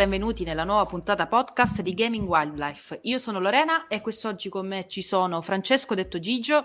benvenuti 0.00 0.44
nella 0.44 0.64
nuova 0.64 0.86
puntata 0.86 1.26
podcast 1.26 1.82
di 1.82 1.92
Gaming 1.92 2.26
Wildlife. 2.26 3.00
Io 3.02 3.18
sono 3.18 3.38
Lorena 3.38 3.86
e 3.86 4.00
quest'oggi 4.00 4.48
con 4.48 4.66
me 4.66 4.86
ci 4.88 5.02
sono 5.02 5.42
Francesco 5.42 5.94
detto 5.94 6.18
Gigio. 6.18 6.64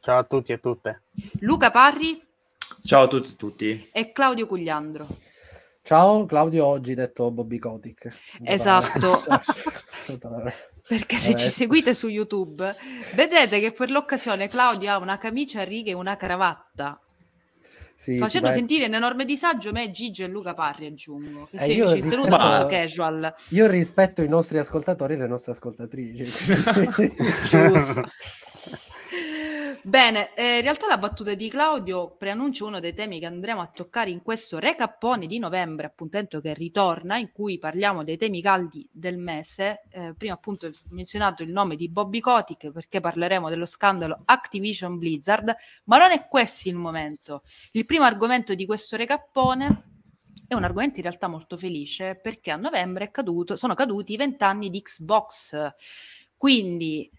Ciao 0.00 0.18
a 0.18 0.24
tutti 0.24 0.52
e 0.52 0.60
tutte. 0.60 1.04
Luca 1.40 1.70
Parri. 1.70 2.22
Ciao 2.82 3.04
a 3.04 3.08
tutti 3.08 3.32
e 3.32 3.36
tutti. 3.36 3.88
E 3.90 4.12
Claudio 4.12 4.46
Cugliandro. 4.46 5.06
Ciao, 5.80 6.26
Claudio 6.26 6.66
oggi 6.66 6.92
detto 6.92 7.30
Bobby 7.30 7.58
Kotick. 7.58 8.14
Esatto. 8.42 9.22
Perché 10.86 11.16
se 11.16 11.34
ci 11.36 11.48
seguite 11.48 11.94
su 11.94 12.08
YouTube 12.08 12.76
vedrete 13.14 13.60
che 13.60 13.72
per 13.72 13.90
l'occasione 13.90 14.48
Claudio 14.48 14.92
ha 14.92 14.98
una 14.98 15.16
camicia 15.16 15.62
a 15.62 15.64
righe 15.64 15.92
e 15.92 15.94
una 15.94 16.18
cravatta 16.18 17.00
sì, 17.94 18.18
facendo 18.18 18.50
sentire 18.50 18.86
un 18.86 18.94
enorme 18.94 19.24
disagio 19.24 19.72
me, 19.72 19.90
Gigi 19.90 20.22
e 20.22 20.28
Luca 20.28 20.54
Parri 20.54 20.86
aggiungo. 20.86 21.48
Che 21.50 21.56
eh, 21.56 21.58
sei 21.58 22.00
rispetto, 22.00 22.26
po' 22.26 22.66
casual. 22.66 23.34
io 23.48 23.66
rispetto 23.66 24.22
i 24.22 24.28
nostri 24.28 24.58
ascoltatori 24.58 25.14
e 25.14 25.16
le 25.16 25.26
nostre 25.26 25.52
ascoltatrici. 25.52 26.24
Giusto 27.50 28.02
Bene, 29.86 30.32
eh, 30.34 30.56
in 30.56 30.62
realtà 30.62 30.86
la 30.86 30.96
battuta 30.96 31.34
di 31.34 31.50
Claudio 31.50 32.16
preannuncia 32.16 32.64
uno 32.64 32.80
dei 32.80 32.94
temi 32.94 33.18
che 33.18 33.26
andremo 33.26 33.60
a 33.60 33.66
toccare 33.66 34.08
in 34.08 34.22
questo 34.22 34.58
recappone 34.58 35.26
di 35.26 35.38
novembre, 35.38 35.84
appuntamento 35.84 36.40
che 36.40 36.54
ritorna, 36.54 37.18
in 37.18 37.32
cui 37.32 37.58
parliamo 37.58 38.02
dei 38.02 38.16
temi 38.16 38.40
caldi 38.40 38.88
del 38.90 39.18
mese. 39.18 39.82
Eh, 39.90 40.14
prima 40.16 40.32
appunto 40.32 40.68
ho 40.68 40.72
menzionato 40.88 41.42
il 41.42 41.52
nome 41.52 41.76
di 41.76 41.90
Bobby 41.90 42.20
Kotick 42.20 42.70
perché 42.70 43.00
parleremo 43.00 43.50
dello 43.50 43.66
scandalo 43.66 44.22
Activision 44.24 44.96
Blizzard, 44.96 45.54
ma 45.84 45.98
non 45.98 46.12
è 46.12 46.28
questo 46.28 46.70
il 46.70 46.76
momento. 46.76 47.42
Il 47.72 47.84
primo 47.84 48.04
argomento 48.04 48.54
di 48.54 48.64
questo 48.64 48.96
recappone 48.96 49.82
è 50.48 50.54
un 50.54 50.64
argomento 50.64 50.96
in 50.96 51.02
realtà 51.02 51.28
molto 51.28 51.58
felice 51.58 52.14
perché 52.14 52.50
a 52.50 52.56
novembre 52.56 53.10
caduto, 53.10 53.54
sono 53.56 53.74
caduti 53.74 54.14
i 54.14 54.16
vent'anni 54.16 54.70
di 54.70 54.80
Xbox. 54.80 55.74
Quindi 56.38 57.10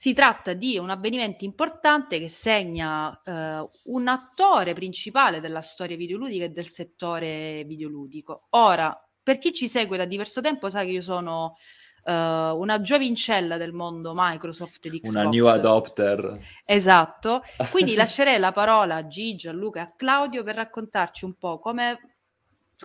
si 0.00 0.14
tratta 0.14 0.54
di 0.54 0.78
un 0.78 0.88
avvenimento 0.88 1.44
importante 1.44 2.18
che 2.18 2.30
segna 2.30 3.20
eh, 3.22 3.68
un 3.84 4.08
attore 4.08 4.72
principale 4.72 5.40
della 5.40 5.60
storia 5.60 5.94
videoludica 5.94 6.44
e 6.46 6.48
del 6.48 6.66
settore 6.66 7.64
videoludico. 7.64 8.46
Ora, 8.52 8.98
per 9.22 9.36
chi 9.36 9.52
ci 9.52 9.68
segue 9.68 9.98
da 9.98 10.06
diverso 10.06 10.40
tempo 10.40 10.70
sa 10.70 10.84
che 10.84 10.88
io 10.88 11.02
sono 11.02 11.56
uh, 12.04 12.12
una 12.12 12.80
giovincella 12.80 13.58
del 13.58 13.74
mondo 13.74 14.14
Microsoft 14.16 14.88
di 14.88 15.00
Xbox. 15.00 15.12
Una 15.12 15.28
new 15.28 15.44
adopter. 15.44 16.40
Esatto. 16.64 17.42
Quindi 17.70 17.92
lascerei 17.94 18.38
la 18.38 18.52
parola 18.52 18.94
a 18.94 19.06
Gigi, 19.06 19.48
a 19.48 19.52
Luca 19.52 19.80
e 19.80 19.82
a 19.82 19.92
Claudio 19.94 20.42
per 20.42 20.54
raccontarci 20.54 21.26
un 21.26 21.34
po' 21.34 21.58
come, 21.58 22.14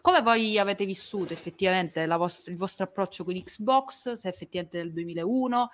come 0.01 0.21
voi 0.21 0.59
avete 0.59 0.83
vissuto 0.83 1.31
effettivamente 1.31 2.05
vostra, 2.07 2.51
il 2.51 2.57
vostro 2.57 2.83
approccio 2.83 3.23
con 3.23 3.41
Xbox, 3.41 4.11
se 4.11 4.27
effettivamente 4.27 4.79
nel 4.79 4.91
2001, 4.91 5.69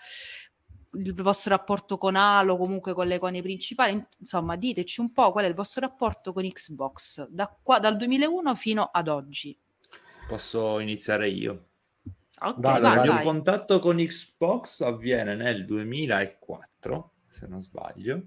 il 0.94 1.14
vostro 1.14 1.56
rapporto 1.56 1.98
con 1.98 2.16
Halo, 2.16 2.58
comunque 2.58 2.94
con 2.94 3.08
le 3.08 3.16
icone 3.16 3.42
principali, 3.42 4.04
insomma, 4.18 4.56
diteci 4.56 5.00
un 5.00 5.12
po' 5.12 5.32
qual 5.32 5.46
è 5.46 5.48
il 5.48 5.54
vostro 5.54 5.82
rapporto 5.82 6.34
con 6.34 6.48
Xbox 6.48 7.28
da 7.30 7.54
qua, 7.62 7.80
dal 7.80 7.96
2001 7.96 8.56
fino 8.56 8.90
ad 8.92 9.08
oggi. 9.08 9.58
Posso 10.28 10.80
iniziare 10.80 11.30
io? 11.30 11.68
Okay, 12.40 12.60
dai, 12.60 12.82
vai, 12.82 13.08
il 13.08 13.14
mio 13.14 13.22
contatto 13.22 13.80
con 13.80 13.98
Xbox 13.98 14.82
avviene 14.82 15.36
nel 15.36 15.66
2004, 15.66 17.12
se 17.30 17.48
non 17.48 17.62
sbaglio, 17.62 18.24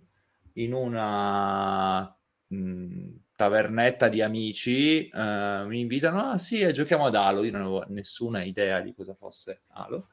in 0.54 0.72
una 0.72 2.02
mh, 2.46 2.56
mm, 2.56 3.08
tavernetta 3.34 4.08
di 4.08 4.22
amici, 4.22 5.10
uh, 5.12 5.66
mi 5.66 5.80
invitano, 5.80 6.30
ah 6.30 6.38
sì, 6.38 6.72
giochiamo 6.72 7.06
ad 7.06 7.16
Halo, 7.16 7.42
io 7.42 7.50
non 7.50 7.62
avevo 7.62 7.84
nessuna 7.88 8.42
idea 8.42 8.80
di 8.80 8.94
cosa 8.94 9.14
fosse 9.14 9.62
Halo 9.72 10.08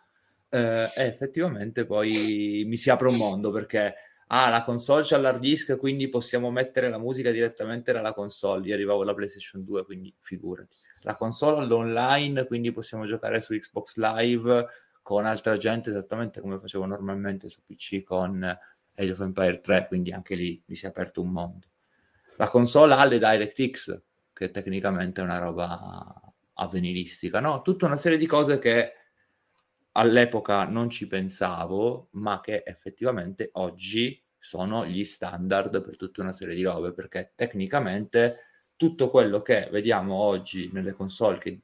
eh, 0.51 0.91
effettivamente 0.95 1.85
poi 1.85 2.63
mi 2.67 2.75
si 2.75 2.89
apre 2.89 3.07
un 3.07 3.15
mondo 3.15 3.51
perché 3.51 3.95
ah, 4.27 4.49
la 4.49 4.63
console 4.63 5.03
c'ha 5.05 5.17
l'hard 5.17 5.39
disk, 5.39 5.77
quindi 5.77 6.09
possiamo 6.09 6.51
mettere 6.51 6.89
la 6.89 6.97
musica 6.97 7.31
direttamente 7.31 7.91
dalla 7.91 8.13
console. 8.13 8.67
Io 8.67 8.73
arrivavo 8.73 9.01
alla 9.01 9.13
PlayStation 9.13 9.63
2, 9.63 9.85
quindi 9.85 10.13
figurati. 10.19 10.75
La 11.01 11.15
console 11.15 11.61
all'online, 11.61 12.45
quindi 12.45 12.71
possiamo 12.71 13.05
giocare 13.05 13.41
su 13.41 13.53
Xbox 13.53 13.95
Live 13.97 14.67
con 15.01 15.25
altra 15.25 15.57
gente 15.57 15.89
esattamente 15.89 16.41
come 16.41 16.59
facevo 16.59 16.85
normalmente 16.85 17.49
su 17.49 17.61
PC 17.65 18.03
con 18.03 18.43
Age 18.43 19.11
of 19.11 19.19
Empire 19.21 19.59
3, 19.61 19.87
quindi 19.87 20.11
anche 20.11 20.35
lì 20.35 20.61
mi 20.65 20.75
si 20.75 20.85
è 20.85 20.89
aperto 20.89 21.21
un 21.21 21.31
mondo. 21.31 21.67
La 22.37 22.49
console 22.49 22.93
ha 22.93 23.05
le 23.05 23.17
DirectX, 23.17 24.01
che 24.33 24.51
tecnicamente 24.51 25.21
è 25.21 25.23
una 25.23 25.39
roba 25.39 26.33
avveniristica, 26.53 27.39
no? 27.39 27.61
Tutta 27.61 27.85
una 27.85 27.97
serie 27.97 28.17
di 28.17 28.27
cose 28.27 28.59
che 28.59 28.93
all'epoca 29.93 30.65
non 30.65 30.89
ci 30.89 31.07
pensavo, 31.07 32.09
ma 32.11 32.39
che 32.41 32.63
effettivamente 32.65 33.49
oggi 33.53 34.21
sono 34.37 34.85
gli 34.85 35.03
standard 35.03 35.83
per 35.83 35.97
tutta 35.97 36.21
una 36.21 36.33
serie 36.33 36.55
di 36.55 36.63
robe, 36.63 36.93
perché 36.93 37.33
tecnicamente 37.35 38.37
tutto 38.75 39.09
quello 39.09 39.41
che 39.41 39.69
vediamo 39.71 40.15
oggi 40.15 40.69
nelle 40.73 40.93
console, 40.93 41.37
che 41.37 41.61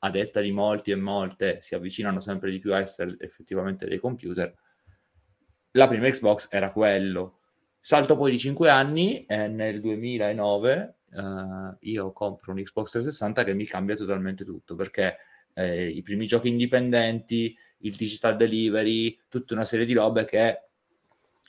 a 0.00 0.10
detta 0.10 0.40
di 0.40 0.52
molti 0.52 0.90
e 0.90 0.96
molte 0.96 1.60
si 1.60 1.74
avvicinano 1.74 2.20
sempre 2.20 2.50
di 2.50 2.58
più 2.58 2.74
a 2.74 2.80
essere 2.80 3.16
effettivamente 3.20 3.86
dei 3.86 3.98
computer, 3.98 4.52
la 5.72 5.88
prima 5.88 6.08
Xbox 6.08 6.48
era 6.50 6.72
quello. 6.72 7.40
Salto 7.80 8.16
poi 8.16 8.32
di 8.32 8.38
5 8.38 8.68
anni 8.68 9.24
e 9.26 9.46
nel 9.46 9.80
2009 9.80 10.94
eh, 11.12 11.76
io 11.80 12.12
compro 12.12 12.52
un 12.52 12.62
Xbox 12.62 12.90
360 12.90 13.44
che 13.44 13.54
mi 13.54 13.64
cambia 13.64 13.94
totalmente 13.94 14.44
tutto, 14.44 14.74
perché 14.74 15.18
eh, 15.54 15.88
i 15.88 16.02
primi 16.02 16.26
giochi 16.26 16.48
indipendenti, 16.48 17.56
il 17.86 17.96
digital 17.96 18.36
delivery, 18.36 19.18
tutta 19.28 19.54
una 19.54 19.64
serie 19.64 19.86
di 19.86 19.94
robe 19.94 20.24
che 20.24 20.60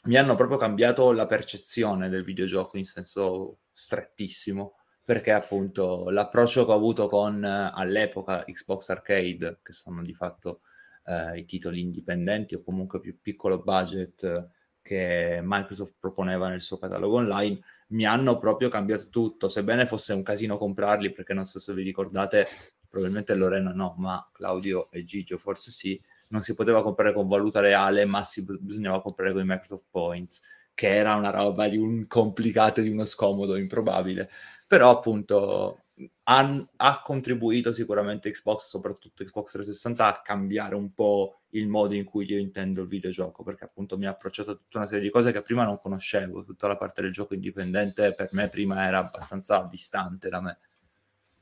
mi 0.04 0.16
hanno 0.16 0.36
proprio 0.36 0.58
cambiato 0.58 1.12
la 1.12 1.26
percezione 1.26 2.10
del 2.10 2.24
videogioco 2.24 2.78
in 2.78 2.86
senso 2.86 3.60
strettissimo 3.74 4.78
perché 5.08 5.32
appunto 5.32 6.10
l'approccio 6.10 6.66
che 6.66 6.72
ho 6.72 6.76
avuto 6.76 7.08
con 7.08 7.42
all'epoca 7.42 8.44
Xbox 8.44 8.90
Arcade, 8.90 9.60
che 9.64 9.72
sono 9.72 10.04
di 10.04 10.14
fatto 10.14 10.64
eh, 11.06 11.38
i 11.40 11.46
titoli 11.46 11.80
indipendenti 11.80 12.56
o 12.56 12.62
comunque 12.62 13.00
più 13.00 13.18
piccolo 13.22 13.62
budget 13.64 14.50
che 14.82 15.40
Microsoft 15.42 15.96
proponeva 15.98 16.50
nel 16.50 16.62
suo 16.62 16.78
catalogo 16.78 17.16
online, 17.16 17.60
mi 17.90 18.06
hanno 18.06 18.38
proprio 18.38 18.68
cambiato 18.68 19.08
tutto, 19.08 19.48
sebbene 19.48 19.86
fosse 19.86 20.12
un 20.12 20.24
casino 20.24 20.58
comprarli, 20.58 21.14
perché 21.14 21.34
non 21.34 21.46
so 21.46 21.60
se 21.60 21.74
vi 21.74 21.84
ricordate, 21.84 22.46
probabilmente 22.90 23.34
Lorena 23.34 23.72
no, 23.72 23.96
ma 23.98 24.30
Claudio 24.34 24.92
e 24.92 25.06
Gigio 25.06 25.38
forse 25.38 25.72
sì, 25.72 26.02
non 26.30 26.42
si 26.42 26.54
poteva 26.56 26.84
comprare 26.84 27.14
con 27.14 27.28
valuta 27.28 27.60
reale, 27.60 28.06
ma 28.06 28.24
si, 28.24 28.44
bisognava 28.44 29.02
comprare 29.02 29.32
con 29.34 29.42
i 29.42 29.46
Microsoft 29.46 29.88
Points, 29.90 30.42
che 30.74 30.96
era 30.96 31.16
una 31.16 31.32
roba 31.32 31.68
di 31.68 31.78
un 31.78 32.08
complicato, 32.08 32.82
di 32.82 32.90
uno 32.90 33.06
scomodo 33.06 33.56
improbabile. 33.56 34.30
Però 34.68 34.90
appunto 34.90 35.84
ha, 36.24 36.68
ha 36.76 37.02
contribuito 37.02 37.72
sicuramente 37.72 38.32
Xbox, 38.32 38.68
soprattutto 38.68 39.24
Xbox 39.24 39.52
360, 39.52 40.06
a 40.06 40.22
cambiare 40.22 40.76
un 40.76 40.94
po' 40.94 41.42
il 41.52 41.68
modo 41.68 41.96
in 41.96 42.04
cui 42.04 42.26
io 42.30 42.38
intendo 42.38 42.82
il 42.82 42.88
videogioco, 42.88 43.44
perché 43.44 43.64
appunto 43.64 43.98
mi 43.98 44.06
ha 44.06 44.12
approcciato 44.12 44.52
a 44.52 44.56
tutta 44.56 44.78
una 44.78 44.88
serie 44.88 45.04
di 45.04 45.10
cose 45.10 45.32
che 45.32 45.42
prima 45.42 45.64
non 45.64 45.80
conoscevo, 45.80 46.44
tutta 46.44 46.68
la 46.68 46.78
parte 46.78 47.02
del 47.02 47.12
gioco 47.12 47.34
indipendente 47.34 48.14
per 48.14 48.30
me 48.34 48.50
prima 48.50 48.86
era 48.86 49.00
abbastanza 49.00 49.66
distante 49.70 50.30
da 50.30 50.42
me. 50.42 50.60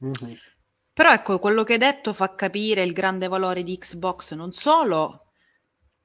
Mm-hmm. 0.03 0.35
Però 0.95 1.11
ecco, 1.11 1.39
quello 1.39 1.65
che 1.65 1.73
hai 1.73 1.79
detto 1.79 2.13
fa 2.13 2.35
capire 2.35 2.81
il 2.81 2.93
grande 2.93 3.27
valore 3.27 3.63
di 3.63 3.77
Xbox 3.77 4.33
non 4.33 4.53
solo 4.53 5.25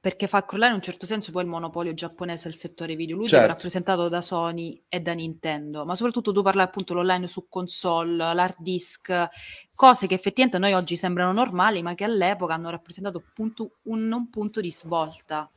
perché 0.01 0.27
fa 0.27 0.43
crollare 0.43 0.71
in 0.71 0.79
un 0.79 0.83
certo 0.83 1.05
senso 1.05 1.31
poi 1.31 1.43
il 1.43 1.47
monopolio 1.47 1.93
giapponese 1.93 2.49
del 2.49 2.57
settore 2.57 2.95
videoludico 2.95 3.37
certo. 3.37 3.47
rappresentato 3.47 4.09
da 4.09 4.19
Sony 4.19 4.83
e 4.89 4.99
da 4.99 5.13
Nintendo, 5.13 5.85
ma 5.85 5.95
soprattutto 5.95 6.33
tu 6.33 6.41
parlavi 6.41 6.67
appunto 6.67 6.93
l'online 6.93 7.27
su 7.27 7.47
console, 7.47 8.33
l'hard 8.33 8.55
disk, 8.57 9.29
cose 9.73 10.07
che 10.07 10.15
effettivamente 10.15 10.57
a 10.57 10.59
noi 10.59 10.73
oggi 10.73 10.97
sembrano 10.97 11.31
normali, 11.31 11.81
ma 11.81 11.93
che 11.93 12.03
all'epoca 12.03 12.53
hanno 12.53 12.69
rappresentato 12.69 13.19
appunto 13.19 13.77
un, 13.83 14.11
un 14.11 14.29
punto 14.29 14.59
di 14.59 14.71
svolta. 14.71 15.49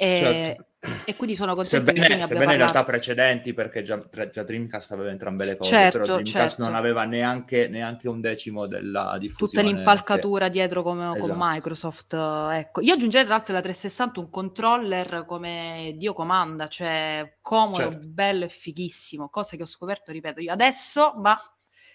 E, 0.00 0.16
certo. 0.16 0.66
e 1.06 1.16
quindi 1.16 1.34
sono 1.34 1.56
contento 1.56 1.90
sebbene, 1.90 2.18
che 2.18 2.22
sebbene 2.22 2.52
in 2.52 2.58
realtà 2.58 2.84
precedenti 2.84 3.52
perché 3.52 3.82
già, 3.82 3.98
già, 4.30 4.44
Dreamcast 4.44 4.92
aveva 4.92 5.10
entrambe 5.10 5.44
le 5.44 5.56
cose 5.56 5.70
certo, 5.70 5.98
però 5.98 6.14
Dreamcast 6.14 6.34
certo. 6.34 6.62
non 6.62 6.76
aveva 6.76 7.02
neanche, 7.02 7.66
neanche, 7.66 8.08
un 8.08 8.20
decimo 8.20 8.68
della 8.68 9.16
diffusione 9.18 9.50
tutta 9.50 9.62
l'impalcatura 9.62 10.44
che... 10.44 10.52
dietro 10.52 10.84
come 10.84 11.10
esatto. 11.10 11.18
con 11.18 11.36
Microsoft 11.36 12.14
ecco. 12.14 12.80
io 12.80 12.94
aggiungerei 12.94 13.26
tra 13.26 13.34
l'altro 13.34 13.54
la 13.54 13.60
360 13.60 14.20
un 14.20 14.30
controller 14.30 15.24
come 15.26 15.94
Dio 15.96 16.12
comanda 16.12 16.68
cioè 16.68 17.38
comodo, 17.40 17.76
certo. 17.78 18.06
bello 18.06 18.44
e 18.44 18.48
fighissimo 18.48 19.28
cosa 19.30 19.56
che 19.56 19.62
ho 19.62 19.66
scoperto 19.66 20.12
ripeto 20.12 20.40
io 20.40 20.52
adesso 20.52 21.14
ma 21.16 21.36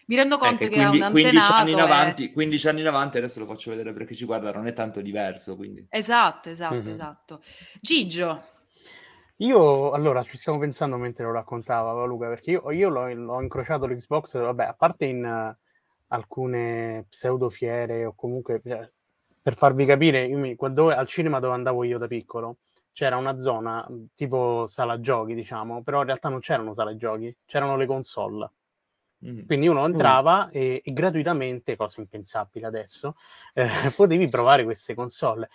mi 0.08 0.16
rendo 0.16 0.38
conto 0.38 0.64
eh, 0.64 0.68
che, 0.68 0.76
che 0.76 0.82
quindi, 0.82 1.02
ha 1.02 1.08
un 1.08 1.12
15 1.12 1.52
anni, 1.52 1.72
in 1.72 1.80
avanti, 1.80 2.32
15 2.32 2.68
anni 2.68 2.82
in 2.82 2.88
avanti, 2.88 3.18
adesso 3.18 3.40
lo 3.40 3.46
faccio 3.46 3.72
vedere 3.72 3.94
perché 3.94 4.16
ci 4.16 4.26
guarda, 4.26 4.52
non 4.52 4.68
è 4.68 4.74
tanto 4.74 5.02
diverso. 5.02 5.56
Quindi. 5.56 5.86
Esatto, 5.90 6.50
esatto, 6.50 6.76
mm-hmm. 6.76 6.94
esatto. 6.94 7.42
Gigio. 7.80 8.44
Io, 9.38 9.92
allora, 9.92 10.24
ci 10.24 10.38
stiamo 10.38 10.60
pensando 10.60 10.98
mentre 10.98 11.26
lo 11.26 11.32
raccontava 11.32 12.06
Luca, 12.06 12.28
perché 12.28 12.52
io, 12.52 12.72
io 12.72 12.90
l'ho, 12.90 13.14
l'ho, 13.14 13.42
incrociato 13.42 13.86
l'Xbox, 13.88 14.40
vabbè, 14.40 14.64
a 14.66 14.74
parte 14.74 15.06
in, 15.06 15.56
alcune 16.14 17.06
pseudofiere 17.10 18.06
o 18.06 18.14
comunque 18.16 18.62
cioè, 18.64 18.90
per 19.42 19.56
farvi 19.56 19.86
capire, 19.86 20.26
io 20.26 20.38
mi, 20.38 20.56
quando, 20.56 20.90
al 20.90 21.08
cinema 21.08 21.40
dove 21.40 21.56
andavo 21.56 21.84
io 21.84 21.98
da 21.98 22.08
piccolo 22.08 22.60
c'era 22.94 23.18
una 23.18 23.38
zona 23.40 23.86
tipo 24.14 24.66
sala 24.68 25.00
giochi, 25.00 25.34
diciamo, 25.34 25.82
però 25.82 26.00
in 26.02 26.06
realtà 26.06 26.30
non 26.30 26.40
c'erano 26.40 26.74
sale 26.76 26.96
giochi, 26.96 27.36
c'erano 27.46 27.76
le 27.76 27.88
console. 27.88 28.52
Quindi 29.46 29.68
uno 29.68 29.86
entrava 29.86 30.48
mm. 30.48 30.50
e, 30.52 30.82
e, 30.84 30.94
gratuitamente, 30.94 31.76
cosa 31.76 32.02
impensabile 32.02 32.68
adesso, 32.68 33.16
eh, 33.54 33.68
potevi 33.96 34.28
provare 34.28 34.64
queste 34.64 34.94
console. 34.94 35.50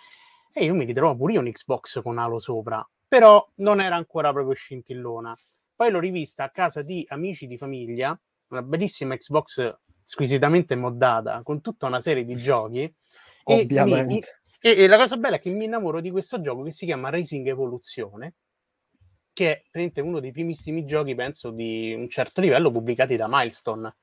E 0.51 0.65
io 0.65 0.73
mi 0.73 0.85
ritrovo 0.85 1.15
pure 1.15 1.33
io 1.33 1.39
un 1.41 1.51
Xbox 1.51 2.01
con 2.01 2.17
Halo 2.17 2.39
sopra, 2.39 2.87
però 3.07 3.47
non 3.55 3.79
era 3.79 3.95
ancora 3.95 4.31
proprio 4.31 4.55
scintillona. 4.55 5.37
Poi 5.75 5.91
l'ho 5.91 5.99
rivista 5.99 6.43
a 6.43 6.49
casa 6.49 6.81
di 6.81 7.05
amici 7.09 7.47
di 7.47 7.57
famiglia, 7.57 8.19
una 8.49 8.63
bellissima 8.63 9.15
Xbox 9.15 9.77
squisitamente 10.03 10.75
moddata, 10.75 11.41
con 11.43 11.61
tutta 11.61 11.85
una 11.85 12.01
serie 12.01 12.25
di 12.25 12.35
giochi. 12.37 12.91
Ovviamente. 13.43 14.41
E, 14.59 14.71
e, 14.71 14.83
e 14.83 14.87
la 14.87 14.97
cosa 14.97 15.15
bella 15.17 15.35
è 15.35 15.39
che 15.39 15.51
mi 15.51 15.65
innamoro 15.65 16.01
di 16.01 16.09
questo 16.11 16.41
gioco 16.41 16.63
che 16.63 16.71
si 16.71 16.85
chiama 16.85 17.09
Racing 17.09 17.47
Evoluzione, 17.47 18.33
che 19.39 19.63
è 19.71 19.99
uno 20.01 20.19
dei 20.19 20.33
primissimi 20.33 20.85
giochi, 20.85 21.15
penso, 21.15 21.51
di 21.51 21.93
un 21.93 22.09
certo 22.09 22.41
livello 22.41 22.71
pubblicati 22.71 23.15
da 23.15 23.27
Milestone, 23.29 23.95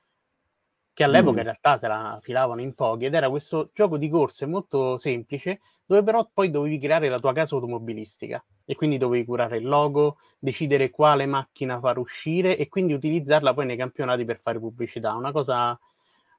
che 0.91 1.03
all'epoca 1.03 1.35
mm. 1.35 1.37
in 1.37 1.43
realtà 1.43 1.77
se 1.77 1.87
la 1.87 2.17
filavano 2.23 2.61
in 2.61 2.73
pochi, 2.73 3.05
ed 3.05 3.13
era 3.13 3.29
questo 3.29 3.69
gioco 3.71 3.97
di 3.97 4.09
corse 4.09 4.47
molto 4.47 4.97
semplice, 4.97 5.59
dove 5.85 6.01
però 6.01 6.27
poi 6.33 6.49
dovevi 6.49 6.79
creare 6.79 7.07
la 7.07 7.19
tua 7.19 7.33
casa 7.33 7.53
automobilistica 7.53 8.43
e 8.65 8.75
quindi 8.75 8.97
dovevi 8.97 9.25
curare 9.25 9.57
il 9.57 9.67
logo, 9.67 10.17
decidere 10.39 10.89
quale 10.89 11.27
macchina 11.27 11.79
far 11.79 11.99
uscire 11.99 12.57
e 12.57 12.67
quindi 12.67 12.93
utilizzarla 12.93 13.53
poi 13.53 13.67
nei 13.67 13.77
campionati 13.77 14.25
per 14.25 14.39
fare 14.41 14.59
pubblicità. 14.59 15.13
Una 15.13 15.31
cosa 15.31 15.79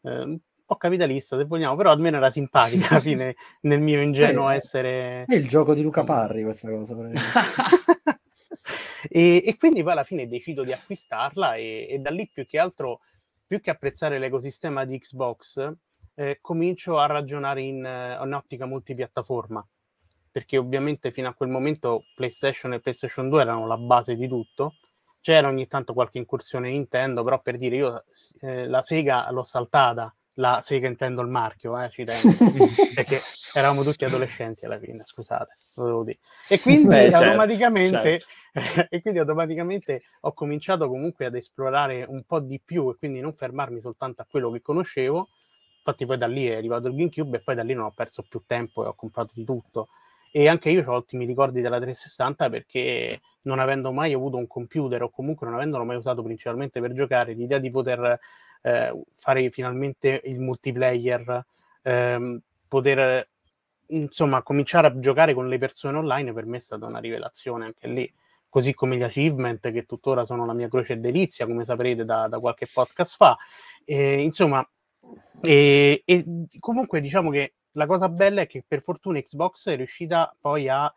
eh, 0.03 0.23
un 0.23 0.39
po' 0.67 0.77
capitalista 0.77 1.37
se 1.37 1.45
vogliamo, 1.45 1.77
però 1.77 1.93
almeno 1.93 2.17
era 2.17 2.31
simpatica 2.31 2.89
alla 2.91 3.01
fine 3.01 3.37
nel 3.61 3.81
mio 3.81 4.01
ingenuo 4.03 4.51
eh, 4.51 4.57
essere... 4.57 5.25
È 5.25 5.37
il 5.37 5.47
gioco 5.47 5.73
di 5.73 5.83
Luca 5.83 6.03
Parri 6.03 6.43
questa 6.43 6.69
cosa. 6.69 6.97
e, 9.09 9.43
e, 9.45 9.57
quindi 9.57 9.83
poi 9.83 9.93
alla 9.93 10.05
fine 10.05 10.27
decido 10.27 10.65
di 10.65 10.73
acquistarla 10.73 11.55
e, 11.55 11.87
e, 11.91 11.99
da 11.99 12.11
lì 12.11 12.29
più 12.33 12.47
che 12.47 12.59
altro, 12.59 13.01
più 13.47 13.61
che 13.61 13.71
apprezzare 13.71 14.19
l'ecosistema 14.19 14.85
di 14.85 14.99
Xbox, 14.99 15.73
eh, 16.15 16.39
comincio 16.41 16.99
a 16.99 17.07
ragionare 17.07 17.63
in, 17.63 17.85
uh, 17.85 18.25
in 18.25 18.33
ottica 18.35 18.67
multipiattaforma 18.67 19.67
perché 20.31 20.57
ovviamente 20.57 21.11
fino 21.11 21.29
a 21.29 21.35
quel 21.35 21.49
momento 21.49 22.05
PlayStation 22.15 22.73
e 22.73 22.81
PlayStation 22.81 23.29
2 23.29 23.41
erano 23.41 23.67
la 23.67 23.77
base 23.77 24.15
di 24.15 24.29
tutto. 24.29 24.77
C'era 25.21 25.49
ogni 25.49 25.67
tanto 25.67 25.95
qualche 25.95 26.19
incursione 26.19 26.71
Nintendo, 26.71 27.23
però 27.23 27.41
per 27.41 27.57
dire 27.57 27.77
io 27.77 28.05
eh, 28.41 28.69
la 28.69 28.83
Sega 28.83 29.29
l'ho 29.33 29.43
saltata 29.43 30.15
la 30.39 30.61
Sega 30.63 30.87
intendo 30.87 31.21
il 31.21 31.29
marchio, 31.29 31.81
eh, 31.81 31.91
ci 31.91 32.05
tengo, 32.05 32.33
perché 32.95 33.21
eravamo 33.59 33.83
tutti 33.83 34.05
adolescenti 34.05 34.65
alla 34.65 34.79
fine, 34.79 35.03
scusate, 35.05 35.57
lo 35.75 35.85
devo 35.85 36.05
dire. 36.05 36.19
E 36.49 36.61
quindi, 36.61 36.89
Beh, 36.89 36.95
certo, 37.11 37.25
automaticamente, 37.25 38.21
certo. 38.21 38.87
e 38.91 39.01
quindi 39.01 39.21
automaticamente 39.21 40.03
ho 40.21 40.33
cominciato 40.33 40.89
comunque 40.89 41.27
ad 41.27 41.35
esplorare 41.35 42.05
un 42.09 42.23
po' 42.27 42.41
di 42.41 42.61
più 42.65 42.91
e 42.91 42.97
quindi 42.97 43.21
non 43.21 43.35
fermarmi 43.35 43.81
soltanto 43.81 44.23
a 44.23 44.27
quello 44.29 44.51
che 44.51 44.63
conoscevo. 44.63 45.29
Infatti 45.79 46.07
poi 46.07 46.19
da 46.19 46.27
lì 46.27 46.47
è 46.47 46.57
arrivato 46.57 46.89
il 46.89 46.95
GameCube 46.95 47.39
e 47.39 47.41
poi 47.41 47.55
da 47.55 47.63
lì 47.63 47.73
non 47.75 47.85
ho 47.85 47.93
perso 47.95 48.25
più 48.29 48.43
tempo 48.47 48.85
e 48.85 48.89
ho 48.89 48.95
comprato 48.95 49.33
di 49.35 49.45
tutto. 49.45 49.89
E 50.31 50.47
anche 50.47 50.69
io 50.69 50.85
ho 50.87 50.95
ottimi 50.95 51.25
ricordi 51.25 51.63
della 51.63 51.79
360 51.79 52.51
perché 52.51 53.21
non 53.43 53.59
avendo 53.59 53.93
mai 53.93 54.13
avuto 54.13 54.37
un 54.37 54.47
computer 54.47 55.03
o 55.03 55.11
comunque 55.11 55.47
non 55.47 55.57
avendolo 55.57 55.85
mai 55.85 55.97
usato 55.97 56.23
principalmente 56.23 56.81
per 56.81 56.93
giocare, 56.93 57.33
l'idea 57.33 57.59
di 57.59 57.71
poter 57.71 58.19
eh, 58.61 59.03
fare 59.15 59.51
finalmente 59.51 60.21
il 60.25 60.39
multiplayer, 60.39 61.45
ehm, 61.83 62.41
poter 62.69 63.27
insomma 63.89 64.43
cominciare 64.43 64.87
a 64.87 64.99
giocare 64.99 65.35
con 65.35 65.49
le 65.49 65.59
persone 65.59 65.99
online 65.99 66.33
per 66.33 66.47
me 66.47 66.57
è 66.57 66.61
stata 66.61 66.87
una 66.87 66.99
rivelazione 66.99 67.67
anche 67.67 67.89
lì. 67.89 68.13
Così 68.49 68.73
come 68.73 68.97
gli 68.97 69.03
achievement 69.03 69.71
che 69.71 69.85
tuttora 69.85 70.25
sono 70.25 70.47
la 70.47 70.55
mia 70.55 70.69
croce 70.69 70.95
e 70.95 70.97
delizia 70.97 71.47
come 71.47 71.65
saprete 71.65 72.05
da, 72.05 72.29
da 72.29 72.39
qualche 72.39 72.67
podcast 72.73 73.17
fa. 73.17 73.37
E, 73.85 74.23
insomma 74.23 74.67
e, 75.43 76.03
e, 76.05 76.25
comunque 76.59 77.01
diciamo 77.01 77.31
che 77.31 77.55
la 77.73 77.87
cosa 77.87 78.09
bella 78.09 78.43
è 78.43 78.47
che 78.47 78.65
per 78.67 78.83
fortuna 78.83 79.21
Xbox 79.21 79.69
è 79.69 79.77
riuscita 79.77 80.35
poi 80.41 80.69
a, 80.69 80.93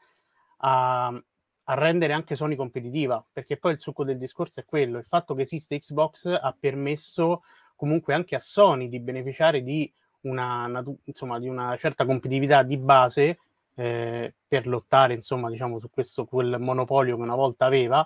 a 0.58 1.24
a 1.72 1.74
rendere 1.74 2.14
anche 2.14 2.36
Sony 2.36 2.56
competitiva, 2.56 3.26
perché 3.32 3.58
poi 3.58 3.74
il 3.74 3.80
succo 3.80 4.04
del 4.04 4.18
discorso 4.18 4.60
è 4.60 4.66
quello, 4.66 4.98
il 4.98 5.06
fatto 5.06 5.34
che 5.34 5.44
esiste 5.44 5.80
Xbox 5.80 6.26
ha 6.26 6.56
permesso 6.58 7.44
comunque 7.76 8.14
anche 8.14 8.36
a 8.36 8.40
Sony 8.40 8.90
di 8.90 9.00
beneficiare 9.00 9.64
di 9.64 9.92
una, 10.22 10.84
insomma, 11.06 11.40
di 11.40 11.48
una 11.48 11.76
certa 11.78 12.06
competitività 12.06 12.64
di 12.64 12.78
base 12.78 13.40
eh, 13.76 14.34
per 14.48 14.68
lottare 14.68 15.14
insomma, 15.14 15.50
diciamo, 15.50 15.80
su 15.80 15.90
questo, 15.90 16.26
quel 16.26 16.58
monopolio 16.60 17.16
che 17.16 17.22
una 17.22 17.36
volta 17.36 17.66
aveva. 17.66 18.06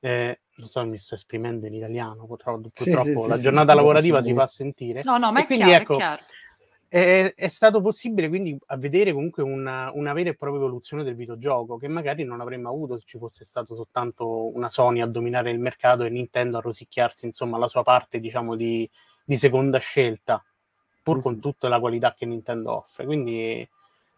Eh, 0.00 0.40
non 0.56 0.68
so, 0.68 0.84
mi 0.84 0.98
sto 0.98 1.14
esprimendo 1.14 1.66
in 1.66 1.74
italiano, 1.74 2.26
purtroppo, 2.26 2.70
purtroppo 2.72 3.04
sì, 3.04 3.14
sì, 3.14 3.28
la 3.28 3.36
sì, 3.36 3.42
giornata 3.42 3.74
lavorativa 3.74 4.22
si 4.22 4.34
fa 4.34 4.46
sentire. 4.46 5.02
No, 5.04 5.16
no, 5.16 5.32
ma 5.32 5.40
è 5.40 5.46
quindi, 5.46 5.64
chiaro, 5.64 5.82
ecco, 5.82 5.92
è 5.94 5.96
chiaro 5.96 6.22
è, 6.90 7.34
è, 7.36 7.46
stato 7.46 7.80
possibile 7.80 8.28
quindi 8.28 8.58
a 8.66 8.76
vedere 8.76 9.12
comunque 9.12 9.44
una, 9.44 9.92
una, 9.94 10.12
vera 10.12 10.30
e 10.30 10.34
propria 10.34 10.60
evoluzione 10.60 11.04
del 11.04 11.14
videogioco 11.14 11.76
che 11.76 11.86
magari 11.86 12.24
non 12.24 12.40
avremmo 12.40 12.68
avuto 12.68 12.98
se 12.98 13.04
ci 13.06 13.16
fosse 13.16 13.44
stato 13.44 13.76
soltanto 13.76 14.52
una 14.52 14.68
Sony 14.68 15.00
a 15.00 15.06
dominare 15.06 15.52
il 15.52 15.60
mercato 15.60 16.02
e 16.02 16.10
Nintendo 16.10 16.58
a 16.58 16.60
rosicchiarsi 16.60 17.26
insomma 17.26 17.58
la 17.58 17.68
sua 17.68 17.84
parte 17.84 18.18
diciamo 18.18 18.56
di, 18.56 18.90
di 19.24 19.36
seconda 19.36 19.78
scelta 19.78 20.44
pur 21.02 21.22
con 21.22 21.40
tutta 21.40 21.68
la 21.68 21.80
qualità 21.80 22.14
che 22.14 22.26
Nintendo 22.26 22.76
offre. 22.76 23.04
Quindi 23.04 23.68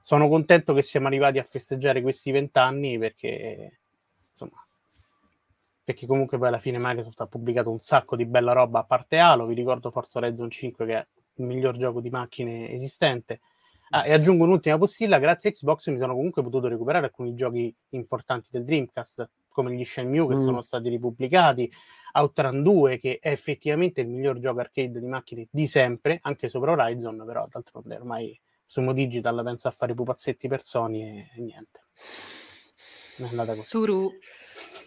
sono 0.03 0.29
contento 0.29 0.75
che 0.75 0.83
siamo 0.83 1.07
arrivati 1.07 1.39
a 1.39 1.45
festeggiare 1.45 2.03
questi 2.03 2.31
vent'anni 2.33 2.99
perché 2.99 3.81
insomma 4.31 4.65
perché 5.85 6.07
comunque 6.07 6.39
poi 6.39 6.49
alla 6.49 6.59
fine 6.59 6.79
Microsoft 6.79 7.21
ha 7.21 7.27
pubblicato 7.27 7.71
un 7.71 7.79
sacco 7.79 8.17
di 8.17 8.25
bella 8.25 8.53
roba 8.53 8.81
a 8.81 8.85
parte 8.85 9.19
Halo 9.19 9.47
vi 9.47 9.55
ricordo 9.55 9.91
Forza 9.91 10.19
Horizon 10.19 10.51
5 10.51 10.87
che 10.87 10.97
è 10.97 11.07
il 11.37 11.47
miglior 11.47 11.77
gioco 11.77 12.01
di 12.01 12.11
macchine 12.11 12.71
esistente. 12.71 13.41
Ah, 13.91 14.07
e 14.07 14.13
aggiungo 14.13 14.45
un'ultima 14.45 14.79
postilla, 14.79 15.19
grazie 15.19 15.51
a 15.51 15.53
Xbox 15.53 15.89
mi 15.89 15.99
sono 15.99 16.15
comunque 16.15 16.43
potuto 16.43 16.67
recuperare 16.67 17.07
alcuni 17.07 17.35
giochi 17.35 17.75
importanti 17.91 18.49
del 18.51 18.65
Dreamcast, 18.65 19.29
come 19.53 19.75
gli 19.75 19.85
Shenmue 19.85 20.29
che 20.29 20.41
mm. 20.41 20.45
sono 20.45 20.63
stati 20.63 20.89
ripubblicati, 20.89 21.71
Outrun 22.15 22.63
2 22.63 22.99
che 22.99 23.19
è 23.21 23.31
effettivamente 23.31 24.01
il 24.01 24.09
miglior 24.09 24.39
gioco 24.39 24.61
arcade 24.61 25.01
di 25.01 25.07
macchine 25.07 25.47
di 25.51 25.67
sempre, 25.67 26.19
anche 26.23 26.49
sopra 26.49 26.73
Horizon, 26.73 27.23
però 27.25 27.47
d'altronde 27.49 27.95
ormai 27.95 28.39
Sumo 28.67 28.93
Digital 28.93 29.43
pensa 29.45 29.69
a 29.69 29.73
fare 29.73 29.95
pupazzetti 29.95 30.49
per 30.49 30.63
Sony 30.63 31.03
e, 31.03 31.31
e 31.37 31.41
niente. 31.41 31.85
È 33.19 33.23
andata 33.25 33.55
così. 33.55 33.67
Suru, 33.67 34.11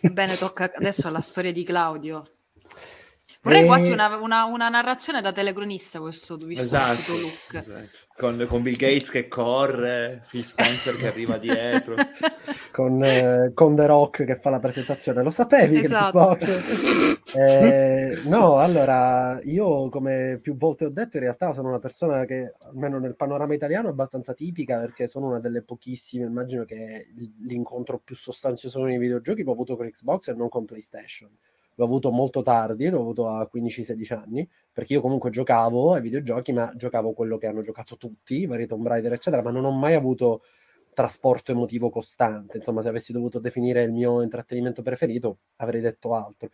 bene, 0.02 0.36
tocca 0.36 0.72
adesso 0.74 1.08
alla 1.08 1.22
storia 1.22 1.52
di 1.52 1.64
Claudio. 1.64 2.24
Vorrei 3.46 3.62
e... 3.62 3.66
quasi 3.68 3.92
una, 3.92 4.18
una, 4.18 4.46
una, 4.46 4.70
narrazione 4.70 5.22
da 5.22 5.32
telecronista 5.32 6.00
questo, 6.00 6.36
visto 6.36 6.64
esatto, 6.64 7.12
look. 7.12 7.54
Esatto. 7.54 8.04
Con, 8.18 8.44
con, 8.48 8.64
Bill 8.64 8.76
Gates 8.76 9.12
che 9.12 9.28
corre, 9.28 10.26
Phil 10.28 10.44
Spencer 10.44 10.96
che 10.96 11.06
arriva 11.06 11.38
dietro. 11.38 11.94
con, 12.74 13.04
eh, 13.04 13.52
con, 13.54 13.76
The 13.76 13.86
Rock 13.86 14.24
che 14.24 14.40
fa 14.40 14.50
la 14.50 14.60
presentazione. 14.60 15.22
Lo 15.22 15.30
sapevi 15.30 15.78
esatto. 15.78 16.36
eh, 17.38 18.20
no, 18.24 18.58
allora, 18.58 19.40
io 19.44 19.90
come 19.90 20.40
più 20.42 20.58
volte 20.58 20.86
ho 20.86 20.90
detto, 20.90 21.18
in 21.18 21.24
realtà 21.24 21.54
sono 21.54 21.68
una 21.70 21.80
persona 21.80 22.26
che, 22.26 22.56
almeno 22.62 22.98
nel 22.98 23.16
panorama 23.16 23.54
italiano, 23.54 23.90
è 23.90 23.92
abbastanza 23.92 24.34
tipica 24.34 24.80
perché 24.80 25.08
sono 25.08 25.28
una 25.28 25.40
delle 25.40 25.62
pochissime, 25.62 26.26
immagino 26.26 26.66
che 26.66 27.14
l'incontro 27.42 28.02
più 28.04 28.16
sostanzioso 28.16 28.84
nei 28.84 28.98
videogiochi 28.98 29.44
l'ho 29.44 29.52
avuto 29.52 29.76
con 29.76 29.88
Xbox 29.88 30.30
e 30.30 30.34
non 30.34 30.50
con 30.50 30.66
PlayStation 30.66 31.30
l'ho 31.76 31.86
avuto 31.86 32.12
molto 32.12 32.42
tardi, 32.42 32.90
l'ho 32.90 33.02
avuto 33.02 33.28
a 33.28 33.50
15-16 33.52 34.14
anni, 34.14 34.50
perché 34.72 34.94
io 34.94 35.02
comunque 35.02 35.30
giocavo 35.30 35.94
ai 35.94 36.02
videogiochi, 36.02 36.54
ma 36.54 36.72
giocavo 36.76 37.14
quello 37.14 37.38
che 37.38 37.48
hanno 37.48 37.62
giocato 37.62 37.98
tutti, 37.98 38.46
vari 38.46 38.66
Tomb 38.66 38.88
Raider, 38.88 39.14
eccetera, 39.14 39.42
ma 39.42 39.52
non 39.52 39.66
ho 39.66 39.72
mai 39.72 39.94
avuto 39.94 40.42
trasporto 40.94 41.52
emotivo 41.52 41.90
costante. 41.90 42.58
Insomma, 42.58 42.82
se 42.82 42.90
avessi 42.90 43.12
dovuto 43.12 43.40
definire 43.40 43.84
il 43.84 43.92
mio 43.92 44.22
intrattenimento 44.22 44.82
preferito, 44.82 45.40
avrei 45.58 45.82
detto 45.82 46.16
altro. 46.16 46.50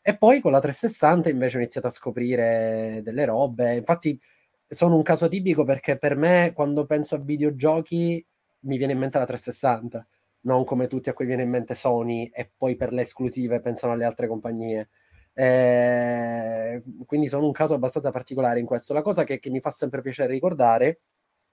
E 0.00 0.16
poi 0.16 0.40
con 0.40 0.50
la 0.50 0.60
360 0.60 1.28
invece 1.28 1.56
ho 1.58 1.60
iniziato 1.60 1.86
a 1.86 1.90
scoprire 1.90 3.00
delle 3.04 3.24
robe. 3.24 3.74
Infatti 3.74 4.18
sono 4.66 4.96
un 4.96 5.02
caso 5.02 5.28
tipico 5.28 5.64
perché 5.64 5.98
per 5.98 6.16
me 6.16 6.52
quando 6.54 6.86
penso 6.86 7.14
a 7.14 7.18
videogiochi 7.18 8.24
mi 8.60 8.76
viene 8.78 8.92
in 8.94 8.98
mente 8.98 9.18
la 9.18 9.26
360 9.26 10.06
non 10.42 10.64
come 10.64 10.86
tutti 10.86 11.08
a 11.08 11.12
cui 11.12 11.26
viene 11.26 11.42
in 11.42 11.50
mente 11.50 11.74
Sony 11.74 12.30
e 12.32 12.50
poi 12.56 12.76
per 12.76 12.92
le 12.92 13.02
esclusive 13.02 13.60
pensano 13.60 13.92
alle 13.92 14.04
altre 14.04 14.26
compagnie. 14.26 14.88
Eh, 15.34 16.82
quindi 17.06 17.28
sono 17.28 17.46
un 17.46 17.52
caso 17.52 17.74
abbastanza 17.74 18.10
particolare 18.10 18.60
in 18.60 18.66
questo. 18.66 18.92
La 18.92 19.02
cosa 19.02 19.24
che, 19.24 19.38
che 19.38 19.50
mi 19.50 19.60
fa 19.60 19.70
sempre 19.70 20.02
piacere 20.02 20.32
ricordare 20.32 21.00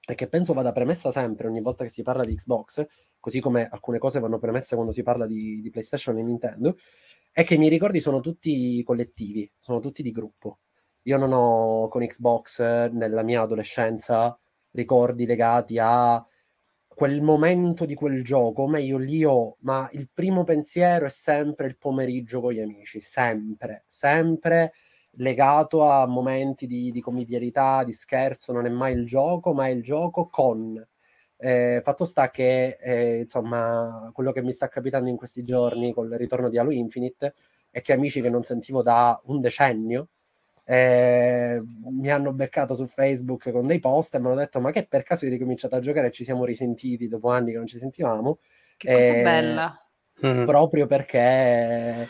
e 0.06 0.16
che 0.16 0.28
penso 0.28 0.54
vada 0.54 0.72
premessa 0.72 1.12
sempre 1.12 1.48
ogni 1.48 1.62
volta 1.62 1.84
che 1.84 1.92
si 1.92 2.02
parla 2.02 2.24
di 2.24 2.36
Xbox, 2.36 2.86
così 3.20 3.40
come 3.40 3.68
alcune 3.70 4.00
cose 4.00 4.20
vanno 4.20 4.40
premesse 4.40 4.76
quando 4.76 4.92
si 4.92 5.04
parla 5.04 5.28
di, 5.28 5.62
di 5.62 5.70
PlayStation 5.70 6.18
e 6.18 6.24
Nintendo, 6.24 6.78
è 7.32 7.44
che 7.44 7.56
i 7.56 7.58
miei 7.58 7.70
ricordi 7.70 8.00
sono 8.00 8.20
tutti 8.20 8.82
collettivi, 8.84 9.50
sono 9.60 9.80
tutti 9.80 10.02
di 10.02 10.12
gruppo. 10.12 10.60
io 11.04 11.18
non 11.18 11.32
ho 11.34 11.88
con 11.90 12.06
Xbox 12.06 12.60
nella 12.92 13.24
mia 13.24 13.42
adolescenza 13.42 14.38
ricordi 14.72 15.26
legati 15.26 15.78
a 15.80 16.24
quel 17.00 17.22
momento 17.22 17.86
di 17.86 17.96
quel 17.96 18.26
gioco, 18.26 18.64
o 18.64 18.68
meglio 18.68 18.98
lì 18.98 19.24
ho, 19.24 19.56
ma 19.62 19.88
il 19.94 20.10
primo 20.14 20.44
pensiero 20.44 21.06
è 21.06 21.10
sempre 21.10 21.66
il 21.68 21.78
pomeriggio 21.78 22.42
con 22.42 22.52
gli 22.52 22.60
amici, 22.60 23.00
sempre, 23.00 23.86
sempre 23.88 24.74
legato 25.12 25.90
a 25.90 26.06
momenti 26.08 26.68
di, 26.68 26.92
di 26.92 27.00
convivialità, 27.00 27.86
di 27.86 27.94
scherzo, 27.94 28.52
non 28.52 28.66
è 28.66 28.70
mai 28.70 28.96
il 28.96 29.06
gioco, 29.06 29.54
ma 29.54 29.68
è 29.68 29.70
il 29.70 29.82
gioco 29.82 30.28
con. 30.28 30.86
Eh, 31.38 31.80
fatto 31.86 32.04
sta 32.04 32.30
che, 32.32 32.78
eh, 32.82 33.20
insomma, 33.20 34.10
quello 34.14 34.34
che 34.34 34.42
mi 34.42 34.52
sta 34.52 34.68
capitando 34.68 35.08
in 35.08 35.16
questi 35.16 35.46
giorni 35.46 35.94
con 35.94 36.06
il 36.08 36.18
ritorno 36.18 36.50
di 36.50 36.58
Halo 36.58 36.72
Infinite 36.72 37.34
è 37.70 37.82
che 37.82 37.94
amici 37.94 38.20
che 38.20 38.30
non 38.30 38.44
sentivo 38.44 38.84
da 38.84 39.18
un 39.28 39.40
decennio 39.40 40.10
eh, 40.72 41.64
mi 41.90 42.12
hanno 42.12 42.32
beccato 42.32 42.76
su 42.76 42.86
Facebook 42.86 43.50
con 43.50 43.66
dei 43.66 43.80
post 43.80 44.14
e 44.14 44.20
mi 44.20 44.28
hanno 44.28 44.36
detto 44.36 44.62
ma 44.62 44.70
che 44.70 44.86
per 44.86 45.02
caso 45.02 45.26
hai 45.26 45.32
ricominciato 45.32 45.76
a 45.76 45.80
giocare 45.80 46.08
e 46.08 46.12
ci 46.12 46.24
siamo 46.24 46.46
risentiti 46.46 47.08
dopo 47.08 47.32
anni 47.32 47.52
che 47.52 47.58
non 47.58 47.66
ci 47.66 47.80
sentivamo. 47.80 48.38
Che 48.78 48.94
cosa 48.94 49.14
eh, 49.14 49.22
bella. 49.24 49.90
Mm-hmm. 50.24 50.46
Proprio 50.46 50.86
perché 50.86 52.08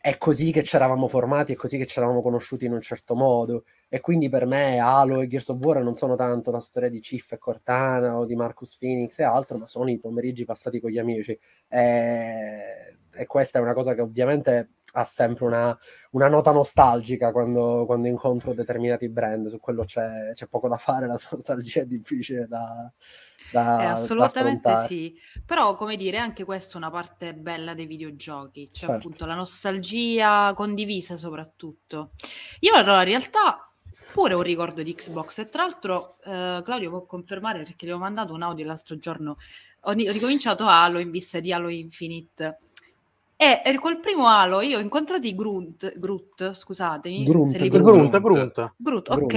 è 0.00 0.16
così 0.16 0.50
che 0.50 0.62
ci 0.62 0.76
eravamo 0.76 1.08
formati, 1.08 1.52
è 1.52 1.56
così 1.56 1.76
che 1.76 1.84
ci 1.84 1.98
eravamo 1.98 2.22
conosciuti 2.22 2.64
in 2.64 2.72
un 2.72 2.80
certo 2.80 3.14
modo. 3.14 3.64
E 3.90 4.00
quindi 4.00 4.30
per 4.30 4.46
me 4.46 4.78
Halo 4.78 5.20
e 5.20 5.26
Gears 5.26 5.48
of 5.48 5.58
War 5.60 5.82
non 5.82 5.94
sono 5.94 6.16
tanto 6.16 6.50
la 6.50 6.60
storia 6.60 6.88
di 6.88 7.02
Ciff 7.02 7.32
e 7.32 7.38
Cortana 7.38 8.16
o 8.16 8.24
di 8.24 8.34
Marcus 8.34 8.78
Phoenix 8.78 9.18
e 9.18 9.24
altro, 9.24 9.58
ma 9.58 9.66
sono 9.66 9.90
i 9.90 9.98
pomeriggi 9.98 10.46
passati 10.46 10.80
con 10.80 10.88
gli 10.88 10.98
amici. 10.98 11.38
E, 11.68 12.96
e 13.12 13.26
questa 13.26 13.58
è 13.58 13.62
una 13.62 13.74
cosa 13.74 13.94
che 13.94 14.00
ovviamente 14.00 14.70
ha 14.92 15.04
sempre 15.04 15.44
una, 15.44 15.76
una 16.12 16.28
nota 16.28 16.50
nostalgica 16.50 17.30
quando, 17.32 17.84
quando, 17.86 18.08
incontro 18.08 18.54
determinati 18.54 19.08
brand, 19.08 19.48
su 19.48 19.60
quello 19.60 19.84
c'è, 19.84 20.32
c'è, 20.34 20.46
poco 20.46 20.68
da 20.68 20.76
fare, 20.76 21.06
la 21.06 21.18
nostalgia 21.30 21.82
è 21.82 21.86
difficile 21.86 22.46
da... 22.46 22.90
da 23.52 23.82
eh, 23.82 23.84
assolutamente 23.86 24.68
da 24.68 24.82
sì, 24.82 25.14
però 25.44 25.76
come 25.76 25.96
dire, 25.96 26.18
anche 26.18 26.44
questa 26.44 26.74
è 26.74 26.76
una 26.78 26.90
parte 26.90 27.34
bella 27.34 27.74
dei 27.74 27.86
videogiochi, 27.86 28.70
cioè 28.72 28.88
certo. 28.88 28.94
appunto 28.96 29.26
la 29.26 29.34
nostalgia 29.34 30.52
condivisa 30.54 31.16
soprattutto. 31.16 32.10
Io 32.60 32.74
allora 32.74 33.02
in 33.02 33.08
realtà 33.08 33.70
pure 34.12 34.34
un 34.34 34.42
ricordo 34.42 34.82
di 34.82 34.94
Xbox 34.94 35.38
e 35.38 35.48
tra 35.48 35.62
l'altro 35.62 36.16
eh, 36.24 36.62
Claudio 36.64 36.90
può 36.90 37.06
confermare 37.06 37.62
perché 37.62 37.86
gli 37.86 37.90
ho 37.90 37.98
mandato 37.98 38.32
un 38.32 38.42
audio 38.42 38.66
l'altro 38.66 38.98
giorno, 38.98 39.36
ho, 39.82 39.92
ricominciato 39.92 40.66
Halo 40.66 40.98
in 40.98 41.12
vista 41.12 41.38
di 41.38 41.52
Halo 41.52 41.68
Infinite 41.68 42.58
e 43.64 43.78
col 43.78 44.00
primo 44.00 44.26
alo 44.26 44.60
io 44.60 44.76
ho 44.76 44.80
incontrato 44.82 45.26
i 45.26 45.34
Grunt, 45.34 45.98
Groot, 45.98 46.52
scusatemi. 46.52 47.24
Grunt, 47.24 47.56
se 47.56 47.68
Grunt, 47.68 48.20
Grunt. 48.20 48.74
Grunt, 48.76 49.08
ok. 49.08 49.34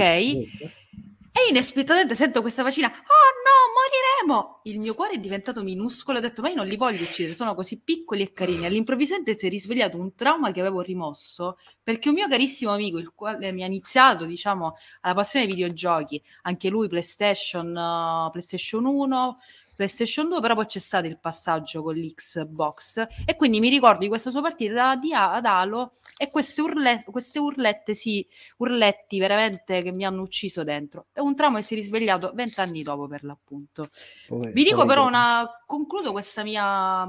E 1.36 1.48
inaspettatamente 1.48 2.14
sento 2.14 2.42
questa 2.42 2.62
vocina, 2.62 2.86
oh 2.86 2.92
no, 2.92 4.28
moriremo! 4.28 4.60
Il 4.64 4.78
mio 4.78 4.94
cuore 4.94 5.14
è 5.14 5.18
diventato 5.18 5.64
minuscolo, 5.64 6.18
ho 6.18 6.20
detto, 6.20 6.42
ma 6.42 6.50
io 6.50 6.54
non 6.54 6.66
li 6.66 6.76
voglio 6.76 7.02
uccidere, 7.02 7.34
sono 7.34 7.56
così 7.56 7.80
piccoli 7.80 8.22
e 8.22 8.32
carini. 8.32 8.66
All'improvvisamente 8.66 9.36
si 9.36 9.46
è 9.46 9.48
risvegliato 9.48 9.96
un 9.96 10.14
trauma 10.14 10.52
che 10.52 10.60
avevo 10.60 10.80
rimosso, 10.80 11.58
perché 11.82 12.08
un 12.10 12.14
mio 12.14 12.28
carissimo 12.28 12.72
amico, 12.72 12.98
il 12.98 13.10
quale 13.14 13.50
mi 13.50 13.64
ha 13.64 13.66
iniziato, 13.66 14.26
diciamo, 14.26 14.76
alla 15.00 15.14
passione 15.14 15.46
dei 15.46 15.54
videogiochi, 15.54 16.22
anche 16.42 16.68
lui 16.68 16.86
PlayStation, 16.86 17.68
uh, 17.68 18.30
PlayStation 18.30 18.84
1, 18.84 19.38
PlayStation 19.74 20.28
2, 20.28 20.40
però 20.40 20.54
poi 20.54 20.66
c'è 20.66 20.78
stato 20.78 21.06
il 21.06 21.18
passaggio 21.18 21.82
con 21.82 21.94
l'Xbox 21.94 23.06
e 23.24 23.36
quindi 23.36 23.60
mi 23.60 23.68
ricordo 23.68 24.00
di 24.00 24.08
questa 24.08 24.30
sua 24.30 24.40
partita 24.40 24.96
di 24.96 25.12
ad 25.12 25.44
Halo 25.44 25.92
e 26.16 26.30
queste, 26.30 26.60
urle, 26.60 27.04
queste 27.10 27.38
urlette, 27.38 27.94
sì, 27.94 28.26
urletti 28.58 29.18
veramente 29.18 29.82
che 29.82 29.92
mi 29.92 30.04
hanno 30.04 30.22
ucciso 30.22 30.64
dentro. 30.64 31.06
È 31.12 31.20
un 31.20 31.34
tramo 31.34 31.56
che 31.56 31.62
si 31.62 31.74
è 31.74 31.76
risvegliato 31.76 32.32
vent'anni 32.34 32.82
dopo 32.82 33.06
per 33.06 33.24
l'appunto. 33.24 33.88
Poi, 34.28 34.52
Vi 34.52 34.64
dico 34.64 34.84
però 34.86 35.06
una... 35.06 35.48
concludo 35.66 36.12
questa 36.12 36.42
mia 36.42 37.08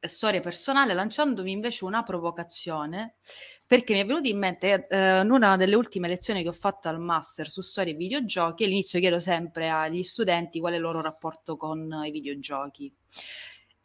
storia 0.00 0.40
personale 0.40 0.94
lanciandomi 0.94 1.50
invece 1.50 1.84
una 1.84 2.02
provocazione 2.02 3.16
perché 3.70 3.94
mi 3.94 4.00
è 4.00 4.04
venuto 4.04 4.26
in 4.26 4.36
mente 4.36 4.88
eh, 4.88 5.20
in 5.20 5.30
una 5.30 5.56
delle 5.56 5.76
ultime 5.76 6.08
lezioni 6.08 6.42
che 6.42 6.48
ho 6.48 6.52
fatto 6.52 6.88
al 6.88 6.98
master 6.98 7.48
su 7.48 7.60
storia 7.60 7.92
e 7.92 7.96
videogiochi 7.96 8.64
all'inizio 8.64 8.98
chiedo 8.98 9.20
sempre 9.20 9.70
agli 9.70 10.02
studenti 10.02 10.58
qual 10.58 10.72
è 10.72 10.76
il 10.76 10.82
loro 10.82 11.00
rapporto 11.00 11.56
con 11.56 12.02
i 12.04 12.10
videogiochi 12.10 12.92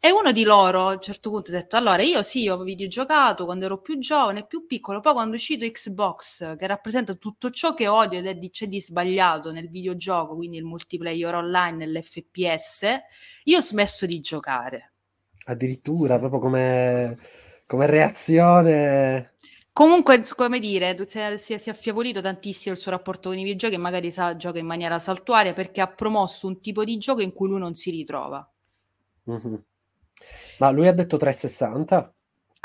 e 0.00 0.10
uno 0.10 0.32
di 0.32 0.42
loro 0.42 0.88
a 0.88 0.94
un 0.94 1.00
certo 1.00 1.30
punto 1.30 1.52
ha 1.52 1.54
detto 1.54 1.76
allora 1.76 2.02
io 2.02 2.20
sì 2.22 2.48
ho 2.48 2.60
videogiocato 2.64 3.44
quando 3.44 3.66
ero 3.66 3.80
più 3.80 4.00
giovane 4.00 4.44
più 4.44 4.66
piccolo 4.66 4.98
poi 4.98 5.12
quando 5.12 5.34
è 5.34 5.36
uscito 5.36 5.64
Xbox 5.64 6.56
che 6.56 6.66
rappresenta 6.66 7.14
tutto 7.14 7.50
ciò 7.50 7.72
che 7.72 7.86
odio 7.86 8.18
ed 8.18 8.26
è 8.26 8.34
di, 8.34 8.50
c'è 8.50 8.66
di 8.66 8.80
sbagliato 8.80 9.52
nel 9.52 9.70
videogioco 9.70 10.34
quindi 10.34 10.56
il 10.56 10.64
multiplayer 10.64 11.32
online 11.32 11.86
l'FPS 11.86 12.86
io 13.44 13.58
ho 13.58 13.62
smesso 13.62 14.04
di 14.04 14.18
giocare 14.18 14.94
addirittura 15.44 16.18
proprio 16.18 16.40
come, 16.40 17.18
come 17.66 17.86
reazione. 17.86 19.35
Comunque, 19.76 20.22
come 20.34 20.58
dire, 20.58 20.96
si 21.06 21.18
è, 21.18 21.36
si 21.36 21.52
è, 21.52 21.70
affievolito 21.70 22.22
tantissimo 22.22 22.74
il 22.74 22.80
suo 22.80 22.90
rapporto 22.90 23.28
con 23.28 23.36
i 23.36 23.42
videogiochi 23.42 23.74
e 23.74 23.76
magari 23.76 24.10
sa, 24.10 24.34
gioca 24.34 24.58
in 24.58 24.64
maniera 24.64 24.98
saltuaria 24.98 25.52
perché 25.52 25.82
ha 25.82 25.86
promosso 25.86 26.46
un 26.46 26.62
tipo 26.62 26.82
di 26.82 26.96
gioco 26.96 27.20
in 27.20 27.34
cui 27.34 27.48
lui 27.48 27.58
non 27.58 27.74
si 27.74 27.90
ritrova. 27.90 28.50
Mm-hmm. 29.30 29.54
Ma 30.60 30.70
lui 30.70 30.88
ha 30.88 30.94
detto 30.94 31.18
360? 31.18 32.14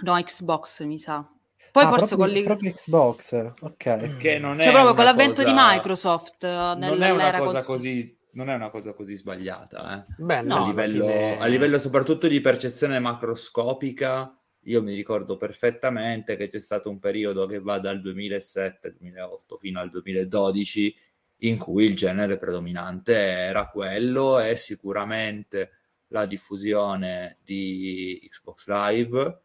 No, 0.03 0.23
Xbox 0.23 0.85
mi 0.85 0.97
sa. 0.97 1.29
Poi 1.73 1.83
ah, 1.83 1.89
forse 1.89 2.15
proprio, 2.15 2.27
con 2.27 2.29
le... 2.29 2.43
proprio 2.43 2.71
Xbox, 2.71 3.53
ok. 3.59 4.15
Che 4.15 4.39
non 4.39 4.55
cioè, 4.55 4.67
è 4.67 4.71
proprio 4.71 4.93
con 4.93 5.03
l'avvento 5.03 5.43
cosa... 5.43 5.47
di 5.49 5.53
Microsoft. 5.53 6.43
Non 6.45 7.03
è 7.03 7.09
una 7.09 7.37
cosa 7.39 7.61
così 7.61 8.17
non 8.35 8.49
è 8.49 8.53
una 8.53 8.69
cosa 8.69 8.93
così 8.93 9.17
sbagliata. 9.17 10.07
Eh? 10.07 10.13
Beh, 10.17 10.43
no, 10.43 10.63
a, 10.63 10.67
livello, 10.67 11.07
a, 11.37 11.45
livello, 11.47 11.77
soprattutto 11.77 12.29
di 12.29 12.39
percezione 12.39 12.99
macroscopica, 12.99 14.33
io 14.65 14.83
mi 14.83 14.93
ricordo 14.93 15.37
perfettamente 15.37 16.35
che 16.35 16.47
c'è 16.47 16.59
stato 16.59 16.89
un 16.89 16.99
periodo 16.99 17.45
che 17.47 17.59
va 17.59 17.79
dal 17.79 17.99
2007-2008 17.99 19.57
fino 19.57 19.79
al 19.79 19.89
2012 19.89 20.95
in 21.43 21.57
cui 21.57 21.85
il 21.85 21.95
genere 21.95 22.37
predominante 22.37 23.13
era 23.15 23.67
quello 23.67 24.39
e 24.39 24.55
sicuramente 24.55 25.71
la 26.07 26.25
diffusione 26.25 27.39
di 27.43 28.19
Xbox 28.29 28.67
Live, 28.67 29.41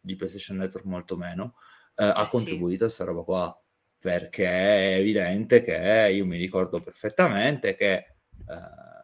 di 0.00 0.16
PlayStation 0.16 0.56
Network 0.58 0.86
molto 0.86 1.16
meno, 1.16 1.56
eh, 1.96 2.04
ha 2.04 2.22
eh, 2.22 2.28
contribuito 2.28 2.84
a 2.84 2.86
questa 2.86 3.04
roba 3.04 3.22
qua 3.22 3.60
perché 3.98 4.46
è 4.46 4.98
evidente 4.98 5.62
che 5.62 6.10
io 6.12 6.24
mi 6.24 6.38
ricordo 6.38 6.80
perfettamente 6.80 7.74
che 7.74 7.92
eh, 7.92 8.95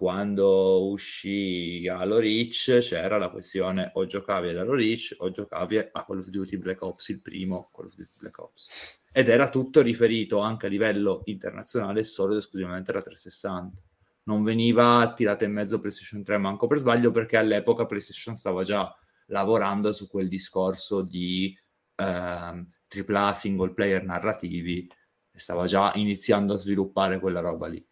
quando 0.00 0.88
uscì 0.88 1.86
Halo 1.86 2.18
Reach 2.18 2.78
c'era 2.80 3.18
la 3.18 3.28
questione 3.28 3.90
o 3.92 4.06
giocavi 4.06 4.48
ad 4.48 4.56
Halo 4.56 4.72
Reach 4.74 5.14
o 5.18 5.30
giocavi 5.30 5.76
a 5.76 5.90
Call 6.06 6.20
of 6.20 6.28
Duty 6.28 6.56
Black 6.56 6.80
Ops, 6.80 7.10
il 7.10 7.20
primo 7.20 7.68
Call 7.70 7.84
of 7.84 7.94
Duty 7.96 8.12
Black 8.16 8.38
Ops. 8.38 8.98
Ed 9.12 9.28
era 9.28 9.50
tutto 9.50 9.82
riferito 9.82 10.38
anche 10.38 10.64
a 10.64 10.68
livello 10.70 11.20
internazionale 11.26 12.02
solo 12.04 12.32
ed 12.32 12.38
esclusivamente 12.38 12.92
alla 12.92 13.02
360. 13.02 13.82
Non 14.22 14.42
veniva 14.42 15.12
tirata 15.14 15.44
in 15.44 15.52
mezzo 15.52 15.80
PlayStation 15.80 16.24
3 16.24 16.38
manco 16.38 16.66
per 16.66 16.78
sbaglio 16.78 17.10
perché 17.10 17.36
all'epoca 17.36 17.84
PlayStation 17.84 18.36
stava 18.36 18.64
già 18.64 18.90
lavorando 19.26 19.92
su 19.92 20.08
quel 20.08 20.28
discorso 20.28 21.02
di... 21.02 21.54
Eh, 21.96 22.64
AAA 22.90 23.32
single 23.34 23.72
player 23.72 24.02
narrativi 24.02 24.90
e 25.30 25.38
stava 25.38 25.66
già 25.66 25.92
iniziando 25.94 26.54
a 26.54 26.56
sviluppare 26.56 27.20
quella 27.20 27.40
roba 27.40 27.68
lì. 27.68 27.86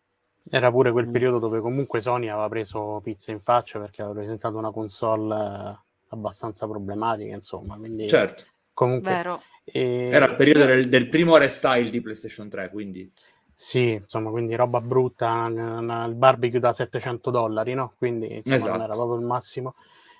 Era 0.51 0.71
pure 0.71 0.93
quel 0.93 1.09
mm. 1.09 1.13
periodo 1.13 1.39
dove 1.39 1.61
comunque 1.61 2.01
Sony 2.01 2.29
aveva 2.29 2.49
preso 2.49 3.01
pizza 3.03 3.31
in 3.33 3.41
faccia 3.41 3.79
perché 3.79 4.03
aveva 4.03 4.21
presentato 4.21 4.57
una 4.57 4.71
console 4.71 5.35
eh, 5.35 5.77
abbastanza 6.09 6.67
problematica, 6.67 7.35
insomma. 7.35 7.77
Quindi 7.77 8.09
certo. 8.09 8.45
Comunque, 8.73 9.41
e... 9.65 10.09
Era 10.13 10.27
il 10.27 10.37
periodo 10.37 10.65
del, 10.65 10.89
del, 10.89 11.09
primo 11.09 11.37
restyle 11.37 11.91
di 11.91 12.01
PlayStation 12.01 12.49
3, 12.49 12.71
quindi... 12.71 13.11
Sì, 13.53 13.95
insomma, 13.95 14.31
quindi 14.31 14.55
roba 14.55 14.81
brutta, 14.81 15.47
il 15.49 16.15
barbecue 16.15 16.61
da 16.61 16.73
700 16.73 17.31
dollari, 17.31 17.75
no? 17.75 17.95
Quindi 17.99 18.37
insomma, 18.37 18.55
esatto. 18.55 18.73
non 18.73 18.83
era 18.83 18.93
proprio 18.95 19.19
il 19.19 19.25
massimo. 19.25 19.75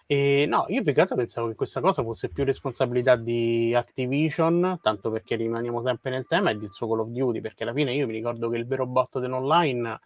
E 0.07 0.45
no, 0.49 0.65
io 0.69 0.83
più 0.83 0.93
che 0.93 1.01
altro 1.03 1.15
pensavo 1.15 1.47
che 1.47 1.55
questa 1.55 1.81
cosa 1.81 2.03
fosse 2.03 2.31
più 2.31 2.43
responsabilità 2.43 3.15
di 3.15 3.73
Activision, 3.77 4.79
tanto 4.83 5.11
perché 5.11 5.37
rimaniamo 5.37 5.81
sempre 5.85 6.11
nel 6.11 6.27
tema, 6.27 6.51
e 6.51 6.57
del 6.57 6.73
suo 6.73 6.89
Call 6.89 7.01
of 7.01 7.09
Duty, 7.09 7.41
perché 7.41 7.63
alla 7.63 7.73
fine 7.73 7.95
io 7.95 8.07
mi 8.07 8.13
ricordo 8.13 8.49
che 8.49 8.57
il 8.57 8.67
vero 8.67 8.87
botto 8.87 9.21
dell'online... 9.21 10.01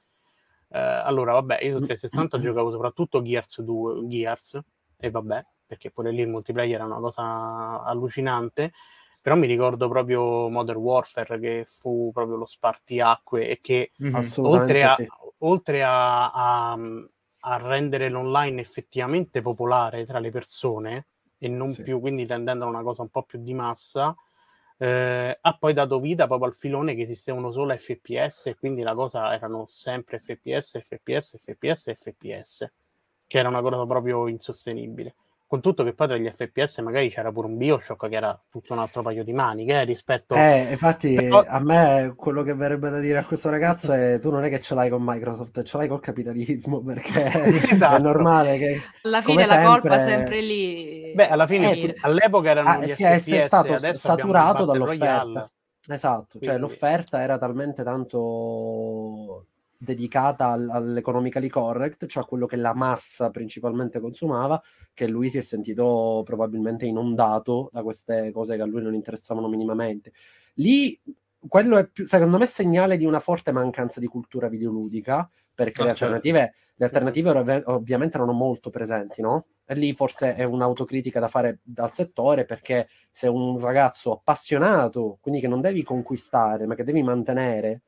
Eh, 0.75 0.79
allora, 0.79 1.33
vabbè, 1.33 1.63
io 1.63 1.79
su 1.79 1.85
360 1.85 2.39
giocavo 2.39 2.71
soprattutto 2.71 3.21
Gears 3.23 3.61
2, 3.61 4.09
Gears, 4.09 4.59
e 4.97 5.11
vabbè, 5.11 5.45
perché 5.67 5.91
pure 5.91 6.11
lì 6.11 6.23
il 6.23 6.29
multiplayer 6.29 6.77
era 6.77 6.85
una 6.85 6.99
cosa 6.99 7.83
allucinante, 7.83 8.73
però 9.21 9.37
mi 9.37 9.47
ricordo 9.47 9.89
proprio 9.89 10.49
Modern 10.49 10.79
Warfare 10.79 11.39
che 11.39 11.65
fu 11.67 12.11
proprio 12.13 12.37
lo 12.37 12.47
spartiacque 12.47 13.49
e 13.49 13.61
che 13.61 13.93
mm-hmm. 14.03 14.25
oltre, 14.39 14.83
a, 14.83 14.97
oltre 15.39 15.83
a, 15.85 16.31
a, 16.31 16.79
a 17.41 17.57
rendere 17.59 18.09
l'online 18.09 18.61
effettivamente 18.61 19.43
popolare 19.43 20.07
tra 20.07 20.19
le 20.19 20.31
persone 20.31 21.07
e 21.39 21.49
non 21.49 21.71
sì. 21.71 21.83
più 21.83 22.01
quindi 22.01 22.27
rendendola 22.27 22.71
una 22.71 22.83
cosa 22.83 23.03
un 23.03 23.11
po' 23.11 23.23
più 23.23 23.41
di 23.41 23.53
massa, 23.53 24.15
eh, 24.83 25.39
ha 25.41 25.57
poi 25.57 25.73
dato 25.75 26.01
vita 26.01 26.27
proprio 26.27 26.49
al 26.49 26.57
filone 26.57 26.97
che 26.97 27.03
esistevano 27.03 27.53
solo 27.53 27.77
FPS 27.77 28.47
e 28.47 28.57
quindi 28.57 28.83
la 28.83 28.95
cosa 28.95 29.33
erano 29.33 29.65
sempre 29.69 30.19
FPS, 30.19 30.81
FPS, 30.81 31.37
FPS, 31.39 31.93
FPS, 31.95 32.69
che 33.29 33.39
era 33.39 33.49
una 33.49 33.61
cosa 33.61 33.87
proprio 33.87 34.27
insostenibile 34.27 35.15
con 35.53 35.61
tutto 35.61 35.85
che 35.85 35.93
poi 35.93 36.07
tra 36.07 36.17
gli 36.17 36.31
FPS 36.31 36.79
magari 36.79 37.11
c'era 37.11 37.31
pure 37.31 37.47
un 37.47 37.59
Bioshock 37.59 38.09
che 38.09 38.17
era 38.17 38.43
tutto 38.51 38.73
un 38.73 38.79
altro 38.79 39.03
paio 39.03 39.23
di 39.23 39.35
maniche 39.35 39.73
eh, 39.73 39.85
rispetto 39.85 40.35
eh, 40.35 40.69
infatti 40.71 41.15
Però... 41.15 41.45
a 41.47 41.61
me 41.61 42.15
quello 42.17 42.43
che 42.43 42.55
verrebbe 42.55 42.89
da 42.89 42.99
dire 43.01 43.19
a 43.19 43.25
questo 43.27 43.51
ragazzo 43.51 43.93
è 43.93 44.19
tu 44.19 44.31
non 44.31 44.45
è 44.45 44.49
che 44.49 44.61
ce 44.61 44.75
l'hai 44.75 44.89
con 44.89 45.03
Microsoft 45.05 45.63
ce 45.63 45.77
l'hai 45.77 45.89
col 45.89 46.01
capitalismo 46.01 46.81
perché 46.81 47.25
esatto. 47.71 47.97
è 47.97 47.99
normale 47.99 48.57
che 48.57 48.81
alla 49.03 49.21
fine 49.21 49.45
la 49.45 49.57
sempre... 49.57 49.67
colpa 49.67 49.95
è 49.97 49.99
sempre 49.99 50.41
lì 50.41 50.92
beh 51.15 51.29
alla 51.29 51.47
fine 51.47 51.73
eh, 51.73 51.95
all'epoca 52.01 52.51
erano 52.51 52.69
ah, 52.69 52.79
gli 52.79 52.93
sì, 52.93 53.05
FPS 53.05 53.31
è 53.33 53.47
stato 53.47 53.77
saturato 53.95 54.65
dall'offerta 54.65 55.23
Royale. 55.23 55.51
esatto 55.89 56.39
cioè 56.39 56.39
Quindi... 56.39 56.47
cioè 56.47 56.59
l'offerta 56.59 57.21
era 57.23 57.39
talmente 57.39 57.83
tanto 57.83 59.47
dedicata 59.83 60.51
al, 60.53 60.69
all'economically 60.71 61.49
correct, 61.49 62.07
cioè 62.07 62.23
a 62.23 62.27
quello 62.27 62.47
che 62.47 62.57
la 62.57 62.73
massa 62.73 63.31
principalmente 63.31 63.99
consumava, 63.99 64.63
che 64.95 65.09
lui 65.09 65.29
si 65.29 65.39
è 65.39 65.41
sentito 65.41 66.23
probabilmente 66.25 66.87
inondato 66.87 67.69
da 67.73 67.83
queste 67.83 68.31
cose 68.31 68.55
che 68.55 68.63
a 68.63 68.67
lui 68.67 68.81
non 68.81 68.95
interessavano 68.95 69.49
minimamente. 69.49 70.13
Lì 70.55 70.99
quello 71.49 71.77
è 71.79 71.89
più, 71.89 72.07
secondo 72.07 72.39
me, 72.39 72.47
segnale 72.47 72.97
di 72.97 73.05
una 73.05 73.19
forte 73.19 73.51
mancanza 73.51 73.99
di 73.99 74.07
cultura 74.07 74.49
videoludica, 74.49 75.29
perché 75.53 75.83
ah, 75.83 75.87
le, 75.87 75.95
certo. 75.95 76.15
alternative, 76.15 76.55
le 76.77 76.85
alternative 76.85 77.63
ovviamente 77.67 78.17
erano 78.17 78.33
molto 78.33 78.71
presenti, 78.71 79.21
no? 79.21 79.47
E 79.73 79.75
lì 79.75 79.95
forse 79.95 80.35
è 80.35 80.45
un'autocritica 80.45 81.19
da 81.19 81.29
fare 81.29 81.61
dal 81.63 81.95
settore, 81.95 82.45
perché 82.45 82.89
se 83.11 83.27
un 83.27 83.59
ragazzo 83.59 84.13
appassionato, 84.13 85.17
quindi 85.23 85.41
che 85.41 85.49
non 85.49 85.63
devi 85.63 85.83
conquistare, 85.83 86.67
ma 86.67 86.75
che 86.75 86.85
devi 86.85 87.03
mantenere, 87.03 87.81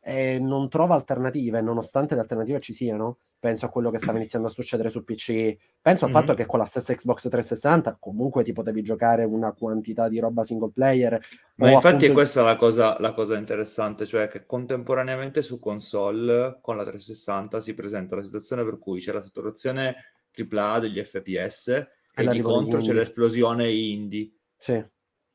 e 0.00 0.38
non 0.38 0.68
trova 0.68 0.94
alternative, 0.94 1.60
nonostante 1.60 2.14
le 2.14 2.20
alternative 2.20 2.60
ci 2.60 2.72
siano. 2.72 3.18
Penso 3.40 3.66
a 3.66 3.70
quello 3.70 3.90
che 3.90 3.98
stava 3.98 4.18
iniziando 4.18 4.46
a 4.46 4.52
succedere 4.52 4.88
su 4.88 5.02
PC. 5.02 5.56
Penso 5.80 6.06
mm-hmm. 6.06 6.14
al 6.14 6.20
fatto 6.20 6.34
che 6.34 6.46
con 6.46 6.60
la 6.60 6.64
stessa 6.64 6.94
Xbox 6.94 7.22
360 7.22 7.96
comunque 7.98 8.44
ti 8.44 8.52
potevi 8.52 8.82
giocare 8.82 9.24
una 9.24 9.50
quantità 9.50 10.08
di 10.08 10.20
roba 10.20 10.44
single 10.44 10.70
player. 10.72 11.20
Ma 11.56 11.72
infatti 11.72 11.86
appunto... 11.88 12.06
è 12.06 12.12
questa 12.12 12.42
la 12.44 12.54
cosa, 12.54 12.96
la 13.00 13.12
cosa 13.12 13.36
interessante, 13.36 14.06
cioè 14.06 14.28
che 14.28 14.46
contemporaneamente 14.46 15.42
su 15.42 15.58
console 15.58 16.58
con 16.60 16.76
la 16.76 16.84
360 16.84 17.60
si 17.60 17.74
presenta 17.74 18.14
la 18.14 18.22
situazione 18.22 18.62
per 18.62 18.78
cui 18.78 19.00
c'è 19.00 19.10
la 19.10 19.20
saturazione 19.20 19.96
AAA 20.34 20.78
degli 20.80 21.02
FPS 21.02 21.68
e, 21.68 21.88
e 22.14 22.26
di 22.28 22.40
contro 22.40 22.80
c'è 22.80 22.92
l'esplosione 22.92 23.70
indie. 23.70 24.30
Sì. 24.56 24.84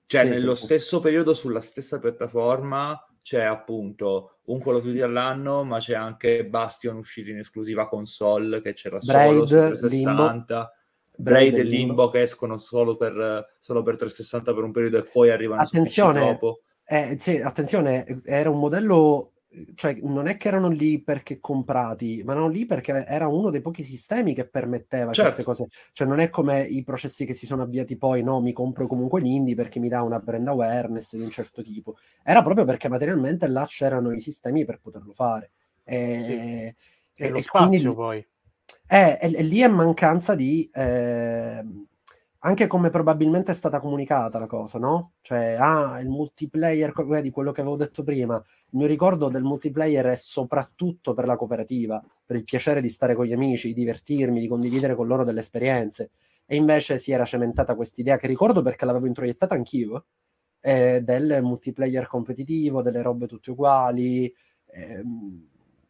Cioè, 0.06 0.24
sì, 0.24 0.30
nello 0.30 0.56
sì, 0.56 0.63
stesso 0.63 1.00
periodo 1.00 1.34
sulla 1.34 1.60
stessa 1.60 2.00
piattaforma 2.00 3.00
c'è 3.22 3.43
appunto 3.43 4.38
un 4.45 4.62
Call 4.62 4.76
of 4.76 4.86
Duty 4.86 5.02
all'anno, 5.02 5.65
ma 5.65 5.80
c'è 5.80 5.95
anche 5.95 6.45
Bastion 6.45 6.95
uscito 6.95 7.30
in 7.30 7.39
esclusiva 7.39 7.89
console 7.89 8.62
che 8.62 8.72
c'era 8.72 9.00
Braid, 9.00 9.43
solo 9.43 9.45
su 9.45 9.88
360. 9.88 10.72
Braid 11.17 11.56
e 11.56 11.63
Limbo. 11.63 11.76
Limbo 11.76 12.10
che 12.10 12.22
escono 12.22 12.58
solo 12.58 12.95
per, 12.95 13.56
solo 13.60 13.84
per 13.84 13.98
360 13.98 14.54
per 14.54 14.63
un 14.63 14.72
periodo 14.72 14.98
e 14.98 15.04
poi 15.04 15.30
arrivano 15.30 15.62
attenzione, 15.62 16.19
dopo. 16.19 16.62
Eh, 16.86 17.15
sì, 17.19 17.38
attenzione, 17.38 18.22
era 18.24 18.50
un 18.50 18.60
modello 18.60 19.34
cioè 19.76 19.98
non 20.02 20.28
è 20.28 20.38
che 20.38 20.48
erano 20.48 20.70
lì 20.70 21.02
perché 21.02 21.39
comprati, 21.39 22.22
ma 22.24 22.34
erano 22.34 22.48
lì 22.48 22.65
perché 22.65 23.06
era 23.06 23.28
uno 23.28 23.50
dei 23.50 23.62
pochi 23.62 23.84
sistemi 23.84 24.34
che 24.34 24.48
permetteva 24.48 25.12
certo. 25.12 25.30
certe 25.30 25.43
cose. 25.43 25.67
Cioè 25.91 26.08
non 26.08 26.20
è 26.20 26.30
come 26.30 26.62
i 26.62 26.84
processi 26.84 27.26
che 27.26 27.34
si 27.34 27.46
sono 27.46 27.63
avviati 27.63 27.98
poi, 27.98 28.24
no, 28.24 28.41
mi 28.41 28.54
compro 28.54 28.88
comunque 28.88 29.22
l'indie 29.22 29.56
perché 29.56 29.80
mi 29.80 29.89
dà 29.89 30.02
una 30.02 30.20
brand 30.20 30.48
awareness 30.48 31.15
di 31.15 31.22
un 31.22 31.32
certo 31.32 31.62
tipo. 31.62 31.98
Era 32.24 32.43
proprio 32.43 32.65
perché 32.65 32.89
materialmente 32.89 33.48
là 33.48 33.65
c'erano 33.67 34.12
i 34.12 34.20
sistemi 34.20 34.65
per 34.65 34.80
poterlo 34.80 35.13
fare. 35.13 35.52
E, 35.84 36.24
sì. 36.26 36.34
e, 36.34 36.76
e 37.26 37.30
lo 37.30 37.38
e 37.38 37.43
spazio 37.43 37.67
quindi, 37.67 37.93
poi. 37.93 38.28
Eh, 38.88 39.17
e, 39.22 39.43
lì 39.43 39.60
è 39.60 39.67
mancanza 39.67 40.36
di... 40.36 40.70
Eh, 40.74 41.63
anche 42.39 42.67
come 42.67 42.89
probabilmente 42.89 43.52
è 43.52 43.56
stata 43.56 43.80
comunicata 43.80 44.39
la 44.39 44.45
cosa, 44.47 44.78
no? 44.78 45.13
Cioè, 45.21 45.56
ah, 45.60 46.00
il 46.00 46.08
multiplayer, 46.08 46.93
vedi 47.06 47.30
quello 47.32 47.52
che 47.52 47.62
avevo 47.62 47.76
detto 47.76 48.04
prima, 48.04 48.36
il 48.36 48.78
mio 48.78 48.88
ricordo 48.88 49.30
del 49.30 49.43
multiplayer 49.43 50.06
è 50.06 50.15
soprattutto 50.15 51.13
per 51.13 51.26
la 51.26 51.36
cooperativa, 51.36 52.04
per 52.26 52.36
il 52.36 52.43
piacere 52.43 52.82
di 52.82 52.89
stare 52.89 53.15
con 53.15 53.26
gli 53.26 53.34
amici, 53.34 53.69
di 53.69 53.73
divertirmi, 53.73 54.39
di 54.39 54.47
condividere 54.47 54.95
con 54.95 55.08
loro 55.08 55.23
delle 55.23 55.39
esperienze. 55.39 56.12
E 56.45 56.56
invece 56.56 57.00
si 57.00 57.12
era 57.12 57.26
cementata 57.26 57.76
quest'idea 57.76 58.17
che 58.17 58.28
ricordo 58.28 58.62
perché 58.62 58.86
l'avevo 58.86 59.08
introiettata 59.08 59.56
anch'io, 59.56 60.06
eh, 60.62 61.02
del 61.02 61.39
multiplayer 61.41 62.08
competitivo, 62.08 62.82
delle 62.82 63.02
robe 63.02 63.28
tutte 63.28 63.52
uguali. 63.52 64.34
Eh, 64.65 65.04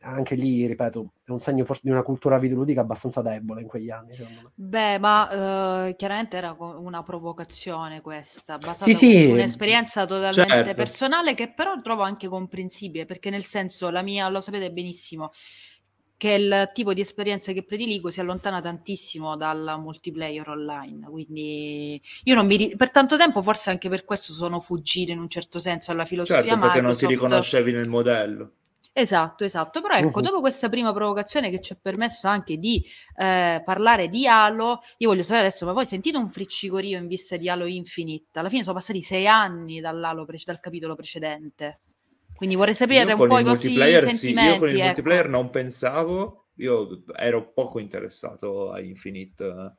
anche 0.07 0.35
lì, 0.35 0.65
ripeto, 0.65 1.11
è 1.25 1.31
un 1.31 1.39
segno 1.39 1.65
forse 1.65 1.81
di 1.83 1.91
una 1.91 2.03
cultura 2.03 2.39
videoludica 2.39 2.81
abbastanza 2.81 3.21
debole 3.21 3.61
in 3.61 3.67
quegli 3.67 3.89
anni, 3.89 4.13
secondo 4.15 4.41
me. 4.43 4.51
Beh, 4.53 4.97
ma 4.99 5.87
uh, 5.87 5.95
chiaramente 5.95 6.37
era 6.37 6.55
una 6.57 7.03
provocazione 7.03 8.01
questa, 8.01 8.57
basata 8.57 8.85
sì, 8.85 8.93
sì. 8.93 9.25
su 9.25 9.31
un'esperienza 9.31 10.05
totalmente 10.05 10.53
certo. 10.53 10.73
personale 10.73 11.33
che 11.35 11.51
però 11.51 11.79
trovo 11.81 12.03
anche 12.03 12.27
comprensibile, 12.27 13.05
perché 13.05 13.29
nel 13.29 13.43
senso, 13.43 13.89
la 13.89 14.01
mia, 14.01 14.27
lo 14.29 14.39
sapete 14.41 14.71
benissimo, 14.71 15.31
che 16.17 16.31
il 16.31 16.71
tipo 16.73 16.93
di 16.93 17.01
esperienza 17.01 17.51
che 17.51 17.63
prediligo 17.63 18.09
si 18.09 18.19
allontana 18.19 18.59
tantissimo 18.59 19.37
dal 19.37 19.75
multiplayer 19.79 20.49
online. 20.49 21.07
Quindi 21.07 22.01
io 22.23 22.33
non 22.33 22.47
mi 22.47 22.75
per 22.75 22.89
tanto 22.89 23.17
tempo, 23.17 23.43
forse 23.43 23.69
anche 23.69 23.87
per 23.87 24.03
questo 24.03 24.33
sono 24.33 24.59
fuggito 24.59 25.11
in 25.11 25.19
un 25.19 25.29
certo 25.29 25.59
senso 25.59 25.91
alla 25.91 26.05
filosofia 26.05 26.41
certo, 26.41 26.59
perché 26.59 26.77
Microsoft. 26.77 27.01
non 27.01 27.09
ti 27.09 27.15
riconoscevi 27.15 27.71
nel 27.71 27.87
modello. 27.87 28.51
Esatto, 28.99 29.43
esatto. 29.43 29.79
Però 29.79 29.93
ecco, 29.93 30.17
uh-huh. 30.17 30.25
dopo 30.25 30.39
questa 30.39 30.69
prima 30.69 30.91
provocazione 30.91 31.51
che 31.51 31.61
ci 31.61 31.71
ha 31.71 31.77
permesso 31.79 32.27
anche 32.27 32.57
di 32.57 32.83
eh, 33.15 33.61
parlare 33.63 34.09
di 34.09 34.27
Halo, 34.27 34.79
io 34.97 35.09
voglio 35.09 35.21
sapere 35.21 35.45
adesso, 35.45 35.67
ma 35.67 35.71
voi 35.71 35.85
sentite 35.85 36.17
un 36.17 36.27
friccicorio 36.31 36.97
in 36.97 37.05
vista 37.05 37.37
di 37.37 37.47
Halo 37.47 37.67
Infinite? 37.67 38.39
Alla 38.39 38.49
fine 38.49 38.63
sono 38.63 38.73
passati 38.73 39.03
sei 39.03 39.27
anni 39.27 39.79
pre- 39.79 40.41
dal 40.43 40.59
capitolo 40.59 40.95
precedente. 40.95 41.81
Quindi 42.33 42.55
vorrei 42.55 42.73
sapere 42.73 43.13
un 43.13 43.27
po' 43.27 43.37
i 43.37 43.43
vostri 43.43 43.75
sentimenti. 43.75 44.15
Sì, 44.17 44.33
io 44.33 44.57
con 44.57 44.69
il 44.69 44.75
ecco. 44.75 44.85
multiplayer 44.85 45.29
non 45.29 45.49
pensavo, 45.51 46.47
io 46.55 47.03
ero 47.15 47.51
poco 47.53 47.77
interessato 47.77 48.71
a 48.71 48.79
Infinite, 48.79 49.75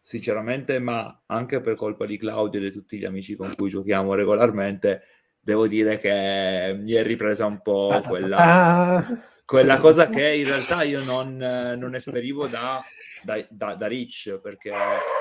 sinceramente, 0.00 0.78
ma 0.78 1.24
anche 1.26 1.60
per 1.60 1.74
colpa 1.74 2.06
di 2.06 2.16
Claudio 2.16 2.60
e 2.60 2.62
di 2.62 2.70
tutti 2.70 2.98
gli 2.98 3.04
amici 3.04 3.34
con 3.34 3.52
cui 3.56 3.68
giochiamo 3.68 4.14
regolarmente 4.14 5.02
devo 5.40 5.66
dire 5.66 5.98
che 5.98 6.76
mi 6.78 6.92
è 6.92 7.02
ripresa 7.02 7.46
un 7.46 7.62
po' 7.62 8.00
quella, 8.06 9.04
quella 9.44 9.78
cosa 9.78 10.08
che 10.08 10.34
in 10.34 10.44
realtà 10.44 10.82
io 10.82 11.02
non, 11.04 11.36
non 11.36 11.94
esperivo 11.94 12.46
da, 12.46 12.78
da, 13.22 13.44
da, 13.48 13.74
da 13.74 13.86
Rich, 13.86 14.38
perché 14.40 14.70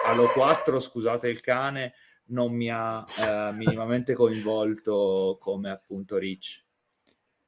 Halo 0.05 0.27
4, 0.27 0.79
scusate 0.79 1.29
il 1.29 1.39
cane, 1.39 1.93
non 2.25 2.53
mi 2.53 2.69
ha 2.69 3.03
eh, 3.17 3.53
minimamente 3.53 4.13
coinvolto 4.13 5.37
come 5.39 5.69
appunto 5.69 6.17
Rich. 6.17 6.65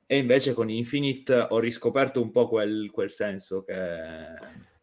E 0.05 0.17
invece 0.17 0.53
con 0.53 0.69
Infinite 0.69 1.47
ho 1.49 1.59
riscoperto 1.59 2.21
un 2.21 2.31
po' 2.31 2.47
quel, 2.47 2.89
quel 2.91 3.11
senso 3.11 3.63
che 3.63 3.75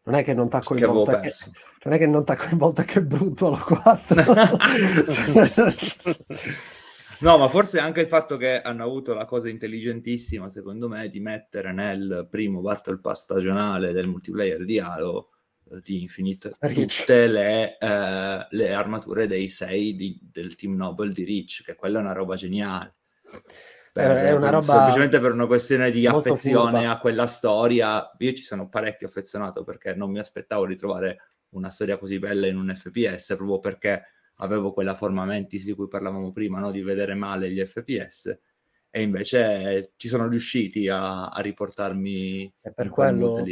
non 0.01 0.15
è 0.15 0.23
che 0.23 0.33
non 0.33 0.49
ti 0.49 0.55
ha 0.55 0.63
coinvolto 0.63 1.19
che, 1.19 1.31
non 1.83 1.93
è 1.93 1.97
che 1.99 2.07
non 2.07 2.25
ti 2.25 2.31
ha 2.31 2.35
coinvolto 2.35 2.81
che 2.81 3.03
brutto 3.03 3.49
lo 3.49 3.63
4 3.63 4.23
No, 7.21 7.37
ma 7.37 7.49
forse 7.49 7.79
anche 7.79 7.99
il 8.01 8.07
fatto 8.07 8.37
che 8.37 8.61
hanno 8.61 8.83
avuto 8.83 9.13
la 9.13 9.25
cosa 9.25 9.49
intelligentissima, 9.49 10.49
secondo 10.49 10.87
me, 10.87 11.09
di 11.09 11.19
mettere 11.19 11.73
nel 11.73 12.27
primo 12.29 12.61
Battle 12.61 12.99
Pass 12.99 13.23
stagionale 13.23 13.91
del 13.91 14.07
multiplayer 14.07 14.63
di 14.63 14.79
Halo 14.79 15.31
eh, 15.71 15.81
di 15.83 16.01
Infinite 16.01 16.55
tutte 16.73 17.27
le, 17.27 17.77
eh, 17.77 18.47
le 18.49 18.73
armature 18.73 19.27
dei 19.27 19.49
sei 19.49 19.95
di, 19.95 20.17
del 20.31 20.55
Team 20.55 20.75
Noble 20.75 21.11
di 21.11 21.25
Reach, 21.25 21.63
che 21.65 21.75
quella 21.75 21.99
è 21.99 22.01
una 22.01 22.13
roba 22.13 22.35
geniale. 22.35 22.95
Per, 23.91 24.15
è 24.15 24.31
una 24.31 24.49
roba 24.49 24.73
semplicemente 24.73 25.19
per 25.19 25.33
una 25.33 25.45
questione 25.47 25.91
di 25.91 26.07
affezione 26.07 26.79
furba. 26.79 26.91
a 26.91 26.99
quella 26.99 27.27
storia. 27.27 28.11
Io 28.17 28.33
ci 28.33 28.43
sono 28.43 28.69
parecchio 28.69 29.07
affezionato 29.07 29.63
perché 29.63 29.93
non 29.93 30.09
mi 30.09 30.19
aspettavo 30.19 30.65
di 30.65 30.77
trovare 30.77 31.17
una 31.49 31.69
storia 31.69 31.97
così 31.97 32.17
bella 32.17 32.47
in 32.47 32.55
un 32.55 32.73
FPS, 32.73 33.35
proprio 33.35 33.59
perché 33.59 34.03
avevo 34.39 34.71
quella 34.73 34.95
forma 34.95 35.25
mentis 35.25 35.65
di 35.65 35.73
cui 35.73 35.87
parlavamo 35.87 36.31
prima, 36.31 36.59
no? 36.59 36.71
di 36.71 36.81
vedere 36.81 37.13
male 37.13 37.51
gli 37.51 37.63
FPS, 37.63 38.37
e 38.89 39.01
invece 39.01 39.93
ci 39.97 40.07
sono 40.07 40.27
riusciti 40.27 40.87
a, 40.87 41.27
a 41.27 41.41
riportarmi 41.41 42.53
e 42.61 42.71
per 42.73 42.89
quello, 42.89 43.43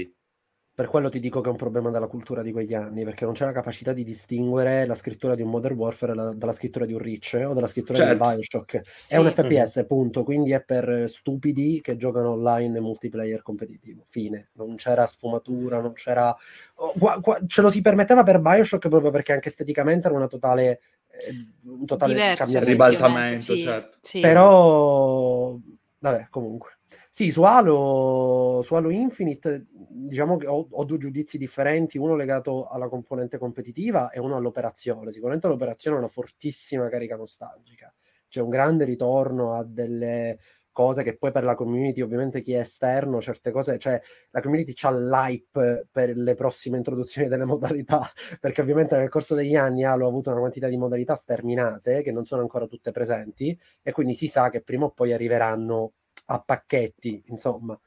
per 0.78 0.90
quello 0.90 1.10
ti 1.10 1.20
dico 1.20 1.42
che 1.42 1.48
è 1.48 1.52
un 1.52 1.58
problema 1.58 1.90
della 1.90 2.06
cultura 2.06 2.44
di 2.44 2.52
quegli 2.52 2.76
anni, 2.76 3.04
perché 3.04 3.26
non 3.26 3.34
c'è 3.34 3.46
la 3.46 3.52
capacità 3.52 3.94
di 3.94 4.04
distinguere 4.04 4.86
la 4.86 4.94
scrittura 4.94 5.34
di 5.34 5.42
un 5.42 5.50
Modern 5.50 5.74
Warfare 5.74 6.14
la, 6.14 6.34
dalla 6.36 6.54
scrittura 6.54 6.86
di 6.86 6.94
un 6.94 7.00
Reach 7.00 7.34
o 7.48 7.56
dalla 7.56 7.68
scrittura 7.68 7.98
certo. 7.98 8.14
di 8.14 8.20
un 8.20 8.26
certo. 8.28 8.60
Bioshock. 8.60 8.82
Sì. 8.96 9.14
È 9.16 9.18
un 9.18 9.32
FPS, 9.32 9.86
punto, 9.88 10.24
quindi 10.24 10.52
è 10.52 10.62
per 10.62 11.10
stupidi 11.10 11.82
che 11.82 11.98
giocano 11.98 12.30
online 12.30 12.78
e 12.78 12.82
multiplayer 12.82 13.42
competitivo. 13.42 14.06
Fine. 14.10 14.50
Non 14.52 14.76
c'era 14.76 15.08
sfumatura, 15.08 15.82
non 15.82 15.94
c'era... 15.94 16.36
Oh, 16.76 16.94
qua, 16.96 17.20
qua, 17.22 17.40
ce 17.48 17.64
lo 17.64 17.72
si 17.72 17.82
permetteva 17.82 18.22
per 18.22 18.40
Bioshock 18.40 18.88
proprio 18.88 19.10
perché 19.10 19.34
anche 19.34 19.50
esteticamente 19.50 20.06
era 20.06 20.16
una 20.16 20.28
totale... 20.28 20.82
Eh, 21.08 21.48
un 21.64 21.88
totale 21.88 22.14
Diverso, 22.14 22.60
ribaltamento, 22.64 23.40
sì, 23.40 23.58
certo. 23.58 23.98
Sì. 24.00 24.20
Però... 24.20 25.58
Vabbè, 25.98 26.28
comunque. 26.30 26.77
Sì, 27.18 27.32
su 27.32 27.42
Halo, 27.42 28.62
su 28.62 28.76
Halo 28.76 28.92
Infinite 28.92 29.66
diciamo 29.72 30.38
che 30.38 30.46
ho, 30.46 30.68
ho, 30.70 30.84
due 30.84 31.00
giudizi 31.00 31.40
differenti, 31.40 31.98
uno 31.98 32.16
legato 32.16 32.68
alla 32.68 32.88
componente 32.90 33.40
competitiva 33.40 34.12
e 34.12 34.20
uno 34.20 34.36
all'operazione. 34.36 35.12
Sicuramente 35.12 35.48
l'operazione 35.48 35.96
ha 35.96 36.00
una 36.02 36.10
fortissima 36.10 36.88
carica 36.90 37.16
nostalgica, 37.16 37.92
c'è 38.28 38.40
un 38.40 38.50
grande 38.50 38.86
ritorno 38.86 39.54
a 39.54 39.64
delle 39.64 40.38
cose 40.72 41.02
che 41.02 41.18
poi 41.18 41.32
per 41.32 41.44
la 41.44 41.56
community, 41.56 42.02
ovviamente 42.02 42.42
chi 42.42 42.54
è 42.54 42.60
esterno, 42.60 43.20
certe 43.20 43.50
cose, 43.50 43.80
cioè 43.80 44.00
la 44.30 44.40
community 44.40 44.74
c'ha 44.76 44.92
l'hype 44.92 45.88
per 45.92 46.16
le 46.16 46.36
prossime 46.36 46.78
introduzioni 46.78 47.30
delle 47.30 47.46
modalità, 47.46 48.08
perché 48.40 48.62
ovviamente 48.62 48.96
nel 48.96 49.10
corso 49.10 49.34
degli 49.34 49.56
anni 49.56 49.84
Halo 49.86 50.06
ha 50.06 50.10
avuto 50.10 50.30
una 50.30 50.38
quantità 50.38 50.68
di 50.68 50.78
modalità 50.78 51.16
sterminate 51.16 52.04
che 52.04 52.12
non 52.12 52.26
sono 52.26 52.42
ancora 52.44 52.68
tutte 52.68 52.92
presenti 52.92 53.60
e 53.82 53.92
quindi 53.92 54.14
si 54.14 54.28
sa 54.28 54.52
che 54.52 54.62
prima 54.62 54.86
o 54.86 54.92
poi 54.92 55.14
arriveranno 55.14 55.94
a 56.28 56.40
pacchetti, 56.40 57.24
insomma. 57.28 57.78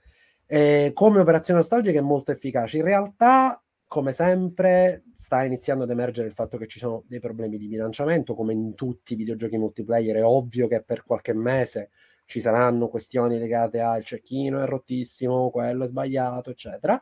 Eh, 0.47 0.91
come 0.95 1.21
operazione 1.21 1.61
nostalgica 1.61 1.99
è 1.99 2.03
molto 2.03 2.33
efficace. 2.33 2.79
In 2.79 2.85
realtà, 2.85 3.63
come 3.87 4.13
sempre, 4.13 5.05
sta 5.15 5.45
iniziando 5.45 5.85
ad 5.85 5.91
emergere 5.91 6.29
il 6.29 6.35
fatto 6.35 6.59
che 6.59 6.67
ci 6.67 6.79
sono 6.79 7.05
dei 7.07 7.21
problemi 7.21 7.57
di 7.57 7.69
bilanciamento, 7.69 8.35
come 8.35 8.53
in 8.53 8.75
tutti 8.75 9.13
i 9.13 9.17
videogiochi 9.17 9.59
multiplayer. 9.59 10.17
È 10.17 10.25
ovvio 10.25 10.69
che 10.69 10.83
per 10.83 11.05
qualche 11.05 11.33
mese 11.33 11.91
ci 12.25 12.41
saranno 12.41 12.89
questioni 12.89 13.39
legate 13.39 13.81
al 13.81 14.05
cecchino 14.05 14.63
è 14.63 14.67
rottissimo, 14.67 15.51
quello 15.51 15.85
è 15.85 15.87
sbagliato, 15.87 16.51
eccetera. 16.51 17.01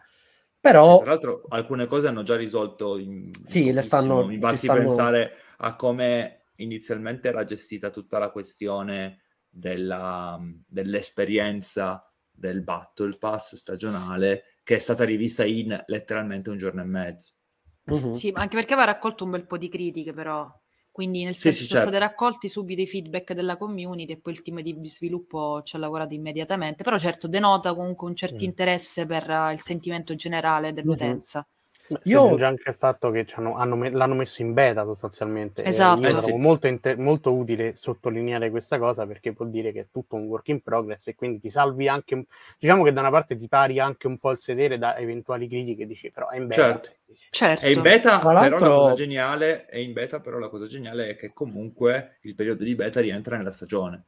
Però, 0.61 0.99
tra 0.99 1.11
l'altro, 1.11 1.45
alcune 1.49 1.87
cose 1.87 2.09
hanno 2.09 2.23
già 2.23 2.37
risolto. 2.37 2.99
In, 2.99 3.31
sì, 3.45 3.73
le 3.73 3.83
stanno. 3.83 4.27
Mi 4.27 4.39
basti 4.39 4.67
stanno... 4.67 4.81
pensare 4.81 5.33
a 5.59 5.77
come 5.77 6.47
inizialmente 6.57 7.29
era 7.29 7.45
gestita 7.45 7.91
tutta 7.91 8.19
la 8.19 8.31
questione 8.31 9.21
della, 9.59 10.41
dell'esperienza 10.67 12.03
del 12.31 12.63
Battle 12.63 13.17
Pass 13.19 13.57
stagionale 13.57 14.45
che 14.63 14.77
è 14.77 14.79
stata 14.79 15.05
rivista 15.05 15.45
in 15.45 15.83
letteralmente 15.87 16.51
un 16.51 16.57
giorno 16.57 16.83
e 16.83 16.85
mezzo. 16.85 17.33
Uh-huh. 17.87 18.13
Sì, 18.13 18.31
anche 18.35 18.55
perché 18.55 18.75
aveva 18.75 18.93
raccolto 18.93 19.25
un 19.25 19.31
bel 19.31 19.47
po' 19.47 19.57
di 19.57 19.69
critiche 19.69 20.13
però, 20.13 20.47
quindi 20.91 21.25
nel 21.25 21.35
senso 21.35 21.59
sì, 21.59 21.65
sì, 21.65 21.69
sono 21.71 21.81
certo. 21.81 21.97
stati 21.97 22.13
raccolti 22.13 22.49
subito 22.49 22.83
i 22.83 22.87
feedback 22.87 23.33
della 23.33 23.57
community 23.57 24.13
e 24.13 24.21
poi 24.21 24.35
il 24.35 24.43
team 24.43 24.61
di 24.61 24.89
sviluppo 24.89 25.63
ci 25.63 25.75
ha 25.75 25.79
lavorato 25.79 26.15
immediatamente, 26.15 26.85
però 26.85 26.99
certo 26.99 27.29
denota 27.29 27.75
comunque 27.75 28.09
un 28.09 28.15
certo 28.15 28.43
uh 28.43 28.47
interesse 28.47 29.07
per 29.07 29.29
uh, 29.29 29.53
il 29.53 29.61
sentimento 29.61 30.15
generale 30.15 30.73
dell'utenza. 30.73 31.39
Uh-huh. 31.39 31.58
Io 32.05 32.37
già 32.37 32.47
anche 32.49 32.69
il 32.69 32.75
fatto 32.75 33.11
che 33.11 33.27
hanno, 33.35 33.57
l'hanno 33.57 34.15
messo 34.15 34.43
in 34.43 34.53
beta 34.53 34.85
sostanzialmente. 34.85 35.65
Esatto. 35.65 36.01
io 36.01 36.09
eh, 36.09 36.15
sì. 36.15 36.33
molto, 36.37 36.67
inter- 36.67 36.99
molto, 36.99 37.33
utile 37.33 37.77
sottolineare 37.77 38.51
questa 38.51 38.79
cosa 38.79 39.07
perché 39.07 39.33
vuol 39.33 39.51
dire 39.51 39.73
che 39.73 39.81
è 39.81 39.87
tutto 39.91 40.17
un 40.17 40.25
work 40.25 40.49
in 40.49 40.63
progress 40.63 41.09
e 41.09 41.15
quindi 41.15 41.41
ti 41.41 41.51
salvi 41.51 41.89
anche, 41.89 42.27
diciamo 42.59 42.85
che 42.85 42.93
da 42.93 43.01
una 43.01 43.11
parte 43.11 43.37
ti 43.37 43.49
pari 43.49 43.79
anche 43.81 44.07
un 44.07 44.19
po' 44.19 44.31
il 44.33 44.39
sedere 44.39 44.79
da 44.79 44.97
eventuali 44.97 45.49
critiche, 45.49 45.87
dici 45.87 46.11
però 46.11 46.29
è 46.29 46.37
in 46.37 46.47
beta. 46.47 46.63
Certo. 46.63 46.91
certo. 47.31 47.65
È 47.65 47.69
in 47.69 47.83
beta, 47.83 48.19
però 48.19 48.33
la 48.33 48.51
cosa 48.51 48.95
geniale, 48.95 49.67
è 49.67 49.79
in 49.79 49.93
beta, 49.93 50.21
però 50.21 50.39
la 50.39 50.49
cosa 50.49 50.67
geniale 50.67 51.11
è 51.11 51.17
che 51.17 51.33
comunque 51.33 52.19
il 52.23 52.35
periodo 52.35 52.65
di 52.65 52.75
beta 52.75 53.01
rientra 53.01 53.37
nella 53.37 53.51
stagione. 53.51 54.05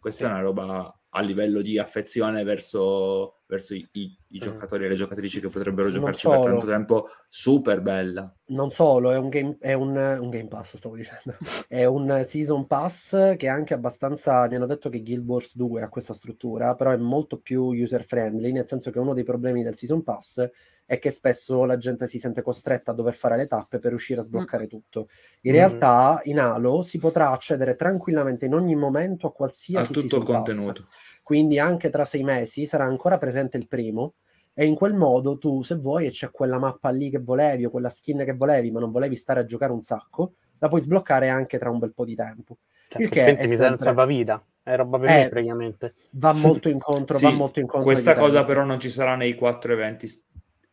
Questa 0.00 0.24
sì. 0.24 0.30
è 0.30 0.32
una 0.32 0.42
roba 0.42 0.99
a 1.10 1.20
livello 1.22 1.60
di 1.60 1.78
affezione 1.78 2.44
verso, 2.44 3.40
verso 3.46 3.74
i, 3.74 3.86
i, 3.92 4.16
i, 4.28 4.36
mm. 4.38 4.40
giocatori 4.40 4.84
e 4.84 4.88
le 4.88 4.94
giocatrici 4.94 5.40
che 5.40 5.48
potrebbero 5.48 5.90
giocarci 5.90 6.28
per 6.28 6.40
tanto 6.40 6.66
tempo, 6.66 7.08
super 7.28 7.80
bella. 7.80 8.32
Non 8.46 8.70
solo, 8.70 9.10
è 9.10 9.18
un 9.18 9.28
game, 9.28 9.56
è 9.58 9.72
un, 9.72 9.96
un 9.96 10.30
game 10.30 10.46
pass, 10.46 10.76
stavo 10.76 10.96
dicendo, 10.96 11.36
è 11.66 11.84
un 11.84 12.22
season 12.24 12.66
pass 12.66 13.36
che 13.36 13.46
è 13.46 13.48
anche 13.48 13.74
abbastanza, 13.74 14.46
mi 14.46 14.54
hanno 14.54 14.66
detto 14.66 14.88
che 14.88 15.02
Guild 15.02 15.26
Wars 15.26 15.56
2 15.56 15.82
ha 15.82 15.88
questa 15.88 16.14
struttura, 16.14 16.74
però 16.74 16.90
è 16.90 16.96
molto 16.96 17.38
più 17.38 17.64
user 17.64 18.04
friendly, 18.04 18.52
nel 18.52 18.68
senso 18.68 18.90
che 18.90 18.98
uno 19.00 19.14
dei 19.14 19.24
problemi 19.24 19.64
del 19.64 19.76
season 19.76 20.04
pass 20.04 20.38
è 20.40 20.50
che 20.98 21.10
spesso 21.10 21.64
la 21.64 21.76
gente 21.76 22.06
si 22.06 22.18
sente 22.18 22.42
costretta 22.42 22.90
a 22.90 22.94
dover 22.94 23.14
fare 23.14 23.36
le 23.36 23.46
tappe 23.46 23.78
per 23.78 23.90
riuscire 23.90 24.20
a 24.20 24.24
sbloccare 24.24 24.64
mm. 24.64 24.68
tutto. 24.68 25.08
In 25.42 25.52
mm. 25.52 25.54
realtà 25.54 26.20
in 26.24 26.40
Halo 26.40 26.82
si 26.82 26.98
potrà 26.98 27.30
accedere 27.30 27.76
tranquillamente 27.76 28.46
in 28.46 28.54
ogni 28.54 28.74
momento 28.74 29.26
a 29.26 29.32
qualsiasi 29.32 29.92
a 29.92 29.94
tutto 29.94 30.16
il 30.16 30.24
contenuto. 30.24 30.82
Pass 30.82 31.08
quindi 31.30 31.60
anche 31.60 31.90
tra 31.90 32.04
sei 32.04 32.24
mesi 32.24 32.66
sarà 32.66 32.82
ancora 32.82 33.16
presente 33.16 33.56
il 33.56 33.68
primo 33.68 34.14
e 34.52 34.66
in 34.66 34.74
quel 34.74 34.94
modo 34.94 35.38
tu 35.38 35.62
se 35.62 35.76
vuoi 35.76 36.06
e 36.06 36.10
c'è 36.10 36.32
quella 36.32 36.58
mappa 36.58 36.90
lì 36.90 37.08
che 37.08 37.20
volevi 37.20 37.66
o 37.66 37.70
quella 37.70 37.88
skin 37.88 38.24
che 38.24 38.34
volevi 38.34 38.72
ma 38.72 38.80
non 38.80 38.90
volevi 38.90 39.14
stare 39.14 39.38
a 39.38 39.44
giocare 39.44 39.70
un 39.70 39.80
sacco 39.80 40.32
la 40.58 40.66
puoi 40.66 40.80
sbloccare 40.80 41.28
anche 41.28 41.56
tra 41.56 41.70
un 41.70 41.78
bel 41.78 41.94
po' 41.94 42.04
di 42.04 42.16
tempo 42.16 42.58
cioè, 42.88 43.02
il 43.02 43.08
che 43.10 43.36
è 43.36 43.46
mi 43.46 43.54
sempre... 43.54 43.78
salvavita 43.78 44.44
è 44.60 44.74
roba 44.74 44.98
per 44.98 45.08
eh, 45.08 45.12
me 45.12 45.28
praticamente 45.28 45.94
va 46.10 46.32
molto 46.32 46.66
incontro 46.68 47.16
sì, 47.16 47.22
va 47.22 47.30
molto 47.30 47.60
incontro 47.60 47.84
questa 47.84 48.16
cosa 48.16 48.44
però 48.44 48.64
non 48.64 48.80
ci 48.80 48.90
sarà 48.90 49.14
nei 49.14 49.36
quattro 49.36 49.72
eventi 49.72 50.08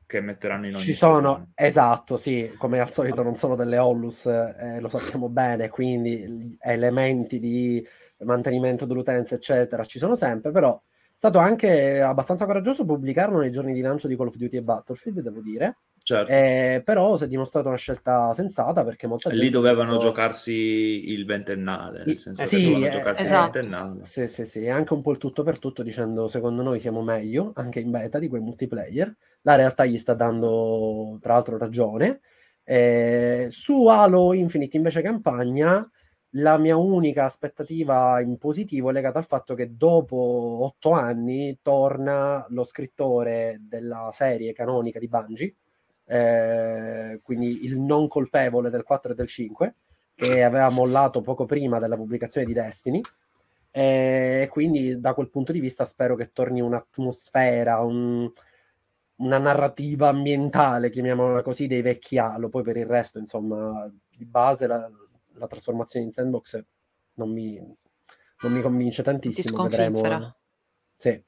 che 0.08 0.22
metteranno 0.22 0.65
in 0.65 0.74
ogni 0.74 0.84
ci 0.84 0.93
sono 0.93 1.20
stagione. 1.20 1.52
esatto 1.54 2.17
sì 2.17 2.54
come 2.58 2.80
al 2.80 2.89
solito 2.89 3.22
non 3.22 3.36
sono 3.36 3.56
delle 3.56 3.78
Ollus 3.78 4.26
eh, 4.26 4.80
lo 4.80 4.88
sappiamo 4.88 5.30
bene 5.30 5.70
quindi 5.70 6.58
elementi 6.62 7.39
di 7.39 7.86
mantenimento 8.26 8.86
dell'utenza, 8.86 9.36
eccetera, 9.36 9.86
ci 9.86 10.00
sono 10.00 10.15
sempre, 10.15 10.52
però 10.52 10.82
stato 11.17 11.39
anche 11.39 11.99
abbastanza 11.99 12.45
coraggioso 12.45 12.86
pubblicarlo 12.86 13.39
nei 13.39 13.51
giorni 13.51 13.73
di 13.73 13.82
lancio 13.82 14.08
di 14.08 14.15
Call 14.15 14.27
of 14.27 14.36
Duty 14.36 14.58
e 14.58 14.62
Battlefield, 14.62 15.21
devo 15.21 15.41
dire. 15.41 15.77
Certo. 15.97 16.32
Eh, 16.32 16.84
però 16.86 17.17
si 17.17 17.23
è 17.23 17.27
dimostrata 17.27 17.69
una 17.69 17.77
scelta 17.77 18.32
sensata 18.36 18.84
perché 18.84 19.08
molta 19.08 19.32
gente... 19.32 19.43
Lì 19.43 19.49
dovevano 19.49 19.93
detto... 19.93 20.03
giocarsi 20.03 21.12
il 21.12 21.25
ventennale, 21.25 22.03
nel 22.06 22.19
senso 22.19 22.45
sì, 22.45 22.58
che 22.58 22.62
dovevano 22.62 22.86
eh, 22.86 22.91
giocarsi 22.91 23.21
esatto. 23.23 23.45
il 23.45 23.51
ventennale. 23.51 24.03
Sì, 24.03 24.27
sì, 24.27 24.45
sì, 24.45 24.60
e 24.60 24.69
anche 24.69 24.93
un 24.93 25.01
po' 25.01 25.10
il 25.12 25.17
tutto 25.17 25.41
per 25.41 25.58
tutto 25.58 25.82
dicendo 25.82 26.27
secondo 26.27 26.62
noi 26.62 26.80
siamo 26.80 27.01
meglio, 27.01 27.51
anche 27.56 27.80
in 27.80 27.89
beta, 27.89 28.19
di 28.19 28.27
quei 28.27 28.41
multiplayer. 28.41 29.12
La 29.41 29.56
realtà 29.56 29.86
gli 29.86 29.97
sta 29.97 30.13
dando, 30.13 31.17
tra 31.19 31.34
l'altro, 31.34 31.58
ragione. 31.58 32.19
Eh, 32.63 33.47
su 33.49 33.88
Halo 33.88 34.34
Infinite 34.34 34.77
invece 34.77 35.01
campagna 35.01 35.89
la 36.39 36.58
mia 36.58 36.76
unica 36.76 37.26
aspettativa 37.26 38.19
in 38.21 38.38
positivo 38.38 38.89
è 38.89 38.93
legata 38.93 39.19
al 39.19 39.26
fatto 39.26 39.56
che 39.56 39.76
dopo 39.76 40.15
otto 40.63 40.91
anni 40.91 41.60
torna 41.62 42.45
lo 42.50 42.63
scrittore 42.63 43.60
della 43.62 44.10
serie 44.12 44.54
canonica 44.54 45.00
di 45.00 45.08
Bungie, 45.08 45.56
eh, 46.06 47.19
quindi 47.23 47.65
il 47.65 47.80
non 47.80 48.08
colpevole 48.08 48.69
del 48.69 48.84
4 48.84 49.12
e 49.12 49.15
del 49.15 49.28
5, 49.28 49.76
che 50.15 50.43
aveva 50.43 50.69
mollato 50.69 51.21
poco 51.21 51.45
prima 51.45 51.80
della 51.80 51.95
pubblicazione 51.95 52.45
di 52.45 52.54
Destiny. 52.54 53.02
E 53.71 54.47
quindi 54.52 55.00
da 55.00 55.13
quel 55.13 55.30
punto 55.30 55.52
di 55.52 55.60
vista 55.60 55.86
spero 55.86 56.15
che 56.15 56.32
torni 56.32 56.62
un'atmosfera, 56.62 57.80
un, 57.82 58.30
una 59.17 59.38
narrativa 59.38 60.08
ambientale, 60.10 60.89
chiamiamola 60.89 61.41
così, 61.43 61.67
dei 61.67 61.82
vecchi 61.82 62.17
Halo. 62.17 62.50
Poi 62.50 62.63
per 62.63 62.78
il 62.78 62.86
resto, 62.86 63.19
insomma, 63.19 63.91
di 64.10 64.26
base 64.26 64.65
la, 64.67 64.89
la 65.38 65.47
trasformazione 65.47 66.06
in 66.06 66.12
sandbox 66.12 66.63
non 67.13 67.32
mi, 67.32 67.56
non 67.56 68.52
mi 68.52 68.62
convince 68.62 69.04
tantissimo. 69.04 69.63
Vedremo. 69.63 70.36
Sì. 70.95 71.23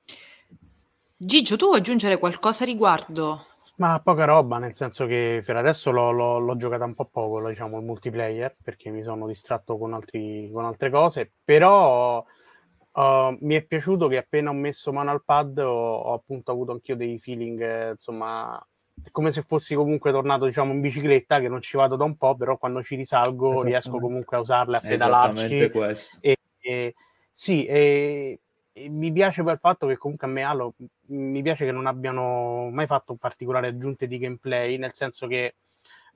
Gigio, 1.16 1.58
tu 1.58 1.66
vuoi 1.66 1.80
aggiungere 1.80 2.18
qualcosa 2.18 2.64
a 2.64 2.68
riguardo? 2.68 3.46
Ma 3.76 4.02
poca 4.02 4.26
roba, 4.26 4.58
nel 4.58 4.74
senso 4.74 5.06
che 5.06 5.42
per 5.46 5.56
adesso 5.56 5.92
l'ho, 5.92 6.12
l'ho, 6.12 6.38
l'ho 6.38 6.58
giocata 6.58 6.84
un 6.84 6.94
po' 6.94 7.06
poco, 7.06 7.48
diciamo, 7.48 7.78
il 7.78 7.86
multiplayer, 7.86 8.58
perché 8.62 8.90
mi 8.90 9.04
sono 9.04 9.26
distratto 9.26 9.78
con, 9.78 9.94
altri, 9.94 10.50
con 10.52 10.66
altre 10.66 10.90
cose, 10.90 11.32
però 11.44 12.20
uh, 12.20 13.38
mi 13.40 13.56
è 13.56 13.66
piaciuto 13.66 14.08
che 14.08 14.18
appena 14.18 14.50
ho 14.50 14.54
messo 14.54 14.92
mano 14.92 15.12
al 15.12 15.24
pad 15.24 15.60
ho, 15.60 15.96
ho 15.96 16.14
appunto 16.14 16.52
avuto 16.52 16.74
anch'io 16.74 16.98
dei 16.98 17.20
feeling, 17.20 17.62
eh, 17.62 17.90
insomma, 17.92 18.62
è 19.04 19.12
come 19.12 19.32
se 19.32 19.44
fossi 19.44 19.76
comunque 19.76 20.12
tornato 20.12 20.46
diciamo 20.46 20.74
in 20.74 20.82
bicicletta 20.82 21.40
che 21.40 21.48
non 21.48 21.62
ci 21.62 21.78
vado 21.78 21.96
da 21.96 22.04
un 22.04 22.16
po' 22.18 22.36
però 22.36 22.58
quando 22.58 22.84
ci 22.84 22.96
risalgo 22.96 23.64
riesco 23.64 24.00
comunque 24.00 24.38
a 24.38 24.40
usarla 24.40 24.78
a 24.78 24.82
pedalarci. 24.82 25.72
E, 26.20 26.38
e, 26.60 26.96
sì 27.32 27.66
e, 27.66 28.40
e, 28.72 28.90
mi 28.90 29.12
piace 29.12 29.44
per 29.44 29.54
il 29.54 29.60
fatto 29.60 29.88
che 29.88 29.98
comunque 29.98 30.28
a 30.28 30.30
me 30.30 30.44
Halo 30.44 30.74
mi 31.08 31.42
piace 31.42 31.66
che 31.66 31.72
non 31.72 31.86
abbiano 31.86 32.70
mai 32.72 32.88
fatto 32.88 33.16
particolari 33.16 33.68
aggiunte 33.68 34.08
di 34.08 34.18
gameplay 34.18 34.78
nel 34.78 34.94
senso 34.94 35.28
che 35.28 35.56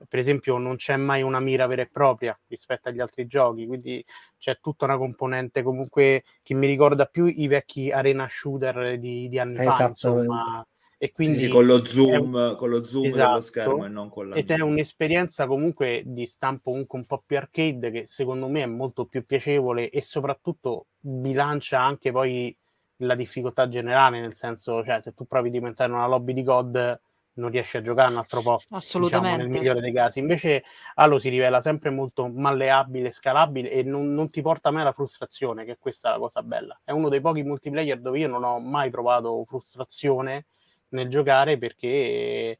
per 0.08 0.18
esempio 0.18 0.58
non 0.58 0.76
c'è 0.76 0.96
mai 0.96 1.22
una 1.22 1.40
mira 1.40 1.66
vera 1.66 1.82
e 1.82 1.88
propria 1.90 2.38
rispetto 2.48 2.88
agli 2.88 3.00
altri 3.00 3.26
giochi 3.26 3.66
quindi 3.66 4.04
c'è 4.38 4.58
tutta 4.60 4.84
una 4.84 4.98
componente 4.98 5.62
comunque 5.62 6.24
che 6.42 6.54
mi 6.54 6.66
ricorda 6.66 7.06
più 7.06 7.26
i 7.26 7.46
vecchi 7.46 7.90
arena 7.90 8.26
shooter 8.28 8.98
di, 8.98 9.28
di 9.28 9.38
anni 9.38 9.56
fa 9.56 9.88
insomma 9.88 10.66
e 11.04 11.12
quindi 11.12 11.36
sì, 11.36 11.44
sì, 11.44 11.50
con 11.50 11.66
lo 11.66 11.84
zoom, 11.84 12.32
un... 12.32 12.54
con 12.56 12.70
lo 12.70 12.82
zoom 12.82 13.04
esatto, 13.04 13.28
dello 13.28 13.40
schermo 13.42 13.84
e 13.84 13.88
non 13.88 14.08
con 14.08 14.30
la 14.30 14.36
ed 14.36 14.50
è 14.50 14.60
un'esperienza 14.60 15.46
comunque 15.46 16.02
di 16.06 16.24
stampo 16.24 16.70
comunque 16.70 16.98
un 16.98 17.04
po' 17.04 17.22
più 17.26 17.36
arcade 17.36 17.90
che 17.90 18.06
secondo 18.06 18.48
me 18.48 18.62
è 18.62 18.66
molto 18.66 19.04
più 19.04 19.26
piacevole 19.26 19.90
e 19.90 20.00
soprattutto 20.00 20.86
bilancia 20.98 21.78
anche 21.78 22.10
poi 22.10 22.56
la 22.98 23.14
difficoltà 23.14 23.68
generale 23.68 24.18
nel 24.18 24.34
senso 24.34 24.82
cioè 24.82 25.02
se 25.02 25.12
tu 25.12 25.26
provi 25.26 25.48
a 25.48 25.50
diventare 25.50 25.92
una 25.92 26.06
lobby 26.06 26.32
di 26.32 26.42
God 26.42 27.00
non 27.34 27.50
riesci 27.50 27.76
a 27.76 27.82
giocare 27.82 28.10
un 28.10 28.16
altro 28.16 28.40
po' 28.40 28.62
assolutamente 28.70 29.42
diciamo, 29.42 29.50
nel 29.50 29.60
migliore 29.60 29.80
dei 29.80 29.92
casi. 29.92 30.20
Invece 30.20 30.62
Halo 30.94 31.18
si 31.18 31.28
rivela 31.30 31.60
sempre 31.60 31.90
molto 31.90 32.28
malleabile 32.28 33.10
scalabile 33.10 33.72
e 33.72 33.82
non, 33.82 34.14
non 34.14 34.30
ti 34.30 34.40
porta 34.40 34.70
mai 34.70 34.82
alla 34.82 34.92
frustrazione 34.92 35.64
che 35.64 35.76
questa 35.76 36.10
è 36.10 36.12
la 36.12 36.18
cosa 36.18 36.44
bella. 36.44 36.80
È 36.84 36.92
uno 36.92 37.08
dei 37.08 37.20
pochi 37.20 37.42
multiplayer 37.42 37.98
dove 37.98 38.20
io 38.20 38.28
non 38.28 38.44
ho 38.44 38.60
mai 38.60 38.88
provato 38.88 39.44
frustrazione 39.46 40.46
nel 40.94 41.08
giocare 41.08 41.58
perché 41.58 42.58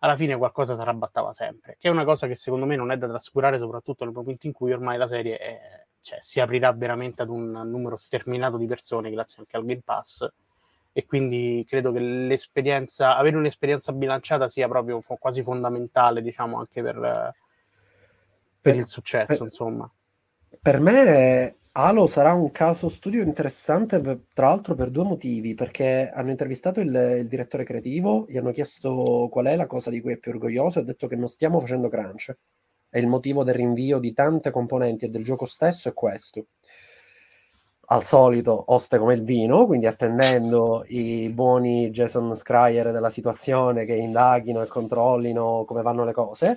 alla 0.00 0.16
fine 0.16 0.36
qualcosa 0.36 0.74
si 0.74 0.80
arrabattava 0.80 1.32
sempre, 1.32 1.76
che 1.78 1.88
è 1.88 1.90
una 1.90 2.04
cosa 2.04 2.26
che 2.26 2.36
secondo 2.36 2.66
me 2.66 2.76
non 2.76 2.90
è 2.90 2.98
da 2.98 3.08
trascurare, 3.08 3.58
soprattutto 3.58 4.04
nel 4.04 4.12
momento 4.12 4.46
in 4.46 4.52
cui 4.52 4.72
ormai 4.72 4.98
la 4.98 5.06
serie 5.06 5.38
è, 5.38 5.84
cioè, 6.00 6.18
si 6.20 6.40
aprirà 6.40 6.72
veramente 6.72 7.22
ad 7.22 7.28
un 7.28 7.50
numero 7.50 7.96
sterminato 7.96 8.56
di 8.56 8.66
persone 8.66 9.10
grazie 9.10 9.38
anche 9.38 9.56
al 9.56 9.64
Game 9.64 9.82
Pass 9.84 10.28
e 10.92 11.04
quindi 11.04 11.64
credo 11.68 11.92
che 11.92 12.00
l'esperienza, 12.00 13.16
avere 13.16 13.36
un'esperienza 13.36 13.92
bilanciata 13.92 14.48
sia 14.48 14.66
proprio 14.66 15.00
fo- 15.00 15.16
quasi 15.16 15.42
fondamentale, 15.42 16.22
diciamo, 16.22 16.58
anche 16.58 16.82
per, 16.82 16.98
per, 16.98 17.34
per 18.60 18.76
il 18.76 18.86
successo, 18.86 19.34
per, 19.34 19.42
insomma. 19.42 19.90
Per 20.60 20.80
me 20.80 21.56
Halo 21.78 22.06
sarà 22.06 22.32
un 22.32 22.50
caso 22.52 22.88
studio 22.88 23.22
interessante, 23.22 24.00
tra 24.32 24.48
l'altro 24.48 24.74
per 24.74 24.88
due 24.88 25.04
motivi, 25.04 25.52
perché 25.52 26.08
hanno 26.08 26.30
intervistato 26.30 26.80
il, 26.80 27.18
il, 27.18 27.28
direttore 27.28 27.64
creativo, 27.64 28.24
gli 28.26 28.38
hanno 28.38 28.50
chiesto 28.50 29.28
qual 29.30 29.44
è 29.44 29.56
la 29.56 29.66
cosa 29.66 29.90
di 29.90 30.00
cui 30.00 30.12
è 30.14 30.16
più 30.16 30.30
orgoglioso 30.30 30.78
e 30.78 30.82
ha 30.82 30.84
detto 30.86 31.06
che 31.06 31.16
non 31.16 31.28
stiamo 31.28 31.60
facendo 31.60 31.90
crunch. 31.90 32.34
E 32.88 32.98
il 32.98 33.06
motivo 33.06 33.44
del 33.44 33.56
rinvio 33.56 33.98
di 33.98 34.14
tante 34.14 34.50
componenti 34.50 35.04
e 35.04 35.08
del 35.10 35.22
gioco 35.22 35.44
stesso 35.44 35.90
è 35.90 35.92
questo. 35.92 36.46
Al 37.88 38.02
solito, 38.04 38.72
oste 38.72 38.96
come 38.96 39.12
il 39.12 39.22
vino, 39.22 39.66
quindi 39.66 39.86
attendendo 39.86 40.82
i 40.86 41.28
buoni 41.28 41.90
Jason 41.90 42.34
Scryer 42.34 42.90
della 42.90 43.10
situazione 43.10 43.84
che 43.84 43.94
indaghino 43.96 44.62
e 44.62 44.66
controllino 44.66 45.64
come 45.66 45.82
vanno 45.82 46.04
le 46.04 46.12
cose. 46.14 46.56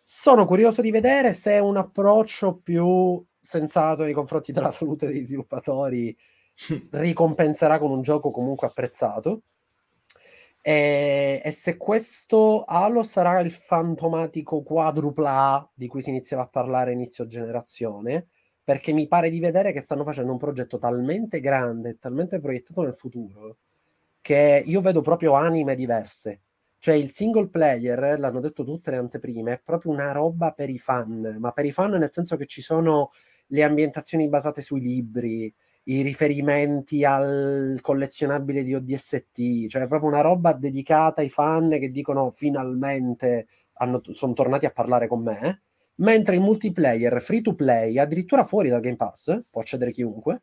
Sono 0.00 0.46
curioso 0.46 0.80
di 0.80 0.92
vedere 0.92 1.32
se 1.32 1.54
è 1.54 1.58
un 1.58 1.76
approccio 1.76 2.60
più 2.62 3.20
sensato 3.40 4.04
nei 4.04 4.12
confronti 4.12 4.52
della 4.52 4.70
salute 4.70 5.06
dei 5.06 5.24
sviluppatori 5.24 6.16
ricompenserà 6.90 7.78
con 7.78 7.90
un 7.90 8.02
gioco 8.02 8.30
comunque 8.30 8.66
apprezzato. 8.66 9.42
E, 10.62 11.40
e, 11.42 11.50
se 11.52 11.78
questo 11.78 12.64
Halo 12.64 13.02
sarà 13.02 13.40
il 13.40 13.50
fantomatico 13.50 14.62
quadrupla 14.62 15.68
di 15.72 15.86
cui 15.86 16.02
si 16.02 16.10
iniziava 16.10 16.42
a 16.42 16.48
parlare 16.48 16.92
inizio 16.92 17.26
generazione, 17.26 18.28
perché 18.62 18.92
mi 18.92 19.06
pare 19.08 19.30
di 19.30 19.40
vedere 19.40 19.72
che 19.72 19.80
stanno 19.80 20.04
facendo 20.04 20.32
un 20.32 20.38
progetto 20.38 20.78
talmente 20.78 21.40
grande, 21.40 21.98
talmente 21.98 22.40
proiettato 22.40 22.82
nel 22.82 22.94
futuro, 22.94 23.56
che 24.20 24.62
io 24.64 24.80
vedo 24.82 25.00
proprio 25.00 25.32
anime 25.32 25.74
diverse. 25.74 26.42
Cioè 26.78 26.94
il 26.94 27.10
single 27.10 27.48
player, 27.48 28.18
l'hanno 28.18 28.40
detto 28.40 28.64
tutte 28.64 28.90
le 28.90 28.96
anteprime, 28.98 29.54
è 29.54 29.60
proprio 29.62 29.92
una 29.92 30.12
roba 30.12 30.52
per 30.52 30.70
i 30.70 30.78
fan, 30.78 31.36
ma 31.38 31.52
per 31.52 31.66
i 31.66 31.72
fan 31.72 31.92
nel 31.92 32.12
senso 32.12 32.36
che 32.36 32.46
ci 32.46 32.62
sono 32.62 33.10
le 33.50 33.62
ambientazioni 33.62 34.28
basate 34.28 34.62
sui 34.62 34.80
libri, 34.80 35.52
i 35.84 36.02
riferimenti 36.02 37.04
al 37.04 37.78
collezionabile 37.80 38.62
di 38.62 38.74
ODST, 38.74 39.66
cioè 39.68 39.86
proprio 39.86 40.10
una 40.10 40.20
roba 40.20 40.52
dedicata 40.52 41.20
ai 41.20 41.30
fan 41.30 41.70
che 41.70 41.90
dicono 41.90 42.32
finalmente 42.34 43.46
hanno, 43.74 44.00
sono 44.12 44.32
tornati 44.34 44.66
a 44.66 44.70
parlare 44.70 45.08
con 45.08 45.22
me, 45.22 45.62
mentre 45.96 46.36
il 46.36 46.42
multiplayer 46.42 47.20
free 47.22 47.40
to 47.40 47.54
play, 47.54 47.98
addirittura 47.98 48.44
fuori 48.44 48.68
dal 48.68 48.80
Game 48.80 48.96
Pass, 48.96 49.42
può 49.50 49.62
accedere 49.62 49.92
chiunque, 49.92 50.42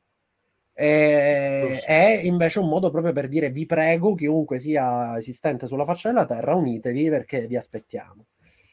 è, 0.74 1.82
è 1.86 2.22
invece 2.24 2.60
un 2.60 2.68
modo 2.68 2.92
proprio 2.92 3.14
per 3.14 3.28
dire 3.28 3.50
vi 3.50 3.66
prego, 3.66 4.16
chiunque 4.16 4.60
sia 4.60 5.18
esistente 5.18 5.68
sulla 5.68 5.86
faccia 5.86 6.10
della 6.10 6.26
terra, 6.26 6.56
unitevi 6.56 7.10
perché 7.10 7.48
vi 7.48 7.58
aspettiamo. 7.58 8.26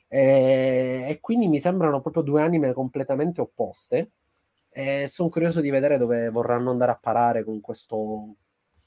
E, 0.09 1.07
e 1.09 1.19
quindi 1.21 1.49
mi 1.49 1.59
sembrano 1.61 2.01
proprio 2.01 2.23
due 2.23 2.43
anime 2.43 2.73
completamente 2.73 3.41
opposte 3.41 4.11
e 4.77 5.07
sono 5.09 5.29
curioso 5.29 5.61
di 5.61 5.71
vedere 5.71 5.99
dove 5.99 6.31
vorranno 6.31 6.71
andare 6.71 6.91
a 6.91 6.99
parare 7.01 7.45
con 7.45 7.61
questo 7.61 8.35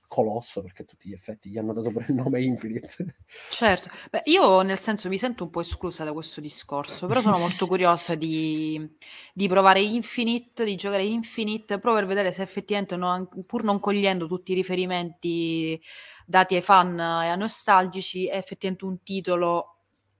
colosso, 0.07 0.61
perché 0.61 0.81
a 0.81 0.85
tutti 0.85 1.07
gli 1.07 1.13
effetti 1.13 1.49
gli 1.49 1.57
hanno 1.57 1.71
dato 1.71 1.91
pure 1.91 2.05
il 2.09 2.13
nome 2.13 2.41
Infinite. 2.41 3.17
Certo, 3.51 3.89
Beh, 4.09 4.23
io 4.25 4.61
nel 4.63 4.77
senso 4.77 5.07
mi 5.07 5.17
sento 5.17 5.45
un 5.45 5.49
po' 5.49 5.61
esclusa 5.61 6.03
da 6.03 6.11
questo 6.11 6.41
discorso, 6.41 7.07
però 7.07 7.21
sono 7.21 7.37
molto 7.37 7.67
curiosa 7.67 8.15
di, 8.15 8.97
di 9.33 9.47
provare 9.47 9.81
Infinite, 9.81 10.65
di 10.65 10.75
giocare 10.75 11.05
Infinite, 11.05 11.79
proprio 11.79 11.93
per 11.95 12.05
vedere 12.05 12.31
se 12.33 12.41
effettivamente, 12.41 12.97
non, 12.97 13.27
pur 13.45 13.63
non 13.63 13.79
cogliendo 13.79 14.27
tutti 14.27 14.51
i 14.51 14.55
riferimenti 14.55 15.81
dati 16.25 16.55
ai 16.55 16.61
fan 16.61 16.99
e 16.99 17.29
ai 17.29 17.37
nostalgici, 17.37 18.27
è 18.27 18.35
effettivamente 18.35 18.83
un 18.83 19.01
titolo 19.03 19.76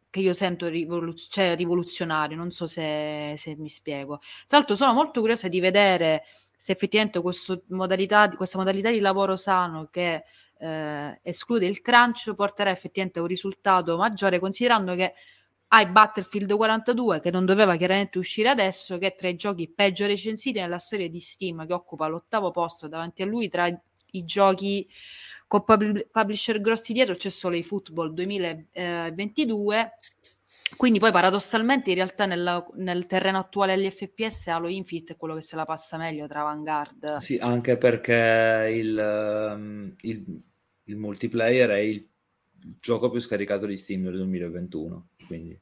che 0.10 0.20
io 0.20 0.34
sento 0.34 0.68
rivoluz- 0.68 1.32
cioè 1.32 1.56
rivoluzionario, 1.56 2.38
non 2.38 2.52
so 2.52 2.68
se, 2.68 3.34
se, 3.38 3.56
mi 3.56 3.70
spiego. 3.70 4.20
Tra 4.48 4.58
l'altro 4.60 4.76
sono 4.76 4.94
molto 4.94 5.20
curiosa 5.20 5.48
di 5.48 5.60
vedere 5.60 6.24
se 6.56 6.72
effettivamente 6.72 7.22
modalità, 7.68 8.30
questa 8.30 8.58
modalità 8.58 8.90
di 8.90 9.00
lavoro 9.00 9.36
sano 9.36 9.90
che 9.92 10.24
eh, 10.60 11.20
esclude 11.22 11.66
il 11.68 11.82
crunch 11.82 12.34
porterà 12.34 12.72
effettivamente 12.72 13.20
a 13.20 13.22
un 13.22 13.28
risultato 13.28 13.96
maggiore, 13.98 14.40
considerando 14.40 14.96
che 14.96 15.14
hai 15.70 15.86
Battlefield 15.88 16.56
42 16.56 17.20
che 17.20 17.30
non 17.30 17.46
doveva 17.46 17.76
chiaramente 17.76 18.18
uscire 18.18 18.50
adesso, 18.50 18.98
che 18.98 19.08
è 19.08 19.16
tra 19.16 19.28
i 19.28 19.36
giochi 19.36 19.70
peggio 19.70 20.06
recensiti 20.06 20.60
nella 20.60 20.80
storia 20.80 21.10
di 21.10 21.20
Steam, 21.20 21.66
che 21.68 21.74
occupa 21.74 22.08
l'ottavo 22.08 22.52
posto 22.52 22.88
davanti 22.88 23.22
a 23.22 23.26
lui 23.26 23.50
tra 23.50 23.68
i 24.12 24.24
giochi 24.24 24.88
con 25.48 25.64
pub- 25.64 26.08
publisher 26.12 26.62
grossi 26.62 26.94
dietro 26.94 27.16
c'è 27.16 27.30
solo 27.30 27.56
i 27.56 27.64
Football 27.64 28.14
2022 28.14 29.92
quindi 30.76 31.00
poi 31.00 31.12
paradossalmente 31.12 31.92
in 31.92 31.96
realtà 31.96 32.26
nella, 32.26 32.66
nel 32.76 33.06
terreno 33.06 33.38
attuale 33.38 33.76
degli 33.76 33.90
FPS 33.90 34.48
Halo 34.48 34.68
Infinite 34.68 35.14
è 35.14 35.16
quello 35.16 35.36
che 35.36 35.42
se 35.42 35.56
la 35.56 35.66
passa 35.66 35.98
meglio 35.98 36.28
tra 36.28 36.44
Vanguard. 36.44 37.18
Sì, 37.18 37.38
anche 37.38 37.78
perché 37.78 38.70
il, 38.74 39.54
um, 39.56 39.96
il, 40.02 40.42
il 40.84 40.96
multiplayer 40.98 41.70
è 41.70 41.78
il 41.78 42.06
gioco 42.82 43.10
più 43.10 43.22
scaricato 43.22 43.66
di 43.66 43.78
Steam 43.78 44.04
nel 44.04 44.18
2021. 44.18 45.08
Quindi, 45.26 45.60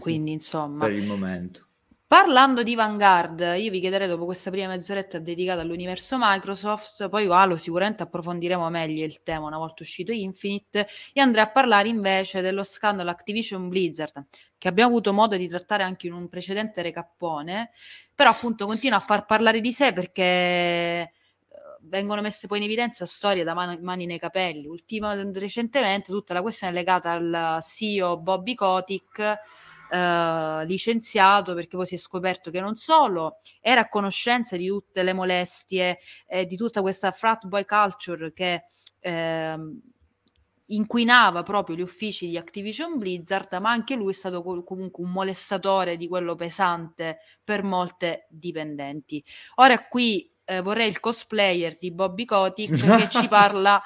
quindi 0.00 0.32
insomma... 0.32 0.84
Per 0.84 0.94
il 0.94 1.06
momento. 1.06 1.68
Parlando 2.12 2.62
di 2.62 2.74
Vanguard, 2.74 3.40
io 3.56 3.70
vi 3.70 3.80
chiederei 3.80 4.06
dopo 4.06 4.26
questa 4.26 4.50
prima 4.50 4.68
mezz'oretta 4.68 5.18
dedicata 5.18 5.62
all'universo 5.62 6.16
Microsoft, 6.20 7.08
poi 7.08 7.26
Halo 7.26 7.56
sicuramente 7.56 8.02
approfondiremo 8.02 8.68
meglio 8.68 9.02
il 9.02 9.22
tema 9.22 9.46
una 9.46 9.56
volta 9.56 9.82
uscito 9.82 10.12
Infinite 10.12 10.86
e 11.14 11.22
andrei 11.22 11.44
a 11.44 11.48
parlare 11.50 11.88
invece 11.88 12.42
dello 12.42 12.64
scandalo 12.64 13.08
Activision 13.08 13.66
Blizzard 13.70 14.26
che 14.58 14.68
abbiamo 14.68 14.90
avuto 14.90 15.14
modo 15.14 15.38
di 15.38 15.48
trattare 15.48 15.84
anche 15.84 16.06
in 16.06 16.12
un 16.12 16.28
precedente 16.28 16.82
recappone, 16.82 17.70
però 18.14 18.28
appunto 18.28 18.66
continua 18.66 18.98
a 18.98 19.00
far 19.00 19.24
parlare 19.24 19.62
di 19.62 19.72
sé 19.72 19.94
perché 19.94 20.22
eh, 20.22 21.10
vengono 21.80 22.20
messe 22.20 22.46
poi 22.46 22.58
in 22.58 22.64
evidenza 22.64 23.06
storie 23.06 23.42
da 23.42 23.54
mani, 23.54 23.80
mani 23.80 24.04
nei 24.04 24.18
capelli. 24.18 24.66
Ultimo, 24.66 25.14
recentemente 25.32 26.12
tutta 26.12 26.34
la 26.34 26.42
questione 26.42 26.74
legata 26.74 27.12
al 27.12 27.58
CEO 27.62 28.18
Bobby 28.18 28.52
Kotick 28.52 29.40
eh, 29.92 30.64
licenziato 30.64 31.52
perché 31.52 31.76
poi 31.76 31.84
si 31.84 31.96
è 31.96 31.98
scoperto 31.98 32.50
che 32.50 32.60
non 32.60 32.76
solo 32.76 33.40
era 33.60 33.82
a 33.82 33.88
conoscenza 33.90 34.56
di 34.56 34.66
tutte 34.66 35.02
le 35.02 35.12
molestie 35.12 35.98
eh, 36.26 36.46
di 36.46 36.56
tutta 36.56 36.80
questa 36.80 37.10
frat 37.10 37.44
boy 37.44 37.66
culture 37.66 38.32
che 38.32 38.62
eh, 39.00 39.56
inquinava 40.66 41.42
proprio 41.42 41.76
gli 41.76 41.82
uffici 41.82 42.26
di 42.26 42.38
Activision 42.38 42.96
Blizzard, 42.96 43.52
ma 43.60 43.70
anche 43.70 43.94
lui 43.94 44.12
è 44.12 44.14
stato 44.14 44.42
comunque 44.64 45.04
un 45.04 45.10
molestatore 45.10 45.98
di 45.98 46.08
quello 46.08 46.36
pesante 46.36 47.18
per 47.44 47.62
molte 47.62 48.26
dipendenti. 48.30 49.22
Ora 49.56 49.86
qui 49.88 50.32
eh, 50.44 50.62
vorrei 50.62 50.88
il 50.88 51.00
cosplayer 51.00 51.76
di 51.78 51.92
Bobby 51.92 52.24
Kotick 52.24 52.74
che 52.74 53.10
ci 53.10 53.28
parla 53.28 53.82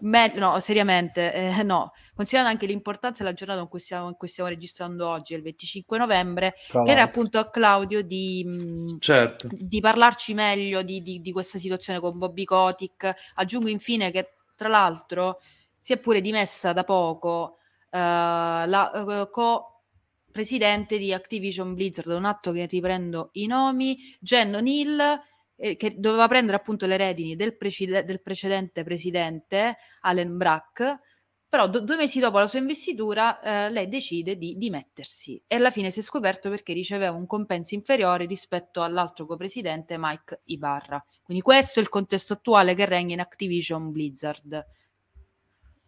Me- 0.00 0.32
no, 0.34 0.58
seriamente, 0.60 1.32
eh, 1.32 1.62
no. 1.62 1.92
Considerando 2.14 2.52
anche 2.52 2.66
l'importanza 2.66 3.22
della 3.22 3.34
giornata 3.34 3.60
in 3.60 3.68
cui 3.68 3.78
stiamo, 3.78 4.08
in 4.08 4.16
cui 4.16 4.28
stiamo 4.28 4.48
registrando 4.48 5.08
oggi, 5.08 5.34
il 5.34 5.42
25 5.42 5.98
novembre, 5.98 6.54
era 6.84 7.02
appunto 7.02 7.38
a 7.38 7.48
Claudio 7.48 8.02
di, 8.02 8.44
mm, 8.46 8.96
certo. 8.98 9.48
di 9.50 9.80
parlarci 9.80 10.34
meglio 10.34 10.82
di, 10.82 11.02
di, 11.02 11.20
di, 11.20 11.32
questa 11.32 11.58
situazione 11.58 12.00
con 12.00 12.18
Bobby 12.18 12.44
Kotick. 12.44 13.14
Aggiungo 13.34 13.68
infine 13.68 14.10
che, 14.10 14.34
tra 14.56 14.68
l'altro, 14.68 15.40
si 15.78 15.92
è 15.92 15.98
pure 15.98 16.20
dimessa 16.20 16.72
da 16.72 16.82
poco 16.84 17.58
uh, 17.90 17.98
la 17.98 18.90
uh, 18.92 19.30
co-presidente 19.30 20.98
di 20.98 21.12
Activision 21.12 21.74
Blizzard, 21.74 22.08
un 22.08 22.24
atto 22.24 22.50
che 22.52 22.66
riprendo 22.66 23.30
i 23.32 23.46
nomi, 23.46 23.98
Jen 24.18 24.54
O'Neill 24.54 25.20
eh, 25.56 25.76
che 25.76 25.94
doveva 25.98 26.28
prendere 26.28 26.56
appunto 26.56 26.86
le 26.86 26.96
redini 26.96 27.36
del, 27.36 27.56
precede- 27.56 28.04
del, 28.04 28.20
precedente 28.20 28.84
presidente, 28.84 29.78
Allen 30.02 30.36
Brack, 30.36 31.00
Però 31.48 31.68
do- 31.68 31.80
due 31.80 31.96
mesi 31.96 32.18
dopo 32.18 32.38
la 32.38 32.46
sua 32.46 32.58
investitura 32.58 33.40
eh, 33.40 33.70
lei 33.70 33.88
decide 33.88 34.36
di 34.36 34.56
dimettersi 34.58 35.40
e 35.46 35.56
alla 35.56 35.70
fine 35.70 35.90
si 35.90 36.00
è 36.00 36.02
scoperto 36.02 36.50
perché 36.50 36.72
riceveva 36.72 37.16
un 37.16 37.26
compenso 37.26 37.74
inferiore 37.74 38.26
rispetto 38.26 38.82
all'altro 38.82 39.26
copresidente 39.26 39.96
Mike 39.96 40.40
Ibarra. 40.44 41.02
Quindi 41.22 41.42
questo 41.42 41.78
è 41.78 41.82
il 41.82 41.88
contesto 41.88 42.34
attuale 42.34 42.74
che 42.74 42.84
regna 42.84 43.14
in 43.14 43.20
Activision 43.20 43.92
Blizzard. 43.92 44.66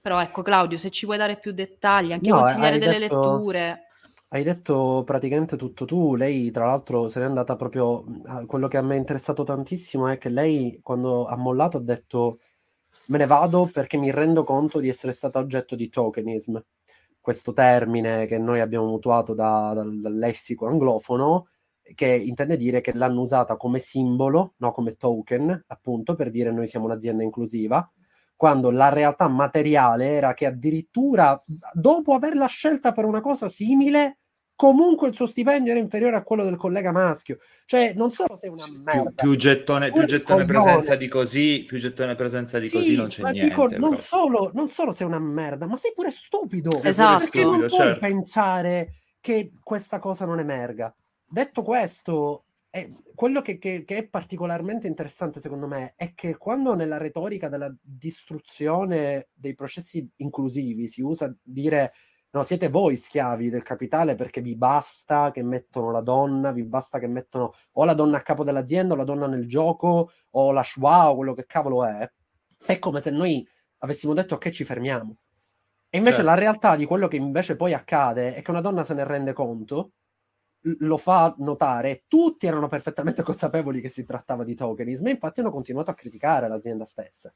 Però 0.00 0.22
ecco 0.22 0.42
Claudio, 0.42 0.78
se 0.78 0.90
ci 0.90 1.04
puoi 1.04 1.18
dare 1.18 1.38
più 1.38 1.52
dettagli, 1.52 2.12
anche 2.12 2.30
no, 2.30 2.38
consigliare 2.38 2.78
delle 2.78 2.98
detto... 2.98 3.32
letture. 3.32 3.87
Hai 4.30 4.42
detto 4.44 5.04
praticamente 5.04 5.56
tutto 5.56 5.86
tu, 5.86 6.14
lei 6.14 6.50
tra 6.50 6.66
l'altro 6.66 7.08
se 7.08 7.18
n'è 7.18 7.24
andata 7.24 7.56
proprio, 7.56 8.04
quello 8.46 8.68
che 8.68 8.76
a 8.76 8.82
me 8.82 8.94
è 8.94 8.98
interessato 8.98 9.42
tantissimo 9.42 10.06
è 10.08 10.18
che 10.18 10.28
lei 10.28 10.80
quando 10.82 11.24
ha 11.24 11.34
mollato 11.36 11.78
ha 11.78 11.80
detto 11.80 12.40
me 13.06 13.18
ne 13.18 13.26
vado 13.26 13.70
perché 13.72 13.96
mi 13.96 14.10
rendo 14.10 14.44
conto 14.44 14.80
di 14.80 14.88
essere 14.88 15.12
stata 15.12 15.38
oggetto 15.38 15.74
di 15.76 15.88
tokenism, 15.88 16.58
questo 17.20 17.52
termine 17.54 18.26
che 18.26 18.38
noi 18.38 18.60
abbiamo 18.60 18.86
mutuato 18.86 19.32
da, 19.34 19.72
dal, 19.74 19.98
dal, 20.00 20.14
lessico 20.14 20.66
anglofono, 20.66 21.48
che 21.94 22.08
intende 22.08 22.58
dire 22.58 22.82
che 22.82 22.92
l'hanno 22.94 23.22
usata 23.22 23.56
come 23.56 23.78
simbolo, 23.78 24.54
no 24.58 24.72
come 24.72 24.96
token, 24.96 25.64
appunto, 25.68 26.14
per 26.14 26.30
dire 26.30 26.52
noi 26.52 26.66
siamo 26.66 26.84
un'azienda 26.86 27.22
inclusiva, 27.22 27.90
quando 28.38 28.70
la 28.70 28.88
realtà 28.88 29.26
materiale 29.26 30.10
era 30.10 30.32
che 30.32 30.46
addirittura 30.46 31.36
dopo 31.72 32.14
averla 32.14 32.46
scelta 32.46 32.92
per 32.92 33.04
una 33.04 33.20
cosa 33.20 33.48
simile, 33.48 34.18
comunque 34.54 35.08
il 35.08 35.14
suo 35.14 35.26
stipendio 35.26 35.72
era 35.72 35.80
inferiore 35.80 36.14
a 36.14 36.22
quello 36.22 36.44
del 36.44 36.56
collega 36.56 36.92
maschio. 36.92 37.38
Cioè, 37.66 37.94
non 37.96 38.12
solo 38.12 38.38
sei 38.40 38.48
una 38.48 38.68
merda. 38.70 39.10
Più, 39.10 39.30
più 39.30 39.36
gettone, 39.36 39.90
più 39.90 40.04
gettone 40.04 40.44
presenza 40.44 40.94
di 40.94 41.08
così, 41.08 41.64
più 41.66 41.78
gettone 41.78 42.14
presenza 42.14 42.60
di 42.60 42.68
sì, 42.68 42.76
così 42.76 42.94
non 42.94 43.08
c'è 43.08 43.22
ma 43.22 43.30
niente. 43.30 43.48
Dico, 43.48 43.66
non, 43.76 43.96
solo, 43.96 44.52
non 44.54 44.68
solo 44.68 44.92
sei 44.92 45.08
una 45.08 45.18
merda, 45.18 45.66
ma 45.66 45.76
sei 45.76 45.92
pure 45.92 46.12
stupido. 46.12 46.80
Esatto. 46.80 47.18
Perché 47.18 47.40
stupido, 47.40 47.58
non 47.58 47.68
puoi 47.68 47.86
certo. 47.86 48.06
pensare 48.06 48.94
che 49.20 49.50
questa 49.64 49.98
cosa 49.98 50.26
non 50.26 50.38
emerga. 50.38 50.94
Detto 51.28 51.62
questo, 51.62 52.44
e 52.78 52.92
quello 53.14 53.42
che, 53.42 53.58
che, 53.58 53.84
che, 53.84 53.96
è 53.96 54.08
particolarmente 54.08 54.86
interessante 54.86 55.40
secondo 55.40 55.66
me 55.66 55.94
è 55.96 56.14
che 56.14 56.36
quando 56.36 56.74
nella 56.74 56.98
retorica 56.98 57.48
della 57.48 57.74
distruzione 57.80 59.28
dei 59.34 59.54
processi 59.54 60.08
inclusivi 60.16 60.86
si 60.86 61.02
usa 61.02 61.34
dire 61.42 61.92
no, 62.30 62.42
siete 62.42 62.68
voi 62.68 62.96
schiavi 62.96 63.48
del 63.50 63.62
capitale 63.62 64.14
perché 64.14 64.40
vi 64.40 64.56
basta 64.56 65.30
che 65.30 65.42
mettono 65.42 65.90
la 65.90 66.00
donna, 66.00 66.52
vi 66.52 66.64
basta 66.64 66.98
che 66.98 67.08
mettono 67.08 67.52
o 67.72 67.84
la 67.84 67.94
donna 67.94 68.18
a 68.18 68.22
capo 68.22 68.44
dell'azienda 68.44 68.94
o 68.94 68.96
la 68.96 69.04
donna 69.04 69.26
nel 69.26 69.48
gioco 69.48 70.10
o 70.30 70.52
la 70.52 70.62
schwa 70.62 71.10
o 71.10 71.16
quello 71.16 71.34
che 71.34 71.46
cavolo 71.46 71.84
è, 71.84 72.08
è 72.66 72.78
come 72.78 73.00
se 73.00 73.10
noi 73.10 73.46
avessimo 73.78 74.14
detto 74.14 74.34
ok 74.34 74.50
ci 74.50 74.64
fermiamo. 74.64 75.16
E 75.90 75.96
invece 75.96 76.16
certo. 76.16 76.30
la 76.30 76.36
realtà 76.36 76.76
di 76.76 76.84
quello 76.84 77.08
che 77.08 77.16
invece 77.16 77.56
poi 77.56 77.72
accade 77.72 78.34
è 78.34 78.42
che 78.42 78.50
una 78.50 78.60
donna 78.60 78.84
se 78.84 78.94
ne 78.94 79.04
rende 79.04 79.32
conto 79.32 79.92
lo 80.62 80.96
fa 80.96 81.34
notare, 81.38 82.04
tutti 82.08 82.46
erano 82.46 82.68
perfettamente 82.68 83.22
consapevoli 83.24 83.80
che 83.80 83.88
si 83.88 84.04
trattava 84.04 84.44
di 84.44 84.54
tokenism 84.54 85.06
e 85.06 85.10
infatti 85.12 85.40
hanno 85.40 85.50
continuato 85.50 85.90
a 85.90 85.94
criticare 85.94 86.48
l'azienda 86.48 86.84
stessa. 86.84 87.32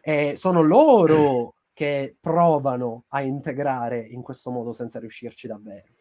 E 0.00 0.34
sono 0.36 0.62
loro 0.62 1.54
che 1.72 2.16
provano 2.18 3.04
a 3.08 3.20
integrare 3.20 3.98
in 3.98 4.22
questo 4.22 4.50
modo 4.50 4.72
senza 4.72 4.98
riuscirci 4.98 5.46
davvero. 5.46 5.92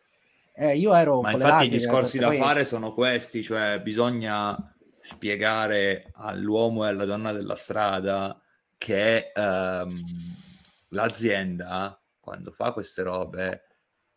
Eh, 0.53 0.77
io 0.77 0.93
ero 0.93 1.19
Ma 1.21 1.31
infatti 1.31 1.65
i 1.65 1.69
discorsi 1.69 2.17
da 2.17 2.27
poi... 2.27 2.37
fare 2.37 2.63
sono 2.63 2.93
questi, 2.93 3.43
cioè 3.43 3.81
bisogna 3.81 4.55
spiegare 5.01 6.11
all'uomo 6.13 6.85
e 6.85 6.87
alla 6.87 7.05
donna 7.05 7.33
della 7.33 7.55
strada 7.55 8.39
che 8.77 9.31
ehm, 9.33 10.01
l'azienda 10.89 12.01
quando 12.19 12.51
fa 12.51 12.71
queste 12.71 13.03
robe 13.03 13.63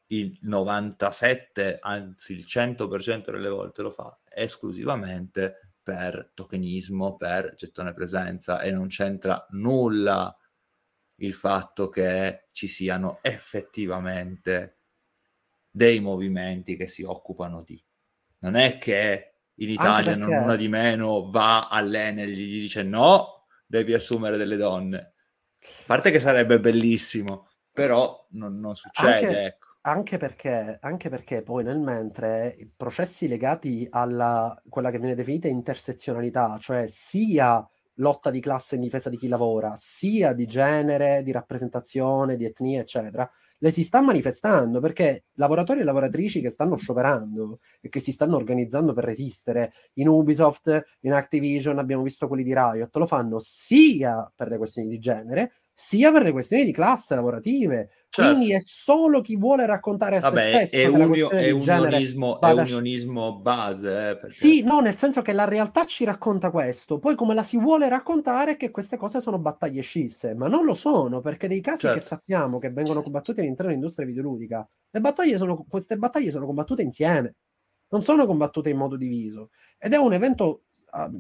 il 0.08 0.38
97, 0.42 1.78
anzi 1.80 2.32
il 2.32 2.44
100% 2.46 3.30
delle 3.30 3.48
volte 3.48 3.82
lo 3.82 3.90
fa 3.90 4.18
esclusivamente 4.24 5.72
per 5.82 6.32
tokenismo, 6.34 7.16
per 7.16 7.54
gettone 7.54 7.92
presenza 7.92 8.60
e 8.60 8.70
non 8.70 8.88
c'entra 8.88 9.46
nulla 9.50 10.34
il 11.20 11.34
fatto 11.34 11.88
che 11.88 12.48
ci 12.52 12.68
siano 12.68 13.18
effettivamente 13.22 14.78
dei 15.70 16.00
movimenti 16.00 16.76
che 16.76 16.86
si 16.86 17.02
occupano 17.02 17.62
di. 17.62 17.82
Non 18.40 18.54
è 18.54 18.78
che 18.78 19.32
in 19.54 19.70
Italia 19.70 20.14
non 20.14 20.30
una 20.30 20.56
di 20.56 20.68
meno 20.68 21.30
va 21.30 21.68
all'Enel 21.68 22.30
e 22.30 22.32
gli 22.32 22.60
dice 22.60 22.82
no, 22.82 23.46
devi 23.66 23.94
assumere 23.94 24.36
delle 24.36 24.56
donne. 24.56 24.98
A 25.60 25.82
parte 25.86 26.10
che 26.10 26.20
sarebbe 26.20 26.60
bellissimo, 26.60 27.48
però 27.72 28.26
non, 28.30 28.60
non 28.60 28.76
succede. 28.76 29.26
Anche, 29.26 29.44
ecco. 29.44 29.67
Anche 29.82 30.16
perché, 30.18 30.76
anche 30.82 31.08
perché 31.08 31.42
poi 31.42 31.62
nel 31.64 31.78
mentre 31.78 32.54
i 32.58 32.70
processi 32.76 33.28
legati 33.28 33.86
alla 33.90 34.60
quella 34.68 34.90
che 34.90 34.98
viene 34.98 35.14
definita 35.14 35.48
intersezionalità, 35.48 36.58
cioè 36.58 36.86
sia 36.88 37.66
lotta 37.94 38.30
di 38.30 38.40
classe 38.40 38.74
in 38.74 38.82
difesa 38.82 39.08
di 39.08 39.16
chi 39.16 39.28
lavora, 39.28 39.74
sia 39.76 40.32
di 40.32 40.46
genere, 40.46 41.22
di 41.22 41.30
rappresentazione, 41.32 42.36
di 42.36 42.44
etnia, 42.44 42.80
eccetera, 42.80 43.28
le 43.60 43.70
si 43.70 43.82
sta 43.82 44.02
manifestando 44.02 44.78
perché 44.80 45.24
lavoratori 45.34 45.80
e 45.80 45.84
lavoratrici 45.84 46.40
che 46.40 46.50
stanno 46.50 46.76
scioperando 46.76 47.58
e 47.80 47.88
che 47.88 48.00
si 48.00 48.12
stanno 48.12 48.36
organizzando 48.36 48.92
per 48.92 49.04
resistere 49.04 49.72
in 49.94 50.08
Ubisoft, 50.08 50.82
in 51.00 51.12
Activision, 51.12 51.78
abbiamo 51.78 52.02
visto 52.02 52.28
quelli 52.28 52.44
di 52.44 52.52
Riot, 52.54 52.94
lo 52.96 53.06
fanno 53.06 53.38
sia 53.40 54.30
per 54.34 54.48
le 54.48 54.58
questioni 54.58 54.88
di 54.88 54.98
genere, 54.98 55.52
sia 55.80 56.10
per 56.10 56.22
le 56.22 56.32
questioni 56.32 56.64
di 56.64 56.72
classe 56.72 57.14
lavorative. 57.14 57.90
Certo. 58.08 58.32
Quindi 58.32 58.52
è 58.52 58.58
solo 58.60 59.20
chi 59.20 59.36
vuole 59.36 59.64
raccontare 59.64 60.16
a 60.16 60.20
Vabbè, 60.20 60.40
se 60.40 60.66
stesso 60.66 60.76
è, 60.76 60.86
unio, 60.86 61.30
è, 61.30 61.50
un 61.50 61.60
unionismo, 61.60 62.40
è 62.40 62.50
unionismo 62.50 63.38
base. 63.38 63.88
Eh, 63.88 64.16
perché... 64.16 64.30
Sì, 64.30 64.64
no, 64.64 64.80
nel 64.80 64.96
senso 64.96 65.22
che 65.22 65.32
la 65.32 65.44
realtà 65.44 65.84
ci 65.84 66.04
racconta 66.04 66.50
questo, 66.50 66.98
poi 66.98 67.14
come 67.14 67.32
la 67.32 67.44
si 67.44 67.58
vuole 67.58 67.88
raccontare 67.88 68.52
è 68.52 68.56
che 68.56 68.72
queste 68.72 68.96
cose 68.96 69.20
sono 69.20 69.38
battaglie 69.38 69.82
scisse, 69.82 70.34
ma 70.34 70.48
non 70.48 70.64
lo 70.64 70.74
sono, 70.74 71.20
perché 71.20 71.46
dei 71.46 71.60
casi 71.60 71.82
certo. 71.82 71.98
che 71.98 72.04
sappiamo 72.04 72.58
che 72.58 72.70
vengono 72.70 73.00
combattuti 73.00 73.38
all'interno 73.38 73.66
dell'industria 73.66 74.04
videoludica, 74.04 74.68
le 74.90 75.00
battaglie 75.00 75.36
sono, 75.36 75.64
queste 75.68 75.96
battaglie 75.96 76.32
sono 76.32 76.46
combattute 76.46 76.82
insieme, 76.82 77.36
non 77.90 78.02
sono 78.02 78.26
combattute 78.26 78.70
in 78.70 78.78
modo 78.78 78.96
diviso. 78.96 79.50
Ed 79.78 79.92
è 79.92 79.96
un 79.96 80.12
evento 80.12 80.62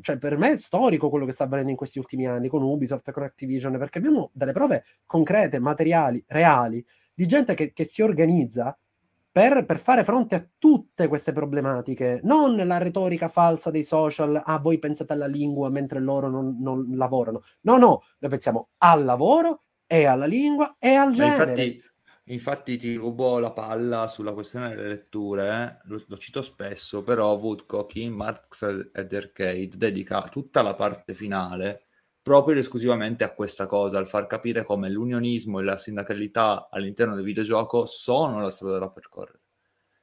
cioè 0.00 0.18
per 0.18 0.36
me 0.36 0.52
è 0.52 0.56
storico 0.56 1.08
quello 1.10 1.26
che 1.26 1.32
sta 1.32 1.44
avvenendo 1.44 1.70
in 1.70 1.76
questi 1.76 1.98
ultimi 1.98 2.26
anni 2.26 2.48
con 2.48 2.62
Ubisoft 2.62 3.08
e 3.08 3.12
con 3.12 3.22
Activision, 3.22 3.76
perché 3.78 3.98
abbiamo 3.98 4.30
delle 4.32 4.52
prove 4.52 4.84
concrete, 5.06 5.58
materiali, 5.58 6.22
reali, 6.26 6.84
di 7.14 7.26
gente 7.26 7.54
che, 7.54 7.72
che 7.72 7.84
si 7.84 8.02
organizza 8.02 8.76
per, 9.30 9.64
per, 9.64 9.78
fare 9.78 10.04
fronte 10.04 10.34
a 10.34 10.46
tutte 10.58 11.06
queste 11.06 11.32
problematiche, 11.32 12.20
non 12.24 12.56
la 12.56 12.78
retorica 12.78 13.28
falsa 13.28 13.70
dei 13.70 13.84
social, 13.84 14.40
ah 14.44 14.58
voi 14.58 14.78
pensate 14.78 15.12
alla 15.12 15.26
lingua 15.26 15.68
mentre 15.68 16.00
loro 16.00 16.28
non, 16.28 16.56
non 16.60 16.88
lavorano. 16.92 17.42
No, 17.60 17.76
no, 17.76 18.02
noi 18.18 18.30
pensiamo 18.30 18.70
al 18.78 19.04
lavoro 19.04 19.62
e 19.86 20.06
alla 20.06 20.26
lingua 20.26 20.76
e 20.78 20.94
al 20.94 21.12
genere. 21.12 21.50
Infatti, 21.50 21.82
Infatti 22.30 22.76
ti 22.76 22.94
rubo 22.94 23.38
la 23.38 23.52
palla 23.52 24.06
sulla 24.06 24.32
questione 24.34 24.68
delle 24.68 24.88
letture, 24.88 25.48
eh? 25.48 25.88
lo, 25.88 26.04
lo, 26.06 26.18
cito 26.18 26.42
spesso, 26.42 27.02
però 27.02 27.34
Woodcock 27.34 27.94
in 27.96 28.12
Marx 28.12 28.90
ed 28.92 29.12
Arcade 29.14 29.70
dedica 29.76 30.28
tutta 30.28 30.60
la 30.60 30.74
parte 30.74 31.14
finale 31.14 31.86
proprio 32.20 32.52
ed 32.52 32.60
esclusivamente 32.60 33.24
a 33.24 33.32
questa 33.32 33.66
cosa, 33.66 33.96
al 33.96 34.06
far 34.06 34.26
capire 34.26 34.62
come 34.62 34.90
l'unionismo 34.90 35.60
e 35.60 35.62
la 35.62 35.78
sindacalità 35.78 36.68
all'interno 36.70 37.14
del 37.14 37.24
videogioco 37.24 37.86
sono 37.86 38.42
la 38.42 38.50
strada 38.50 38.78
da 38.78 38.90
percorrere. 38.90 39.40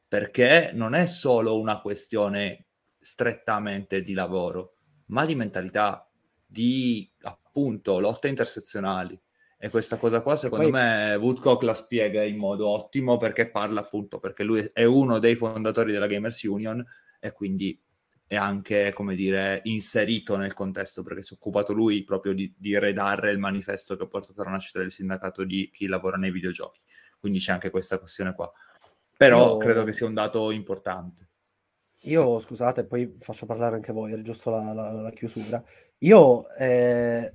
Perché 0.07 0.71
non 0.73 0.95
è 0.95 1.05
solo 1.05 1.59
una 1.59 1.79
questione 1.81 2.65
strettamente 2.99 4.01
di 4.01 4.13
lavoro, 4.13 4.77
ma 5.07 5.25
di 5.25 5.35
mentalità, 5.35 6.09
di 6.43 7.07
appunto 7.21 7.99
lotte 7.99 8.27
intersezionali 8.29 9.19
e 9.65 9.69
questa 9.69 9.97
cosa 9.97 10.21
qua, 10.21 10.35
secondo 10.35 10.69
Poi... 10.69 10.73
me, 10.73 11.15
Woodcock 11.15 11.63
la 11.63 11.73
spiega 11.73 12.21
in 12.21 12.37
modo 12.37 12.67
ottimo 12.67 13.17
perché 13.17 13.49
parla 13.49 13.79
appunto, 13.79 14.19
perché 14.19 14.43
lui 14.43 14.69
è 14.71 14.83
uno 14.83 15.17
dei 15.17 15.35
fondatori 15.35 15.91
della 15.91 16.05
Gamers 16.05 16.43
Union 16.43 16.85
e 17.19 17.31
quindi 17.31 17.81
è 18.27 18.35
anche, 18.35 18.93
come 18.93 19.15
dire, 19.15 19.61
inserito 19.63 20.37
nel 20.37 20.53
contesto 20.53 21.01
perché 21.01 21.23
si 21.23 21.33
è 21.33 21.37
occupato 21.37 21.73
lui 21.73 22.03
proprio 22.03 22.33
di, 22.33 22.53
di 22.55 22.77
redare 22.77 23.31
il 23.31 23.39
manifesto 23.39 23.95
che 23.95 24.03
ha 24.03 24.07
portato 24.07 24.39
alla 24.43 24.51
nascita 24.51 24.77
del 24.77 24.91
sindacato 24.91 25.43
di 25.43 25.71
chi 25.73 25.87
lavora 25.87 26.17
nei 26.17 26.29
videogiochi. 26.29 26.81
Quindi 27.19 27.39
c'è 27.39 27.53
anche 27.53 27.71
questa 27.71 27.97
questione 27.97 28.35
qua. 28.35 28.51
Però 29.17 29.53
Io... 29.53 29.57
credo 29.57 29.83
che 29.83 29.93
sia 29.93 30.05
un 30.05 30.13
dato 30.13 30.51
importante. 30.51 31.27
Io, 32.01 32.39
scusate, 32.39 32.85
poi 32.85 33.15
faccio 33.17 33.47
parlare 33.47 33.77
anche 33.77 33.91
voi, 33.91 34.13
è 34.13 34.21
giusto 34.21 34.51
la, 34.51 34.73
la, 34.73 34.91
la 34.91 35.09
chiusura. 35.09 35.63
Io 35.99 36.47
eh, 36.49 37.33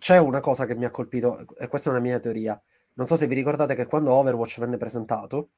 c'è 0.00 0.18
una 0.18 0.40
cosa 0.40 0.64
che 0.64 0.74
mi 0.74 0.86
ha 0.86 0.90
colpito, 0.90 1.44
e 1.58 1.68
questa 1.68 1.90
è 1.90 1.92
una 1.92 2.00
mia 2.00 2.18
teoria. 2.18 2.60
Non 2.94 3.06
so 3.06 3.16
se 3.16 3.26
vi 3.26 3.34
ricordate 3.34 3.74
che 3.74 3.86
quando 3.86 4.12
Overwatch 4.12 4.58
venne 4.58 4.78
presentato 4.78 5.50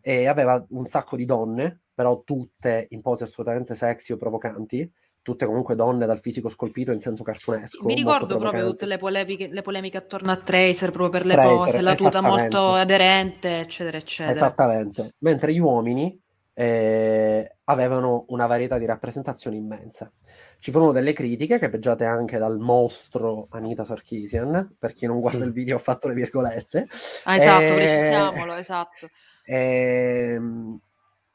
e 0.00 0.26
aveva 0.26 0.64
un 0.70 0.84
sacco 0.84 1.16
di 1.16 1.24
donne, 1.24 1.80
però 1.94 2.22
tutte 2.22 2.86
in 2.90 3.00
pose 3.00 3.24
assolutamente 3.24 3.74
sexy 3.74 4.12
o 4.12 4.16
provocanti, 4.16 4.88
tutte 5.22 5.46
comunque 5.46 5.74
donne 5.74 6.06
dal 6.06 6.20
fisico 6.20 6.48
scolpito 6.48 6.92
in 6.92 7.00
senso 7.00 7.24
cartunesco. 7.24 7.84
Mi 7.84 7.94
ricordo 7.94 8.36
proprio 8.36 8.66
tutte 8.66 8.86
le 8.86 8.98
polemiche, 8.98 9.48
le 9.48 9.62
polemiche, 9.62 9.96
attorno 9.96 10.30
a 10.30 10.36
Tracer, 10.36 10.90
proprio 10.90 11.08
per 11.08 11.26
le 11.26 11.34
Tracer, 11.34 11.56
pose, 11.56 11.80
la 11.80 11.96
tuta 11.96 12.20
molto 12.20 12.74
aderente, 12.74 13.60
eccetera, 13.60 13.96
eccetera. 13.96 14.30
Esattamente. 14.30 15.14
Mentre 15.18 15.52
gli 15.52 15.58
uomini 15.58 16.22
eh, 16.58 17.56
avevano 17.64 18.24
una 18.28 18.46
varietà 18.46 18.78
di 18.78 18.86
rappresentazioni 18.86 19.58
immensa. 19.58 20.10
Ci 20.58 20.70
furono 20.70 20.92
delle 20.92 21.12
critiche 21.12 21.58
capeggiate 21.58 22.06
anche 22.06 22.38
dal 22.38 22.58
mostro 22.58 23.48
Anita 23.50 23.84
Sarkisian, 23.84 24.74
per 24.78 24.94
chi 24.94 25.04
non 25.04 25.20
guarda 25.20 25.44
il 25.44 25.52
video 25.52 25.76
ho 25.76 25.78
fatto 25.78 26.08
le 26.08 26.14
virgolette. 26.14 26.88
Ah, 27.24 27.36
esatto, 27.36 27.62
eh, 27.62 27.74
precisiamolo, 27.74 28.54
esatto. 28.54 29.08
Eh, 29.44 30.40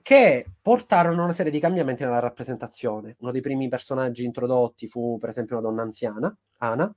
che 0.01 0.45
portarono 0.59 1.23
una 1.23 1.33
serie 1.33 1.51
di 1.51 1.59
cambiamenti 1.59 2.03
nella 2.03 2.17
rappresentazione. 2.17 3.15
Uno 3.19 3.31
dei 3.31 3.41
primi 3.41 3.69
personaggi 3.69 4.25
introdotti 4.25 4.87
fu 4.87 5.19
per 5.19 5.29
esempio 5.29 5.59
una 5.59 5.67
donna 5.67 5.83
anziana, 5.83 6.35
Ana, 6.57 6.91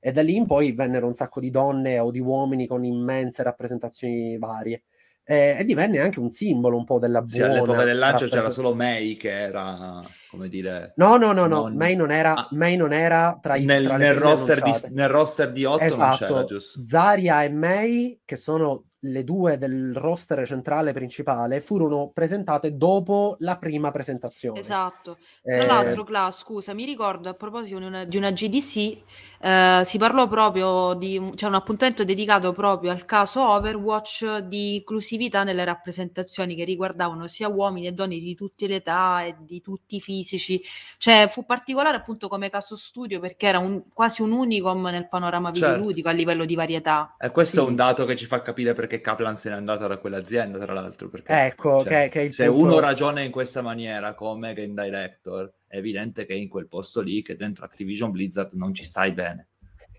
e 0.00 0.12
da 0.12 0.22
lì 0.22 0.34
in 0.34 0.46
poi 0.46 0.72
vennero 0.72 1.06
un 1.06 1.14
sacco 1.14 1.40
di 1.40 1.50
donne 1.50 1.98
o 1.98 2.10
di 2.10 2.20
uomini 2.20 2.66
con 2.66 2.86
immense 2.86 3.42
rappresentazioni 3.42 4.38
varie. 4.38 4.84
Eh, 5.28 5.56
e 5.58 5.64
divenne 5.64 5.98
anche 5.98 6.20
un 6.20 6.30
simbolo 6.30 6.76
un 6.76 6.84
po' 6.84 7.00
della 7.00 7.20
buona... 7.20 7.34
Sì, 7.34 7.42
all'epoca 7.42 7.82
del 7.82 7.98
lancio 7.98 8.28
c'era 8.28 8.48
solo 8.50 8.74
May 8.74 9.16
che 9.16 9.30
era, 9.30 10.00
come 10.30 10.48
dire... 10.48 10.92
No, 10.96 11.16
no, 11.16 11.32
no, 11.32 11.46
no, 11.46 11.62
non... 11.62 11.74
May, 11.74 11.96
non 11.96 12.12
era, 12.12 12.34
ah, 12.34 12.48
May 12.52 12.76
non 12.76 12.92
era 12.92 13.36
tra 13.42 13.56
i... 13.56 13.64
Nel, 13.64 13.86
tra 13.86 13.96
nel, 13.96 14.14
roster, 14.14 14.62
di, 14.62 14.72
nel 14.90 15.08
roster 15.08 15.50
di 15.50 15.64
8 15.64 15.82
esatto. 15.82 16.46
Zaria 16.80 17.42
e 17.42 17.50
May, 17.50 18.20
che 18.24 18.36
sono 18.36 18.84
le 19.00 19.24
due 19.24 19.58
del 19.58 19.94
roster 19.94 20.46
centrale 20.46 20.92
principale 20.92 21.60
furono 21.60 22.10
presentate 22.12 22.76
dopo 22.76 23.36
la 23.40 23.56
prima 23.56 23.90
presentazione. 23.90 24.58
Esatto. 24.58 25.18
Tra 25.42 25.56
eh... 25.56 25.66
l'altro, 25.66 26.04
Cla, 26.04 26.30
scusa, 26.30 26.72
mi 26.72 26.84
ricordo 26.84 27.28
a 27.28 27.34
proposito 27.34 27.78
di 27.78 27.84
una, 27.84 28.04
di 28.04 28.16
una 28.16 28.30
GDC, 28.30 28.98
eh, 29.46 29.82
si 29.84 29.96
parlò 29.96 30.26
proprio 30.26 30.94
di 30.94 31.20
c'è 31.20 31.36
cioè 31.36 31.48
un 31.48 31.54
appuntamento 31.54 32.04
dedicato 32.04 32.52
proprio 32.52 32.90
al 32.90 33.04
caso 33.04 33.48
Overwatch 33.48 34.38
di 34.38 34.74
inclusività 34.76 35.44
nelle 35.44 35.64
rappresentazioni 35.64 36.56
che 36.56 36.64
riguardavano 36.64 37.28
sia 37.28 37.46
uomini 37.46 37.86
e 37.86 37.92
donne 37.92 38.18
di 38.18 38.34
tutte 38.34 38.66
le 38.66 38.76
età 38.76 39.22
e 39.22 39.36
di 39.38 39.60
tutti 39.60 39.96
i 39.96 40.00
fisici. 40.00 40.60
Cioè, 40.98 41.28
fu 41.30 41.44
particolare 41.46 41.96
appunto 41.96 42.26
come 42.26 42.50
caso 42.50 42.74
studio 42.74 43.20
perché 43.20 43.46
era 43.46 43.60
un, 43.60 43.84
quasi 43.92 44.20
un 44.20 44.32
unicum 44.32 44.84
nel 44.86 45.06
panorama 45.06 45.52
certo. 45.52 45.74
videoludico 45.74 46.08
a 46.08 46.12
livello 46.12 46.44
di 46.44 46.56
varietà. 46.56 47.14
E 47.16 47.30
questo 47.30 47.60
sì. 47.60 47.66
è 47.66 47.68
un 47.68 47.76
dato 47.76 48.04
che 48.04 48.16
ci 48.16 48.26
fa 48.26 48.42
capire 48.42 48.74
perché 48.74 49.00
Kaplan 49.00 49.36
se 49.36 49.50
n'è 49.50 49.54
andato 49.54 49.86
da 49.86 49.98
quell'azienda, 49.98 50.58
tra 50.58 50.72
l'altro. 50.72 51.08
Perché, 51.08 51.32
ecco, 51.32 51.84
cioè, 51.84 52.08
che, 52.10 52.26
che 52.26 52.32
se 52.32 52.46
punto... 52.46 52.64
uno 52.64 52.80
ragiona 52.80 53.20
in 53.20 53.30
questa 53.30 53.62
maniera 53.62 54.14
come 54.14 54.54
game 54.54 54.74
director, 54.74 55.52
è 55.76 55.78
evidente 55.78 56.24
che 56.24 56.34
in 56.34 56.48
quel 56.48 56.68
posto 56.68 57.00
lì, 57.00 57.22
che 57.22 57.36
dentro 57.36 57.64
Activision 57.64 58.10
Blizzard 58.10 58.52
non 58.54 58.72
ci 58.72 58.84
stai 58.84 59.12
bene. 59.12 59.48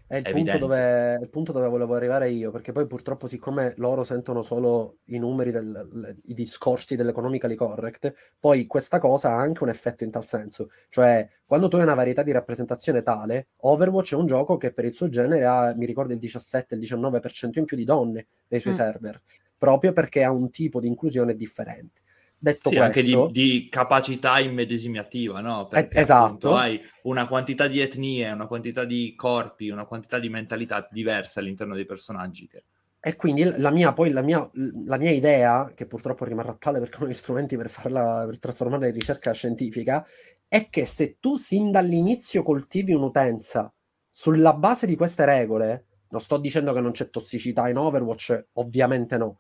È 0.08 0.16
il, 0.16 0.24
punto 0.24 0.58
dove, 0.58 1.20
il 1.22 1.30
punto 1.30 1.52
dove 1.52 1.68
volevo 1.68 1.94
arrivare 1.94 2.30
io, 2.30 2.50
perché 2.50 2.72
poi 2.72 2.88
purtroppo 2.88 3.28
siccome 3.28 3.74
loro 3.76 4.06
sentono 4.06 4.42
solo 4.42 5.00
i 5.08 5.18
numeri, 5.20 5.52
del, 5.52 6.18
i 6.24 6.34
discorsi 6.34 6.96
dell'economically 6.96 7.56
correct, 7.56 8.14
poi 8.40 8.66
questa 8.68 9.00
cosa 9.00 9.32
ha 9.32 9.38
anche 9.38 9.64
un 9.64 9.70
effetto 9.70 10.06
in 10.06 10.12
tal 10.12 10.26
senso. 10.26 10.70
Cioè, 10.90 11.28
quando 11.46 11.68
tu 11.68 11.76
hai 11.76 11.84
una 11.84 11.94
varietà 11.94 12.24
di 12.24 12.32
rappresentazione 12.32 13.04
tale, 13.04 13.50
Overwatch 13.58 14.14
è 14.14 14.16
un 14.16 14.28
gioco 14.28 14.56
che 14.56 14.72
per 14.72 14.86
il 14.86 14.94
suo 14.94 15.10
genere 15.10 15.46
ha, 15.46 15.76
mi 15.76 15.86
ricordo, 15.86 16.14
il 16.14 16.20
17-19% 16.20 17.60
in 17.60 17.66
più 17.66 17.76
di 17.76 17.84
donne 17.84 18.28
nei 18.48 18.62
suoi 18.62 18.74
mm. 18.74 18.78
server, 18.78 19.22
proprio 19.58 19.92
perché 19.92 20.24
ha 20.24 20.32
un 20.32 20.50
tipo 20.50 20.80
di 20.80 20.88
inclusione 20.88 21.36
differente. 21.36 22.06
Detto 22.40 22.70
sì, 22.70 22.76
questo, 22.76 23.00
anche 23.00 23.32
di, 23.32 23.32
di, 23.32 23.68
capacità 23.68 24.40
immedesimiativa, 24.40 25.42
no? 25.42 25.68
Perché 25.68 25.98
eh, 25.98 26.02
esatto. 26.02 26.56
hai 26.56 26.80
una 27.04 27.28
quantità 27.28 27.68
di 27.68 27.80
etnie, 27.80 28.30
una 28.30 28.46
quantità 28.46 28.86
di 28.86 29.16
corpi, 29.16 29.70
una 29.70 29.86
quantità 29.86 30.20
di 30.20 30.30
mentalità 30.30 30.88
diverse 30.92 31.40
all'interno 31.40 31.74
dei 31.74 31.86
personaggi. 31.86 32.48
Che... 32.48 32.64
E 33.00 33.16
quindi 33.16 33.44
la 33.58 33.72
mia, 33.72 33.92
poi, 33.92 34.12
la 34.12 34.22
mia, 34.22 34.48
la 34.86 34.98
mia 34.98 35.10
idea, 35.10 35.72
che 35.74 35.88
purtroppo 35.88 36.26
rimarrà 36.26 36.54
tale 36.54 36.80
perché 36.80 36.98
non 37.00 37.08
ho 37.08 37.12
gli 37.12 37.16
strumenti 37.16 37.58
per, 37.58 37.70
farla, 37.70 38.26
per 38.28 38.38
trasformarla 38.38 38.86
in 38.86 38.94
ricerca 38.94 39.32
scientifica, 39.32 40.06
è 40.48 40.70
che 40.70 40.86
se 40.86 41.18
tu 41.20 41.38
sin 41.38 41.72
dall'inizio 41.72 42.44
coltivi 42.44 42.94
un'utenza 42.94 43.74
sulla 44.08 44.54
base 44.54 44.86
di 44.86 44.96
queste 44.96 45.26
regole, 45.26 45.86
non 46.10 46.22
sto 46.22 46.38
dicendo 46.38 46.72
che 46.72 46.82
non 46.82 46.92
c'è 46.92 47.10
tossicità 47.10 47.68
in 47.68 47.78
Overwatch, 47.78 48.46
ovviamente 48.54 49.18
no, 49.18 49.38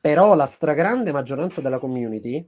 però 0.00 0.34
la 0.34 0.46
stragrande 0.46 1.12
maggioranza 1.12 1.60
della 1.60 1.78
community 1.78 2.46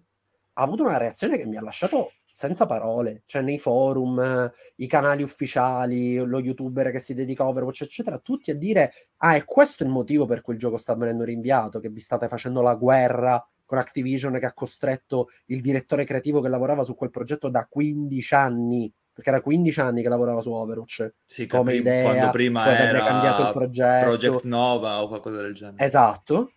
ha 0.54 0.62
avuto 0.62 0.82
una 0.82 0.98
reazione 0.98 1.36
che 1.36 1.46
mi 1.46 1.56
ha 1.56 1.62
lasciato 1.62 2.12
senza 2.32 2.66
parole, 2.66 3.22
cioè 3.26 3.42
nei 3.42 3.58
forum, 3.58 4.50
i 4.76 4.86
canali 4.86 5.22
ufficiali, 5.22 6.16
lo 6.16 6.38
youtuber 6.38 6.90
che 6.90 6.98
si 6.98 7.12
dedica 7.14 7.42
a 7.42 7.48
Overwatch, 7.48 7.82
eccetera, 7.82 8.18
tutti 8.18 8.50
a 8.50 8.54
dire, 8.54 9.08
ah, 9.18 9.34
è 9.34 9.44
questo 9.44 9.82
il 9.82 9.90
motivo 9.90 10.26
per 10.26 10.40
cui 10.40 10.54
il 10.54 10.60
gioco 10.60 10.78
sta 10.78 10.94
venendo 10.94 11.24
rinviato, 11.24 11.80
che 11.80 11.88
vi 11.88 12.00
state 12.00 12.28
facendo 12.28 12.62
la 12.62 12.74
guerra 12.76 13.44
con 13.64 13.78
Activision 13.78 14.38
che 14.38 14.46
ha 14.46 14.52
costretto 14.52 15.28
il 15.46 15.60
direttore 15.60 16.04
creativo 16.04 16.40
che 16.40 16.48
lavorava 16.48 16.82
su 16.82 16.94
quel 16.94 17.10
progetto 17.10 17.48
da 17.48 17.66
15 17.68 18.34
anni, 18.34 18.92
perché 19.12 19.30
era 19.30 19.40
15 19.40 19.80
anni 19.80 20.02
che 20.02 20.08
lavorava 20.08 20.40
su 20.40 20.50
Overwatch, 20.50 21.14
sì, 21.24 21.46
come 21.46 21.74
idea, 21.74 22.02
quando 22.02 22.30
prima 22.30 22.66
era 22.66 23.04
cambiato 23.04 23.42
il 23.42 23.52
progetto. 23.52 24.06
Project 24.06 24.44
Nova 24.44 25.02
o 25.02 25.08
qualcosa 25.08 25.42
del 25.42 25.54
genere. 25.54 25.84
Esatto, 25.84 26.52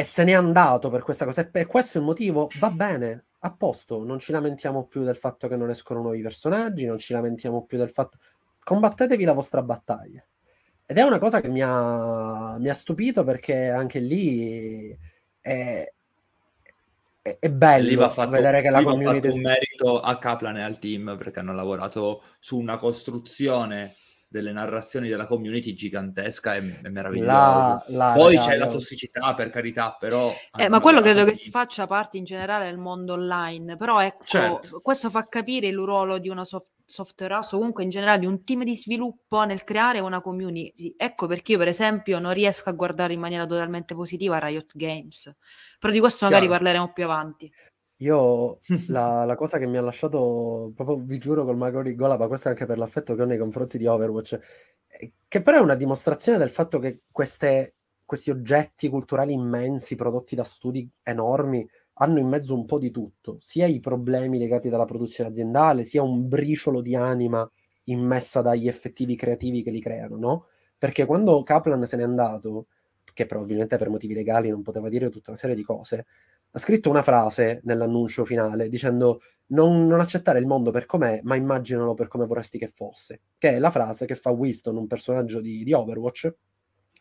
e 0.00 0.04
se 0.04 0.22
n'è 0.22 0.32
andato 0.32 0.90
per 0.90 1.02
questa 1.02 1.24
cosa. 1.24 1.50
E 1.50 1.66
questo 1.66 1.98
è 1.98 2.00
il 2.00 2.06
motivo, 2.06 2.48
va 2.60 2.70
bene, 2.70 3.24
a 3.40 3.52
posto, 3.52 4.04
non 4.04 4.20
ci 4.20 4.30
lamentiamo 4.30 4.86
più 4.86 5.02
del 5.02 5.16
fatto 5.16 5.48
che 5.48 5.56
non 5.56 5.70
escono 5.70 6.02
nuovi 6.02 6.22
personaggi, 6.22 6.86
non 6.86 6.98
ci 6.98 7.12
lamentiamo 7.12 7.64
più 7.64 7.78
del 7.78 7.90
fatto... 7.90 8.16
Combattetevi 8.62 9.24
la 9.24 9.32
vostra 9.32 9.60
battaglia. 9.60 10.24
Ed 10.86 10.98
è 10.98 11.02
una 11.02 11.18
cosa 11.18 11.40
che 11.40 11.48
mi 11.48 11.62
ha, 11.64 12.58
mi 12.60 12.68
ha 12.68 12.74
stupito 12.74 13.24
perché 13.24 13.70
anche 13.70 13.98
lì 13.98 14.96
è, 15.40 15.84
è, 17.20 17.36
è 17.40 17.50
bello 17.50 18.08
fatto, 18.08 18.30
vedere 18.30 18.62
che 18.62 18.70
la 18.70 18.84
community... 18.84 19.26
Fatto 19.26 19.34
un 19.34 19.42
merito 19.42 20.00
a 20.00 20.16
Kaplan 20.16 20.58
e 20.58 20.62
al 20.62 20.78
team 20.78 21.16
perché 21.18 21.40
hanno 21.40 21.54
lavorato 21.54 22.22
su 22.38 22.56
una 22.56 22.78
costruzione 22.78 23.96
delle 24.28 24.52
narrazioni 24.52 25.08
della 25.08 25.26
community 25.26 25.72
gigantesca 25.72 26.54
e, 26.54 26.80
e 26.84 26.90
meravigliosa. 26.90 27.82
Poi 28.14 28.36
c'è 28.36 28.56
la 28.56 28.68
tossicità, 28.68 29.34
per 29.34 29.48
carità, 29.50 29.96
però... 29.98 30.32
Eh, 30.56 30.68
ma 30.68 30.80
quello 30.80 31.00
credo 31.00 31.24
che 31.24 31.34
si 31.34 31.50
faccia 31.50 31.86
parte 31.86 32.18
in 32.18 32.24
generale 32.24 32.66
del 32.66 32.78
mondo 32.78 33.14
online, 33.14 33.76
però 33.76 34.00
ecco, 34.00 34.24
certo. 34.24 34.80
questo 34.80 35.08
fa 35.08 35.26
capire 35.28 35.66
il 35.66 35.76
ruolo 35.76 36.18
di 36.18 36.28
una 36.28 36.44
soft- 36.44 36.76
software 36.84 37.34
house 37.34 37.54
o 37.54 37.58
comunque 37.58 37.82
in 37.82 37.90
generale 37.90 38.18
di 38.18 38.26
un 38.26 38.44
team 38.44 38.64
di 38.64 38.74
sviluppo 38.74 39.44
nel 39.44 39.64
creare 39.64 39.98
una 40.00 40.20
community. 40.20 40.94
Ecco 40.96 41.26
perché 41.26 41.52
io 41.52 41.58
per 41.58 41.68
esempio 41.68 42.18
non 42.18 42.32
riesco 42.32 42.68
a 42.68 42.72
guardare 42.72 43.12
in 43.14 43.20
maniera 43.20 43.46
totalmente 43.46 43.94
positiva 43.94 44.38
Riot 44.38 44.72
Games, 44.74 45.34
però 45.78 45.92
di 45.92 46.00
questo 46.00 46.26
magari 46.26 46.46
Chiaro. 46.46 46.58
parleremo 46.58 46.92
più 46.92 47.04
avanti. 47.04 47.52
Io 48.00 48.60
la, 48.88 49.24
la, 49.24 49.34
cosa 49.34 49.58
che 49.58 49.66
mi 49.66 49.76
ha 49.76 49.80
lasciato, 49.80 50.72
proprio 50.74 50.98
vi 50.98 51.18
giuro 51.18 51.44
col 51.44 51.56
mago 51.56 51.82
di 51.82 51.94
gola, 51.94 52.16
ma 52.16 52.28
questo 52.28 52.48
è 52.48 52.50
anche 52.52 52.66
per 52.66 52.78
l'affetto 52.78 53.14
che 53.14 53.22
ho 53.22 53.24
nei 53.24 53.38
confronti 53.38 53.76
di 53.78 53.86
Overwatch, 53.86 54.38
eh, 54.86 55.12
che 55.26 55.42
però 55.42 55.58
è 55.58 55.60
una 55.60 55.74
dimostrazione 55.74 56.38
del 56.38 56.50
fatto 56.50 56.78
che 56.78 57.02
queste, 57.10 57.74
questi 58.04 58.30
oggetti 58.30 58.88
culturali 58.88 59.32
immensi 59.32 59.96
prodotti 59.96 60.36
da 60.36 60.44
studi 60.44 60.88
enormi 61.02 61.68
hanno 62.00 62.20
in 62.20 62.28
mezzo 62.28 62.54
un 62.54 62.64
po' 62.64 62.78
di 62.78 62.90
tutto, 62.92 63.38
sia 63.40 63.66
i 63.66 63.80
problemi 63.80 64.38
legati 64.38 64.68
dalla 64.68 64.84
produzione 64.84 65.30
aziendale, 65.30 65.82
sia 65.82 66.02
un 66.02 66.28
briciolo 66.28 66.80
di 66.80 66.94
anima 66.94 67.50
immessa 67.84 68.40
dagli 68.40 68.68
effettivi 68.68 69.16
creativi 69.16 69.62
che 69.64 69.70
li 69.70 69.80
creano, 69.80 70.16
no? 70.16 70.46
Perché 70.78 71.04
quando 71.06 71.42
Kaplan 71.42 71.84
se 71.86 71.96
n'è 71.96 72.04
andato, 72.04 72.66
che 73.12 73.26
probabilmente 73.26 73.76
per 73.76 73.88
motivi 73.88 74.14
legali 74.14 74.48
non 74.48 74.62
poteva 74.62 74.88
dire 74.88 75.10
tutta 75.10 75.30
una 75.30 75.38
serie 75.38 75.56
di 75.56 75.64
cose, 75.64 76.06
ha 76.50 76.58
scritto 76.58 76.90
una 76.90 77.02
frase 77.02 77.60
nell'annuncio 77.64 78.24
finale 78.24 78.68
dicendo 78.68 79.20
non, 79.48 79.86
non, 79.86 80.00
accettare 80.00 80.38
il 80.38 80.46
mondo 80.46 80.70
per 80.70 80.86
com'è, 80.86 81.20
ma 81.22 81.36
immaginalo 81.36 81.94
per 81.94 82.08
come 82.08 82.26
vorresti 82.26 82.58
che 82.58 82.72
fosse, 82.74 83.20
che 83.38 83.50
è 83.50 83.58
la 83.58 83.70
frase 83.70 84.06
che 84.06 84.14
fa 84.14 84.30
Winston, 84.30 84.76
un 84.76 84.86
personaggio 84.86 85.40
di, 85.40 85.64
di 85.64 85.72
Overwatch, 85.72 86.34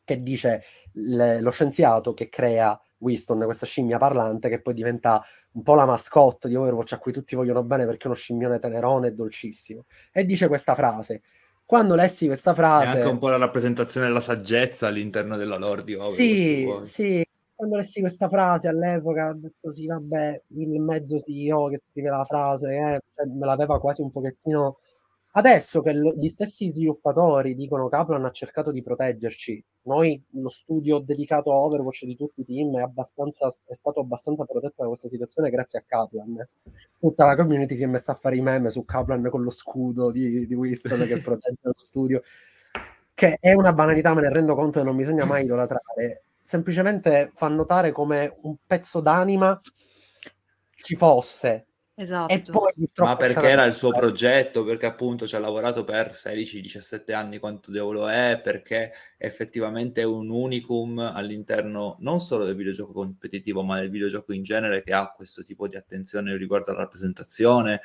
che 0.03 0.23
dice 0.23 0.63
le, 0.93 1.41
lo 1.41 1.51
scienziato 1.51 2.13
che 2.13 2.29
crea 2.29 2.79
Winston, 2.99 3.43
questa 3.43 3.65
scimmia 3.65 3.97
parlante, 3.97 4.47
che 4.47 4.61
poi 4.61 4.73
diventa 4.73 5.21
un 5.51 5.63
po' 5.63 5.75
la 5.75 5.85
mascotte 5.85 6.47
di 6.47 6.55
Overwatch 6.55 6.93
a 6.93 6.97
cui 6.97 7.11
tutti 7.11 7.35
vogliono 7.35 7.63
bene 7.63 7.85
perché 7.85 8.03
è 8.03 8.07
uno 8.07 8.15
scimmione 8.15 8.59
tenerone 8.59 9.07
e 9.07 9.11
dolcissimo. 9.11 9.85
E 10.11 10.23
dice 10.23 10.47
questa 10.47 10.75
frase. 10.75 11.21
Quando 11.65 11.95
lessi 11.95 12.27
questa 12.27 12.53
frase... 12.53 12.85
È 12.85 12.99
anche 12.99 13.09
un 13.09 13.17
po' 13.17 13.27
la 13.27 13.35
rappresentazione 13.35 14.07
della 14.07 14.21
saggezza 14.21 14.87
all'interno 14.87 15.35
della 15.35 15.57
lore 15.57 15.83
di 15.83 15.95
Overwatch. 15.95 16.15
Sì, 16.15 16.73
sì, 16.83 17.27
quando 17.57 17.75
lessi 17.75 17.99
questa 17.99 18.29
frase 18.29 18.69
all'epoca 18.69 19.29
ho 19.29 19.33
detto 19.33 19.71
sì, 19.71 19.87
vabbè, 19.87 20.43
il 20.49 20.79
mezzo 20.79 21.19
CEO 21.19 21.67
che 21.67 21.79
scrive 21.79 22.09
la 22.09 22.23
frase, 22.23 22.75
eh, 22.75 23.01
cioè, 23.15 23.25
me 23.25 23.45
l'aveva 23.45 23.79
quasi 23.79 24.01
un 24.01 24.11
pochettino 24.11 24.77
Adesso 25.37 25.81
che 25.81 25.93
lo, 25.93 26.13
gli 26.15 26.29
stessi 26.29 26.71
sviluppatori 26.71 27.53
dicono 27.53 27.89
Kaplan 27.89 28.25
ha 28.25 28.31
cercato 28.31 28.71
di 28.71 28.81
proteggerci, 28.81 29.63
noi 29.83 30.19
lo 30.31 30.49
studio 30.49 30.97
dedicato 30.97 31.51
a 31.51 31.57
Overwatch 31.57 32.05
di 32.05 32.15
tutti 32.15 32.41
i 32.41 32.45
team 32.45 32.75
è, 32.75 32.83
è, 32.83 33.73
stato 33.75 33.99
abbastanza 33.99 34.45
protetto 34.45 34.81
da 34.81 34.87
questa 34.87 35.07
situazione 35.07 35.51
grazie 35.51 35.77
a 35.77 35.83
Kaplan. 35.85 36.47
Tutta 36.99 37.25
la 37.25 37.35
community 37.35 37.75
si 37.75 37.83
è 37.83 37.85
messa 37.85 38.13
a 38.13 38.15
fare 38.15 38.35
i 38.35 38.41
meme 38.41 38.71
su 38.71 38.83
Kaplan 38.83 39.29
con 39.29 39.43
lo 39.43 39.51
scudo 39.51 40.09
di, 40.09 40.47
di 40.47 40.55
Winston 40.55 41.05
che 41.05 41.21
protegge 41.21 41.59
lo 41.61 41.73
studio, 41.75 42.23
che 43.13 43.37
è 43.39 43.53
una 43.53 43.73
banalità, 43.73 44.15
me 44.15 44.21
ne 44.21 44.33
rendo 44.33 44.55
conto 44.55 44.79
e 44.79 44.83
non 44.83 44.95
bisogna 44.95 45.25
mai 45.25 45.43
idolatrare. 45.43 46.23
Semplicemente 46.47 47.31
fa 47.35 47.49
notare 47.49 47.91
come 47.91 48.37
un 48.43 48.55
pezzo 48.65 49.01
d'anima 49.01 49.59
ci 50.75 50.95
fosse 50.95 51.67
Esatto. 51.99 52.31
E 52.31 52.41
poi, 52.41 52.71
Ma 52.97 53.15
perché 53.15 53.49
era 53.49 53.65
il 53.65 53.73
suo 53.73 53.89
progetto, 53.89 54.63
perché 54.63 54.85
appunto 54.85 55.25
ci 55.25 55.35
ha 55.35 55.39
lavorato 55.39 55.83
per 55.83 56.13
16-17 56.13 57.11
anni 57.11 57.39
quanto 57.39 57.71
diavolo 57.71 58.07
è, 58.07 58.39
perché 58.41 58.91
effettivamente 59.17 60.01
è 60.01 60.03
un 60.05 60.29
unicum 60.29 60.99
all'interno 60.99 61.97
non 62.01 62.19
solo 62.19 62.45
del 62.45 62.55
videogioco 62.55 62.93
competitivo, 62.93 63.63
ma 63.63 63.79
del 63.79 63.89
videogioco 63.89 64.31
in 64.31 64.43
genere 64.43 64.83
che 64.83 64.93
ha 64.93 65.11
questo 65.11 65.41
tipo 65.41 65.67
di 65.67 65.75
attenzione 65.75 66.37
riguardo 66.37 66.69
alla 66.69 66.81
rappresentazione, 66.81 67.81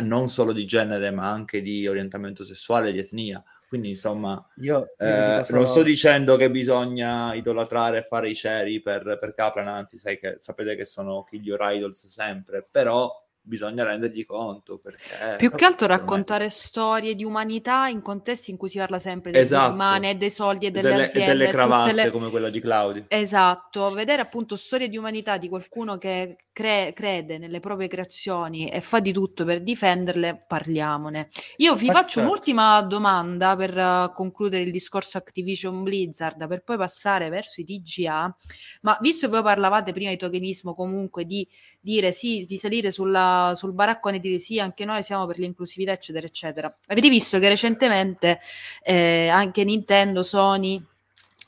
non 0.00 0.30
solo 0.30 0.52
di 0.52 0.64
genere, 0.64 1.10
ma 1.10 1.30
anche 1.30 1.60
di 1.60 1.86
orientamento 1.86 2.44
sessuale, 2.44 2.92
di 2.92 2.98
etnia. 2.98 3.44
Quindi, 3.74 3.90
insomma, 3.90 4.40
io, 4.58 4.94
io 5.00 5.38
eh, 5.38 5.42
solo... 5.42 5.58
non 5.58 5.66
sto 5.66 5.82
dicendo 5.82 6.36
che 6.36 6.48
bisogna 6.48 7.34
idolatrare 7.34 7.98
e 7.98 8.02
fare 8.04 8.30
i 8.30 8.34
ceri 8.36 8.80
per, 8.80 9.18
per 9.18 9.34
Kaplan, 9.34 9.66
anzi, 9.66 9.98
sai 9.98 10.16
che, 10.16 10.36
sapete 10.38 10.76
che 10.76 10.84
sono 10.84 11.24
kill 11.24 11.42
your 11.42 11.58
idols 11.60 12.06
sempre, 12.06 12.64
però 12.70 13.10
bisogna 13.40 13.82
rendergli 13.82 14.24
conto. 14.24 14.78
Perché, 14.78 15.34
Più 15.38 15.50
che 15.50 15.64
altro 15.64 15.88
raccontare 15.88 16.44
me... 16.44 16.50
storie 16.50 17.16
di 17.16 17.24
umanità 17.24 17.88
in 17.88 18.00
contesti 18.00 18.52
in 18.52 18.58
cui 18.58 18.68
si 18.68 18.78
parla 18.78 19.00
sempre 19.00 19.32
delle 19.32 19.42
esatto. 19.42 19.72
umane, 19.72 20.16
dei 20.16 20.30
soldi 20.30 20.66
e 20.66 20.70
delle, 20.70 20.90
delle 20.90 21.04
aziende. 21.06 21.32
E 21.32 21.36
delle 21.36 21.50
cravatte 21.50 21.92
le... 21.94 22.10
come 22.12 22.30
quella 22.30 22.50
di 22.50 22.60
Claudio. 22.60 23.06
Esatto, 23.08 23.90
vedere 23.90 24.22
appunto 24.22 24.54
storie 24.54 24.88
di 24.88 24.96
umanità 24.96 25.36
di 25.36 25.48
qualcuno 25.48 25.98
che 25.98 26.36
cre- 26.54 26.92
crede 26.94 27.36
nelle 27.36 27.60
proprie 27.60 27.88
creazioni 27.88 28.70
e 28.70 28.80
fa 28.80 29.00
di 29.00 29.12
tutto 29.12 29.44
per 29.44 29.60
difenderle, 29.60 30.44
parliamone. 30.46 31.28
Io 31.56 31.74
vi 31.74 31.88
Ma 31.88 31.94
faccio 31.94 32.20
certo. 32.20 32.28
un'ultima 32.28 32.80
domanda 32.82 33.56
per 33.56 33.76
uh, 33.76 34.12
concludere 34.14 34.62
il 34.62 34.70
discorso 34.70 35.18
Activision 35.18 35.82
Blizzard, 35.82 36.46
per 36.46 36.62
poi 36.62 36.78
passare 36.78 37.28
verso 37.28 37.60
i 37.60 37.64
TGA. 37.64 38.36
Ma 38.82 38.96
visto 39.00 39.26
che 39.26 39.32
voi 39.32 39.42
parlavate 39.42 39.92
prima 39.92 40.10
di 40.10 40.16
tokenismo, 40.16 40.74
comunque 40.74 41.26
di 41.26 41.46
dire 41.80 42.12
sì, 42.12 42.46
di 42.48 42.56
salire 42.56 42.90
sulla, 42.92 43.52
sul 43.54 43.72
baraccone 43.72 44.16
e 44.16 44.20
dire 44.20 44.38
sì, 44.38 44.60
anche 44.60 44.84
noi 44.84 45.02
siamo 45.02 45.26
per 45.26 45.38
l'inclusività, 45.38 45.90
eccetera, 45.90 46.24
eccetera. 46.24 46.78
Avete 46.86 47.08
visto 47.08 47.38
che 47.40 47.48
recentemente 47.48 48.38
eh, 48.82 49.26
anche 49.26 49.64
Nintendo, 49.64 50.22
Sony 50.22 50.82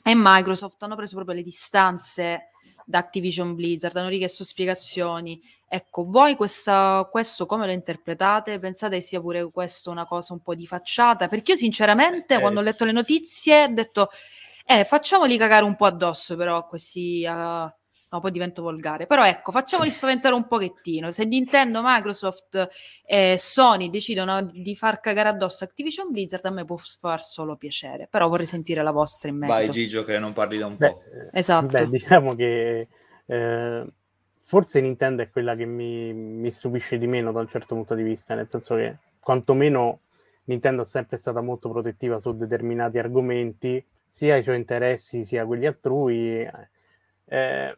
e 0.03 0.13
Microsoft 0.15 0.83
hanno 0.83 0.95
preso 0.95 1.15
proprio 1.15 1.37
le 1.37 1.43
distanze 1.43 2.49
da 2.87 2.99
Activision 2.99 3.53
Blizzard, 3.53 3.97
hanno 3.97 4.07
richiesto 4.07 4.45
spiegazioni. 4.45 5.41
Ecco, 5.67 6.05
voi 6.05 6.35
questa, 6.37 7.05
questo 7.11 7.45
come 7.45 7.65
lo 7.65 7.73
interpretate? 7.73 8.59
Pensate 8.59 9.01
sia 9.01 9.19
pure 9.19 9.51
questo 9.51 9.91
una 9.91 10.05
cosa 10.05 10.31
un 10.31 10.39
po' 10.39 10.55
di 10.55 10.65
facciata? 10.65 11.27
Perché 11.27 11.51
io 11.51 11.57
sinceramente 11.57 12.35
eh, 12.35 12.39
quando 12.39 12.61
ho 12.61 12.63
letto 12.63 12.85
le 12.85 12.93
notizie 12.93 13.65
ho 13.65 13.73
detto, 13.73 14.09
eh, 14.65 14.85
facciamoli 14.85 15.35
cagare 15.37 15.65
un 15.65 15.75
po' 15.75 15.85
addosso 15.85 16.37
però 16.37 16.65
questi... 16.65 17.25
Uh, 17.27 17.69
no, 18.09 18.19
poi 18.19 18.31
divento 18.31 18.61
volgare. 18.61 19.05
Però 19.05 19.25
ecco, 19.25 19.51
facciamoli 19.51 19.89
spaventare 19.89 20.35
un 20.35 20.47
pochettino. 20.47 21.11
Se 21.11 21.25
Nintendo, 21.25 21.81
Microsoft 21.83 22.69
e 23.05 23.35
Sony 23.37 23.89
decidono 23.89 24.41
di 24.41 24.75
far 24.75 24.99
cagare 24.99 25.29
addosso 25.29 25.63
Activision 25.63 26.11
Blizzard, 26.11 26.45
a 26.45 26.51
me 26.51 26.65
può 26.65 26.77
far 26.77 27.23
solo 27.23 27.55
piacere. 27.55 28.07
Però 28.09 28.27
vorrei 28.27 28.45
sentire 28.45 28.83
la 28.83 28.91
vostra 28.91 29.29
in 29.29 29.37
merito. 29.37 29.57
Vai 29.57 29.69
Gigio 29.69 30.03
che 30.03 30.19
non 30.19 30.33
parli 30.33 30.57
da 30.57 30.65
un 30.67 30.77
beh, 30.77 30.89
po'. 30.89 31.01
Esatto. 31.31 31.67
Beh, 31.67 31.89
diciamo 31.89 32.35
che 32.35 32.87
eh, 33.25 33.85
forse 34.39 34.81
Nintendo 34.81 35.21
è 35.21 35.29
quella 35.29 35.55
che 35.55 35.65
mi, 35.65 36.13
mi 36.13 36.51
stupisce 36.51 36.97
di 36.97 37.07
meno 37.07 37.31
da 37.31 37.41
un 37.41 37.47
certo 37.49 37.75
punto 37.75 37.95
di 37.95 38.03
vista, 38.03 38.35
nel 38.35 38.47
senso 38.47 38.75
che 38.75 38.97
quantomeno 39.19 39.99
Nintendo 40.45 40.83
è 40.83 40.85
sempre 40.85 41.17
stata 41.17 41.41
molto 41.41 41.69
protettiva 41.69 42.19
su 42.19 42.33
determinati 42.35 42.97
argomenti, 42.97 43.83
sia 44.09 44.37
i 44.37 44.43
suoi 44.43 44.55
interessi 44.55 45.25
sia 45.25 45.45
quelli 45.45 45.65
altrui. 45.65 46.49
Eh, 47.29 47.75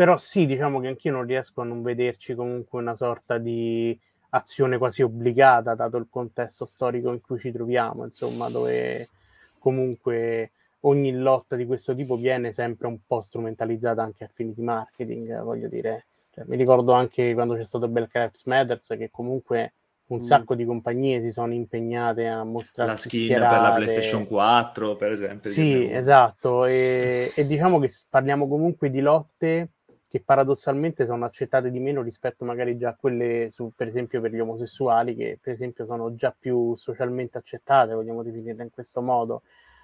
però 0.00 0.16
sì, 0.16 0.46
diciamo 0.46 0.80
che 0.80 0.86
anch'io 0.86 1.12
non 1.12 1.26
riesco 1.26 1.60
a 1.60 1.64
non 1.64 1.82
vederci 1.82 2.34
comunque 2.34 2.80
una 2.80 2.96
sorta 2.96 3.36
di 3.36 3.94
azione 4.30 4.78
quasi 4.78 5.02
obbligata, 5.02 5.74
dato 5.74 5.98
il 5.98 6.06
contesto 6.08 6.64
storico 6.64 7.12
in 7.12 7.20
cui 7.20 7.38
ci 7.38 7.52
troviamo, 7.52 8.04
insomma, 8.04 8.48
dove 8.48 9.10
comunque 9.58 10.52
ogni 10.84 11.12
lotta 11.12 11.54
di 11.54 11.66
questo 11.66 11.94
tipo 11.94 12.16
viene 12.16 12.50
sempre 12.50 12.86
un 12.86 13.00
po' 13.06 13.20
strumentalizzata 13.20 14.02
anche 14.02 14.24
a 14.24 14.30
fini 14.32 14.54
di 14.54 14.62
marketing, 14.62 15.42
voglio 15.42 15.68
dire. 15.68 16.06
Cioè, 16.30 16.44
mi 16.46 16.56
ricordo 16.56 16.92
anche 16.92 17.34
quando 17.34 17.54
c'è 17.54 17.66
stato 17.66 17.86
Black 17.86 18.14
Lives 18.14 18.44
Matter 18.44 18.80
che 18.80 19.10
comunque 19.10 19.74
un 20.06 20.16
mm. 20.16 20.20
sacco 20.20 20.54
di 20.54 20.64
compagnie 20.64 21.20
si 21.20 21.30
sono 21.30 21.52
impegnate 21.52 22.26
a 22.26 22.42
mostrare 22.42 22.92
la 22.92 22.96
skin 22.96 23.24
schierate. 23.24 23.54
per 23.54 23.62
la 23.62 23.74
PlayStation 23.74 24.26
4, 24.26 24.96
per 24.96 25.10
esempio. 25.10 25.50
Sì, 25.50 25.92
esatto, 25.92 26.64
e, 26.64 27.32
e 27.36 27.46
diciamo 27.46 27.78
che 27.78 27.90
parliamo 28.08 28.48
comunque 28.48 28.88
di 28.88 29.00
lotte 29.00 29.68
che 30.10 30.20
paradossalmente 30.20 31.06
sono 31.06 31.24
accettate 31.24 31.70
di 31.70 31.78
meno 31.78 32.02
rispetto 32.02 32.44
magari 32.44 32.76
già 32.76 32.88
a 32.88 32.96
quelle, 32.96 33.48
su, 33.52 33.70
per 33.76 33.86
esempio, 33.86 34.20
per 34.20 34.32
gli 34.32 34.40
omosessuali, 34.40 35.14
che 35.14 35.38
per 35.40 35.52
esempio 35.52 35.84
sono 35.84 36.16
già 36.16 36.34
più 36.36 36.74
socialmente 36.74 37.38
accettate, 37.38 37.94
vogliamo 37.94 38.24
definirle 38.24 38.64
in 38.64 38.70
questo 38.70 39.02
modo. 39.02 39.42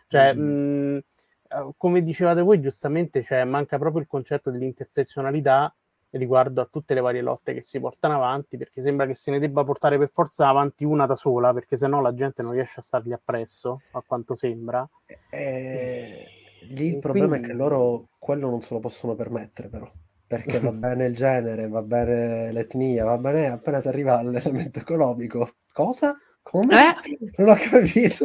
Cioè, 0.09 0.35
mm. 0.35 0.95
mh, 0.95 1.03
eh, 1.49 1.71
come 1.77 2.03
dicevate 2.03 2.43
voi, 2.43 2.61
giustamente, 2.61 3.23
cioè, 3.23 3.45
manca 3.45 3.79
proprio 3.79 4.01
il 4.01 4.09
concetto 4.09 4.51
dell'intersezionalità 4.51 5.73
riguardo 6.11 6.61
a 6.61 6.69
tutte 6.69 6.95
le 6.95 7.01
varie 7.01 7.23
lotte 7.23 7.55
che 7.55 7.63
si 7.63 7.79
portano 7.79 8.17
avanti, 8.17 8.57
perché 8.57 8.83
sembra 8.83 9.07
che 9.07 9.15
se 9.15 9.31
ne 9.31 9.39
debba 9.39 9.63
portare 9.63 9.97
per 9.97 10.11
forza 10.11 10.49
avanti 10.49 10.85
una 10.85 11.07
da 11.07 11.15
sola, 11.15 11.53
perché 11.53 11.77
sennò 11.77 12.01
la 12.01 12.15
gente 12.15 12.43
non 12.43 12.51
riesce 12.51 12.81
a 12.81 12.83
stargli 12.83 13.13
appresso, 13.13 13.83
a 13.93 14.03
quanto 14.05 14.35
sembra. 14.35 14.89
Eh, 15.31 16.27
lì 16.71 16.95
il 16.95 16.99
problema 16.99 17.29
quindi... 17.29 17.47
è 17.47 17.51
che 17.51 17.57
loro 17.57 18.09
quello 18.19 18.51
non 18.51 18.61
se 18.61 18.75
lo 18.75 18.81
possono 18.81 19.15
permettere, 19.15 19.69
però 19.69 19.89
perché 20.27 20.59
va 20.59 20.73
bene 20.73 21.07
il 21.07 21.15
genere, 21.15 21.69
va 21.69 21.83
bene 21.83 22.53
l'etnia, 22.53 23.05
va 23.05 23.19
bene 23.19 23.49
appena 23.49 23.81
si 23.81 23.89
arriva 23.89 24.19
all'elemento 24.19 24.79
economico. 24.79 25.57
Cosa? 25.73 26.15
Come? 26.43 26.75
Eh? 26.75 27.19
Non 27.37 27.51
ho 27.51 27.57
capito. 27.57 28.25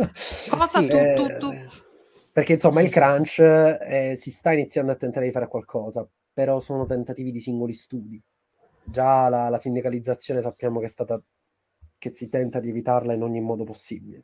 Cosa 0.50 0.80
sì, 0.80 0.88
tu, 0.88 0.96
eh, 0.96 1.14
tu, 1.16 1.28
tu? 1.40 1.54
Perché 2.32 2.54
insomma 2.54 2.82
il 2.82 2.90
crunch 2.90 3.40
eh, 3.40 4.16
si 4.20 4.32
sta 4.32 4.54
iniziando 4.54 4.92
a 4.92 4.96
tentare 4.96 5.26
di 5.26 5.32
fare 5.32 5.48
qualcosa, 5.48 6.08
però 6.34 6.60
sono 6.60 6.86
tentativi 6.86 7.32
di 7.32 7.42
singoli 7.42 7.74
studi. 7.74 8.22
Già 8.84 9.28
la, 9.30 9.50
la 9.50 9.60
sindacalizzazione 9.60 10.42
sappiamo 10.42 10.80
che 10.80 10.86
è 10.86 10.90
stata 10.90 11.22
che 12.02 12.10
si 12.10 12.30
tenta 12.30 12.60
di 12.60 12.70
evitarla 12.70 13.14
in 13.14 13.22
ogni 13.22 13.42
modo 13.42 13.64
possibile. 13.64 14.24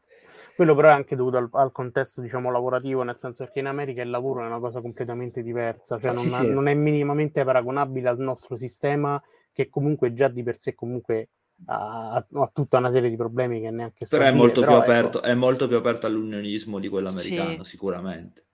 Quello 0.56 0.74
però 0.74 0.88
è 0.88 0.94
anche 0.94 1.16
dovuto 1.16 1.38
al, 1.38 1.48
al, 1.52 1.72
contesto, 1.72 2.22
diciamo, 2.22 2.50
lavorativo, 2.50 3.04
nel 3.04 3.20
senso 3.20 3.48
che 3.54 3.60
in 3.60 3.68
America 3.68 4.02
il 4.02 4.10
lavoro 4.10 4.42
è 4.42 4.48
una 4.48 4.58
cosa 4.58 4.82
completamente 4.82 5.44
diversa, 5.44 6.00
cioè 6.00 6.10
ah, 6.10 6.14
non, 6.16 6.24
sì, 6.24 6.30
sì. 6.30 6.52
non, 6.52 6.68
è 6.68 6.74
minimamente 6.74 7.44
paragonabile 7.44 8.10
al 8.10 8.18
nostro 8.18 8.56
sistema 8.56 9.22
che 9.52 9.70
comunque 9.70 10.12
già 10.14 10.28
di 10.28 10.42
per 10.42 10.58
sé 10.58 10.74
comunque 10.74 11.30
ha, 11.66 12.16
ha 12.16 12.52
tutta 12.52 12.80
una 12.80 12.90
serie 12.90 13.12
di 13.12 13.16
problemi 13.16 13.62
che 13.62 13.70
neanche 13.70 14.08
Però, 14.10 14.26
è, 14.26 14.32
molto 14.32 14.62
però 14.62 14.82
più 14.82 14.82
aperto, 14.82 15.18
ecco. 15.20 15.28
è 15.28 15.36
molto 15.36 15.68
più 15.68 15.78
aperto 15.78 16.08
all'unionismo 16.08 16.80
di 16.80 16.88
quello 16.88 17.10
americano, 17.10 17.64
sì. 17.64 17.70
sicuramente. 17.70 18.47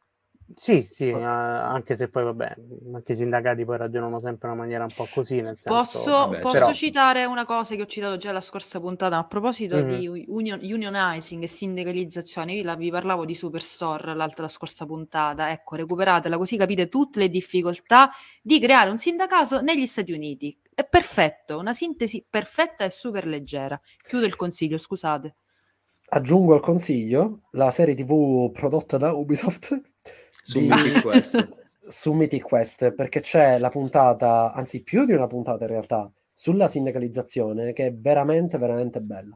Sì, 0.56 0.84
sì, 0.84 1.10
uh, 1.10 1.22
anche 1.22 1.95
se 1.95 2.10
poi 2.10 2.24
vabbè, 2.24 2.56
anche 2.93 3.12
i 3.12 3.16
sindacati 3.16 3.66
poi 3.66 3.78
ragionano 3.78 4.20
sempre 4.20 4.47
in 4.47 4.54
una 4.54 4.64
maniera 4.64 4.84
un 4.84 4.93
po' 4.93 5.08
così, 5.12 5.41
nel 5.41 5.58
senso... 5.58 5.70
Posso, 5.70 6.12
vabbè, 6.12 6.39
posso 6.39 6.54
però... 6.54 6.74
citare 6.74 7.26
una 7.26 7.45
cosa 7.45 7.76
che 7.76 7.82
ho 7.82 7.86
citato 7.86 8.18
già 8.18 8.32
la 8.32 8.41
scorsa 8.41 8.80
puntata 8.80 9.18
a 9.18 9.26
proposito 9.26 9.76
mm-hmm. 9.78 9.99
di 9.99 10.26
union, 10.28 10.60
unionizing 10.62 11.43
e 11.43 11.47
sindacalizzazione, 11.47 12.54
io 12.54 12.64
la, 12.64 12.76
vi 12.76 12.89
parlavo 12.89 13.26
di 13.26 13.36
Superstore 13.36 14.14
l'altra 14.14 14.43
la 14.43 14.49
scorsa 14.49 14.86
puntata, 14.86 15.51
ecco, 15.51 15.76
recuperatela 15.76 16.38
così 16.38 16.58
capite 16.58 16.89
tutte 16.89 17.20
le 17.20 17.30
difficoltà 17.30 18.10
di 18.41 18.60
creare 18.60 18.89
un 18.89 18.97
sindacato 18.97 19.62
negli 19.62 19.86
Stati 19.86 20.12
Uniti. 20.12 20.58
È 20.74 20.84
perfetto, 20.84 21.60
una 21.60 21.74
sintesi 21.74 22.26
perfetta 22.28 22.84
e 22.84 22.89
super 22.89 23.28
leggera. 23.28 23.80
Chiudo 24.08 24.26
il 24.26 24.36
consiglio, 24.36 24.78
scusate. 24.78 25.36
Aggiungo 26.10 26.54
al 26.54 26.60
consiglio 26.60 27.43
la 27.51 27.72
serie 27.72 27.95
TV 27.95 28.51
prodotta 28.51 28.97
da 28.97 29.14
Ubisoft 29.14 29.93
su 30.44 30.60
di... 30.60 30.68
Mythic 30.68 31.02
Quest. 31.02 31.50
su 31.80 32.14
Mythic 32.14 32.44
Quest, 32.44 32.91
perché 32.94 33.22
c'è 33.22 33.58
la 33.58 33.70
puntata, 33.70 34.54
anzi 34.54 34.84
più 34.84 35.06
di 35.06 35.14
una 35.14 35.28
puntata 35.28 35.64
in 35.64 35.70
realtà, 35.72 36.12
sulla 36.34 36.68
sindacalizzazione 36.68 37.74
che 37.74 37.88
è 37.88 37.94
veramente, 37.94 38.58
veramente 38.58 39.00
bella. 39.02 39.36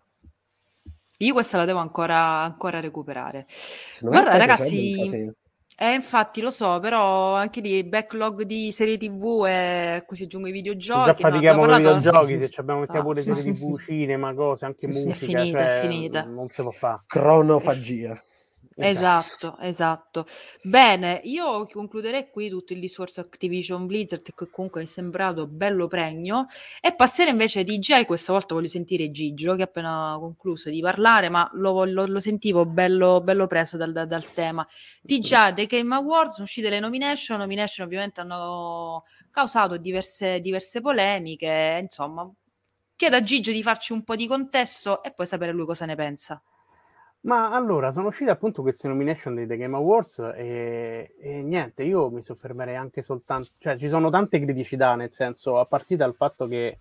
Io 1.20 1.34
questa 1.34 1.58
la 1.58 1.66
devo 1.66 1.80
ancora, 1.80 2.42
ancora 2.42 2.80
recuperare. 2.80 3.48
Guarda 4.02 4.38
ragazzi, 4.38 5.34
Eh, 5.80 5.94
infatti 5.94 6.42
lo 6.42 6.50
so, 6.52 6.80
però 6.80 7.34
anche 7.34 7.60
lì 7.60 7.78
il 7.78 7.86
backlog 7.88 8.44
di 8.44 8.72
serie 8.72 8.98
TV 8.98 9.46
e 9.48 10.04
così 10.08 10.24
aggiungo 10.24 10.48
i 10.48 10.52
videogiochi. 10.52 11.06
Già 11.06 11.14
fatichiamo 11.14 11.60
con 11.66 11.70
i 11.70 11.78
videogiochi, 11.78 12.40
se 12.40 12.50
ci 12.50 12.60
abbiamo 12.60 12.82
Esatto. 12.82 13.04
mettiamo 13.04 13.08
pure 13.08 13.22
serie 13.22 13.54
TV, 13.54 13.80
cinema, 13.80 14.34
cose, 14.34 14.66
anche 14.66 14.88
È 14.88 14.90
musica, 14.90 15.14
finita, 15.14 15.60
è 15.60 15.82
cioè, 15.82 15.90
finita. 15.90 16.24
non 16.24 16.48
si 16.50 16.62
può 16.62 16.72
fare. 16.72 17.02
Cronofagia. 17.08 18.24
Esatto, 18.80 19.58
esatto. 19.60 20.28
Bene, 20.62 21.20
io 21.24 21.66
concluderei 21.66 22.30
qui 22.30 22.48
tutto 22.48 22.74
il 22.74 22.80
discorso 22.80 23.22
Activision 23.22 23.88
Blizzard, 23.88 24.22
che 24.36 24.50
comunque 24.52 24.82
mi 24.82 24.86
è 24.86 24.90
sembrato 24.90 25.48
bello 25.48 25.88
pregno, 25.88 26.46
e 26.80 26.94
passerei 26.94 27.32
invece 27.32 27.62
a 27.62 27.64
DJ. 27.64 28.06
Questa 28.06 28.34
volta 28.34 28.54
voglio 28.54 28.68
sentire 28.68 29.10
Gigio, 29.10 29.56
che 29.56 29.64
ha 29.64 29.66
appena 29.66 30.16
concluso 30.20 30.70
di 30.70 30.80
parlare, 30.80 31.28
ma 31.30 31.50
lo, 31.54 31.86
lo- 31.86 32.06
lo 32.06 32.20
sentivo 32.20 32.68
bello, 32.68 33.20
bello 33.22 33.48
preso 33.48 33.78
dal, 33.78 33.92
dal- 33.92 34.06
dal 34.08 34.32
tema. 34.34 34.66
TGA 35.04 35.52
The 35.52 35.66
Game 35.66 35.96
Awards, 35.96 36.34
sono 36.34 36.44
uscite 36.46 36.70
le 36.70 36.80
nomination, 36.80 37.40
nomination 37.40 37.84
ovviamente 37.88 38.22
hanno 38.22 39.06
causato 39.32 39.78
diverse, 39.78 40.40
diverse 40.40 40.82
polemiche, 40.82 41.80
insomma. 41.82 42.32
Chiedo 42.96 43.16
a 43.16 43.24
Gigio 43.24 43.52
di 43.52 43.64
farci 43.64 43.92
un 43.94 44.04
po' 44.04 44.16
di 44.16 44.28
contesto 44.28 45.02
e 45.04 45.12
poi 45.14 45.26
sapere 45.26 45.52
lui 45.52 45.66
cosa 45.66 45.86
ne 45.86 45.96
pensa. 45.96 46.40
Ma 47.22 47.52
allora, 47.54 47.92
sono 47.92 48.08
uscite 48.08 48.32
appunto 48.32 48.62
queste 48.62 48.88
nomination 48.88 49.36
dei 49.36 49.46
The 49.48 49.58
Game 49.58 49.76
Awards 49.76 50.20
e, 50.36 51.14
e 51.20 51.42
niente, 51.42 51.84
io 51.84 52.10
mi 52.10 52.22
soffermerei 52.22 52.76
anche 52.76 53.02
soltanto, 53.02 53.50
cioè 53.58 53.78
ci 53.78 53.90
sono 53.90 54.10
tante 54.10 54.40
criticità, 54.40 54.96
nel 54.96 55.12
senso, 55.12 55.60
a 55.60 55.66
partire 55.66 55.98
dal 55.98 56.16
fatto 56.16 56.48
che, 56.48 56.80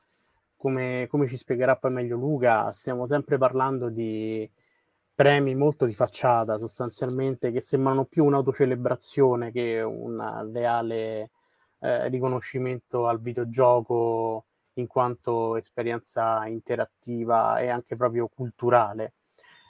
come, 0.56 1.06
come 1.10 1.26
ci 1.26 1.36
spiegherà 1.36 1.76
poi 1.76 1.90
meglio 1.92 2.16
Luca, 2.16 2.70
stiamo 2.72 3.06
sempre 3.06 3.38
parlando 3.38 3.88
di 3.88 4.48
premi 5.14 5.54
molto 5.56 5.84
di 5.84 5.94
facciata, 5.94 6.58
sostanzialmente, 6.58 7.50
che 7.50 7.60
sembrano 7.60 8.04
più 8.04 8.24
un'autocelebrazione 8.24 9.50
che 9.50 9.80
un 9.82 10.50
reale 10.52 11.30
eh, 11.80 12.08
riconoscimento 12.08 13.06
al 13.08 13.20
videogioco 13.20 14.46
in 14.74 14.86
quanto 14.86 15.56
esperienza 15.56 16.46
interattiva 16.46 17.58
e 17.58 17.68
anche 17.68 17.96
proprio 17.96 18.28
culturale. 18.28 19.14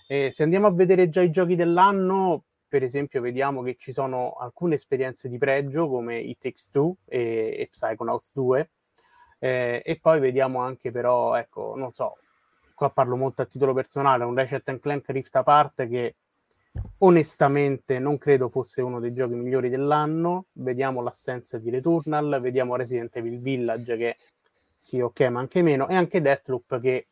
E 0.07 0.31
se 0.31 0.43
andiamo 0.43 0.69
a 0.69 0.73
vedere 0.73 1.09
già 1.09 1.21
i 1.21 1.31
giochi 1.31 1.57
dell'anno, 1.57 2.45
per 2.69 2.83
esempio, 2.83 3.21
vediamo 3.21 3.63
che 3.63 3.77
ci 3.77 3.93
sono 3.93 4.35
alcune 4.35 4.77
esperienze 4.77 5.29
di 5.29 5.39
pregio 5.39 5.89
come 5.89 6.19
It 6.19 6.39
Takes 6.41 6.71
Two 6.71 6.97
e, 7.07 7.57
e 7.59 7.69
Psychonauts 7.71 8.31
2, 8.33 8.71
eh, 9.39 9.83
e 9.85 9.99
poi 10.01 10.21
vediamo 10.21 10.61
anche 10.61 10.91
però, 10.91 11.35
ecco, 11.35 11.75
non 11.77 11.93
so, 11.93 12.19
qua 12.75 12.91
parlo 12.91 13.17
molto 13.17 13.43
a 13.43 13.47
titolo 13.47 13.73
personale, 13.75 14.25
un 14.25 14.35
Ratchet 14.35 14.79
Clank 14.79 15.09
Rift 15.09 15.35
Apart 15.35 15.89
che 15.89 16.17
onestamente 16.99 17.99
non 17.99 18.19
credo 18.19 18.49
fosse 18.49 18.83
uno 18.83 19.01
dei 19.01 19.13
giochi 19.13 19.35
migliori 19.35 19.69
dell'anno, 19.69 20.47
vediamo 20.53 21.03
l'assenza 21.03 21.59
di 21.59 21.71
Returnal, 21.71 22.39
vediamo 22.41 22.77
Resident 22.77 23.17
Evil 23.17 23.41
Village 23.41 23.97
che 23.97 24.17
sì, 24.77 25.01
ok, 25.01 25.21
ma 25.23 25.41
anche 25.41 25.63
meno, 25.63 25.89
e 25.89 25.95
anche 25.95 26.21
Deathloop 26.21 26.81
che 26.81 27.07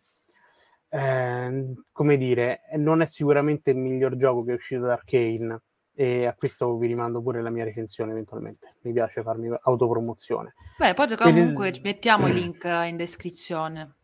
eh, 0.94 1.74
come 1.90 2.16
dire, 2.16 2.60
non 2.76 3.02
è 3.02 3.06
sicuramente 3.06 3.70
il 3.72 3.78
miglior 3.78 4.14
gioco 4.14 4.44
che 4.44 4.52
è 4.52 4.54
uscito 4.54 4.82
da 4.82 4.92
Arkane 4.92 5.60
e 5.92 6.26
a 6.26 6.34
questo 6.34 6.76
vi 6.76 6.86
rimando 6.86 7.20
pure 7.20 7.42
la 7.42 7.50
mia 7.50 7.64
recensione 7.64 8.12
eventualmente. 8.12 8.76
Mi 8.82 8.92
piace 8.92 9.22
farmi 9.22 9.52
autopromozione. 9.62 10.54
Beh, 10.78 10.94
poi 10.94 11.16
comunque 11.16 11.68
il- 11.68 11.80
mettiamo 11.82 12.28
il 12.28 12.34
link 12.34 12.64
in 12.64 12.96
descrizione. 12.96 13.96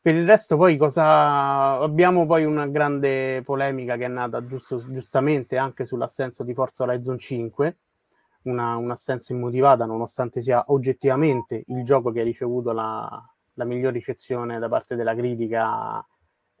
Per 0.00 0.16
il 0.16 0.26
resto 0.26 0.56
poi 0.56 0.76
cosa 0.78 1.78
abbiamo 1.78 2.24
poi 2.26 2.44
una 2.44 2.66
grande 2.66 3.42
polemica 3.44 3.96
che 3.96 4.06
è 4.06 4.08
nata 4.08 4.44
giusto- 4.44 4.84
giustamente 4.90 5.58
anche 5.58 5.84
sull'assenza 5.84 6.44
di 6.44 6.54
Forza 6.54 6.82
Horizon 6.84 7.18
5, 7.18 7.76
una, 8.44 8.74
un'assenza 8.76 9.34
immotivata 9.34 9.84
nonostante 9.84 10.40
sia 10.40 10.64
oggettivamente 10.68 11.62
il 11.66 11.84
gioco 11.84 12.10
che 12.10 12.20
ha 12.20 12.24
ricevuto 12.24 12.72
la, 12.72 13.22
la 13.52 13.64
miglior 13.64 13.92
ricezione 13.92 14.58
da 14.58 14.68
parte 14.68 14.96
della 14.96 15.14
critica 15.14 16.04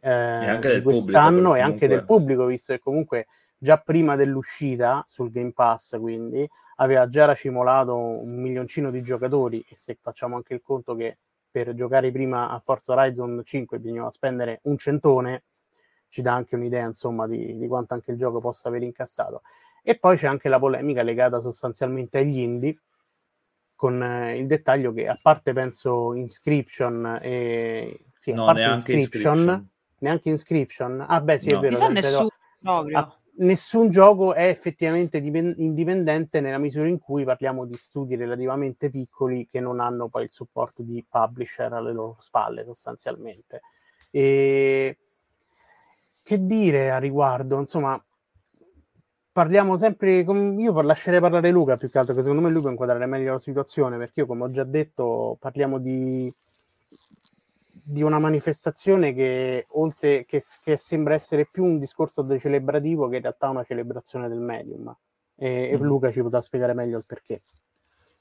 eh, 0.02 0.58
di 0.58 0.58
pubblico, 0.58 0.82
quest'anno 0.82 1.52
perché 1.52 1.58
e 1.58 1.62
anche 1.62 1.88
del 1.88 2.04
pubblico, 2.04 2.46
visto 2.46 2.72
che 2.72 2.80
comunque 2.80 3.26
già 3.56 3.78
prima 3.78 4.16
dell'uscita 4.16 5.04
sul 5.08 5.30
Game 5.30 5.52
Pass, 5.52 5.98
quindi 5.98 6.48
aveva 6.76 7.08
già 7.08 7.26
racimolato 7.26 7.96
un 7.96 8.40
milioncino 8.40 8.90
di 8.90 9.02
giocatori 9.02 9.64
e 9.68 9.76
se 9.76 9.96
facciamo 10.00 10.34
anche 10.34 10.54
il 10.54 10.60
conto 10.62 10.96
che 10.96 11.18
per 11.48 11.74
giocare 11.74 12.10
prima 12.10 12.50
a 12.50 12.58
Forza 12.58 12.92
Horizon 12.92 13.42
5 13.44 13.78
bisognava 13.78 14.10
spendere 14.10 14.60
un 14.64 14.78
centone, 14.78 15.44
ci 16.08 16.22
dà 16.22 16.32
anche 16.34 16.56
un'idea 16.56 16.86
insomma 16.86 17.26
di, 17.28 17.56
di 17.56 17.68
quanto 17.68 17.94
anche 17.94 18.10
il 18.10 18.18
gioco 18.18 18.40
possa 18.40 18.68
aver 18.68 18.82
incassato. 18.82 19.42
E 19.82 19.98
poi 19.98 20.16
c'è 20.16 20.26
anche 20.26 20.48
la 20.48 20.58
polemica 20.58 21.02
legata 21.02 21.40
sostanzialmente 21.40 22.18
agli 22.18 22.38
indie, 22.38 22.80
con 23.74 24.02
eh, 24.02 24.38
il 24.38 24.46
dettaglio 24.46 24.92
che 24.92 25.08
a 25.08 25.18
parte 25.20 25.52
penso 25.52 26.14
Inscription 26.14 27.18
e... 27.20 28.04
Sì, 28.20 28.30
a 28.30 28.34
No, 28.34 28.44
parte 28.44 28.60
neanche 28.60 28.92
Inscription, 28.92 29.38
Inscription. 29.38 29.70
Neanche 30.02 30.28
Inscription. 30.28 31.04
Ah 31.06 31.20
beh 31.20 31.38
sì, 31.38 31.50
No. 31.50 31.58
è 31.58 31.60
vero. 31.60 31.70
Mi 31.70 31.76
sa 31.76 31.86
senza- 31.86 32.08
nessuno 32.08 32.28
proprio. 32.60 32.98
Ah, 32.98 33.16
nessun 33.36 33.90
gioco 33.90 34.34
è 34.34 34.46
effettivamente 34.48 35.20
dipen- 35.20 35.54
indipendente 35.56 36.40
nella 36.40 36.58
misura 36.58 36.86
in 36.88 36.98
cui 36.98 37.24
parliamo 37.24 37.64
di 37.64 37.74
studi 37.76 38.14
relativamente 38.16 38.90
piccoli 38.90 39.46
che 39.46 39.58
non 39.60 39.80
hanno 39.80 40.08
poi 40.08 40.24
il 40.24 40.32
supporto 40.32 40.82
di 40.82 41.04
publisher 41.08 41.72
alle 41.72 41.92
loro 41.92 42.16
spalle 42.20 42.64
sostanzialmente. 42.64 43.62
E 44.10 44.98
che 46.22 46.46
dire 46.46 46.90
a 46.90 46.98
riguardo? 46.98 47.58
Insomma, 47.58 48.00
parliamo 49.32 49.76
sempre. 49.76 50.24
com- 50.24 50.58
Io 50.60 50.78
lascerei 50.82 51.20
parlare 51.20 51.50
Luca 51.50 51.76
più 51.76 51.88
che 51.90 51.98
altro, 51.98 52.14
che 52.14 52.20
secondo 52.22 52.42
me 52.42 52.50
lui 52.50 52.60
può 52.60 52.70
inquadrare 52.70 53.06
meglio 53.06 53.32
la 53.32 53.38
situazione, 53.38 53.96
perché 53.98 54.20
io, 54.20 54.26
come 54.26 54.44
ho 54.44 54.50
già 54.50 54.64
detto, 54.64 55.36
parliamo 55.40 55.78
di, 55.78 56.32
di 57.84 58.02
una 58.02 58.18
manifestazione 58.18 59.12
che, 59.14 59.66
oltre 59.70 60.24
che, 60.24 60.42
che 60.62 60.76
sembra 60.76 61.14
essere 61.14 61.48
più 61.50 61.64
un 61.64 61.78
discorso 61.78 62.26
celebrativo 62.38 63.08
che 63.08 63.16
in 63.16 63.22
realtà 63.22 63.48
una 63.48 63.64
celebrazione 63.64 64.28
del 64.28 64.40
medium. 64.40 64.94
E, 65.34 65.70
e 65.70 65.76
Mhm. 65.76 65.82
Luca 65.82 66.10
ci 66.12 66.22
potrà 66.22 66.40
spiegare 66.40 66.74
meglio 66.74 66.98
il 66.98 67.04
perché. 67.04 67.42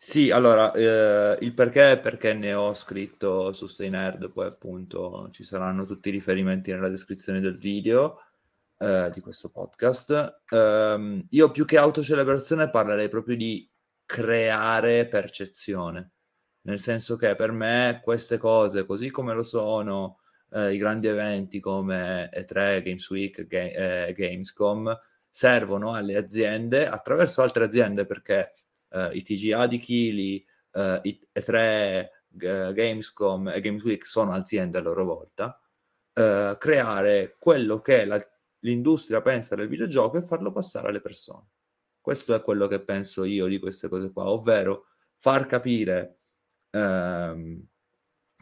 Sì, 0.04 0.32
allora, 0.32 0.72
eh, 0.74 1.38
il 1.42 1.54
perché 1.54 1.92
è 1.92 2.00
perché 2.00 2.34
ne 2.34 2.54
ho 2.56 2.74
scritto 2.74 3.54
su 3.54 3.68
Stay 3.68 3.90
Nerd, 3.90 4.32
poi 4.32 4.48
appunto 4.48 5.30
ci 5.32 5.44
saranno 5.44 5.86
tutti 5.86 6.10
i 6.10 6.12
riferimenti 6.12 6.72
nella 6.72 6.90
descrizione 6.90 7.40
del 7.40 7.56
video 7.58 8.20
eh, 8.80 9.12
di 9.14 9.22
questo 9.22 9.50
podcast. 9.50 10.42
Ehm, 10.50 11.28
io 11.30 11.52
più 11.52 11.66
che 11.66 11.78
autocelebrazione 11.78 12.72
parlerei 12.72 13.10
proprio 13.10 13.36
di 13.38 13.70
creare 14.06 15.08
percezione, 15.08 16.14
nel 16.64 16.80
senso 16.80 17.16
che 17.16 17.36
per 17.36 17.52
me 17.52 18.02
queste 18.04 18.38
cose, 18.38 18.86
così 18.86 19.10
come 19.10 19.34
lo 19.34 19.44
sono 19.44 20.20
eh, 20.52 20.74
i 20.74 20.78
grandi 20.78 21.08
eventi 21.08 21.60
come 21.60 22.30
E3, 22.32 22.82
Games 22.84 23.10
Week, 23.10 23.46
Ga- 23.48 24.08
eh, 24.08 24.14
Gamescom, 24.16 24.98
servono 25.30 25.94
alle 25.94 26.18
aziende 26.18 26.88
attraverso 26.88 27.42
altre 27.42 27.64
aziende 27.66 28.06
perché 28.06 28.54
eh, 28.90 29.10
i 29.14 29.24
TGA 29.24 29.68
di 29.68 29.78
Kili, 29.78 30.46
eh, 30.74 31.00
i 31.04 31.28
E3, 31.34 32.10
G- 32.28 32.74
Gamescom 32.74 33.50
e 33.50 33.62
Games 33.62 33.84
Week 33.84 34.06
sono 34.06 34.34
aziende 34.34 34.78
a 34.78 34.82
loro 34.82 35.06
volta, 35.06 35.60
eh, 36.14 36.56
creare 36.60 37.36
quello 37.40 37.80
che 37.82 38.06
la- 38.06 38.26
l'industria 38.60 39.22
pensa 39.22 39.56
del 39.56 39.68
videogioco 39.68 40.18
e 40.18 40.22
farlo 40.22 40.52
passare 40.52 40.90
alle 40.90 41.02
persone. 41.02 41.48
Questo 42.00 42.36
è 42.36 42.42
quello 42.42 42.68
che 42.68 42.82
penso 42.82 43.24
io 43.24 43.48
di 43.48 43.60
queste 43.60 43.88
cose 43.88 44.12
qua, 44.12 44.28
ovvero 44.28 44.88
far 45.18 45.46
capire 45.46 46.21
ehm, 46.72 47.68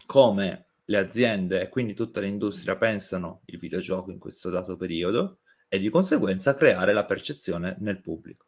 come 0.06 0.68
le 0.86 0.98
aziende 0.98 1.62
e 1.62 1.70
quindi 1.70 1.94
tutta 1.94 2.20
l'industria 2.20 2.76
pensano 2.78 3.42
il 3.46 3.60
videogioco 3.60 4.12
in 4.12 4.18
questo 4.18 4.50
dato 4.50 4.76
periodo 4.76 5.42
e 5.68 5.78
di 5.78 5.90
conseguenza 5.90 6.56
creare 6.56 6.94
la 6.94 7.06
percezione 7.06 7.76
nel 7.80 8.02
pubblico. 8.02 8.48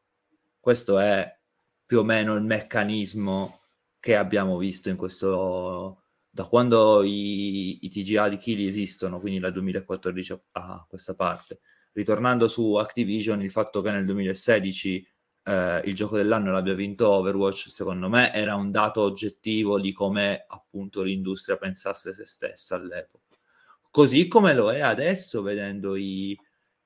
Questo 0.60 0.98
è 0.98 1.40
più 1.86 2.00
o 2.00 2.04
meno 2.04 2.34
il 2.36 2.44
meccanismo 2.44 3.60
che 4.00 4.16
abbiamo 4.16 4.58
visto 4.58 4.90
in 4.90 4.96
questo 4.96 6.02
da 6.34 6.46
quando 6.46 7.04
i, 7.04 7.86
i 7.86 7.90
TGA 7.90 8.30
di 8.30 8.38
Kili 8.38 8.66
esistono, 8.66 9.20
quindi 9.20 9.40
dal 9.40 9.52
2014 9.52 10.32
a, 10.32 10.40
a 10.52 10.86
questa 10.88 11.14
parte. 11.14 11.60
Ritornando 11.92 12.48
su 12.48 12.76
Activision, 12.76 13.42
il 13.42 13.52
fatto 13.52 13.82
che 13.82 13.92
nel 13.92 14.06
2016 14.06 15.06
eh, 15.44 15.82
il 15.86 15.96
gioco 15.96 16.18
dell'anno 16.18 16.52
l'abbia 16.52 16.74
vinto 16.74 17.10
Overwatch, 17.10 17.70
secondo 17.70 18.10
me 18.10 18.34
era 18.34 18.56
un 18.56 18.72
dato 18.72 19.02
oggettivo 19.02 19.80
di 19.80 19.92
come 19.92 20.46
appunto 20.48 21.02
l'industria 21.02 21.58
pensasse 21.58 22.14
se 22.14 22.26
stessa 22.26 22.76
all'epoca. 22.76 23.38
Così 23.90 24.28
come 24.28 24.54
lo 24.54 24.72
è 24.72 24.80
adesso 24.80 25.42
vedendo 25.42 25.96
i, 25.96 26.38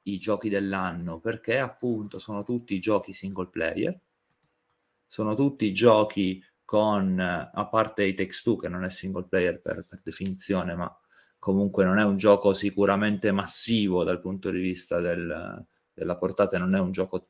i 0.03 0.17
giochi 0.17 0.49
dell'anno, 0.49 1.19
perché 1.19 1.59
appunto 1.59 2.17
sono 2.17 2.43
tutti 2.43 2.79
giochi 2.79 3.13
single 3.13 3.49
player, 3.49 3.99
sono 5.05 5.35
tutti 5.35 5.71
giochi 5.73 6.43
con, 6.63 7.19
a 7.19 7.67
parte 7.67 8.05
i 8.05 8.15
Takes 8.15 8.41
Two, 8.41 8.55
che 8.57 8.69
non 8.69 8.83
è 8.83 8.89
single 8.89 9.27
player 9.29 9.61
per, 9.61 9.85
per 9.87 10.01
definizione, 10.03 10.73
ma 10.75 10.93
comunque 11.37 11.85
non 11.85 11.99
è 11.99 12.03
un 12.03 12.17
gioco 12.17 12.53
sicuramente 12.55 13.31
massivo 13.31 14.03
dal 14.03 14.19
punto 14.19 14.49
di 14.49 14.59
vista 14.59 14.99
del, 14.99 15.63
della 15.93 16.17
portata, 16.17 16.57
non 16.57 16.73
è 16.73 16.79
un 16.79 16.91
gioco 16.91 17.27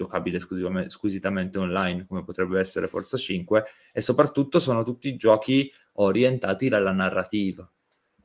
giocabile 0.00 0.40
squisitamente 0.88 1.58
online 1.58 2.06
come 2.06 2.24
potrebbe 2.24 2.58
essere 2.58 2.88
Forza 2.88 3.18
5 3.18 3.64
e 3.92 4.00
soprattutto 4.00 4.58
sono 4.58 4.82
tutti 4.82 5.14
giochi 5.16 5.70
orientati 5.94 6.68
dalla 6.68 6.92
narrativa. 6.92 7.70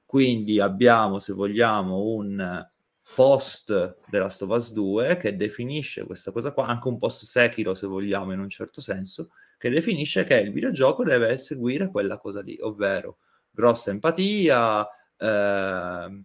Quindi 0.06 0.62
abbiamo, 0.62 1.20
se 1.20 1.34
vogliamo, 1.34 2.02
un 2.02 2.66
post 3.14 3.98
della 4.10 4.30
Stovaz 4.30 4.72
2 4.72 5.18
che 5.18 5.36
definisce 5.36 6.06
questa 6.06 6.32
cosa 6.32 6.52
qua, 6.52 6.68
anche 6.68 6.88
un 6.88 6.98
post 6.98 7.26
Sekiro 7.26 7.74
se 7.74 7.88
vogliamo 7.88 8.32
in 8.32 8.40
un 8.40 8.50
certo 8.50 8.80
senso, 8.80 9.32
che 9.58 9.70
definisce 9.70 10.24
che 10.24 10.36
il 10.36 10.54
videogioco 10.54 11.04
deve 11.04 11.38
seguire 11.38 11.90
quella 11.90 12.18
cosa 12.18 12.42
lì, 12.42 12.58
ovvero 12.62 13.18
grossa 13.52 13.92
empatia, 13.92 14.88
eh, 15.18 16.24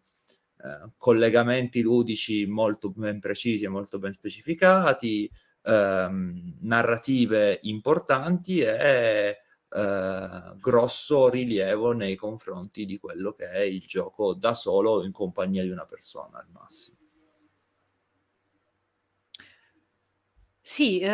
eh, 0.63 0.91
collegamenti 0.97 1.81
ludici 1.83 2.47
molto 2.47 2.91
ben 2.91 3.19
precisi 3.21 3.65
e 3.65 3.69
molto 3.69 3.99
ben 3.99 4.13
specificati, 4.13 5.31
ehm, 5.63 6.59
narrative 6.61 7.61
importanti 7.63 8.61
e 8.61 9.39
eh, 9.73 10.53
grosso 10.59 11.29
rilievo 11.29 11.93
nei 11.93 12.17
confronti 12.17 12.85
di 12.85 12.99
quello 12.99 13.33
che 13.33 13.49
è 13.51 13.61
il 13.61 13.81
gioco 13.87 14.35
da 14.35 14.55
solo 14.55 15.05
in 15.05 15.13
compagnia 15.13 15.63
di 15.63 15.71
una 15.71 15.87
persona 15.87 16.39
al 16.39 16.49
massimo. 16.51 16.97
Sì, 20.63 21.01
eh, 21.01 21.09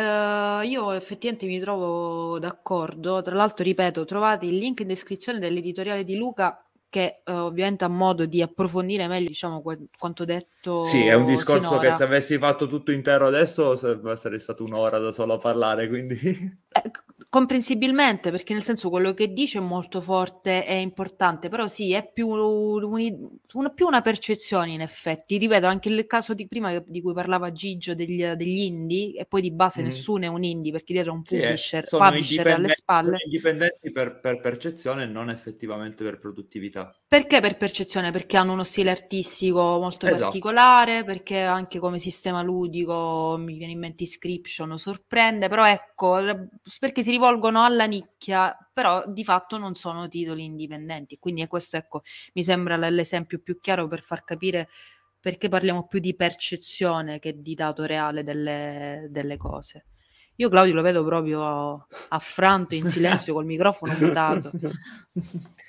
io 0.65 0.91
effettivamente 0.91 1.45
mi 1.47 1.59
trovo 1.59 2.37
d'accordo. 2.37 3.21
Tra 3.21 3.33
l'altro, 3.35 3.63
ripeto, 3.63 4.05
trovate 4.05 4.45
il 4.45 4.57
link 4.57 4.81
in 4.81 4.87
descrizione 4.87 5.39
dell'editoriale 5.39 6.03
di 6.03 6.15
Luca 6.15 6.66
che 6.89 7.21
uh, 7.25 7.31
ovviamente 7.31 7.83
ha 7.83 7.89
modo 7.89 8.25
di 8.25 8.41
approfondire 8.41 9.07
meglio 9.07 9.27
diciamo 9.27 9.61
qu- 9.61 9.89
quanto 9.97 10.25
detto 10.25 10.85
sì 10.85 11.05
è 11.05 11.13
un 11.13 11.25
discorso 11.25 11.69
sinora. 11.69 11.89
che 11.89 11.95
se 11.95 12.03
avessi 12.03 12.37
fatto 12.37 12.67
tutto 12.67 12.91
intero 12.91 13.27
adesso 13.27 13.75
sarei 13.75 14.39
stato 14.39 14.63
un'ora 14.63 14.97
da 14.97 15.11
solo 15.11 15.33
a 15.33 15.37
parlare 15.37 15.87
quindi 15.89 16.15
eh, 16.15 16.91
comprensibilmente 17.37 18.31
perché 18.31 18.53
nel 18.53 18.63
senso 18.63 18.89
quello 18.89 19.13
che 19.13 19.31
dice 19.31 19.59
è 19.59 19.61
molto 19.61 20.01
forte 20.01 20.65
e 20.65 20.79
importante 20.79 21.49
però 21.49 21.67
sì 21.67 21.93
è 21.93 22.09
più, 22.11 22.29
un, 22.29 23.29
una, 23.53 23.69
più 23.69 23.85
una 23.85 24.01
percezione 24.01 24.71
in 24.71 24.81
effetti 24.81 25.37
ripeto 25.37 25.67
anche 25.67 25.89
il 25.89 26.07
caso 26.07 26.33
di 26.33 26.47
prima 26.47 26.83
di 26.83 26.99
cui 26.99 27.13
parlava 27.13 27.51
Gigio 27.51 27.93
degli, 27.93 28.25
degli 28.25 28.61
indie 28.61 29.19
e 29.19 29.25
poi 29.25 29.41
di 29.41 29.51
base 29.51 29.83
mm. 29.83 29.85
nessuno 29.85 30.23
è 30.25 30.27
un 30.27 30.43
indie 30.43 30.71
perché 30.71 30.93
dietro 30.93 31.13
un 31.13 31.21
publisher, 31.21 31.85
sì, 31.85 31.95
publisher 31.95 32.47
alle 32.47 32.69
spalle 32.69 33.17
indipendenti 33.23 33.91
per, 33.91 34.19
per 34.19 34.39
percezione 34.39 35.05
non 35.05 35.29
effettivamente 35.29 36.03
per 36.03 36.17
produttività. 36.17 36.91
Perché 37.07 37.39
per 37.39 37.55
percezione? 37.55 38.11
Perché 38.11 38.37
hanno 38.37 38.53
uno 38.53 38.63
stile 38.63 38.89
artistico 38.89 39.79
molto 39.79 40.07
esatto. 40.07 40.23
particolare, 40.23 41.03
perché 41.03 41.39
anche 41.39 41.79
come 41.79 41.99
sistema 41.99 42.41
ludico 42.41 43.35
mi 43.37 43.57
viene 43.57 43.73
in 43.73 43.79
mente 43.79 44.03
Inscription, 44.03 44.77
sorprende, 44.77 45.47
però 45.47 45.65
ecco, 45.65 46.19
perché 46.79 47.03
si 47.03 47.11
rivolgono 47.27 47.63
alla 47.63 47.85
nicchia, 47.85 48.55
però 48.71 49.03
di 49.05 49.23
fatto 49.23 49.57
non 49.57 49.75
sono 49.75 50.07
titoli 50.07 50.43
indipendenti, 50.43 51.17
quindi 51.19 51.45
questo 51.47 51.77
ecco, 51.77 52.03
mi 52.33 52.43
sembra 52.43 52.77
l'esempio 52.77 53.39
più 53.39 53.59
chiaro 53.59 53.87
per 53.87 54.01
far 54.01 54.23
capire 54.23 54.69
perché 55.19 55.49
parliamo 55.49 55.87
più 55.87 55.99
di 55.99 56.15
percezione 56.15 57.19
che 57.19 57.41
di 57.41 57.53
dato 57.53 57.83
reale 57.83 58.23
delle, 58.23 59.07
delle 59.09 59.35
cose. 59.37 59.87
Io 60.35 60.49
Claudio 60.49 60.75
lo 60.75 60.81
vedo 60.81 61.03
proprio 61.03 61.87
affranto 62.09 62.75
in 62.75 62.87
silenzio 62.87 63.33
col 63.33 63.45
microfono 63.45 63.93
mutato. 63.99 64.51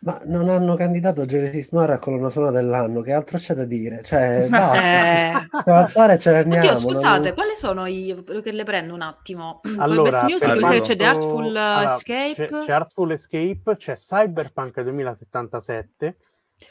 Ma 0.00 0.20
non 0.26 0.48
hanno 0.48 0.76
candidato 0.76 1.24
Genesis 1.24 1.72
Noir 1.72 1.90
a 1.90 1.98
colonna 1.98 2.28
sonora 2.28 2.52
dell'anno, 2.52 3.00
che 3.00 3.12
altro 3.12 3.38
c'è 3.38 3.54
da 3.54 3.64
dire? 3.64 4.02
Cioè, 4.04 4.46
basta, 4.50 5.32
eh... 5.32 5.48
avanzare 5.64 6.18
ce 6.18 6.30
ne 6.32 6.38
andiamo. 6.38 6.66
Oddio, 6.66 6.78
scusate, 6.78 7.24
non... 7.28 7.34
quali 7.34 7.56
sono 7.56 7.86
i... 7.86 8.24
che 8.42 8.52
le 8.52 8.64
prendo 8.64 8.94
un 8.94 9.00
attimo? 9.00 9.60
Allora, 9.78 10.10
Best 10.10 10.24
Music, 10.24 10.70
mi 10.70 10.80
c'è 10.80 10.96
The 10.96 11.04
Artful 11.04 11.44
allora, 11.44 11.94
Escape. 11.94 12.34
C'è, 12.34 12.48
c'è, 12.48 12.72
Artful 12.72 13.10
Escape, 13.12 13.76
c'è 13.76 13.94
Cyberpunk 13.94 14.80
2077, 14.80 16.16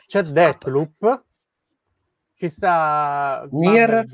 c'è 0.08 0.24
Deathloop, 0.24 1.24
ci 2.36 2.50
sta... 2.50 3.48
Nier... 3.52 4.06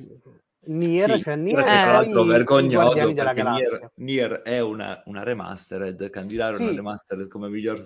Nier, 0.63 1.15
sì, 1.15 1.21
cioè 1.23 1.35
Nier 1.37 1.57
è 1.57 1.63
tra 1.63 1.91
l'altro 1.91 2.23
vergognoso 2.23 3.13
perché 3.13 3.41
Nier, 3.41 3.91
Nier, 3.95 4.31
è 4.43 4.59
una, 4.59 5.01
una 5.05 5.23
remastered, 5.23 6.11
candidare 6.11 6.57
sì. 6.57 6.61
una 6.61 6.73
remastered 6.73 7.27
come 7.27 7.49
miglior 7.49 7.83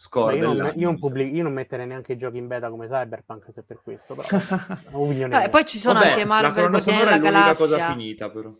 score 0.00 0.36
io 0.36 0.52
non, 0.52 0.72
io, 0.76 0.86
non 0.86 0.96
pubblic- 0.96 1.34
io 1.34 1.42
non 1.42 1.52
metterei 1.52 1.84
neanche 1.84 2.12
i 2.12 2.16
giochi 2.16 2.36
in 2.36 2.46
beta 2.46 2.70
come 2.70 2.86
Cyberpunk 2.86 3.48
se 3.52 3.64
per 3.64 3.80
questo 3.82 4.14
però 4.14 4.28
eh, 5.42 5.48
poi 5.48 5.66
ci 5.66 5.78
sono 5.78 5.98
Vabbè, 5.98 6.10
anche 6.12 6.24
Marvel 6.24 6.70
la 6.70 6.78
sonora 6.78 7.10
è 7.10 7.18
l'unica 7.18 7.54
cosa 7.56 7.90
finita 7.90 8.30
però 8.30 8.54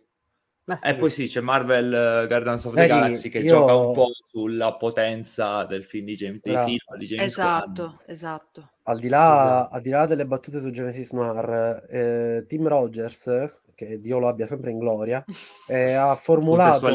eh, 0.83 0.91
e 0.91 0.95
poi 0.97 1.11
sì, 1.11 1.27
c'è 1.27 1.41
Marvel 1.41 2.25
uh, 2.25 2.27
Guardians 2.27 2.65
of 2.67 2.75
the 2.75 2.81
Vedi, 2.81 2.93
Galaxy 2.93 3.29
che 3.31 3.39
io... 3.39 3.55
gioca 3.55 3.75
un 3.75 3.95
po' 3.95 4.11
sulla 4.29 4.75
potenza 4.75 5.65
del 5.65 5.85
film 5.85 6.05
di 6.05 6.15
James, 6.15 6.41
dei 6.43 6.57
film 6.57 6.99
di 6.99 7.07
James 7.07 7.25
Esatto, 7.25 7.87
Gunn. 7.87 7.95
esatto. 8.05 8.71
Al 8.83 8.99
di, 8.99 9.09
là, 9.09 9.45
esatto. 9.45 9.75
al 9.75 9.81
di 9.81 9.91
là 9.91 10.07
delle 10.07 10.27
battute 10.27 10.61
su 10.61 10.71
Genesis 10.71 11.13
Noir, 11.13 11.87
eh, 11.89 12.45
Tim 12.47 12.69
Rogers 12.69 13.61
che 13.79 14.01
Dio 14.01 14.19
lo 14.19 14.27
abbia 14.27 14.49
sempre 14.49 14.73
in 14.73 14.79
gloria, 14.79 15.25
eh, 15.69 15.93
ha 15.93 16.15
formulato 16.17 16.87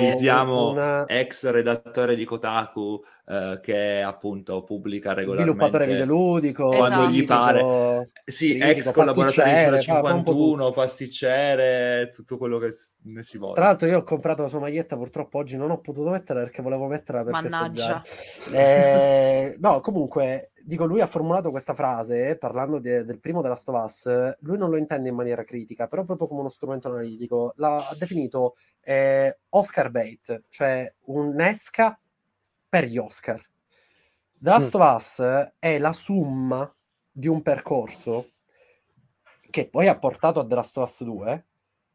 una... 0.69 1.05
ex 1.05 1.49
redattore 1.49 2.13
di 2.13 2.25
Kotaku 2.25 3.01
eh, 3.25 3.59
che 3.61 4.01
appunto 4.01 4.63
pubblica 4.63 5.13
regolarmente 5.13 5.53
sviluppatore 5.53 5.85
videoludico 5.87 6.67
quando 6.67 7.01
esatto. 7.03 7.09
gli 7.09 7.25
pare. 7.25 8.11
Sì, 8.25 8.57
ex 8.57 8.91
collaboratore 8.91 9.77
di 9.77 9.81
51 9.81 10.71
pasticcere 10.71 12.11
tutto. 12.13 12.37
quello 12.37 12.57
che 12.57 12.73
ne 13.03 13.23
si 13.23 13.37
vuole 13.37 13.55
tra 13.55 13.65
l'altro 13.65 13.87
io 13.87 13.99
ho 13.99 14.03
comprato 14.03 14.41
la 14.41 14.49
sua 14.49 14.59
maglietta 14.59 14.97
purtroppo 14.97 15.37
oggi 15.37 15.55
non 15.55 15.71
ho 15.71 15.79
potuto 15.79 16.09
metterla 16.09 16.41
perché 16.43 16.61
volevo 16.61 16.87
metterla 16.87 17.23
per 17.23 17.31
mannaggia. 17.31 18.03
eh, 18.51 19.55
no 19.59 19.79
comunque 19.79 20.51
dico 20.65 20.85
lui 20.85 20.99
ha 20.99 21.07
formulato 21.07 21.49
questa 21.49 21.73
frase 21.73 22.37
parlando 22.37 22.79
de, 22.79 23.05
del 23.05 23.19
primo 23.19 23.41
della 23.41 23.55
Stovas 23.55 24.37
lui 24.39 24.57
non 24.57 24.69
lo 24.69 24.77
intende 24.77 25.09
in 25.09 25.15
maniera 25.15 25.43
critica 25.43 25.87
però 25.87 26.03
proprio 26.03 26.27
come 26.27 26.41
uno 26.41 26.49
strumento 26.49 26.89
analitico. 26.89 27.53
L'ha 27.55 27.87
definito 27.97 28.55
eh, 28.81 29.39
Oscar 29.49 29.91
bait 29.91 30.43
cioè 30.49 30.93
un'esca 31.05 31.97
per 32.73 32.85
gli 32.85 32.97
Oscar. 32.97 33.39
The 34.39 34.49
Last 34.49 34.75
mm. 34.75 34.81
of 34.81 34.95
Us 34.95 35.51
è 35.59 35.77
la 35.77 35.93
summa 35.93 36.75
di 37.11 37.27
un 37.27 37.43
percorso 37.43 38.31
che 39.51 39.69
poi 39.69 39.87
ha 39.87 39.99
portato 39.99 40.39
a 40.39 40.47
The 40.47 40.55
Last 40.55 40.77
of 40.77 40.89
Us 40.89 41.03
2 41.03 41.45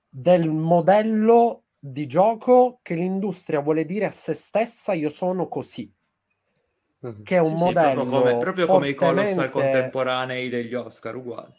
del 0.08 0.48
modello 0.48 1.64
di 1.76 2.06
gioco 2.06 2.78
che 2.82 2.94
l'industria 2.94 3.58
vuole 3.58 3.84
dire 3.86 4.04
a 4.04 4.12
se 4.12 4.34
stessa 4.34 4.92
io 4.92 5.10
sono 5.10 5.48
così 5.48 5.92
mm-hmm. 7.04 7.22
che 7.24 7.34
è 7.34 7.40
un 7.40 7.56
sì, 7.56 7.64
modello 7.64 8.02
sì, 8.02 8.08
proprio, 8.08 8.30
come, 8.30 8.38
proprio 8.38 8.66
fortemente... 8.66 8.94
come 8.96 9.18
i 9.18 9.32
colossal 9.34 9.50
contemporanei 9.50 10.48
degli 10.48 10.74
Oscar 10.74 11.16
uguale. 11.16 11.54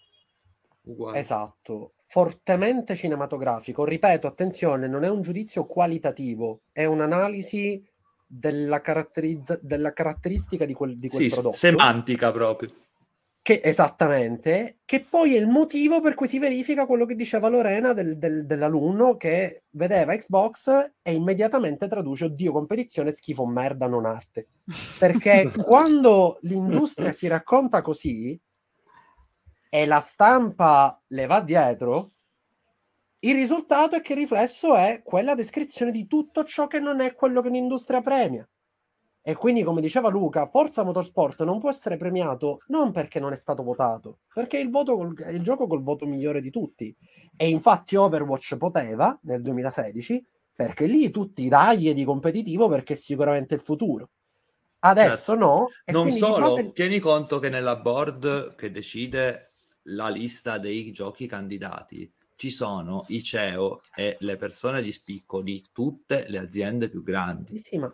uguale 0.83 1.19
esatto 1.19 1.95
fortemente 2.05 2.95
cinematografico 2.95 3.83
ripeto 3.83 4.27
attenzione 4.27 4.87
non 4.87 5.03
è 5.03 5.09
un 5.09 5.21
giudizio 5.21 5.65
qualitativo 5.65 6.61
è 6.71 6.85
un'analisi 6.85 7.85
della, 8.31 8.79
caratterizza- 8.79 9.59
della 9.59 9.91
caratteristica 9.91 10.65
di 10.65 10.73
quel, 10.73 10.97
di 10.97 11.09
quel 11.09 11.23
sì, 11.23 11.29
prodotto. 11.29 11.57
Semantica 11.57 12.31
proprio. 12.31 12.69
Che, 13.41 13.61
esattamente, 13.63 14.79
che 14.85 15.03
poi 15.09 15.35
è 15.35 15.39
il 15.39 15.47
motivo 15.47 16.01
per 16.01 16.13
cui 16.13 16.27
si 16.27 16.37
verifica 16.37 16.85
quello 16.85 17.05
che 17.05 17.15
diceva 17.15 17.47
Lorena 17.47 17.93
del, 17.93 18.19
del, 18.19 18.45
dell'alunno 18.45 19.17
che 19.17 19.63
vedeva 19.71 20.15
Xbox 20.15 20.91
e 21.01 21.13
immediatamente 21.13 21.87
traduce 21.87 22.25
oddio 22.25 22.51
competizione 22.51 23.13
schifo 23.13 23.47
merda 23.47 23.87
non 23.87 24.05
arte 24.05 24.49
perché 24.99 25.51
quando 25.63 26.37
l'industria 26.41 27.11
si 27.11 27.27
racconta 27.27 27.81
così 27.81 28.39
e 29.69 29.85
la 29.85 29.99
stampa 30.01 31.01
le 31.07 31.25
va 31.25 31.41
dietro 31.41 32.11
il 33.21 33.35
risultato 33.35 33.95
è 33.95 34.01
che 34.01 34.13
il 34.13 34.19
riflesso 34.19 34.75
è 34.75 35.01
quella 35.03 35.35
descrizione 35.35 35.91
di 35.91 36.07
tutto 36.07 36.43
ciò 36.43 36.67
che 36.67 36.79
non 36.79 37.01
è 37.01 37.15
quello 37.15 37.41
che 37.41 37.49
l'industria 37.49 38.01
premia. 38.01 38.47
E 39.21 39.35
quindi, 39.35 39.63
come 39.63 39.81
diceva 39.81 40.07
Luca, 40.07 40.47
Forza 40.47 40.83
Motorsport 40.83 41.43
non 41.43 41.59
può 41.59 41.69
essere 41.69 41.97
premiato 41.97 42.61
non 42.67 42.91
perché 42.91 43.19
non 43.19 43.33
è 43.33 43.35
stato 43.35 43.61
votato, 43.61 44.19
perché 44.33 44.57
è 44.57 44.61
il, 44.61 44.69
voto 44.69 45.13
è 45.17 45.31
il 45.31 45.43
gioco 45.43 45.67
col 45.67 45.83
voto 45.83 46.05
migliore 46.05 46.41
di 46.41 46.49
tutti. 46.49 46.95
E 47.35 47.49
infatti 47.49 47.97
Overwatch 47.97 48.55
poteva 48.55 49.19
nel 49.23 49.41
2016, 49.41 50.25
perché 50.55 50.85
lì 50.85 51.11
tutti 51.11 51.47
dai 51.49 51.93
di 51.93 52.03
competitivo 52.05 52.69
perché 52.69 52.93
è 52.93 52.97
sicuramente 52.97 53.53
il 53.53 53.61
futuro. 53.61 54.09
Adesso 54.79 55.33
certo. 55.33 55.35
no. 55.35 55.67
non 55.91 56.11
solo, 56.11 56.55
base... 56.55 56.71
tieni 56.71 56.99
conto 56.99 57.39
che 57.39 57.49
nella 57.49 57.75
board 57.75 58.55
che 58.55 58.71
decide 58.71 59.51
la 59.83 60.07
lista 60.07 60.57
dei 60.57 60.91
giochi 60.91 61.27
candidati 61.27 62.09
ci 62.39 62.51
sono 62.51 63.03
i 63.09 63.21
CEO 63.21 63.81
e 63.93 64.15
le 64.21 64.37
persone 64.37 64.81
di 64.81 64.93
spicco 64.93 65.41
di 65.41 65.61
tutte 65.73 66.23
le 66.29 66.37
aziende 66.37 66.87
più 66.87 67.03
grandi. 67.03 67.59
Sì, 67.59 67.77
ma... 67.77 67.93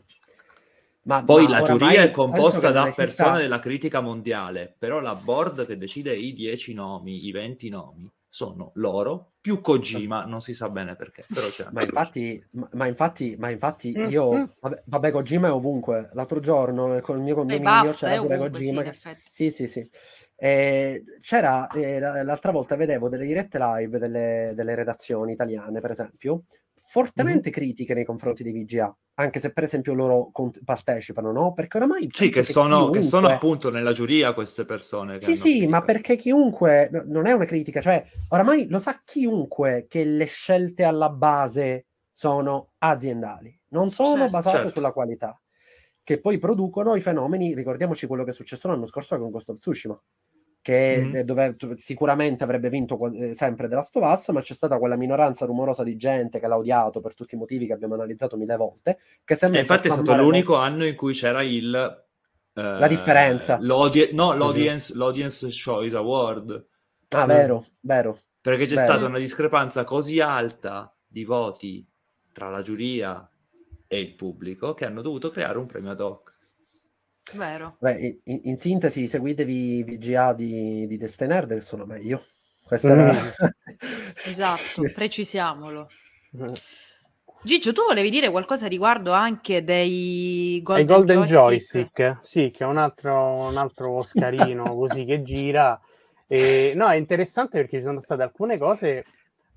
Ma, 1.08 1.24
Poi 1.24 1.44
ma 1.44 1.50
la 1.50 1.62
giuria 1.64 2.02
è 2.04 2.12
composta 2.12 2.72
da 2.72 2.92
persone 2.96 3.40
della 3.40 3.60
critica 3.60 4.02
mondiale, 4.02 4.74
però 4.78 5.00
la 5.00 5.14
board 5.14 5.66
che 5.66 5.78
decide 5.78 6.16
i 6.16 6.34
10 6.34 6.74
nomi, 6.74 7.26
i 7.26 7.32
20 7.32 7.70
nomi, 7.70 8.12
sono 8.28 8.72
loro 8.76 9.34
più 9.40 9.62
Kojima, 9.62 10.26
non 10.26 10.42
si 10.42 10.54
sa 10.54 10.70
bene 10.70 10.96
perché, 10.96 11.24
però 11.32 11.48
c'è 11.48 11.68
ma 11.72 11.84
infatti, 11.84 12.44
ma, 12.54 12.68
ma, 12.74 12.88
infatti, 12.88 13.36
ma 13.38 13.50
infatti 13.50 13.94
mm, 13.96 14.10
io, 14.10 14.34
mm. 14.34 14.44
vabbè, 14.60 14.84
vabbè, 14.86 15.12
Kojima 15.12 15.48
è 15.48 15.52
ovunque. 15.52 16.10
L'altro 16.14 16.40
giorno 16.40 17.00
con 17.02 17.18
il 17.18 17.24
mio 17.24 17.36
condominio 17.36 17.94
c'era 17.94 18.22
pure 18.22 18.38
Kojima. 18.38 18.84
Sì, 18.84 19.00
che... 19.00 19.22
sì, 19.30 19.52
sì, 19.52 19.68
sì. 19.68 19.90
E 20.38 21.04
c'era, 21.22 21.68
eh, 21.68 22.00
l'altra 22.00 22.52
volta 22.52 22.76
vedevo 22.76 23.08
delle 23.08 23.26
dirette 23.26 23.58
live 23.58 24.00
delle, 24.00 24.52
delle 24.54 24.76
redazioni 24.76 25.32
italiane, 25.32 25.80
per 25.80 25.92
esempio, 25.92 26.44
fortemente 26.88 27.50
mm 27.50 27.52
critiche 27.52 27.94
nei 27.94 28.06
confronti 28.06 28.44
di 28.44 28.52
VGA, 28.52 28.96
anche 29.16 29.40
se 29.40 29.52
per 29.52 29.64
esempio 29.64 29.94
loro 29.94 30.30
cont- 30.32 30.64
partecipano, 30.64 31.32
no? 31.32 31.54
Perché 31.54 31.78
oramai... 31.78 32.02
Sì, 32.12 32.28
che, 32.28 32.42
che, 32.42 32.44
sono, 32.44 32.78
chiunque... 32.78 33.00
che, 33.00 33.06
sono, 33.06 33.28
appunto 33.28 33.72
nella 33.72 33.94
giuria 33.94 34.34
queste 34.34 34.66
persone. 34.66 35.18
Sì, 35.18 35.36
sì, 35.36 35.42
criticato. 35.42 35.70
ma 35.70 35.82
perché 35.84 36.16
chiunque, 36.16 36.90
no, 36.92 37.04
non 37.08 37.28
è 37.28 37.32
una 37.32 37.46
critica, 37.46 37.82
cioè 37.82 38.06
oramai 38.30 38.68
lo 38.68 38.80
sa 38.80 39.02
chiunque 39.04 39.86
che 39.88 40.04
le 40.04 40.26
scelte 40.26 40.84
alla 40.84 41.10
base 41.10 41.88
sono 42.12 42.72
aziendali, 42.80 43.58
non 43.70 43.90
sono 43.90 44.16
certo, 44.16 44.32
basate 44.32 44.56
certo. 44.58 44.72
sulla 44.72 44.92
qualità, 44.92 45.40
che 46.04 46.20
poi 46.20 46.38
producono 46.38 46.96
i 46.96 47.02
fenomeni, 47.02 47.56
ricordiamoci 47.56 48.06
quello 48.06 48.24
che 48.24 48.30
è 48.32 48.34
successo 48.34 48.68
l'anno 48.68 48.88
scorso 48.88 49.18
con 49.18 49.32
Ghost 49.32 49.50
of 49.50 49.58
Tsushima 49.58 50.02
che 50.66 50.98
mm-hmm. 50.98 51.22
dove 51.22 51.56
sicuramente 51.76 52.44
avrebbe 52.44 52.72
vinto 52.72 52.98
eh, 53.12 53.36
sempre 53.36 53.68
of 53.76 53.88
Us, 53.94 54.30
ma 54.30 54.42
c'è 54.42 54.56
stata 54.56 54.80
quella 54.80 54.96
minoranza 54.96 55.46
rumorosa 55.46 55.84
di 55.84 55.96
gente 55.96 56.40
che 56.40 56.48
l'ha 56.48 56.58
odiato 56.58 57.02
per 57.02 57.14
tutti 57.14 57.36
i 57.36 57.38
motivi 57.38 57.68
che 57.68 57.74
abbiamo 57.74 57.94
analizzato 57.94 58.36
mille 58.36 58.56
volte. 58.56 58.98
Che 59.24 59.36
sembra 59.36 59.60
infatti 59.60 59.90
è 59.90 59.92
stato 59.92 60.16
l'unico 60.16 60.56
anno 60.56 60.84
in 60.84 60.96
cui 60.96 61.14
c'era 61.14 61.44
il... 61.44 62.06
Eh, 62.52 62.62
la 62.62 62.88
differenza. 62.88 63.60
L'audi- 63.62 64.10
no, 64.14 64.34
l'audience, 64.34 64.92
mm-hmm. 64.92 65.02
l'audience 65.04 65.50
Choice 65.52 65.96
Award. 65.96 66.68
Ah, 67.10 67.26
vero, 67.28 67.68
vero. 67.82 68.18
Perché 68.42 68.66
c'è 68.66 68.74
vero. 68.74 68.92
stata 68.92 69.06
una 69.06 69.20
discrepanza 69.20 69.84
così 69.84 70.20
alta 70.20 70.92
di 71.06 71.26
voti 71.26 71.88
tra 72.34 72.50
la 72.50 72.64
giuria 72.64 73.30
e 73.86 74.00
il 74.00 74.16
pubblico 74.16 74.74
che 74.74 74.86
hanno 74.86 75.04
dovuto 75.04 75.30
creare 75.30 75.60
un 75.60 75.68
premio 75.68 75.92
ad 75.92 76.00
hoc. 76.00 76.35
Vero. 77.34 77.78
Beh, 77.80 78.20
in, 78.24 78.42
in, 78.44 78.58
sintesi, 78.58 79.08
seguitevi 79.08 79.84
VGA 79.84 80.34
di, 80.34 80.86
di 80.88 80.98
Teste 80.98 81.26
Nerd 81.26 81.54
che 81.54 81.62
sono 81.62 81.86
meglio. 81.86 82.24
Questa 82.64 82.90
era... 82.90 83.12
Mm. 83.12 83.28
esatto, 84.16 84.82
precisiamolo. 84.94 85.90
Mm. 86.38 86.54
Gigio, 87.46 87.74
tu 87.74 87.84
volevi 87.86 88.10
dire 88.10 88.32
qualcosa 88.32 88.66
riguardo 88.66 89.12
anche 89.12 89.64
dei 89.64 90.60
Golden, 90.64 90.86
Golden 90.88 91.24
Joystick? 91.26 91.96
Joystick? 91.96 92.18
Sì, 92.26 92.50
che 92.50 92.64
è 92.64 92.68
un 92.68 92.78
altro, 92.78 93.48
un 93.50 93.58
altro 93.58 93.92
Oscarino 93.98 94.64
così 94.76 95.06
che 95.06 95.22
gira. 95.22 95.80
E, 96.26 96.74
no, 96.76 96.88
è 96.88 96.96
interessante 96.96 97.60
perché 97.60 97.78
ci 97.78 97.84
sono 97.84 98.02
state 98.02 98.24
alcune 98.24 98.58
cose 98.58 99.06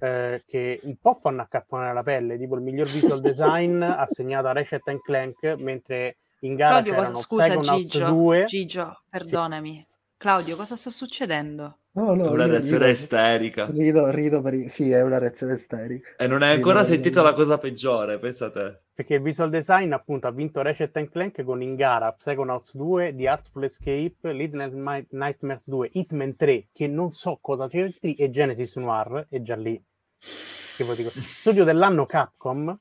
eh, 0.00 0.42
che 0.46 0.80
un 0.82 0.96
po' 1.00 1.14
fanno 1.14 1.40
accapponare 1.40 1.94
la 1.94 2.02
pelle, 2.02 2.36
tipo 2.36 2.56
il 2.56 2.60
miglior 2.60 2.88
visual 2.88 3.22
design 3.22 3.80
assegnato 3.82 4.48
a 4.48 4.52
Ratchet 4.52 5.00
Clank, 5.02 5.54
mentre 5.56 6.18
in 6.40 6.54
gara 6.54 6.82
Claudio, 6.82 6.94
cosa, 6.94 7.14
scusa 7.14 7.56
Gigio, 7.56 8.06
2. 8.06 8.44
Gigio, 8.46 9.02
perdonami. 9.08 9.86
Sì. 9.86 9.86
Claudio, 10.16 10.56
cosa 10.56 10.74
sta 10.76 10.90
succedendo? 10.90 11.78
No, 11.92 12.14
no, 12.14 12.30
una 12.30 12.46
reazione 12.46 12.86
rido, 12.86 12.98
isterica. 12.98 13.66
Rido, 13.70 14.10
rido 14.10 14.42
per 14.42 14.54
i... 14.54 14.68
Sì, 14.68 14.90
è 14.90 15.02
una 15.02 15.18
reazione 15.18 15.54
isterica. 15.54 16.10
E 16.16 16.26
non 16.26 16.42
hai 16.42 16.54
ancora 16.54 16.80
rido, 16.80 16.92
sentito 16.92 17.22
la 17.22 17.32
cosa 17.32 17.58
peggiore, 17.58 18.18
pensa 18.18 18.50
te. 18.50 18.80
Perché 18.94 19.14
il 19.14 19.22
visual 19.22 19.48
design 19.48 19.92
appunto 19.92 20.26
ha 20.26 20.32
vinto 20.32 20.60
Ratchet 20.60 21.08
Clank 21.08 21.42
con 21.44 21.62
in 21.62 21.76
gara 21.76 22.12
Psychonauts 22.12 22.76
2, 22.76 23.14
The 23.16 23.28
Artful 23.28 23.64
Escape, 23.64 24.32
Little 24.32 25.06
Nightmares 25.10 25.68
2, 25.68 25.90
Hitman 25.92 26.36
3, 26.36 26.68
che 26.72 26.88
non 26.88 27.12
so 27.12 27.38
cosa 27.40 27.68
c'entri, 27.68 28.14
e 28.14 28.30
Genesis 28.30 28.76
Noir, 28.76 29.26
è 29.28 29.40
già 29.40 29.56
lì. 29.56 29.80
Che 30.18 30.94
dico. 30.96 31.10
Studio 31.10 31.64
dell'anno 31.64 32.06
Capcom, 32.06 32.76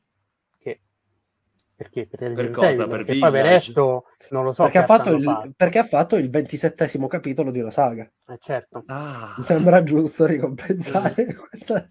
perché? 1.78 2.08
Per, 2.08 2.34
per 2.34 2.50
cosa? 2.50 2.70
Evil, 2.70 2.88
per 2.88 3.06
perché 3.06 3.20
poi 3.20 3.32
per 3.32 3.46
resto 3.46 4.06
non 4.32 4.44
lo 4.44 4.52
so. 4.52 4.64
Perché 4.64 4.80
ha, 4.80 4.86
fatto 4.86 5.12
il, 5.12 5.54
perché 5.56 5.78
ha 5.78 5.84
fatto 5.84 6.16
il 6.16 6.28
ventisettesimo 6.32 7.06
capitolo 7.06 7.52
di 7.52 7.60
una 7.60 7.70
saga. 7.70 8.10
Eh, 8.28 8.38
certo. 8.42 8.82
Ah. 8.88 9.36
Mi 9.38 9.44
sembra 9.44 9.84
giusto 9.84 10.26
ricompensare 10.26 11.14
questo 11.38 11.90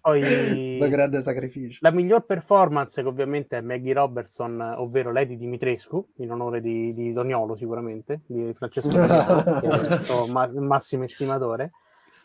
grande 0.89 1.21
sacrificio. 1.21 1.79
La 1.83 1.91
miglior 1.91 2.25
performance 2.25 3.01
che 3.01 3.07
ovviamente 3.07 3.55
è 3.55 3.61
Maggie 3.61 3.93
Robertson, 3.93 4.59
ovvero 4.59 5.13
Lady 5.13 5.37
Dimitrescu, 5.37 6.05
in 6.17 6.33
onore 6.33 6.59
di, 6.59 6.93
di 6.93 7.13
Doniolo 7.13 7.55
sicuramente, 7.55 8.23
di 8.27 8.53
Francesco 8.53 8.89
Doniolo, 8.91 9.59
che 9.61 9.67
è 9.69 10.25
il 10.25 10.31
ma- 10.33 10.51
massimo 10.59 11.05
estimatore. 11.05 11.71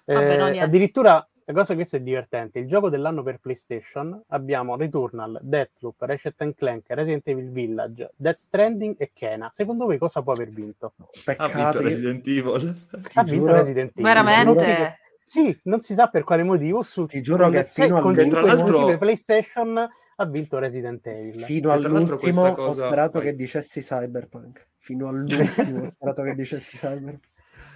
Eh, 0.04 0.58
addirittura 0.58 1.24
la 1.44 1.52
cosa 1.52 1.74
che 1.74 1.86
è 1.90 2.00
divertente, 2.00 2.58
il 2.58 2.66
gioco 2.66 2.88
dell'anno 2.88 3.22
per 3.22 3.38
PlayStation 3.38 4.22
abbiamo 4.28 4.76
Returnal, 4.76 5.38
Deathloop, 5.42 6.00
Ratchet 6.00 6.54
Clank, 6.54 6.84
Resident 6.88 7.26
Evil 7.28 7.50
Village, 7.50 8.12
Death 8.16 8.38
Stranding 8.38 8.94
e 8.98 9.10
Kena. 9.12 9.50
Secondo 9.52 9.86
voi 9.86 9.98
cosa 9.98 10.22
può 10.22 10.32
aver 10.32 10.50
vinto? 10.50 10.94
Peccato. 11.24 11.58
Ha 11.58 11.70
vinto 11.70 11.80
Resident 11.82 12.26
Evil. 12.26 12.76
Ha 12.90 13.22
vinto 13.22 13.24
giuro, 13.24 13.52
Resident 13.54 13.90
Evil. 13.90 14.02
Veramente? 14.04 14.98
Sì, 15.24 15.58
non 15.64 15.80
si 15.80 15.94
sa 15.94 16.08
per 16.08 16.24
quale 16.24 16.42
motivo. 16.42 16.82
Su, 16.82 17.06
Ti 17.06 17.22
giuro 17.22 17.48
che 17.48 17.64
fino 17.64 18.00
con 18.00 18.18
al 18.18 18.98
PlayStation 18.98 19.88
ha 20.16 20.26
vinto 20.26 20.58
Resident 20.58 21.06
Evil. 21.06 21.42
Fino 21.42 21.72
all'ultimo 21.72 22.52
cosa... 22.52 22.84
ho 22.84 22.86
sperato 22.86 23.18
Vai. 23.18 23.28
che 23.28 23.34
dicessi 23.34 23.80
Cyberpunk. 23.80 24.68
Fino 24.78 25.08
all'ultimo 25.08 25.80
ho 25.80 25.84
sperato 25.84 26.22
che 26.22 26.34
dicessi 26.34 26.76
Cyberpunk. 26.76 27.30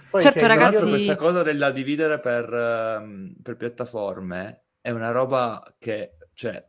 Poi 0.09 0.21
certo, 0.21 0.47
ragazzi, 0.47 0.87
questa 0.87 1.15
cosa 1.15 1.43
della 1.43 1.71
dividere 1.71 2.19
per, 2.19 2.51
um, 2.51 3.33
per, 3.41 3.57
piattaforme 3.57 4.65
è 4.81 4.91
una 4.91 5.11
roba 5.11 5.61
che, 5.77 6.17
cioè, 6.33 6.65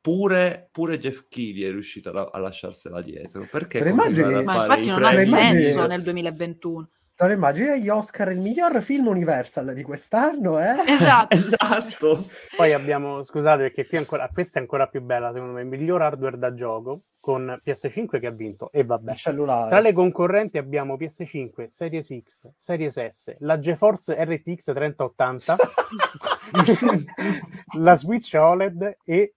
pure, 0.00 0.68
pure 0.70 0.98
Jeff 0.98 1.24
Keighley 1.28 1.68
è 1.68 1.70
riuscito 1.70 2.10
a, 2.10 2.30
a 2.32 2.38
lasciarsela 2.38 3.02
dietro. 3.02 3.46
Perché 3.50 3.78
immagini, 3.78 4.42
ma 4.42 4.62
infatti 4.62 4.88
non 4.88 5.04
ha 5.04 5.12
senso 5.12 5.86
nel 5.86 6.02
2021. 6.02 6.88
Te 7.14 7.26
lo 7.26 7.32
immagini 7.32 7.80
gli 7.80 7.88
Oscar 7.88 8.30
il 8.30 8.38
miglior 8.38 8.80
film 8.80 9.08
Universal 9.08 9.74
di 9.74 9.82
quest'anno, 9.82 10.60
eh? 10.60 10.76
Esatto. 10.86 11.36
esatto. 11.36 12.26
Poi 12.56 12.72
abbiamo, 12.72 13.24
scusate 13.24 13.62
perché 13.62 13.88
qui 13.88 13.98
ancora, 13.98 14.28
questa 14.32 14.60
è 14.60 14.62
ancora 14.62 14.86
più 14.86 15.02
bella 15.02 15.32
secondo 15.32 15.54
me, 15.54 15.62
il 15.62 15.66
miglior 15.66 16.00
hardware 16.00 16.38
da 16.38 16.54
gioco 16.54 17.02
con 17.28 17.60
PS5 17.62 18.20
che 18.20 18.26
ha 18.26 18.30
vinto 18.30 18.70
e 18.72 18.84
vabbè. 18.84 19.14
Tra 19.14 19.80
le 19.80 19.92
concorrenti 19.92 20.56
abbiamo 20.56 20.96
PS5, 20.96 21.66
Series 21.66 22.06
X, 22.24 22.48
Series 22.56 23.06
S, 23.06 23.34
la 23.40 23.58
GeForce 23.58 24.16
RTX 24.24 24.72
3080, 24.72 25.56
la 27.80 27.96
Switch 27.98 28.32
OLED 28.32 28.96
e 29.04 29.34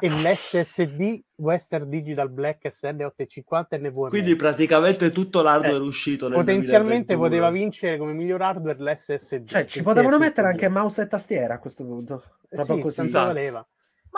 e 0.00 0.08
l'SSD 0.10 1.24
Western 1.36 1.88
Digital 1.88 2.30
Black 2.30 2.66
SL850 2.66 3.80
NVMe. 3.80 4.08
Quindi 4.10 4.36
praticamente 4.36 5.10
tutto 5.10 5.42
l'hardware 5.42 5.76
eh, 5.76 5.80
uscito 5.80 6.28
nel 6.28 6.38
Potenzialmente 6.38 7.16
2021. 7.16 7.20
poteva 7.20 7.50
vincere 7.50 7.96
come 7.96 8.12
miglior 8.12 8.42
hardware 8.42 8.80
l'SSD. 8.80 9.48
Cioè, 9.48 9.64
ci 9.64 9.82
potevano 9.82 10.18
mettere 10.18 10.46
anche 10.46 10.68
mouse 10.68 11.02
e 11.02 11.06
tastiera 11.08 11.54
a 11.54 11.58
questo 11.58 11.84
punto. 11.84 12.22
Proprio 12.48 12.76
sì, 12.76 12.82
così. 12.82 13.00
Esatto. 13.00 13.26
valeva. 13.26 13.66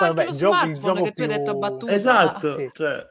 Ma 0.00 0.08
anche 0.08 0.24
vabbè, 0.24 0.36
gioco, 0.36 0.66
il 0.66 0.78
gioco 0.78 1.02
che 1.02 1.12
più... 1.12 1.24
tu 1.24 1.30
hai 1.30 1.38
detto 1.38 1.50
a 1.50 1.54
battuta. 1.54 1.92
Esatto. 1.92 2.56
Sì. 2.56 2.70
Cioè, 2.72 3.06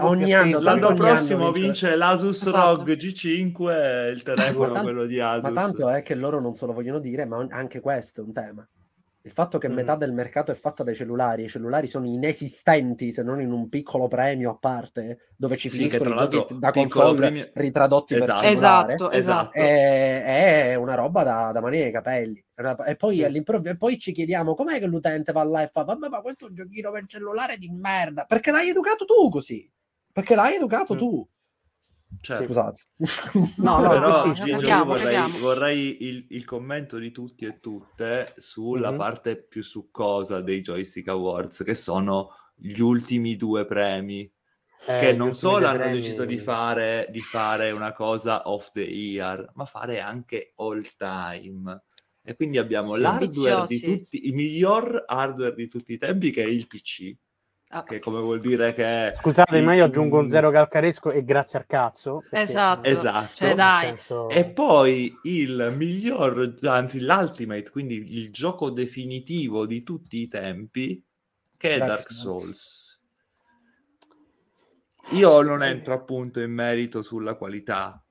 ogni 0.00 0.34
anno, 0.34 0.60
l'anno 0.60 0.88
ogni 0.88 0.96
prossimo 0.96 1.42
anno 1.44 1.52
vince, 1.52 1.86
vince 1.86 1.96
l'Asus 1.96 2.46
esatto. 2.46 2.76
ROG 2.76 2.90
G5 2.96 4.10
il 4.12 4.22
telefono 4.22 4.66
tanto, 4.66 4.82
quello 4.82 5.04
di 5.06 5.20
Asus. 5.20 5.50
Ma 5.50 5.52
tanto 5.52 5.88
è 5.88 6.02
che 6.02 6.14
loro 6.14 6.40
non 6.40 6.54
se 6.54 6.66
lo 6.66 6.72
vogliono 6.72 6.98
dire, 6.98 7.24
ma 7.24 7.46
anche 7.50 7.80
questo 7.80 8.20
è 8.20 8.24
un 8.24 8.32
tema. 8.32 8.68
Il 9.24 9.30
fatto 9.30 9.58
che 9.58 9.68
mm. 9.68 9.72
metà 9.72 9.94
del 9.94 10.12
mercato 10.12 10.50
è 10.50 10.54
fatta 10.54 10.82
dai 10.82 10.96
cellulari, 10.96 11.44
i 11.44 11.48
cellulari 11.48 11.86
sono 11.86 12.06
inesistenti 12.06 13.12
se 13.12 13.22
non 13.22 13.40
in 13.40 13.52
un 13.52 13.68
piccolo 13.68 14.08
premio 14.08 14.50
a 14.50 14.56
parte 14.56 15.30
dove 15.36 15.56
ci 15.56 15.70
sì, 15.70 15.76
finiscono 15.76 16.20
i 16.24 16.28
giochi 16.28 16.58
da 16.58 16.72
console 16.72 17.16
premio... 17.16 17.50
ritradotti 17.54 18.14
esatto. 18.14 18.40
per 18.40 18.50
cellulare. 18.50 18.94
Esatto, 18.94 19.10
esatto. 19.12 19.52
È, 19.52 20.70
è 20.70 20.74
una 20.74 20.96
roba 20.96 21.22
da, 21.22 21.52
da 21.52 21.60
manire 21.60 21.84
ai 21.84 21.92
capelli. 21.92 22.44
E 22.86 22.96
poi, 22.96 23.16
sì. 23.18 23.42
e 23.64 23.76
poi 23.76 23.98
ci 23.98 24.12
chiediamo 24.12 24.54
com'è 24.54 24.80
che 24.80 24.86
l'utente 24.86 25.32
va 25.32 25.44
là 25.44 25.62
e 25.62 25.70
fa 25.72 25.84
vabbè 25.84 26.08
ma 26.08 26.20
questo 26.20 26.46
è 26.46 26.48
un 26.48 26.54
giochino 26.56 26.90
per 26.90 27.04
cellulare 27.06 27.56
di 27.58 27.70
merda. 27.70 28.24
Perché 28.24 28.50
l'hai 28.50 28.70
educato 28.70 29.04
tu 29.04 29.28
così. 29.28 29.70
Perché 30.12 30.34
l'hai 30.34 30.56
educato 30.56 30.94
mm. 30.94 30.98
tu. 30.98 31.28
Certo. 32.22 32.44
Scusate. 32.44 32.86
No, 33.56 33.80
no, 33.80 33.88
però 33.90 34.32
Gigio, 34.32 34.60
io 34.64 34.84
vorrei, 34.84 35.20
vorrei 35.40 36.04
il, 36.04 36.26
il, 36.30 36.44
commento 36.44 36.98
di 36.98 37.10
tutti 37.10 37.44
e 37.44 37.58
tutte 37.58 38.32
sulla 38.36 38.90
mm-hmm. 38.90 38.98
parte 38.98 39.42
più 39.42 39.60
succosa 39.64 40.40
dei 40.40 40.60
Joystick 40.60 41.08
Awards, 41.08 41.64
che 41.64 41.74
sono 41.74 42.30
gli 42.54 42.78
ultimi 42.78 43.36
due 43.36 43.66
premi. 43.66 44.32
Eh, 44.84 45.00
che 45.00 45.12
non 45.12 45.34
solo 45.34 45.66
hanno 45.66 45.78
premi... 45.80 46.00
deciso 46.00 46.24
di 46.24 46.38
fare, 46.38 47.08
di 47.10 47.20
fare 47.20 47.72
una 47.72 47.92
cosa 47.92 48.48
off 48.48 48.70
the 48.70 48.82
year, 48.82 49.50
ma 49.54 49.64
fare 49.64 49.98
anche 49.98 50.52
all 50.56 50.86
time. 50.96 51.82
E 52.22 52.36
quindi 52.36 52.58
abbiamo 52.58 52.94
sì, 52.94 53.00
l'hardware 53.00 53.26
viziosi. 53.26 53.80
di 53.80 53.80
tutti, 53.80 54.26
il 54.28 54.34
miglior 54.34 55.04
hardware 55.08 55.56
di 55.56 55.66
tutti 55.66 55.92
i 55.92 55.98
tempi, 55.98 56.30
che 56.30 56.44
è 56.44 56.46
il 56.46 56.68
PC 56.68 57.16
Ah. 57.74 57.84
Che 57.84 58.00
come 58.00 58.20
vuol 58.20 58.38
dire 58.38 58.74
che... 58.74 59.14
Scusate, 59.16 59.56
il... 59.56 59.64
ma 59.64 59.72
io 59.72 59.84
aggiungo 59.84 60.18
un 60.18 60.28
zero 60.28 60.50
calcaresco 60.50 61.10
e 61.10 61.24
grazie 61.24 61.58
al 61.58 61.64
cazzo. 61.66 62.18
Perché... 62.28 62.44
Esatto. 62.44 62.86
esatto. 62.86 63.34
Cioè, 63.34 63.54
dai. 63.54 63.86
Senso... 63.86 64.28
E 64.28 64.44
poi 64.44 65.18
il 65.22 65.72
miglior, 65.74 66.54
anzi 66.64 67.00
l'ultimate, 67.00 67.70
quindi 67.70 68.18
il 68.18 68.30
gioco 68.30 68.68
definitivo 68.68 69.64
di 69.64 69.82
tutti 69.82 70.18
i 70.18 70.28
tempi, 70.28 71.02
che 71.56 71.70
è 71.70 71.78
Dark, 71.78 71.90
Dark 71.90 72.12
Souls. 72.12 73.00
Io 75.12 75.40
non 75.40 75.62
entro 75.62 75.94
appunto 75.94 76.40
in 76.40 76.52
merito 76.52 77.00
sulla 77.00 77.36
qualità, 77.36 78.02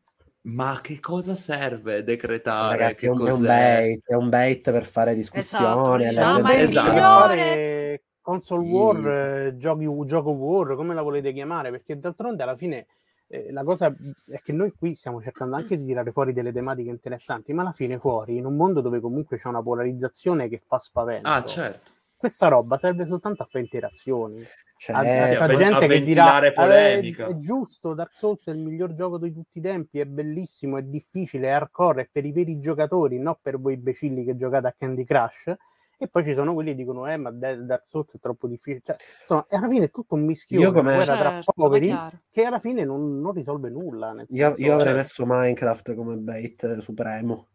ma 0.44 0.80
che 0.82 1.00
cosa 1.00 1.36
serve 1.36 2.04
decretare? 2.04 2.78
Ragazzi, 2.78 3.06
è 3.06 3.10
un, 3.10 3.28
è, 3.28 3.32
un 3.32 3.42
bait, 3.42 4.02
è 4.08 4.16
un 4.16 4.30
bait 4.30 4.72
per 4.72 4.86
fare 4.86 5.14
discussioni. 5.14 6.08
Esatto, 6.08 6.42
no, 6.42 6.50
esatto. 6.50 7.28
Per 7.28 8.02
console 8.22 8.68
war, 8.70 9.08
eh, 9.08 9.58
giochi, 9.58 9.88
gioco 10.06 10.32
war, 10.32 10.76
come 10.76 10.94
la 10.94 11.02
volete 11.02 11.34
chiamare? 11.34 11.72
Perché 11.72 11.98
d'altronde 11.98 12.44
alla 12.44 12.56
fine 12.56 12.88
eh, 13.28 13.52
la 13.52 13.64
cosa 13.64 13.94
è 14.28 14.42
che 14.42 14.52
noi 14.54 14.74
qui 14.78 14.96
stiamo 14.96 15.22
cercando 15.22 15.56
anche 15.56 15.78
di 15.78 15.86
tirare 15.86 16.12
fuori 16.12 16.34
delle 16.34 16.52
tematiche 16.52 16.90
interessanti, 16.90 17.54
ma 17.54 17.62
alla 17.62 17.72
fine 17.72 17.98
fuori, 17.98 18.38
in 18.38 18.46
un 18.46 18.56
mondo 18.56 18.82
dove 18.82 19.00
comunque 19.00 19.38
c'è 19.38 19.48
una 19.48 19.62
polarizzazione 19.62 20.48
che 20.48 20.62
fa 20.66 20.78
spavento. 20.80 21.28
Ah, 21.28 21.44
certo 21.44 22.00
questa 22.22 22.50
roba 22.50 22.78
serve 22.78 23.08
soltanto 23.08 23.42
a 23.42 23.48
fare 23.50 23.64
interazioni. 23.64 24.44
Cioè, 24.78 24.96
a, 24.96 25.44
a, 25.44 25.54
gente 25.56 25.88
che 25.88 26.04
dirà 26.04 26.40
eh, 26.46 26.54
polemica. 26.54 27.26
È, 27.26 27.30
è 27.30 27.40
giusto, 27.40 27.96
Dark 27.96 28.16
Souls 28.16 28.46
è 28.46 28.52
il 28.52 28.60
miglior 28.60 28.94
gioco 28.94 29.18
di 29.18 29.34
tutti 29.34 29.58
i 29.58 29.62
tempi, 29.62 30.00
è 30.00 30.06
bellissimo, 30.06 30.78
è 30.78 30.84
difficile, 30.84 31.48
è 31.48 31.52
hardcore, 31.52 32.04
è 32.04 32.10
per 32.12 32.26
i 32.26 32.32
veri 32.32 32.60
giocatori, 32.60 33.18
non 33.18 33.38
per 33.42 33.60
voi 33.60 33.74
imbecilli 33.74 34.24
che 34.24 34.38
giocate 34.38 34.68
a 34.68 34.76
Candy 34.78 35.04
Crush. 35.04 35.56
E 36.04 36.08
poi 36.08 36.26
ci 36.26 36.34
sono 36.34 36.56
quelli 36.56 36.72
che 36.72 36.78
dicono, 36.78 37.06
eh, 37.06 37.16
ma 37.16 37.30
Dark 37.30 37.84
Souls 37.86 38.16
è 38.16 38.20
troppo 38.20 38.48
difficile. 38.48 38.82
Cioè, 38.84 38.96
insomma, 39.20 39.46
alla 39.52 39.68
fine 39.68 39.86
è 39.86 39.92
tutto 39.92 40.16
un 40.16 40.26
mischione, 40.26 40.64
io 40.64 40.72
come... 40.72 40.96
guerra 40.96 41.16
tra 41.16 41.30
certo, 41.30 41.52
poveri, 41.56 41.96
che 42.32 42.44
alla 42.44 42.58
fine 42.58 42.84
non, 42.84 43.22
non 43.22 43.34
risolve 43.34 43.70
nulla. 43.70 44.16
io, 44.30 44.54
io 44.58 44.74
avrei 44.74 44.88
cioè... 44.88 44.96
messo 44.96 45.26
Minecraft 45.28 45.94
come 45.94 46.16
bait 46.16 46.80
supremo. 46.80 47.46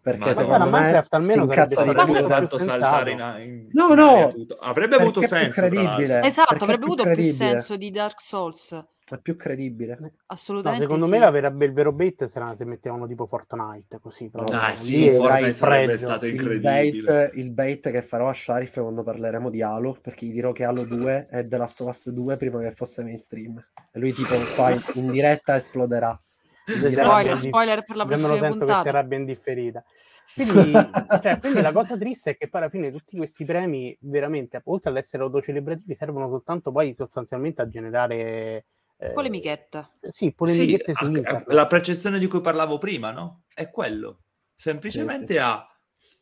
Perché 0.00 0.18
ma 0.18 0.34
secondo 0.34 0.64
me 0.64 0.70
Minecraft 0.70 1.14
almeno 1.14 1.46
sarebbe 1.46 2.06
stato 2.06 2.26
tanto 2.26 2.58
saltare 2.58 3.10
in, 3.10 3.34
in, 3.38 3.68
no 3.72 3.94
no 3.94 4.34
avrebbe 4.60 4.96
avuto 4.96 5.22
senso 5.22 5.64
esatto 5.64 6.62
avrebbe 6.62 6.84
avuto 6.84 7.04
più 7.04 7.22
senso 7.22 7.78
di 7.78 7.90
Dark 7.90 8.20
Souls 8.20 8.84
è 9.06 9.18
più 9.20 9.36
credibile 9.36 10.14
assolutamente 10.26 10.84
no, 10.84 10.90
secondo 10.90 11.04
sì. 11.04 11.10
me 11.10 11.18
la 11.18 11.30
vera, 11.30 11.48
il 11.48 11.72
vero 11.72 11.92
bait 11.92 12.24
sarà 12.24 12.54
se 12.54 12.64
mettevano 12.64 13.06
tipo 13.06 13.26
Fortnite 13.26 13.98
così 14.00 14.30
però 14.30 14.44
dai 14.44 14.76
sì 14.76 15.10
Fortnite 15.10 15.54
sarebbe 15.54 15.98
stato 15.98 16.26
incredibile 16.26 16.86
il 16.86 17.02
bait, 17.02 17.34
il 17.34 17.50
bait 17.50 17.90
che 17.90 18.02
farò 18.02 18.28
a 18.28 18.32
Sharif 18.32 18.80
quando 18.80 19.02
parleremo 19.02 19.50
di 19.50 19.62
Halo 19.62 19.98
perché 20.00 20.26
gli 20.26 20.32
dirò 20.32 20.52
che 20.52 20.64
Halo 20.64 20.84
2 20.84 21.26
è 21.28 21.46
The 21.46 21.56
Last 21.56 21.80
of 21.82 21.88
Us 21.88 22.08
2 22.10 22.36
prima 22.36 22.60
che 22.60 22.72
fosse 22.72 23.02
mainstream 23.02 23.62
e 23.92 23.98
lui 23.98 24.12
tipo 24.12 24.34
qua 24.56 24.70
in, 24.70 24.80
in 24.94 25.10
diretta 25.10 25.56
esploderà 25.56 26.18
spoiler, 26.64 27.38
spoiler 27.38 27.84
per 27.84 27.96
la 27.96 28.06
prossima 28.06 28.28
me 28.28 28.34
lo 28.34 28.40
sento 28.40 28.58
puntata. 28.58 28.82
che 28.82 28.88
sarà 28.88 29.02
ben 29.04 29.24
differita. 29.24 29.84
Quindi, 30.34 30.72
cioè, 30.72 31.38
quindi, 31.38 31.60
la 31.60 31.70
cosa 31.70 31.96
triste 31.96 32.30
è 32.30 32.36
che 32.36 32.48
poi 32.48 32.62
alla 32.62 32.70
fine 32.70 32.90
tutti 32.90 33.16
questi 33.16 33.44
premi 33.44 33.96
veramente, 34.00 34.60
oltre 34.64 34.90
ad 34.90 34.96
essere 34.96 35.22
autocelebrativi, 35.22 35.94
servono 35.94 36.28
soltanto 36.28 36.72
poi 36.72 36.94
sostanzialmente 36.94 37.62
a 37.62 37.68
generare... 37.68 38.64
Eh, 39.04 39.12
polemichetta. 39.12 39.90
Sì, 40.00 40.32
polemichette 40.32 40.94
sì, 40.94 41.04
su 41.04 41.42
La 41.46 41.66
percezione 41.66 42.18
di 42.18 42.26
cui 42.26 42.40
parlavo 42.40 42.78
prima, 42.78 43.10
no? 43.10 43.42
È 43.52 43.70
quello. 43.70 44.20
Semplicemente 44.54 45.26
sì, 45.26 45.32
sì, 45.32 45.38
a 45.38 45.68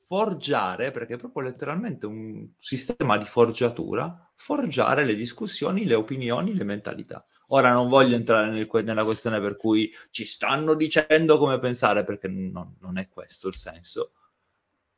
forgiare, 0.05 0.91
perché 0.91 1.15
è 1.15 1.19
proprio 1.19 1.45
letteralmente 1.45 2.07
un 2.07 2.49
sistema 2.59 3.17
di 3.17 3.25
forgiatura, 3.25 4.31
forgiare 4.35 5.05
le 5.05 5.15
discussioni, 5.15 5.85
le 5.85 5.95
opinioni, 5.95 6.55
le 6.55 6.65
mentalità. 6.65 7.25
Ora 7.49 7.71
non 7.71 7.89
voglio 7.89 8.17
entrare 8.17 8.51
nel, 8.51 8.69
nella 8.85 9.05
questione 9.05 9.39
per 9.39 9.57
cui 9.57 9.91
ci 10.11 10.25
stanno 10.25 10.75
dicendo 10.75 11.39
come 11.39 11.59
pensare, 11.59 12.05
perché 12.05 12.29
non, 12.29 12.77
non 12.81 12.99
è 12.99 13.09
questo 13.09 13.49
il 13.49 13.55
senso. 13.55 14.13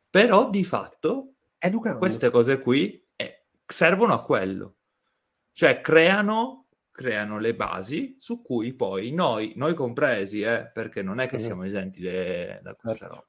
Però 0.08 0.48
di 0.48 0.64
fatto 0.64 1.32
Educando. 1.58 1.98
queste 1.98 2.30
cose 2.30 2.58
qui 2.60 3.04
eh, 3.16 3.46
servono 3.66 4.14
a 4.14 4.22
quello. 4.22 4.76
Cioè 5.52 5.80
creano, 5.80 6.63
creano, 6.94 7.40
le 7.40 7.56
basi 7.56 8.16
su 8.20 8.40
cui 8.40 8.72
poi 8.72 9.10
noi, 9.10 9.52
noi 9.56 9.74
compresi, 9.74 10.42
eh, 10.42 10.70
perché 10.72 11.02
non 11.02 11.18
è 11.18 11.28
che 11.28 11.40
siamo 11.40 11.64
esenti 11.64 12.00
de, 12.00 12.60
da 12.62 12.74
questa 12.76 13.06
certo. 13.06 13.14
roba, 13.14 13.26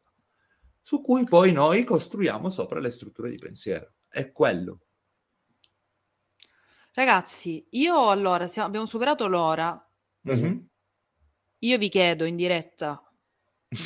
su 0.84 1.02
cui 1.02 1.24
poi 1.24 1.52
noi 1.52 1.84
costruiamo 1.84 2.50
sopra 2.50 2.80
le 2.80 2.92
strutture 2.92 3.32
di 3.32 3.38
pensiero. 3.38 3.94
È 4.08 4.32
quello. 4.32 4.82
Ragazzi, 6.94 7.66
io 7.72 8.12
allora 8.12 8.46
siamo, 8.46 8.68
abbiamo 8.68 8.86
superato 8.86 9.28
l'ora. 9.28 9.84
Mm-hmm. 10.30 10.58
Io 11.60 11.78
vi 11.80 11.90
chiedo 11.90 12.26
in 12.26 12.36
diretta, 12.36 13.04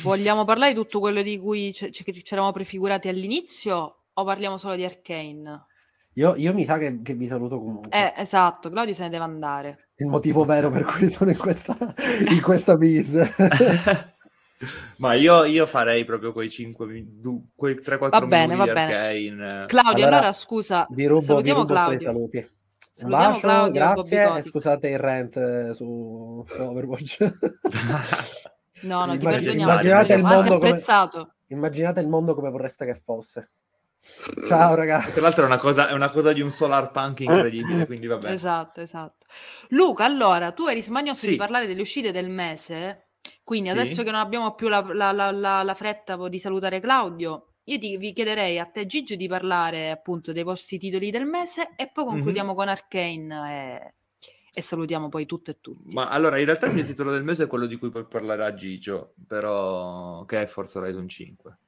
vogliamo 0.02 0.44
parlare 0.44 0.74
di 0.74 0.78
tutto 0.78 1.00
quello 1.00 1.22
di 1.22 1.38
cui 1.38 1.72
ci, 1.72 1.90
eravamo 2.28 2.52
prefigurati 2.52 3.08
all'inizio 3.08 4.02
o 4.12 4.24
parliamo 4.24 4.58
solo 4.58 4.74
di 4.74 4.84
Arcane? 4.84 5.68
Io, 6.14 6.34
io 6.34 6.52
mi 6.52 6.64
sa 6.64 6.76
che, 6.76 7.02
che, 7.02 7.14
vi 7.14 7.26
saluto 7.26 7.58
comunque. 7.58 7.90
Eh, 7.90 8.20
esatto, 8.22 8.68
Claudio 8.68 8.94
se 8.94 9.04
ne 9.04 9.10
deve 9.10 9.24
andare. 9.24 9.90
Il 9.96 10.06
motivo 10.06 10.44
vero 10.44 10.68
per 10.68 10.84
cui 10.84 11.08
sono 11.08 11.30
in 11.30 11.38
questa, 11.38 11.76
in 12.28 12.40
questa 12.42 12.76
bis. 12.76 13.16
Ma 14.96 15.14
io, 15.14 15.44
io, 15.44 15.66
farei 15.66 16.04
proprio 16.04 16.32
quei 16.32 16.50
5 16.50 16.86
quei 17.54 17.76
3-4 17.76 18.08
va 18.08 18.20
bene, 18.26 18.52
minuti 18.54 18.68
va 18.68 18.74
bene. 18.74 19.66
Claudio, 19.66 19.92
allora, 20.04 20.16
allora 20.16 20.32
scusa, 20.32 20.86
di 20.90 21.06
rubo, 21.06 21.20
salutiamo 21.20 21.64
di 21.64 21.68
rubo 21.68 21.80
Claudio. 21.80 22.00
saluti. 22.00 22.50
Salutiamo 22.92 23.32
bacio, 23.32 23.40
Claudio, 23.40 23.72
grazie 23.72 24.38
e 24.38 24.42
scusate 24.42 24.88
il 24.88 24.98
rant 24.98 25.36
eh, 25.36 25.74
su 25.74 26.44
Overwatch. 26.46 27.18
no, 28.82 29.04
no, 29.06 29.16
ti 29.16 29.22
Immag- 29.22 29.22
perdoniamo. 29.22 29.72
Immaginate 29.72 30.14
il, 30.14 30.22
mondo 30.22 30.58
come... 30.58 30.82
immaginate 31.46 32.00
il 32.00 32.08
mondo 32.08 32.34
come 32.34 32.50
vorreste 32.50 32.84
che 32.84 33.00
fosse. 33.02 33.52
Ciao 34.46 34.74
ragazzi. 34.74 35.12
Tra 35.12 35.20
l'altro 35.22 35.44
è 35.44 35.46
una, 35.46 35.58
cosa, 35.58 35.88
è 35.88 35.92
una 35.92 36.10
cosa 36.10 36.32
di 36.32 36.40
un 36.40 36.50
solar 36.50 36.90
punk 36.90 37.20
incredibile, 37.20 37.86
quindi 37.86 38.06
vabbè. 38.06 38.30
Esatto, 38.30 38.80
esatto. 38.80 39.26
Luca, 39.68 40.04
allora, 40.04 40.52
tu 40.52 40.66
eri 40.66 40.82
smagnoso 40.82 41.24
sì. 41.24 41.30
di 41.30 41.36
parlare 41.36 41.66
delle 41.66 41.82
uscite 41.82 42.10
del 42.10 42.28
mese, 42.28 43.08
quindi 43.44 43.68
sì. 43.68 43.78
adesso 43.78 44.02
che 44.02 44.10
non 44.10 44.20
abbiamo 44.20 44.54
più 44.54 44.68
la, 44.68 44.80
la, 44.92 45.12
la, 45.12 45.62
la 45.62 45.74
fretta 45.74 46.28
di 46.28 46.38
salutare 46.38 46.80
Claudio, 46.80 47.50
io 47.64 47.78
ti, 47.78 47.96
vi 47.96 48.12
chiederei 48.12 48.58
a 48.58 48.64
te 48.64 48.86
Gigi 48.86 49.16
di 49.16 49.28
parlare 49.28 49.90
appunto 49.90 50.32
dei 50.32 50.42
vostri 50.42 50.78
titoli 50.78 51.10
del 51.10 51.24
mese 51.24 51.70
e 51.76 51.88
poi 51.92 52.04
concludiamo 52.04 52.48
mm-hmm. 52.48 52.58
con 52.58 52.68
Arcane 52.68 53.52
e, 53.52 53.94
e, 54.52 54.62
salutiamo 54.62 55.08
poi 55.08 55.26
tutto 55.26 55.52
e 55.52 55.58
tutti. 55.60 55.92
Ma 55.92 56.08
allora 56.08 56.38
in 56.38 56.46
realtà 56.46 56.66
il 56.66 56.74
mio 56.74 56.84
titolo 56.84 57.12
del 57.12 57.22
mese 57.22 57.44
è 57.44 57.46
quello 57.46 57.66
di 57.66 57.76
cui 57.76 57.90
poi 57.90 58.06
parlerà 58.06 58.54
Gigio, 58.54 59.14
però 59.26 60.24
che 60.24 60.42
è 60.42 60.46
Forza 60.46 60.80
Horizon 60.80 61.06
5. 61.06 61.58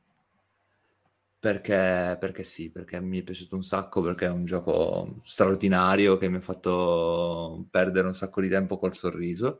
Perché, 1.42 2.16
perché 2.20 2.44
sì, 2.44 2.70
perché 2.70 3.00
mi 3.00 3.18
è 3.18 3.22
piaciuto 3.24 3.56
un 3.56 3.64
sacco, 3.64 4.00
perché 4.00 4.26
è 4.26 4.30
un 4.30 4.44
gioco 4.44 5.16
straordinario 5.24 6.16
che 6.16 6.28
mi 6.28 6.36
ha 6.36 6.40
fatto 6.40 7.66
perdere 7.68 8.06
un 8.06 8.14
sacco 8.14 8.40
di 8.40 8.48
tempo 8.48 8.78
col 8.78 8.94
sorriso 8.94 9.58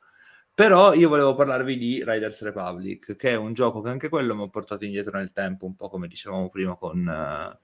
però 0.54 0.92
io 0.92 1.08
volevo 1.08 1.34
parlarvi 1.34 1.78
di 1.78 2.04
Riders 2.04 2.42
Republic, 2.42 3.16
che 3.16 3.30
è 3.30 3.36
un 3.36 3.54
gioco 3.54 3.80
che 3.80 3.88
anche 3.88 4.10
quello 4.10 4.34
mi 4.34 4.42
ha 4.42 4.48
portato 4.48 4.84
indietro 4.84 5.16
nel 5.16 5.32
tempo, 5.32 5.64
un 5.64 5.74
po' 5.76 5.88
come 5.88 6.08
dicevamo 6.08 6.50
prima 6.50 6.76
con, 6.76 7.58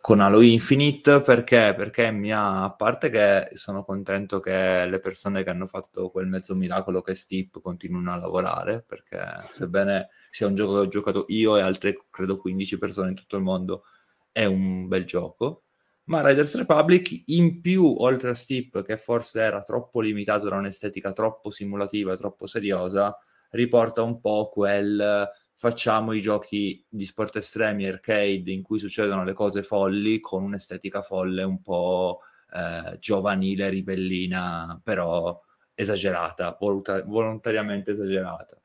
con 0.00 0.20
Halo 0.20 0.40
Infinite, 0.40 1.20
perché? 1.20 1.74
Perché 1.76 2.10
mi 2.10 2.32
ha, 2.32 2.64
a 2.64 2.72
parte 2.72 3.10
che 3.10 3.50
sono 3.52 3.84
contento 3.84 4.40
che 4.40 4.86
le 4.86 4.98
persone 4.98 5.44
che 5.44 5.50
hanno 5.50 5.66
fatto 5.66 6.10
quel 6.10 6.26
mezzo 6.26 6.54
miracolo 6.54 7.02
che 7.02 7.12
è 7.12 7.14
Steep 7.14 7.60
continuino 7.60 8.12
a 8.12 8.16
lavorare, 8.16 8.82
perché 8.82 9.20
sebbene 9.50 10.08
sia 10.32 10.46
un 10.48 10.54
gioco 10.56 10.72
che 10.74 10.78
ho 10.80 10.88
giocato 10.88 11.24
io 11.28 11.56
e 11.56 11.60
altre, 11.60 12.06
credo, 12.10 12.38
15 12.38 12.78
persone 12.78 13.10
in 13.10 13.14
tutto 13.14 13.36
il 13.36 13.42
mondo, 13.42 13.84
è 14.32 14.44
un 14.44 14.88
bel 14.88 15.04
gioco 15.04 15.64
ma 16.04 16.26
Riders 16.26 16.56
Republic 16.56 17.22
in 17.26 17.60
più, 17.60 17.94
oltre 17.98 18.30
a 18.30 18.34
Steep, 18.34 18.82
che 18.84 18.96
forse 18.96 19.40
era 19.40 19.62
troppo 19.62 20.00
limitato 20.00 20.48
da 20.48 20.56
un'estetica 20.56 21.12
troppo 21.12 21.50
simulativa, 21.50 22.16
troppo 22.16 22.46
seriosa, 22.46 23.16
riporta 23.50 24.02
un 24.02 24.20
po' 24.20 24.50
quel 24.52 25.30
facciamo 25.54 26.12
i 26.12 26.20
giochi 26.20 26.84
di 26.88 27.06
sport 27.06 27.36
estremi 27.36 27.86
arcade 27.86 28.50
in 28.50 28.62
cui 28.62 28.80
succedono 28.80 29.22
le 29.22 29.32
cose 29.32 29.62
folli 29.62 30.18
con 30.18 30.42
un'estetica 30.42 31.02
folle 31.02 31.44
un 31.44 31.62
po' 31.62 32.20
eh, 32.52 32.98
giovanile, 32.98 33.68
ribellina, 33.68 34.80
però 34.82 35.40
esagerata, 35.72 36.56
volontar- 36.58 37.06
volontariamente 37.06 37.92
esagerata. 37.92 38.60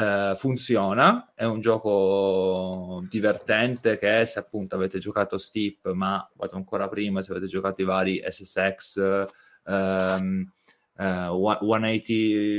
Uh, 0.00 0.34
funziona, 0.36 1.30
è 1.34 1.44
un 1.44 1.60
gioco 1.60 3.04
divertente 3.10 3.98
che 3.98 4.24
se 4.24 4.38
appunto 4.38 4.74
avete 4.74 4.98
giocato 4.98 5.36
Steep, 5.36 5.90
ma 5.90 6.26
vado 6.36 6.56
ancora 6.56 6.88
prima, 6.88 7.20
se 7.20 7.32
avete 7.32 7.48
giocato 7.48 7.82
i 7.82 7.84
vari 7.84 8.22
SSX, 8.26 9.26
um, 9.64 10.50
uh, 10.96 11.56
180, 11.60 12.12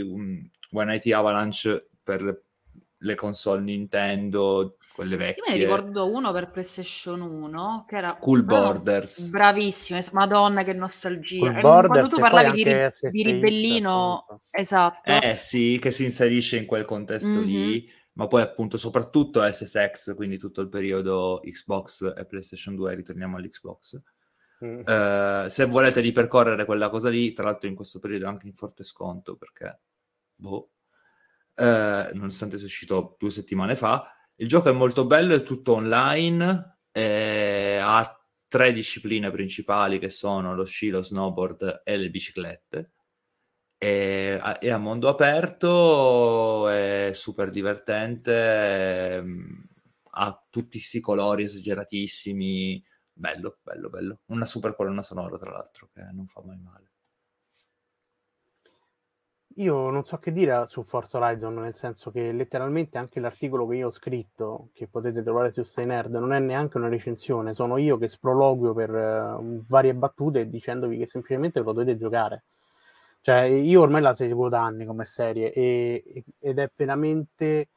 um, 0.06 0.50
180 0.70 1.18
Avalanche 1.18 1.90
per 2.04 2.44
le 2.96 3.16
console 3.16 3.62
Nintendo, 3.62 4.78
quelle 5.02 5.18
vecchie. 5.18 5.44
Io 5.44 5.52
me 5.52 5.58
ne 5.58 5.64
ricordo 5.64 6.12
uno 6.12 6.32
per 6.32 6.52
PlayStation 6.52 7.22
1 7.22 7.86
che 7.88 7.96
era 7.98 8.16
Cool 8.18 8.44
bravo, 8.44 8.66
Borders. 8.66 9.30
Bravissimo, 9.30 10.00
madonna 10.12 10.64
che 10.64 10.74
nostalgia. 10.74 11.40
Cool 11.52 11.62
Borders 11.62 11.88
quando 11.90 12.10
tu 12.10 12.20
parlavi 12.22 12.52
di, 12.52 12.64
ri- 12.64 12.88
di 13.10 13.24
ribellino, 13.24 14.18
appunto. 14.20 14.44
esatto. 14.52 15.10
Eh 15.10 15.38
sì, 15.40 15.80
che 15.82 15.90
si 15.92 16.04
inserisce 16.06 16.58
in 16.58 16.66
quel 16.66 16.86
contesto 16.86 17.28
Mhm. 17.40 17.44
lì, 17.44 17.92
ma 18.14 18.28
poi 18.28 18.42
appunto 18.44 18.78
soprattutto 18.78 19.42
SSX, 19.42 20.14
quindi 20.16 20.38
tutto 20.38 20.62
il 20.62 20.70
periodo 20.70 21.42
Xbox 21.44 22.14
e 22.16 22.26
PlayStation 22.26 22.76
2, 22.76 22.94
ritorniamo 22.94 23.38
all'Xbox. 23.38 24.02
Mm. 24.64 24.82
Eh, 24.86 25.46
se 25.50 25.66
volete 25.66 26.02
ripercorrere 26.02 26.66
quella 26.66 26.90
cosa 26.90 27.10
lì, 27.10 27.34
tra 27.34 27.46
l'altro 27.46 27.68
in 27.68 27.74
questo 27.74 27.98
periodo 27.98 28.26
è 28.26 28.28
anche 28.28 28.46
in 28.46 28.54
forte 28.54 28.84
sconto 28.84 29.36
perché, 29.36 29.80
boh, 30.36 30.70
eh, 31.56 32.12
nonostante 32.14 32.58
sia 32.58 32.68
uscito 32.68 33.16
due 33.18 33.32
settimane 33.32 33.76
fa, 33.76 34.06
il 34.42 34.48
gioco 34.48 34.70
è 34.70 34.74
molto 34.74 35.06
bello, 35.06 35.36
è 35.36 35.44
tutto 35.44 35.74
online, 35.74 36.80
e 36.92 37.78
ha 37.82 38.20
tre 38.48 38.74
discipline 38.74 39.30
principali 39.32 40.00
che 40.00 40.10
sono 40.10 40.56
lo 40.56 40.66
sci, 40.66 40.90
lo 40.90 41.02
snowboard 41.04 41.82
e 41.86 41.96
le 41.98 42.10
biciclette. 42.10 42.92
A- 44.40 44.60
è 44.60 44.70
a 44.70 44.78
mondo 44.78 45.10
aperto, 45.10 46.68
è 46.70 47.12
super 47.14 47.50
divertente, 47.50 49.16
ehm, 49.16 49.66
ha 50.14 50.46
tutti 50.50 50.78
questi 50.78 51.00
colori 51.00 51.44
esageratissimi, 51.44 52.84
bello, 53.12 53.60
bello, 53.64 53.90
bello. 53.90 54.20
Una 54.28 54.46
super 54.46 54.76
colonna 54.76 55.02
sonora, 55.02 55.38
tra 55.38 55.52
l'altro, 55.52 55.90
che 55.94 56.02
non 56.12 56.28
fa 56.28 56.42
mai 56.44 56.60
male. 56.60 56.92
Io 59.56 59.90
non 59.90 60.04
so 60.04 60.18
che 60.18 60.32
dire 60.32 60.66
su 60.68 60.84
Forza 60.84 61.18
Horizon, 61.18 61.56
nel 61.56 61.76
senso 61.76 62.10
che 62.10 62.32
letteralmente 62.32 62.98
anche 62.98 63.20
l'articolo 63.20 63.68
che 63.68 63.76
io 63.76 63.88
ho 63.88 63.92
scritto, 63.92 64.70
che 64.74 64.88
potete 64.88 65.22
trovare 65.24 65.52
su 65.52 65.62
Stay 65.64 65.86
Nerd, 65.86 66.16
non 66.16 66.32
è 66.32 66.40
neanche 66.40 66.78
una 66.78 66.88
recensione, 66.88 67.54
sono 67.54 67.78
io 67.78 67.98
che 67.98 68.08
sproloquio 68.08 68.74
per 68.74 68.96
eh, 68.96 69.36
varie 69.68 69.94
battute 69.94 70.48
dicendovi 70.50 70.98
che 70.98 71.06
semplicemente 71.06 71.60
lo 71.60 71.74
dovete 71.74 71.98
giocare. 71.98 72.44
Cioè, 73.22 73.42
io 73.42 73.82
ormai 73.82 74.02
la 74.02 74.14
seguo 74.14 74.50
da 74.50 74.64
anni 74.64 74.86
come 74.86 75.06
serie 75.06 75.52
e- 75.52 76.24
ed 76.40 76.58
è 76.58 76.72
veramente 76.76 77.70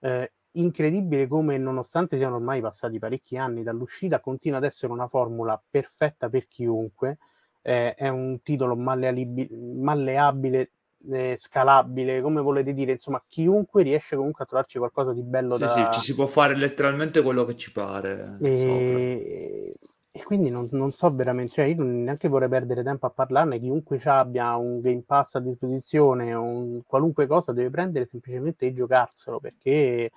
eh, 0.00 0.32
incredibile 0.52 1.26
come, 1.28 1.58
nonostante 1.58 2.16
siano 2.16 2.36
ormai 2.36 2.60
passati 2.60 2.98
parecchi 2.98 3.36
anni 3.36 3.62
dall'uscita, 3.62 4.20
continua 4.20 4.58
ad 4.58 4.64
essere 4.64 4.92
una 4.92 5.08
formula 5.08 5.60
perfetta 5.70 6.28
per 6.28 6.48
chiunque. 6.48 7.18
È 7.60 8.08
un 8.08 8.40
titolo 8.42 8.76
malleabile 8.76 10.70
eh, 11.10 11.34
scalabile, 11.38 12.20
come 12.20 12.40
volete 12.40 12.72
dire, 12.74 12.92
insomma, 12.92 13.22
chiunque 13.26 13.82
riesce 13.82 14.16
comunque 14.16 14.44
a 14.44 14.46
trovarci 14.46 14.78
qualcosa 14.78 15.12
di 15.12 15.22
bello 15.22 15.56
Sì, 15.56 15.66
da... 15.66 15.68
sì, 15.68 15.90
ci 15.92 16.00
si 16.00 16.14
può 16.14 16.26
fare 16.26 16.56
letteralmente 16.56 17.22
quello 17.22 17.44
che 17.44 17.56
ci 17.56 17.72
pare. 17.72 18.36
E... 18.40 19.74
e 20.10 20.22
quindi 20.24 20.50
non, 20.50 20.66
non 20.72 20.92
so 20.92 21.12
veramente, 21.14 21.52
cioè 21.52 21.64
io 21.66 21.76
non 21.76 22.02
neanche 22.04 22.28
vorrei 22.28 22.48
perdere 22.48 22.82
tempo 22.82 23.06
a 23.06 23.10
parlarne, 23.10 23.58
chiunque 23.58 24.00
abbia 24.04 24.56
un 24.56 24.80
Game 24.80 25.02
Pass 25.06 25.34
a 25.36 25.40
disposizione 25.40 26.34
o 26.34 26.42
un- 26.42 26.82
qualunque 26.86 27.26
cosa 27.26 27.52
deve 27.52 27.70
prendere 27.70 28.06
semplicemente 28.06 28.66
e 28.66 28.72
giocarselo, 28.74 29.40
perché 29.40 30.10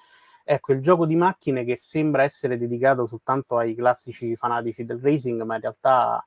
ecco, 0.44 0.74
il 0.74 0.82
gioco 0.82 1.06
di 1.06 1.16
macchine 1.16 1.64
che 1.64 1.78
sembra 1.78 2.24
essere 2.24 2.58
dedicato 2.58 3.06
soltanto 3.08 3.58
ai 3.58 3.76
classici 3.76 4.36
fanatici 4.36 4.86
del 4.86 5.00
racing, 5.00 5.42
ma 5.44 5.56
in 5.56 5.62
realtà 5.62 6.24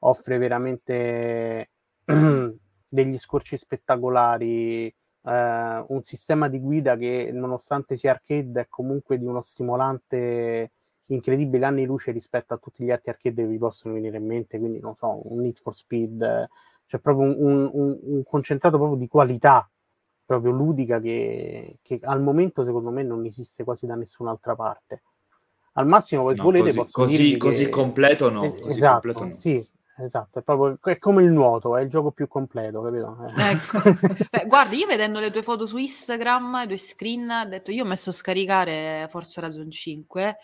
offre 0.00 0.38
veramente 0.38 1.70
degli 2.92 3.16
scorci 3.18 3.56
spettacolari, 3.56 4.86
eh, 4.86 4.94
un 5.88 6.02
sistema 6.02 6.48
di 6.48 6.60
guida 6.60 6.96
che 6.96 7.30
nonostante 7.32 7.96
sia 7.96 8.10
arcade 8.10 8.60
è 8.62 8.66
comunque 8.68 9.16
di 9.18 9.24
uno 9.24 9.40
stimolante 9.40 10.72
incredibile 11.06 11.64
anni 11.64 11.86
luce 11.86 12.12
rispetto 12.12 12.52
a 12.52 12.58
tutti 12.58 12.84
gli 12.84 12.90
altri 12.90 13.10
arcade 13.10 13.42
che 13.42 13.48
vi 13.48 13.56
possono 13.58 13.94
venire 13.94 14.18
in 14.18 14.26
mente, 14.26 14.58
quindi 14.58 14.78
non 14.78 14.94
so, 14.96 15.20
un 15.32 15.40
Need 15.40 15.58
for 15.58 15.74
Speed, 15.74 16.48
cioè 16.86 17.00
proprio 17.00 17.28
un, 17.28 17.70
un- 17.72 17.98
un- 18.02 18.22
concentrato 18.24 18.76
proprio 18.76 18.98
di 18.98 19.08
qualità 19.08 19.66
proprio 20.24 20.52
ludica 20.52 21.00
che, 21.00 21.78
che 21.82 21.98
al 22.02 22.20
momento 22.22 22.62
secondo 22.64 22.90
me 22.90 23.02
non 23.02 23.24
esiste 23.24 23.64
quasi 23.64 23.86
da 23.86 23.94
nessun'altra 23.94 24.54
parte. 24.54 25.02
Al 25.74 25.86
massimo, 25.86 26.28
se 26.28 26.36
No, 26.36 26.42
volete, 26.44 26.64
così, 26.66 26.78
posso 26.78 27.00
così- 27.00 27.36
così 27.38 27.64
che- 27.64 27.70
completo 27.70 28.30
no. 28.30 28.50
così 28.50 28.70
esatto, 28.70 29.00
completo 29.12 29.24
no. 29.24 29.36
sì, 29.36 29.66
esatto, 29.98 30.38
è 30.38 30.42
proprio 30.42 30.78
è 30.82 30.98
come 30.98 31.22
il 31.22 31.30
nuoto, 31.30 31.76
è 31.76 31.82
il 31.82 31.88
gioco 31.88 32.10
più 32.10 32.28
completo, 32.28 32.82
capito? 32.82 33.16
Eh. 33.36 33.50
Ecco. 33.50 33.78
Beh, 34.30 34.46
guardi, 34.46 34.76
io 34.76 34.86
vedendo 34.86 35.20
le 35.20 35.30
tue 35.30 35.42
foto 35.42 35.66
su 35.66 35.76
Instagram, 35.76 36.60
i 36.62 36.66
tuoi 36.66 36.78
screen, 36.78 37.30
ho 37.30 37.48
detto 37.48 37.70
io 37.70 37.84
ho 37.84 37.86
messo 37.86 38.10
a 38.10 38.12
scaricare 38.12 39.06
Forza 39.10 39.40
Horizon 39.40 39.70
5, 39.70 40.36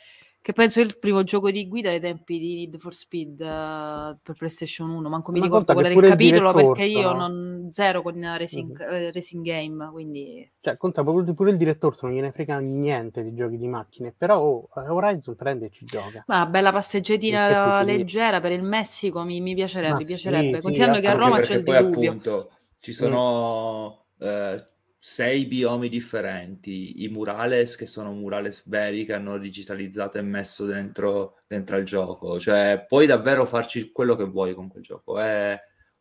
che 0.48 0.54
penso 0.54 0.80
è 0.80 0.82
il 0.82 0.98
primo 0.98 1.24
gioco 1.24 1.50
di 1.50 1.68
guida 1.68 1.90
dei 1.90 2.00
tempi 2.00 2.38
di 2.38 2.54
Need 2.54 2.78
for 2.78 2.94
Speed 2.94 3.38
eh, 3.38 4.16
per 4.22 4.34
PlayStation 4.34 4.88
1, 4.88 5.06
manco 5.10 5.30
mi 5.30 5.40
Ma 5.40 5.44
ricordo 5.44 5.74
qual 5.74 5.84
era 5.84 5.94
il 5.94 6.00
capitolo 6.00 6.52
perché 6.54 6.84
io 6.84 7.02
sono- 7.02 7.18
non 7.18 7.68
zero 7.70 8.00
con 8.00 8.18
racing, 8.18 8.80
eh, 8.80 9.12
racing 9.12 9.44
game, 9.44 9.90
quindi 9.90 10.50
Cioè, 10.58 10.78
conta 10.78 11.02
proprio 11.02 11.34
pure 11.34 11.50
il 11.50 11.58
direttore, 11.58 11.96
non 12.00 12.12
gliene 12.12 12.32
frega 12.32 12.60
niente 12.60 13.22
di 13.22 13.34
giochi 13.34 13.58
di 13.58 13.68
macchine, 13.68 14.14
però 14.16 14.40
oh, 14.40 14.68
Horizon 14.72 15.36
prende 15.36 15.66
e 15.66 15.70
ci 15.70 15.84
gioca. 15.84 16.24
ma 16.28 16.46
bella 16.46 16.72
passeggiatina 16.72 17.82
leggera 17.82 18.40
per 18.40 18.52
il 18.52 18.62
Messico 18.62 19.24
mi, 19.24 19.42
mi 19.42 19.54
piacerebbe, 19.54 19.92
Ma 19.92 19.98
mi 19.98 20.04
sì, 20.04 20.14
piacerebbe, 20.14 20.56
sì, 20.56 20.62
considerando 20.62 21.00
che 21.00 21.08
a 21.08 21.12
Roma 21.12 21.40
c'è 21.40 21.56
il 21.56 21.62
diluvio. 21.62 22.10
appunto 22.10 22.50
ci 22.80 22.92
sono 22.94 24.06
eh, 24.18 24.66
sei 25.08 25.46
biomi 25.46 25.88
differenti, 25.88 27.02
i 27.02 27.08
murales 27.08 27.76
che 27.76 27.86
sono 27.86 28.12
murales 28.12 28.68
veri 28.68 29.06
che 29.06 29.14
hanno 29.14 29.38
digitalizzato 29.38 30.18
e 30.18 30.22
messo 30.22 30.66
dentro, 30.66 31.38
dentro 31.46 31.76
al 31.76 31.84
gioco, 31.84 32.38
cioè 32.38 32.84
puoi 32.86 33.06
davvero 33.06 33.46
farci 33.46 33.90
quello 33.90 34.14
che 34.16 34.24
vuoi 34.24 34.52
con 34.54 34.68
quel 34.68 34.82
gioco, 34.82 35.18
è 35.18 35.58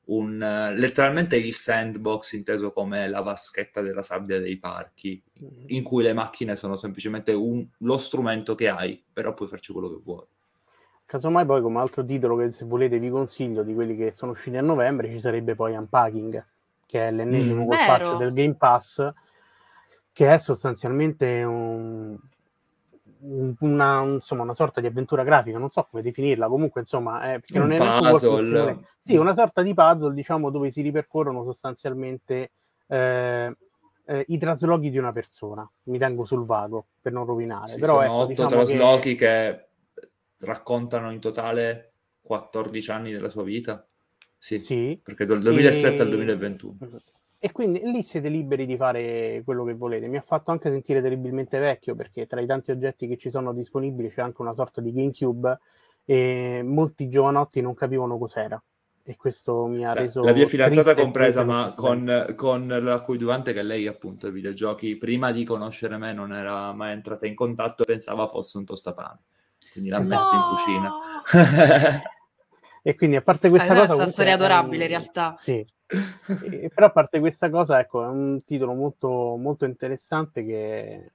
un, 0.08 0.38
letteralmente 0.76 1.38
il 1.38 1.54
sandbox 1.54 2.34
inteso 2.34 2.74
come 2.74 3.08
la 3.08 3.22
vaschetta 3.22 3.82
della 3.82 4.02
sabbia 4.02 4.40
dei 4.40 4.58
parchi, 4.60 5.24
in 5.68 5.84
cui 5.84 6.04
le 6.04 6.12
macchine 6.14 6.58
sono 6.58 6.76
semplicemente 6.76 7.32
un- 7.32 7.66
lo 7.80 7.98
strumento 7.98 8.56
che 8.56 8.68
hai, 8.68 9.02
però 9.14 9.34
puoi 9.34 9.48
farci 9.48 9.72
quello 9.72 9.88
che 9.90 10.02
vuoi. 10.04 10.26
Casomai 11.06 11.46
poi 11.46 11.62
come 11.62 11.80
altro 11.80 12.04
titolo 12.04 12.36
che 12.36 12.52
se 12.52 12.66
volete 12.66 13.00
vi 13.00 13.10
consiglio 13.10 13.64
di 13.64 13.74
quelli 13.74 13.96
che 13.96 14.12
sono 14.12 14.34
usciti 14.34 14.58
a 14.58 14.62
novembre 14.62 15.10
ci 15.10 15.22
sarebbe 15.22 15.56
poi 15.56 15.74
Unpacking, 15.74 16.46
che 16.88 17.08
è 17.08 17.12
l'ennesimo 17.12 17.64
Mm. 17.64 17.68
colpaccio 17.68 18.16
del 18.16 18.34
Game 18.34 18.56
Pass, 18.56 19.12
che 20.12 20.34
è 20.34 20.40
sostanzialmente 20.40 21.44
un- 21.44 22.18
un- 23.20 23.56
una, 23.60 24.00
un- 24.00 24.14
insomma, 24.16 24.44
una 24.44 24.54
sorta 24.56 24.82
di 24.82 24.88
avventura 24.88 25.24
grafica, 25.24 25.58
non 25.60 25.70
so 25.70 25.88
come 25.90 26.02
definirla, 26.02 26.48
comunque 26.48 26.82
insomma, 26.82 27.34
è, 27.34 27.40
perché 27.40 27.60
non 27.60 27.72
Un 27.72 27.78
è 27.78 27.80
un 27.80 28.10
puzzle. 28.20 28.80
Sì, 28.98 29.16
una 29.16 29.34
sorta 29.36 29.62
di 29.62 29.74
puzzle, 29.76 30.14
diciamo, 30.14 30.50
dove 30.50 30.72
si 30.72 30.82
ripercorrono 30.82 31.44
sostanzialmente 31.44 32.52
eh, 32.88 33.56
eh, 34.06 34.26
i 34.30 34.38
traslochi 34.38 34.90
di 34.90 34.98
una 34.98 35.12
persona. 35.12 35.70
Mi 35.84 35.98
tengo 35.98 36.26
sul 36.26 36.46
vago 36.46 36.88
per 37.02 37.12
non 37.12 37.26
rovinare. 37.26 37.74
Sì, 37.74 37.80
Però 37.80 37.94
sono 37.94 38.04
ecco, 38.04 38.14
otto 38.14 38.28
diciamo 38.28 38.50
traslochi 38.50 39.16
che... 39.16 39.68
che... 39.94 40.06
raccontano 40.46 41.12
in 41.12 41.20
totale 41.20 41.92
14 42.22 42.92
anni 42.92 43.12
della 43.12 43.30
sua 43.30 43.44
vita. 43.44 43.86
Sì, 44.48 44.58
Sì, 44.60 45.00
perché 45.04 45.26
dal 45.26 45.40
2007 45.40 46.02
al 46.02 46.08
E- 46.08 46.12
2021. 46.12 46.78
E 47.40 47.52
quindi 47.52 47.82
lì 47.84 48.02
siete 48.02 48.30
liberi 48.30 48.66
di 48.66 48.76
fare 48.78 49.42
quello 49.46 49.64
che 49.64 49.74
volete. 49.74 50.08
Mi 50.08 50.18
ha 50.18 50.22
fatto 50.22 50.52
anche 50.52 50.70
sentire 50.72 51.02
terribilmente 51.02 51.60
vecchio 51.60 51.96
perché 51.96 52.26
tra 52.26 52.42
i 52.42 52.48
tanti 52.48 52.72
oggetti 52.72 53.08
che 53.08 53.18
ci 53.18 53.30
sono 53.30 53.54
disponibili 53.54 54.10
c'è 54.10 54.22
anche 54.22 54.42
una 54.42 54.54
sorta 54.54 54.82
di 54.82 54.92
GameCube 54.92 55.60
e 56.06 56.62
molti 56.66 57.10
giovanotti 57.10 57.62
non 57.62 57.76
capivano 57.76 58.18
cos'era. 58.18 58.62
E 59.04 59.16
questo 59.16 59.66
mi 59.68 59.86
ha 59.86 59.94
La, 59.94 60.02
reso 60.02 60.22
la 60.22 60.34
mia 60.34 60.48
fidanzata 60.48 60.96
compresa, 60.96 61.44
ma 61.44 61.74
con, 61.76 62.34
con 62.36 62.68
la 62.68 63.02
coadiuvante 63.02 63.54
che 63.54 63.62
lei 63.62 63.88
appunto 63.88 64.26
ai 64.26 64.34
videogiochi 64.34 64.98
prima 64.98 65.32
di 65.32 65.46
conoscere 65.46 65.98
me 65.98 66.12
non 66.14 66.34
era 66.34 66.74
mai 66.74 66.92
entrata 66.94 67.26
in 67.28 67.36
contatto 67.36 67.84
e 67.84 67.86
pensava 67.86 68.28
fosse 68.28 68.58
un 68.58 68.66
tostapane. 68.66 69.20
Quindi 69.72 69.90
l'ha 69.90 70.00
Esatto. 70.00 70.16
messo 70.16 70.36
in 70.36 70.42
No! 70.42 70.48
cucina. 70.50 72.02
E 72.88 72.96
quindi 72.96 73.18
a 73.18 73.22
parte 73.22 73.50
questa 73.50 73.74
Ah, 73.74 73.76
cosa... 73.76 73.96
questa 73.96 73.96
comunque 73.96 74.14
storia 74.14 74.32
è 74.32 74.36
adorabile, 74.36 74.84
in 74.84 74.90
realtà. 74.90 75.36
Sì. 75.38 75.66
E- 76.50 76.72
però 76.74 76.88
a 76.88 76.92
parte 76.92 77.20
questa 77.20 77.50
cosa, 77.50 77.80
ecco, 77.82 78.02
è 78.02 78.08
un 78.08 78.42
titolo 78.46 78.74
molto, 78.74 79.36
molto 79.36 79.66
interessante 79.66 80.46
che 80.46 81.12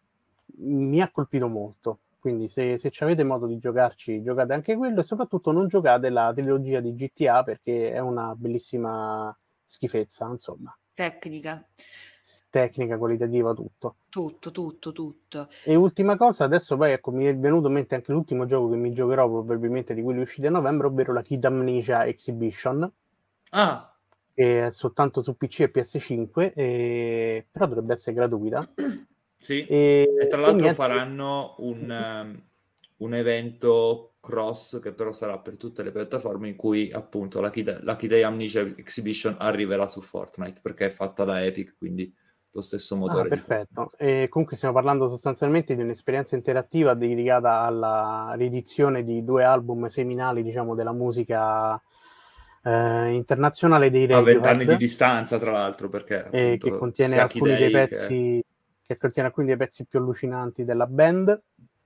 mi 0.59 1.01
ha 1.01 1.11
colpito 1.11 1.49
molto. 1.49 2.01
Quindi 2.19 2.49
se, 2.49 2.77
se 2.79 2.91
ci 2.91 3.03
avete 3.03 3.25
modo 3.25 3.47
di 3.47 3.57
giocarci, 3.59 4.23
giocate 4.23 4.53
anche 4.53 4.77
quello 4.77 5.01
e 5.01 5.03
soprattutto 5.03 5.51
non 5.51 5.67
giocate 5.67 6.11
la 6.11 6.31
trilogia 6.35 6.81
di 6.81 6.95
GTA 6.95 7.43
perché 7.43 7.91
è 7.91 8.01
una 8.01 8.35
bellissima 8.37 9.35
schifezza, 9.65 10.27
insomma, 10.27 10.77
Tecnica, 10.95 11.67
tecnica, 12.51 12.99
qualitativa, 12.99 13.55
tutto. 13.55 13.97
tutto, 14.09 14.51
tutto, 14.51 14.93
tutto. 14.93 15.49
E 15.65 15.75
ultima 15.75 16.17
cosa, 16.17 16.45
adesso 16.45 16.77
poi 16.77 16.93
ecco, 16.93 17.11
mi 17.11 17.25
è 17.25 17.35
venuto 17.35 17.69
in 17.69 17.75
mente 17.75 17.95
anche 17.95 18.13
l'ultimo 18.13 18.47
gioco 18.47 18.71
che 18.71 18.77
mi 18.77 18.93
giocherò 18.93 19.29
probabilmente 19.29 19.95
di 19.95 20.03
quelli 20.03 20.21
usciti 20.21 20.47
a 20.47 20.51
novembre, 20.51 20.87
ovvero 20.89 21.13
la 21.13 21.23
Kid 21.23 21.45
Amnesia 21.45 22.05
Exhibition. 22.07 22.91
ah, 23.51 23.93
che 24.35 24.67
è 24.67 24.71
soltanto 24.71 25.23
su 25.23 25.37
PC 25.37 25.61
e 25.61 25.71
PS5, 25.73 26.53
e... 26.55 27.47
però 27.51 27.67
dovrebbe 27.67 27.95
essere 27.95 28.15
gratuita. 28.15 28.69
Sì, 29.43 29.67
e, 29.67 30.09
e 30.21 30.29
tra 30.29 30.41
l'altro 30.41 30.69
e 30.69 30.73
faranno 30.73 31.57
un, 31.59 31.91
um, 31.91 32.43
un, 33.03 33.15
evento 33.15 34.15
cross 34.21 34.81
che 34.81 34.93
però 34.93 35.13
sarà 35.13 35.39
per 35.39 35.57
tutte 35.57 35.83
le 35.83 35.91
piattaforme 35.91 36.49
in 36.49 36.57
cui 36.57 36.91
appunto 36.93 37.41
la 37.41 37.51
Key 37.51 38.09
Day 38.09 38.23
Amnesia 38.23 38.61
Exhibition 38.61 39.37
arriverà 39.39 39.87
su 39.87 40.01
Fortnite 40.01 40.61
perché 40.63 40.87
è 40.87 40.91
fatta 40.91 41.25
da 41.25 41.45
Epic, 41.45 41.77
quindi 41.77 42.15
lo 42.53 42.61
stesso 42.61 42.97
motore. 42.97 43.27
Ah, 43.27 43.29
perfetto. 43.29 43.91
E 43.97 44.27
comunque 44.29 44.57
stiamo 44.57 44.75
parlando 44.75 45.09
sostanzialmente 45.09 45.75
di 45.75 45.83
un'esperienza 45.83 46.37
interattiva 46.37 46.95
dedicata 46.95 47.61
alla 47.61 48.33
riedizione 48.37 49.05
di 49.05 49.25
due 49.25 49.45
album 49.45 49.87
seminali, 49.87 50.43
diciamo, 50.43 50.75
della 50.75 50.93
musica 50.93 51.81
eh, 52.63 53.11
internazionale 53.11 53.91
dei 53.91 54.07
Radiohead. 54.07 54.29
A 54.29 54.33
vent'anni 54.33 54.67
di 54.67 54.77
distanza, 54.77 55.39
tra 55.39 55.51
l'altro, 55.51 55.89
perché 55.89 56.25
appunto, 56.25 56.69
che 56.69 56.77
contiene 56.77 57.19
alcuni 57.19 57.57
dei 57.57 57.71
pezzi 57.71 58.07
che... 58.07 58.45
che... 58.87 58.97
contiene 58.99 59.29
alcuni 59.29 59.47
dei 59.47 59.57
pezzi 59.57 59.87
più 59.87 59.99
allucinanti 59.99 60.65
della 60.65 60.87
band, 60.87 61.43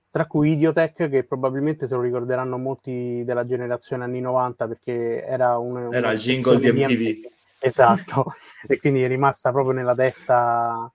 tra 0.09 0.25
cui 0.25 0.51
Idiotech, 0.51 1.09
che 1.09 1.23
probabilmente 1.23 1.87
se 1.87 1.95
lo 1.95 2.01
ricorderanno 2.01 2.57
molti 2.57 3.23
della 3.25 3.45
generazione 3.45 4.03
anni 4.03 4.21
90 4.21 4.67
perché 4.67 5.23
era 5.23 5.57
un 5.57 5.93
era 5.93 6.11
il 6.11 6.19
jingle 6.19 6.59
di 6.59 6.71
MTV. 6.71 6.91
MTV 6.91 7.35
Esatto, 7.59 8.33
e 8.67 8.79
quindi 8.79 9.03
è 9.03 9.07
rimasta 9.07 9.51
proprio 9.51 9.73
nella 9.73 9.95
testa 9.95 10.91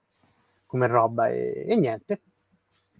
come 0.66 0.86
roba 0.86 1.28
e, 1.28 1.64
e 1.66 1.76
niente. 1.76 2.20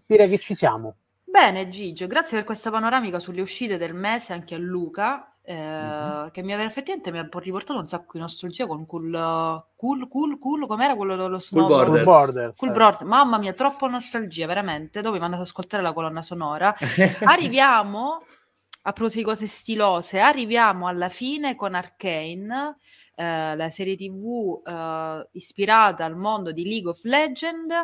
Direi 0.06 0.28
che 0.28 0.38
ci 0.38 0.54
siamo. 0.54 0.96
Bene 1.24 1.68
Gigio, 1.68 2.06
grazie 2.06 2.36
per 2.36 2.44
questa 2.44 2.70
panoramica 2.70 3.18
sulle 3.18 3.40
uscite 3.40 3.78
del 3.78 3.94
mese 3.94 4.32
anche 4.32 4.54
a 4.54 4.58
Luca, 4.58 5.31
eh, 5.44 5.54
mm-hmm. 5.54 6.28
che 6.28 6.42
mi 6.42 6.52
aveva 6.52 6.68
effettivamente 6.68 7.10
mi 7.10 7.18
ha 7.18 7.28
riportato 7.40 7.78
un 7.78 7.88
sacco 7.88 8.12
di 8.12 8.20
nostalgia 8.20 8.66
con 8.66 8.86
cool, 8.86 9.64
cool, 9.74 10.08
cool, 10.08 10.38
cool 10.38 10.66
com'era 10.68 10.94
quello 10.94 11.16
dello 11.16 11.40
Snow? 11.40 11.66
Cool 11.66 12.02
Borders. 12.04 12.56
Cool. 12.56 12.70
Cool 12.70 12.72
Borders. 12.72 13.08
Mamma 13.08 13.38
mia, 13.38 13.52
troppo 13.52 13.88
nostalgia, 13.88 14.46
veramente. 14.46 15.00
Dove 15.00 15.18
mi 15.18 15.24
andate 15.24 15.42
ad 15.42 15.48
ascoltare 15.48 15.82
la 15.82 15.92
colonna 15.92 16.22
sonora. 16.22 16.74
arriviamo, 17.24 18.24
a 18.82 18.92
proposito 18.92 19.18
di 19.20 19.24
cose 19.24 19.46
stilose, 19.46 20.20
arriviamo 20.20 20.86
alla 20.86 21.08
fine 21.08 21.56
con 21.56 21.74
Arcane 21.74 22.76
eh, 23.14 23.56
la 23.56 23.70
serie 23.70 23.96
tv 23.96 24.62
eh, 24.64 25.28
ispirata 25.32 26.04
al 26.04 26.16
mondo 26.16 26.52
di 26.52 26.64
League 26.64 26.88
of 26.88 27.02
Legends 27.02 27.74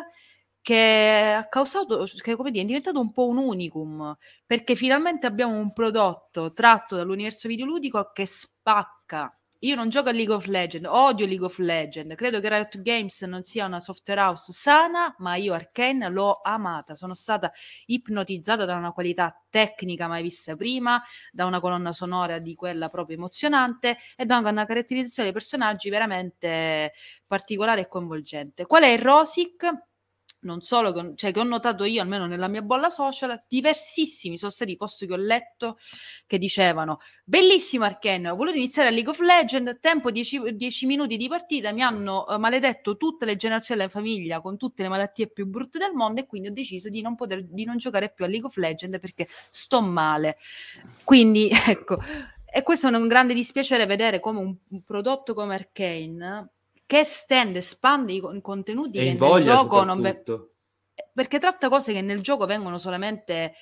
che 0.61 1.33
ha 1.35 1.47
causato, 1.47 2.05
che 2.21 2.35
come 2.35 2.51
dire, 2.51 2.63
è 2.63 2.67
diventato 2.67 2.99
un 2.99 3.11
po' 3.11 3.27
un 3.27 3.37
unicum, 3.37 4.15
perché 4.45 4.75
finalmente 4.75 5.25
abbiamo 5.25 5.57
un 5.57 5.73
prodotto 5.73 6.53
tratto 6.53 6.95
dall'universo 6.95 7.47
videoludico 7.47 8.11
che 8.13 8.25
spacca 8.25 9.33
io 9.63 9.75
non 9.75 9.89
gioco 9.89 10.07
a 10.07 10.13
League 10.13 10.33
of 10.33 10.45
Legends, 10.45 10.87
odio 10.89 11.25
League 11.25 11.45
of 11.45 11.57
Legends, 11.57 12.15
credo 12.15 12.39
che 12.39 12.47
Riot 12.47 12.81
Games 12.81 13.21
non 13.23 13.41
sia 13.43 13.65
una 13.65 13.81
software 13.81 14.21
house 14.21 14.53
sana, 14.53 15.13
ma 15.17 15.35
io 15.35 15.53
Arkane 15.53 16.07
l'ho 16.09 16.39
amata, 16.41 16.95
sono 16.95 17.13
stata 17.13 17.51
ipnotizzata 17.87 18.63
da 18.63 18.77
una 18.77 18.93
qualità 18.93 19.37
tecnica 19.49 20.07
mai 20.07 20.21
vista 20.21 20.55
prima, 20.55 21.01
da 21.33 21.43
una 21.43 21.59
colonna 21.59 21.91
sonora 21.91 22.39
di 22.39 22.55
quella 22.55 22.87
proprio 22.87 23.17
emozionante 23.17 23.97
e 24.15 24.25
da 24.25 24.37
una 24.37 24.63
caratterizzazione 24.65 25.29
dei 25.29 25.37
personaggi 25.37 25.89
veramente 25.89 26.93
particolare 27.27 27.81
e 27.81 27.87
coinvolgente. 27.89 28.65
Qual 28.65 28.83
è 28.83 28.87
il 28.87 28.99
Rosic? 28.99 29.87
Non 30.41 30.61
solo 30.61 30.91
che, 30.91 31.13
cioè, 31.15 31.31
che 31.31 31.39
ho 31.39 31.43
notato 31.43 31.83
io, 31.83 32.01
almeno 32.01 32.25
nella 32.25 32.47
mia 32.47 32.61
bolla 32.61 32.89
social, 32.89 33.43
diversissimi 33.47 34.37
sono 34.37 34.51
stati 34.51 34.71
i 34.71 34.77
post 34.77 35.05
che 35.05 35.13
ho 35.13 35.17
letto 35.17 35.77
che 36.25 36.37
dicevano 36.37 36.99
bellissimo 37.23 37.85
Arkane, 37.85 38.29
ho 38.29 38.35
voluto 38.35 38.57
iniziare 38.57 38.89
a 38.89 38.91
League 38.91 39.11
of 39.11 39.19
Legends, 39.19 39.77
tempo 39.79 40.11
10 40.11 40.85
minuti 40.85 41.17
di 41.17 41.27
partita, 41.27 41.71
mi 41.71 41.81
hanno 41.81 42.25
uh, 42.27 42.37
maledetto 42.37 42.97
tutte 42.97 43.25
le 43.25 43.35
generazioni 43.35 43.79
della 43.79 43.91
famiglia 43.91 44.41
con 44.41 44.57
tutte 44.57 44.83
le 44.83 44.89
malattie 44.89 45.27
più 45.27 45.45
brutte 45.45 45.79
del 45.79 45.93
mondo 45.93 46.21
e 46.21 46.25
quindi 46.27 46.47
ho 46.47 46.53
deciso 46.53 46.89
di 46.89 47.01
non, 47.01 47.15
poter, 47.15 47.43
di 47.43 47.65
non 47.65 47.77
giocare 47.77 48.09
più 48.09 48.25
a 48.25 48.27
League 48.27 48.47
of 48.47 48.55
Legends 48.55 48.99
perché 48.99 49.27
sto 49.49 49.81
male. 49.81 50.37
Quindi 51.03 51.49
ecco, 51.67 51.97
e 52.51 52.63
questo 52.63 52.87
è 52.87 52.95
un 52.95 53.07
grande 53.07 53.33
dispiacere 53.33 53.85
vedere 53.85 54.19
come 54.19 54.39
un, 54.39 54.55
un 54.69 54.83
prodotto 54.83 55.33
come 55.33 55.55
Arkane 55.55 56.49
che 56.89 57.01
estende, 57.01 57.59
espande 57.59 58.13
i 58.13 58.41
contenuti 58.41 58.97
e 58.97 59.15
che 59.15 59.23
nel 59.23 59.43
gioco 59.43 59.83
non 59.83 60.01
vengono. 60.01 60.47
Perché 61.13 61.37
tratta 61.37 61.69
cose 61.69 61.93
che 61.93 62.01
nel 62.01 62.21
gioco 62.21 62.47
vengono 62.47 62.79
solamente 62.79 63.53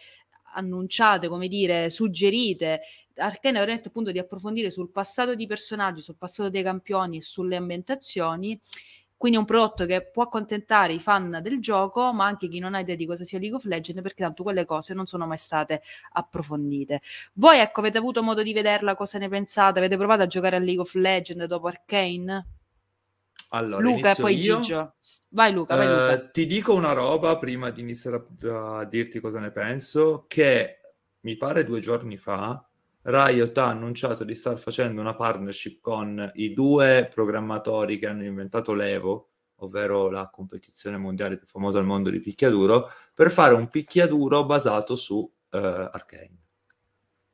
annunciate, 0.54 1.28
come 1.28 1.50
dire, 1.50 1.90
suggerite. 1.90 2.80
Arcane 3.18 3.60
veramente 3.60 3.90
appunto 3.90 4.14
di 4.14 4.20
approfondire 4.20 4.72
sul 4.72 4.92
passato 4.92 5.36
di 5.36 5.46
personaggi, 5.46 6.00
sul 6.00 6.16
passato 6.16 6.50
dei 6.50 6.64
campioni 6.64 7.18
e 7.18 7.22
sulle 7.22 7.58
ambientazioni. 7.58 8.58
Quindi 9.18 9.38
è 9.38 9.42
un 9.42 9.46
prodotto 9.46 9.86
che 9.86 10.10
può 10.10 10.24
accontentare 10.24 10.94
i 10.94 11.02
fan 11.02 11.42
del 11.44 11.60
gioco, 11.60 12.14
ma 12.14 12.26
anche 12.26 12.48
chi 12.48 12.60
non 12.60 12.76
ha 12.76 12.80
idea 12.80 12.96
di 12.96 13.06
cosa 13.06 13.26
sia 13.26 13.40
League 13.40 13.58
of 13.58 13.66
Legends, 13.66 14.02
perché 14.02 14.24
tanto 14.24 14.44
quelle 14.44 14.64
cose 14.64 14.94
non 14.94 15.06
sono 15.06 15.28
mai 15.28 15.38
state 15.38 15.82
approfondite. 16.14 17.02
Voi, 17.34 17.60
ecco, 17.60 17.82
avete 17.82 17.98
avuto 17.98 18.24
modo 18.24 18.42
di 18.42 18.54
vederla, 18.54 18.96
cosa 18.96 19.18
ne 19.18 19.28
pensate? 19.28 19.80
Avete 19.80 19.98
provato 19.98 20.22
a 20.22 20.28
giocare 20.28 20.56
a 20.56 20.60
League 20.60 20.82
of 20.82 20.94
Legends 20.94 21.44
dopo 21.44 21.68
Arcane? 21.68 22.52
Allora, 23.50 23.82
Luca 23.82 24.12
e 24.12 24.16
poi 24.16 24.38
io. 24.38 24.60
Gigio. 24.60 24.96
Vai 25.30 25.54
Luca, 25.54 25.76
vai 25.76 25.88
Luca. 25.88 26.14
Uh, 26.14 26.32
ti 26.32 26.46
dico 26.46 26.74
una 26.74 26.92
roba 26.92 27.38
prima 27.38 27.70
di 27.70 27.82
iniziare 27.82 28.26
a, 28.44 28.78
a, 28.80 28.86
dirti 28.86 29.20
cosa 29.20 29.40
ne 29.40 29.52
penso, 29.52 30.26
che 30.28 30.80
mi 31.22 31.38
pare 31.38 31.64
due 31.64 31.80
giorni 31.80 32.18
fa 32.18 32.62
Riot 33.10 33.58
ha 33.58 33.68
annunciato 33.68 34.26
di 34.26 34.36
star 34.36 34.60
facendo 34.60 35.00
una 35.00 35.16
partnership 35.16 35.80
con 35.80 36.30
i 36.36 36.54
due 36.54 37.10
programmatori 37.14 38.00
che 38.00 38.08
hanno 38.08 38.26
inventato 38.26 38.74
l'Evo, 38.74 39.30
ovvero 39.60 40.10
la 40.10 40.30
competizione 40.30 40.98
mondiale 40.98 41.38
più 41.38 41.48
famosa 41.48 41.80
al 41.80 41.86
mondo 41.86 42.10
di 42.10 42.20
picchiaduro, 42.20 42.92
per 43.14 43.32
fare 43.32 43.54
un 43.54 43.70
picchiaduro 43.70 44.46
basato 44.46 44.98
su 44.98 45.16
uh, 45.16 45.58
Arcane. 45.58 46.38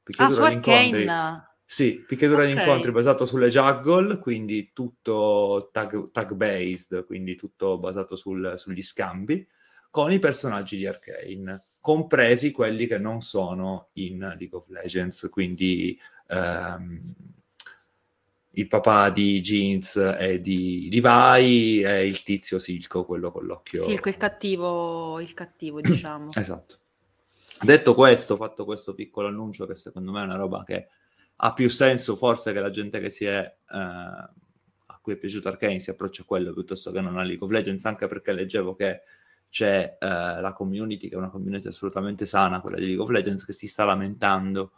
Picchiaduro 0.03 0.45
ah, 0.45 0.49
su 0.49 0.55
Arcane? 0.55 1.52
Sì, 1.65 2.03
picchiadura 2.05 2.41
okay. 2.43 2.53
di 2.53 2.59
incontri 2.59 2.91
basato 2.91 3.25
sulle 3.25 3.49
juggle, 3.49 4.19
quindi 4.19 4.71
tutto 4.73 5.69
tag, 5.71 6.11
tag 6.11 6.33
based, 6.33 7.05
quindi 7.05 7.35
tutto 7.35 7.79
basato 7.79 8.15
sul, 8.15 8.53
sugli 8.57 8.83
scambi, 8.83 9.47
con 9.89 10.11
i 10.11 10.19
personaggi 10.19 10.77
di 10.77 10.85
Arcane, 10.85 11.63
compresi 11.79 12.51
quelli 12.51 12.85
che 12.85 12.97
non 12.97 13.21
sono 13.21 13.89
in 13.93 14.19
League 14.19 14.57
of 14.57 14.67
Legends, 14.69 15.27
quindi 15.31 15.99
ehm, 16.27 17.01
il 18.55 18.67
papà 18.67 19.09
di 19.09 19.41
Jeans 19.41 19.95
e 19.95 20.39
di 20.41 20.89
Levi 20.91 21.81
e 21.81 22.05
il 22.05 22.21
tizio 22.23 22.59
Silco, 22.59 23.05
quello 23.05 23.31
con 23.31 23.45
l'occhio... 23.45 23.81
Silco, 23.81 24.09
il 24.09 24.17
cattivo, 24.17 25.19
il 25.19 25.33
cattivo 25.33 25.81
diciamo. 25.81 26.29
esatto. 26.35 26.77
Detto 27.61 27.93
questo, 27.93 28.35
fatto 28.35 28.65
questo 28.65 28.93
piccolo 28.93 29.27
annuncio 29.27 29.65
che 29.65 29.75
secondo 29.75 30.11
me 30.11 30.21
è 30.21 30.25
una 30.25 30.35
roba 30.35 30.63
che 30.63 30.87
ha 31.35 31.53
più 31.53 31.69
senso 31.69 32.15
forse 32.15 32.53
che 32.53 32.59
la 32.59 32.69
gente 32.69 32.99
che 32.99 33.09
si 33.09 33.25
è 33.25 33.41
eh, 33.41 33.77
a 33.77 34.99
cui 35.01 35.13
è 35.13 35.17
piaciuto 35.17 35.49
Arcane 35.49 35.79
si 35.79 35.89
approccia 35.89 36.21
a 36.21 36.25
quello 36.25 36.53
piuttosto 36.53 36.91
che 36.91 37.01
non 37.01 37.17
a 37.17 37.23
League 37.23 37.45
of 37.45 37.51
Legends 37.51 37.85
anche 37.85 38.07
perché 38.07 38.31
leggevo 38.31 38.75
che 38.75 39.01
c'è 39.49 39.97
eh, 39.99 40.07
la 40.07 40.53
community 40.53 41.09
che 41.09 41.15
è 41.15 41.17
una 41.17 41.29
community 41.29 41.67
assolutamente 41.67 42.25
sana 42.25 42.61
quella 42.61 42.77
di 42.77 42.85
League 42.85 43.03
of 43.03 43.09
Legends 43.09 43.45
che 43.45 43.53
si 43.53 43.67
sta 43.67 43.83
lamentando 43.83 44.71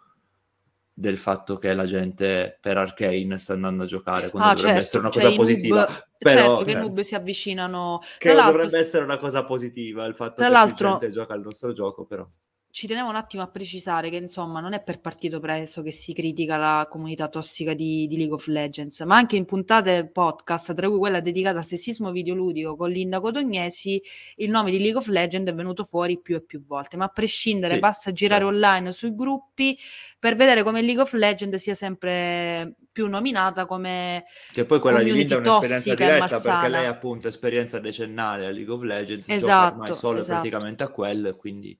del 0.97 1.17
fatto 1.17 1.57
che 1.57 1.73
la 1.73 1.85
gente 1.85 2.57
per 2.61 2.77
Arcane 2.77 3.37
sta 3.37 3.51
andando 3.51 3.83
a 3.83 3.85
giocare 3.85 4.29
quando 4.29 4.49
ah, 4.49 4.53
dovrebbe 4.53 4.81
certo, 4.81 4.85
essere 4.85 5.01
una 5.01 5.09
cosa 5.11 5.35
positiva. 5.35 5.75
noob, 5.75 6.07
però 6.17 6.47
certo 6.47 6.63
che 6.63 6.71
i 6.71 6.73
noob 6.75 6.99
si 7.01 7.15
avvicinano. 7.15 7.99
Che 8.17 8.33
dovrebbe 8.33 8.79
essere 8.79 9.03
una 9.03 9.17
cosa 9.17 9.43
positiva 9.43 10.05
il 10.05 10.15
fatto 10.15 10.41
che 10.41 10.47
la 10.47 10.71
gente 10.73 11.09
gioca 11.09 11.33
al 11.33 11.41
nostro 11.41 11.73
gioco 11.73 12.05
però 12.05 12.25
ci 12.75 12.87
tenevo 12.87 13.07
un 13.07 13.15
attimo 13.15 13.41
a 13.41 13.47
precisare 13.47 14.09
che 14.09 14.17
insomma 14.17 14.59
non 14.59 14.73
è 14.73 14.83
per 14.83 14.99
partito 14.99 15.39
preso 15.39 15.81
che 15.81 15.93
si 15.93 16.11
critica 16.11 16.57
la 16.57 16.85
comunità 16.91 17.29
tossica 17.29 17.73
di, 17.73 18.05
di, 18.05 18.17
League 18.17 18.33
of 18.33 18.47
Legends, 18.47 18.99
ma 19.03 19.15
anche 19.15 19.37
in 19.37 19.45
puntate 19.45 20.09
podcast, 20.11 20.73
tra 20.73 20.89
cui 20.89 20.97
quella 20.97 21.21
dedicata 21.21 21.59
al 21.59 21.65
sessismo 21.65 22.11
videoludico 22.11 22.75
con 22.75 22.89
Linda 22.89 23.21
Cotognesi, 23.21 24.01
il 24.35 24.49
nome 24.49 24.71
di 24.71 24.79
League 24.79 24.97
of 24.99 25.07
Legends 25.07 25.49
è 25.49 25.55
venuto 25.55 25.85
fuori 25.85 26.19
più 26.19 26.35
e 26.35 26.41
più 26.41 26.65
volte. 26.65 26.97
Ma 26.97 27.05
a 27.05 27.07
prescindere, 27.07 27.75
sì, 27.75 27.79
basta 27.79 28.11
girare 28.11 28.43
certo. 28.43 28.57
online 28.57 28.91
sui 28.91 29.15
gruppi 29.15 29.79
per 30.19 30.35
vedere 30.35 30.61
come 30.61 30.81
League 30.81 31.01
of 31.01 31.13
Legends 31.13 31.55
sia 31.55 31.75
sempre 31.75 32.75
più 32.91 33.07
nominata 33.07 33.65
come 33.65 34.25
che 34.51 34.65
poi 34.65 34.81
quella 34.81 35.01
di 35.01 35.13
Linda 35.13 35.35
è 35.35 35.37
un'esperienza 35.37 35.93
diretta 35.93 36.39
perché 36.41 36.67
lei 36.67 36.85
appunto 36.87 37.29
esperienza 37.29 37.79
decennale 37.79 38.45
a 38.45 38.51
League 38.51 38.73
of 38.73 38.81
Legends 38.81 39.29
esatto, 39.29 39.47
gioca 39.47 39.81
ormai 39.81 39.95
solo 39.95 40.19
esatto. 40.19 40.39
praticamente 40.39 40.83
a 40.83 40.87
quello 40.89 41.35
quindi 41.35 41.77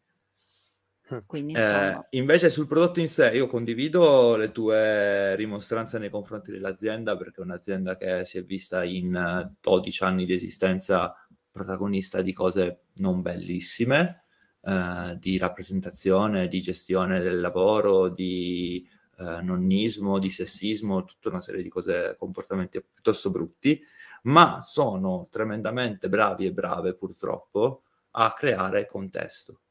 Hm. 1.08 1.18
Quindi, 1.26 1.54
eh, 1.54 2.08
invece 2.12 2.50
sul 2.50 2.66
prodotto 2.66 3.00
in 3.00 3.08
sé 3.08 3.30
io 3.30 3.46
condivido 3.48 4.36
le 4.36 4.52
tue 4.52 5.36
rimostranze 5.36 6.00
nei 6.00 6.10
confronti 6.10 6.52
dell'azienda 6.52 7.16
perché 7.16 7.42
è 7.42 7.44
un'azienda 7.44 7.96
che 7.96 8.26
si 8.26 8.40
è 8.40 8.44
vista 8.44 8.84
in 8.84 9.52
12 9.62 10.04
anni 10.04 10.26
di 10.26 10.34
esistenza 10.34 11.16
protagonista 11.52 12.22
di 12.22 12.34
cose 12.34 12.86
non 12.96 13.22
bellissime, 13.22 14.26
eh, 14.62 15.16
di 15.20 15.38
rappresentazione, 15.38 16.48
di 16.48 16.60
gestione 16.60 17.22
del 17.22 17.40
lavoro, 17.40 18.10
di 18.10 18.86
eh, 19.18 19.42
nonnismo, 19.42 20.20
di 20.20 20.30
sessismo, 20.30 21.06
tutta 21.06 21.30
una 21.30 21.40
serie 21.40 21.64
di 21.64 21.70
cose, 21.70 22.16
comportamenti 22.18 22.82
piuttosto 22.82 23.30
brutti, 23.30 23.82
ma 24.24 24.60
sono 24.62 25.28
tremendamente 25.30 26.10
bravi 26.10 26.46
e 26.46 26.52
brave 26.52 26.96
purtroppo 26.96 27.84
a 28.18 28.34
creare 28.34 28.88
contesto, 28.88 29.62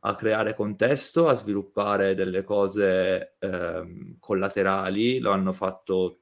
a 0.00 0.14
creare 0.14 0.54
contesto, 0.54 1.28
a 1.28 1.34
sviluppare 1.34 2.14
delle 2.14 2.44
cose 2.44 3.36
ehm, 3.38 4.16
collaterali. 4.18 5.18
Lo 5.18 5.32
hanno 5.32 5.52
fatto 5.52 6.20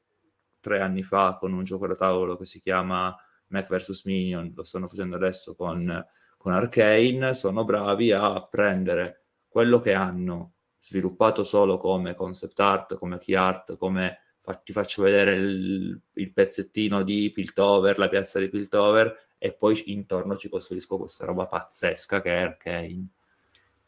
tre 0.60 0.80
anni 0.80 1.02
fa 1.02 1.36
con 1.38 1.52
un 1.52 1.64
gioco 1.64 1.86
da 1.86 1.94
tavolo 1.94 2.36
che 2.36 2.46
si 2.46 2.60
chiama 2.60 3.14
Mac 3.48 3.68
vs 3.68 4.05
Minion, 4.05 4.52
lo 4.55 4.64
stanno 4.64 4.88
facendo 4.88 5.16
adesso 5.16 5.55
con, 5.55 6.05
con 6.36 6.52
Arcane. 6.52 7.34
Sono 7.34 7.64
bravi 7.64 8.12
a 8.12 8.42
prendere 8.46 9.24
quello 9.48 9.80
che 9.80 9.94
hanno 9.94 10.55
sviluppato 10.80 11.44
solo 11.44 11.78
come 11.78 12.14
concept 12.14 12.60
art, 12.60 12.98
come 12.98 13.18
key 13.18 13.34
art, 13.34 13.76
come 13.76 14.18
ti 14.62 14.72
faccio 14.72 15.02
vedere 15.02 15.34
il, 15.36 15.98
il, 16.12 16.32
pezzettino 16.32 17.02
di 17.02 17.30
Piltover, 17.32 17.96
la 17.98 18.09
piazza 18.09 18.38
di 18.38 18.48
Piltover, 18.48 19.16
e 19.38 19.55
poi 19.55 19.92
intorno 19.92 20.36
ci 20.36 20.51
costruisco 20.51 20.98
questa 20.98 21.24
roba 21.24 21.46
pazzesca 21.46 22.20
che 22.20 22.30
è 22.30 22.42
Arcane, 22.42 23.09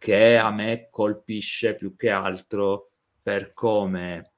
che 0.07 0.37
a 0.37 0.53
me 0.53 0.87
colpisce 0.89 1.75
più 1.75 1.97
che 1.97 2.11
altro 2.11 2.93
per 3.21 3.53
come 3.53 4.35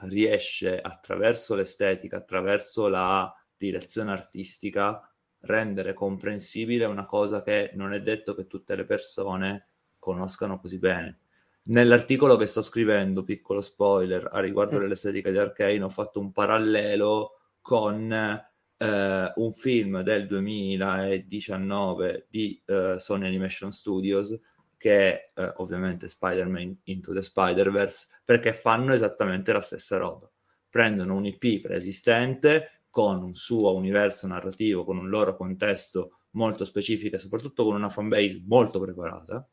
riesce 0.00 0.78
attraverso 0.78 1.54
l'estetica, 1.54 2.18
attraverso 2.18 2.86
la 2.86 3.34
direzione 3.56 4.10
artistica, 4.10 5.10
rendere 5.40 5.94
comprensibile 5.94 6.84
una 6.84 7.06
cosa 7.06 7.42
che 7.42 7.70
non 7.72 7.94
è 7.94 8.02
detto 8.02 8.34
che 8.34 8.46
tutte 8.46 8.76
le 8.76 8.84
persone 8.84 9.68
conoscano 9.98 10.60
così 10.60 10.78
bene 10.78 11.20
Nell'articolo 11.68 12.36
che 12.36 12.46
sto 12.46 12.60
scrivendo, 12.60 13.24
piccolo 13.24 13.62
spoiler, 13.62 14.28
a 14.30 14.40
riguardo 14.40 14.76
mm. 14.76 14.80
dell'estetica 14.80 15.30
di 15.30 15.38
Arcane, 15.38 15.82
ho 15.82 15.88
fatto 15.88 16.20
un 16.20 16.32
parallelo 16.32 17.38
con 17.62 18.12
eh, 18.12 19.32
un 19.34 19.52
film 19.54 20.02
del 20.02 20.26
2019 20.26 22.26
di 22.28 22.62
eh, 22.66 22.96
Sony 22.98 23.26
Animation 23.26 23.72
Studios 23.72 24.38
che 24.76 25.32
è 25.32 25.32
eh, 25.34 25.52
ovviamente 25.56 26.08
Spider-Man 26.08 26.80
Into 26.84 27.12
the 27.12 27.22
Spider-Verse 27.22 28.08
perché 28.24 28.52
fanno 28.52 28.92
esattamente 28.92 29.52
la 29.52 29.60
stessa 29.60 29.96
roba. 29.96 30.30
Prendono 30.68 31.14
un 31.14 31.24
IP 31.24 31.62
preesistente 31.62 32.82
con 32.90 33.22
un 33.22 33.34
suo 33.34 33.74
universo 33.74 34.26
narrativo, 34.26 34.84
con 34.84 34.96
un 34.98 35.08
loro 35.08 35.36
contesto 35.36 36.20
molto 36.30 36.64
specifico 36.64 37.16
e 37.16 37.18
soprattutto 37.18 37.64
con 37.64 37.74
una 37.74 37.88
fanbase 37.88 38.42
molto 38.46 38.80
preparata 38.80 39.48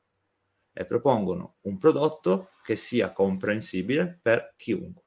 e 0.74 0.86
propongono 0.86 1.58
un 1.62 1.78
prodotto 1.78 2.50
che 2.64 2.76
sia 2.76 3.12
comprensibile 3.12 4.20
per 4.22 4.54
chiunque. 4.58 5.04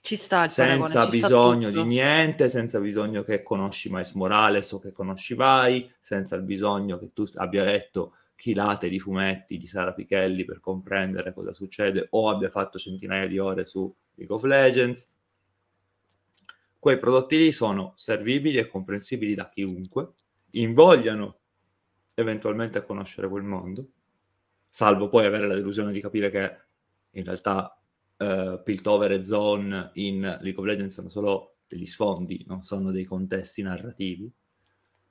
Ci 0.00 0.16
sta 0.16 0.44
il 0.44 0.50
senza 0.50 1.00
paragone, 1.00 1.10
bisogno 1.10 1.70
di 1.70 1.82
niente, 1.82 2.48
senza 2.48 2.78
bisogno 2.78 3.22
che 3.22 3.42
conosci 3.42 3.90
Miles 3.90 4.12
Morales 4.12 4.70
o 4.72 4.78
che 4.78 4.92
conosci 4.92 5.34
Vai, 5.34 5.92
senza 6.00 6.36
il 6.36 6.42
bisogno 6.42 6.98
che 6.98 7.12
tu 7.12 7.24
abbia 7.34 7.64
letto 7.64 8.14
chilate 8.38 8.88
di 8.88 9.00
fumetti 9.00 9.58
di 9.58 9.66
Sara 9.66 9.92
Pichelli 9.92 10.44
per 10.44 10.60
comprendere 10.60 11.34
cosa 11.34 11.52
succede 11.52 12.06
o 12.10 12.30
abbia 12.30 12.50
fatto 12.50 12.78
centinaia 12.78 13.26
di 13.26 13.38
ore 13.38 13.64
su 13.64 13.92
League 14.14 14.34
of 14.34 14.44
Legends. 14.44 15.10
Quei 16.78 16.98
prodotti 17.00 17.36
lì 17.36 17.50
sono 17.50 17.92
servibili 17.96 18.58
e 18.58 18.68
comprensibili 18.68 19.34
da 19.34 19.48
chiunque, 19.48 20.12
invogliano 20.50 21.38
eventualmente 22.14 22.78
a 22.78 22.82
conoscere 22.82 23.28
quel 23.28 23.42
mondo 23.42 23.88
salvo 24.68 25.08
poi 25.08 25.26
avere 25.26 25.46
la 25.46 25.54
delusione 25.54 25.92
di 25.92 26.00
capire 26.00 26.30
che 26.30 26.56
in 27.10 27.24
realtà 27.24 27.76
uh, 28.18 28.62
Piltover 28.62 29.12
e 29.12 29.24
Zone 29.24 29.90
in 29.94 30.20
League 30.20 30.56
of 30.56 30.64
Legends 30.64 30.94
sono 30.94 31.08
solo 31.08 31.56
degli 31.66 31.86
sfondi, 31.86 32.44
non 32.46 32.62
sono 32.62 32.90
dei 32.90 33.04
contesti 33.04 33.62
narrativi. 33.62 34.30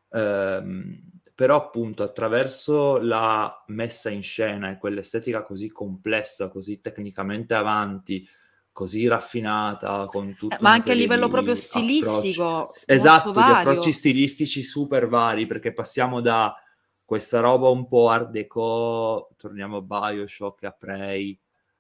Um, 0.10 1.17
però 1.38 1.56
appunto 1.56 2.02
attraverso 2.02 2.98
la 3.00 3.64
messa 3.68 4.10
in 4.10 4.24
scena 4.24 4.72
e 4.72 4.80
quell'estetica 4.80 5.44
così 5.44 5.70
complessa, 5.70 6.48
così 6.48 6.82
tecnicamente 6.82 7.54
avanti, 7.54 8.28
così 8.72 9.08
raffinata, 9.08 10.08
con 10.08 10.34
tutto... 10.36 10.56
Eh, 10.56 10.58
ma 10.62 10.72
anche 10.72 10.94
a 10.94 10.96
livello 10.96 11.30
proprio 11.30 11.54
stilistico. 11.54 12.62
Approcci, 12.62 12.84
esatto, 12.88 13.32
di 13.32 13.40
approcci 13.40 13.92
stilistici 13.92 14.64
super 14.64 15.08
vari, 15.08 15.46
perché 15.46 15.74
passiamo 15.74 16.22
da 16.22 16.56
questa 17.06 17.40
roba 17.40 17.70
un 17.70 17.88
po' 17.88 18.10
art 18.10 18.32
deco, 18.32 19.30
torniamo 19.38 19.78
a 19.78 19.82
Bioshock, 19.82 20.64
a 20.64 20.72
Prey. 20.72 21.40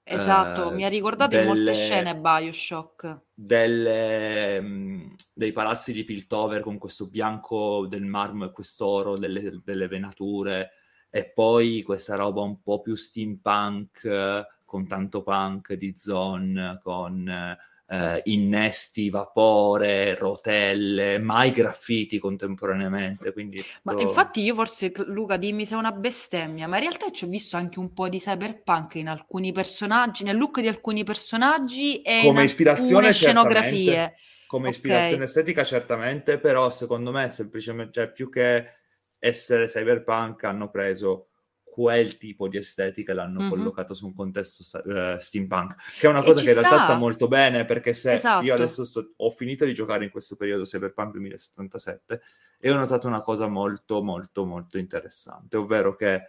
Esatto, 0.09 0.71
eh, 0.71 0.73
mi 0.73 0.85
ha 0.85 0.89
ricordato 0.89 1.35
delle, 1.35 1.41
in 1.41 1.47
molte 1.47 1.73
scene 1.75 2.15
Bioshock. 2.15 3.19
Delle, 3.33 4.61
mh, 4.61 4.67
mm, 4.67 5.13
dei 5.33 5.51
palazzi 5.51 5.91
di 5.91 6.05
Piltover 6.05 6.61
con 6.61 6.77
questo 6.77 7.07
bianco 7.07 7.85
del 7.87 8.05
marmo 8.05 8.45
e 8.45 8.51
quest'oro 8.51 9.17
delle, 9.17 9.61
delle 9.63 9.87
venature 9.87 10.71
e 11.09 11.29
poi 11.29 11.81
questa 11.83 12.15
roba 12.15 12.41
un 12.41 12.61
po' 12.61 12.81
più 12.81 12.95
steampunk 12.95 14.45
con 14.63 14.87
tanto 14.87 15.23
punk 15.23 15.73
di 15.73 15.93
Zone, 15.97 16.79
con 16.81 17.57
eh, 17.89 18.21
innesti, 18.25 19.09
vapore, 19.09 20.15
rotelle, 20.15 21.17
mai 21.19 21.51
graffiti 21.51 22.19
contemporaneamente. 22.19 23.31
Quindi 23.31 23.63
ma 23.83 23.93
tutto... 23.93 24.03
infatti 24.03 24.41
io 24.41 24.53
forse, 24.53 24.91
Luca, 25.05 25.37
dimmi 25.37 25.65
se 25.65 25.75
è 25.75 25.77
una 25.77 25.91
bestemmia, 25.91 26.67
ma 26.67 26.77
in 26.77 26.83
realtà 26.83 27.11
ci 27.11 27.23
ho 27.23 27.27
visto 27.27 27.55
anche 27.55 27.79
un 27.79 27.93
po' 27.93 28.09
di 28.09 28.19
cyberpunk 28.19 28.95
in 28.95 29.07
alcuni 29.07 29.51
personaggi, 29.51 30.23
nel 30.23 30.37
look 30.37 30.59
di 30.59 30.67
alcuni 30.67 31.03
personaggi 31.03 32.01
e 32.01 32.21
come 32.23 32.43
ispirazione 32.43 33.13
scenografie. 33.13 34.15
Come 34.47 34.69
ispirazione 34.69 35.13
okay. 35.13 35.25
estetica 35.25 35.63
certamente, 35.65 36.39
però 36.39 36.69
secondo 36.69 37.11
me 37.11 37.27
semplicemente, 37.27 37.91
cioè, 37.91 38.11
più 38.11 38.29
che 38.29 38.75
essere 39.19 39.65
cyberpunk 39.65 40.45
hanno 40.45 40.69
preso 40.69 41.31
quel 41.77 42.17
tipo 42.17 42.47
di 42.47 42.57
estetica 42.57 43.13
l'hanno 43.13 43.41
mm-hmm. 43.41 43.49
collocato 43.49 43.93
su 43.93 44.07
un 44.07 44.15
contesto 44.15 44.63
uh, 44.79 45.19
steampunk, 45.19 45.75
che 45.99 46.07
è 46.07 46.09
una 46.09 46.23
cosa 46.23 46.41
che 46.41 46.47
in 46.47 46.53
sta. 46.53 46.61
realtà 46.61 46.83
sta 46.85 46.95
molto 46.95 47.27
bene, 47.27 47.65
perché 47.65 47.93
se 47.93 48.13
esatto. 48.13 48.43
io 48.43 48.55
adesso 48.55 48.83
sto, 48.83 49.13
ho 49.15 49.29
finito 49.29 49.63
di 49.63 49.75
giocare 49.75 50.03
in 50.03 50.09
questo 50.09 50.35
periodo 50.35 50.63
Cyberpunk 50.63 51.11
2077 51.11 52.21
e 52.57 52.71
ho 52.71 52.75
notato 52.75 53.05
una 53.05 53.21
cosa 53.21 53.47
molto 53.47 54.01
molto 54.01 54.43
molto 54.43 54.79
interessante, 54.79 55.55
ovvero 55.55 55.95
che 55.95 56.23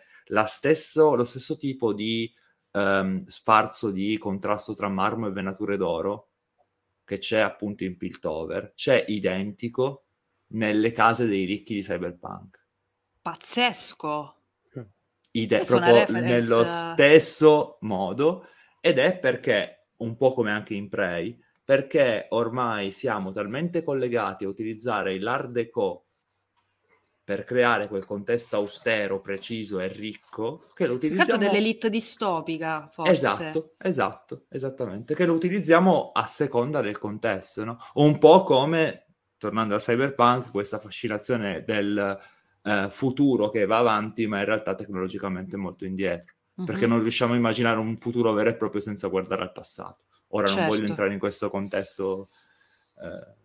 stesso, 0.45 1.15
lo 1.15 1.25
stesso 1.25 1.57
tipo 1.57 1.95
di 1.95 2.31
um, 2.73 3.25
sfarzo 3.25 3.91
di 3.91 4.19
contrasto 4.19 4.75
tra 4.75 4.91
marmo 4.91 5.29
e 5.29 5.33
venature 5.33 5.79
d'oro 5.79 6.29
che 7.07 7.17
c'è 7.17 7.39
appunto 7.39 7.85
in 7.85 7.97
Piltover, 7.97 8.75
c'è 8.75 9.03
identico 9.09 10.09
nelle 10.49 10.93
case 10.93 11.27
dei 11.27 11.47
ricchi 11.47 11.73
di 11.73 11.81
Cyberpunk. 11.81 12.67
Pazzesco! 13.23 14.38
Ide- 15.33 15.65
proprio 15.65 16.21
nello 16.21 16.65
stesso 16.65 17.79
modo 17.81 18.47
ed 18.81 18.99
è 18.99 19.17
perché, 19.19 19.89
un 19.97 20.17
po' 20.17 20.33
come 20.33 20.51
anche 20.51 20.75
in 20.75 20.89
Prey, 20.89 21.39
perché 21.65 22.27
ormai 22.31 22.93
siamo 22.93 23.31
talmente 23.31 23.83
collegati 23.83 24.45
a 24.45 24.49
utilizzare 24.49 25.21
l'art 25.21 25.49
deco 25.51 26.05
per 27.29 27.45
creare 27.45 27.89
quel 27.89 28.07
contesto 28.07 28.57
austero, 28.57 29.21
preciso 29.21 29.81
e 29.81 29.89
ricco 29.89 30.65
che 30.75 30.87
lo 30.87 30.95
utilizziamo... 30.95 31.35
Il 31.35 31.39
dell'elite 31.39 31.91
distopica, 31.91 32.89
forse. 32.91 33.13
Esatto, 33.13 33.75
esatto, 33.77 34.47
esattamente, 34.49 35.15
che 35.15 35.27
lo 35.27 35.35
utilizziamo 35.35 36.13
a 36.15 36.25
seconda 36.25 36.81
del 36.81 36.97
contesto, 36.97 37.65
no? 37.65 37.77
Un 37.95 38.19
po' 38.19 38.45
come, 38.45 39.09
tornando 39.37 39.75
a 39.75 39.79
Cyberpunk, 39.79 40.51
questa 40.51 40.79
fascinazione 40.79 41.65
del 41.65 42.19
eh, 42.69 42.89
futuro 42.91 43.49
che 43.49 43.65
va 43.65 43.79
avanti, 43.79 44.27
ma 44.27 44.39
in 44.39 44.45
realtà 44.45 44.75
tecnologicamente 44.75 45.57
molto 45.57 45.85
indietro. 45.85 46.35
Uh-huh. 46.55 46.65
Perché 46.65 46.87
non 46.87 47.01
riusciamo 47.01 47.33
a 47.33 47.37
immaginare 47.37 47.79
un 47.79 47.97
futuro 47.99 48.33
vero 48.33 48.51
e 48.51 48.57
proprio 48.57 48.81
senza 48.81 49.09
guardare 49.09 49.43
al 49.43 49.53
passato. 49.53 50.05
Ora 50.29 50.47
certo. 50.47 50.61
non 50.61 50.69
voglio 50.69 50.81
certo. 50.81 50.93
entrare 50.93 51.13
in 51.15 51.19
questo 51.19 51.49
contesto 51.49 52.29
eh, 53.01 53.37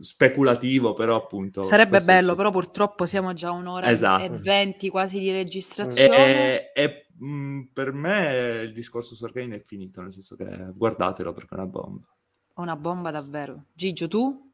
speculativo, 0.00 0.92
però 0.92 1.16
appunto... 1.16 1.62
Sarebbe 1.62 2.00
bello, 2.00 2.30
sì. 2.30 2.36
però 2.36 2.50
purtroppo 2.50 3.06
siamo 3.06 3.32
già 3.32 3.50
un'ora 3.52 3.88
esatto. 3.88 4.24
e 4.24 4.28
venti 4.30 4.90
quasi 4.90 5.18
di 5.20 5.30
registrazione. 5.30 6.72
E, 6.72 6.72
e 6.74 7.06
mh, 7.16 7.62
per 7.72 7.92
me 7.92 8.62
il 8.64 8.72
discorso 8.72 9.14
su 9.14 9.24
Arcane 9.24 9.56
è 9.56 9.60
finito, 9.60 10.02
nel 10.02 10.12
senso 10.12 10.36
che 10.36 10.72
guardatelo 10.74 11.32
perché 11.32 11.54
è 11.54 11.58
una 11.58 11.66
bomba. 11.66 12.06
Una 12.54 12.76
bomba 12.76 13.10
davvero. 13.10 13.66
Gigio, 13.72 14.08
tu? 14.08 14.47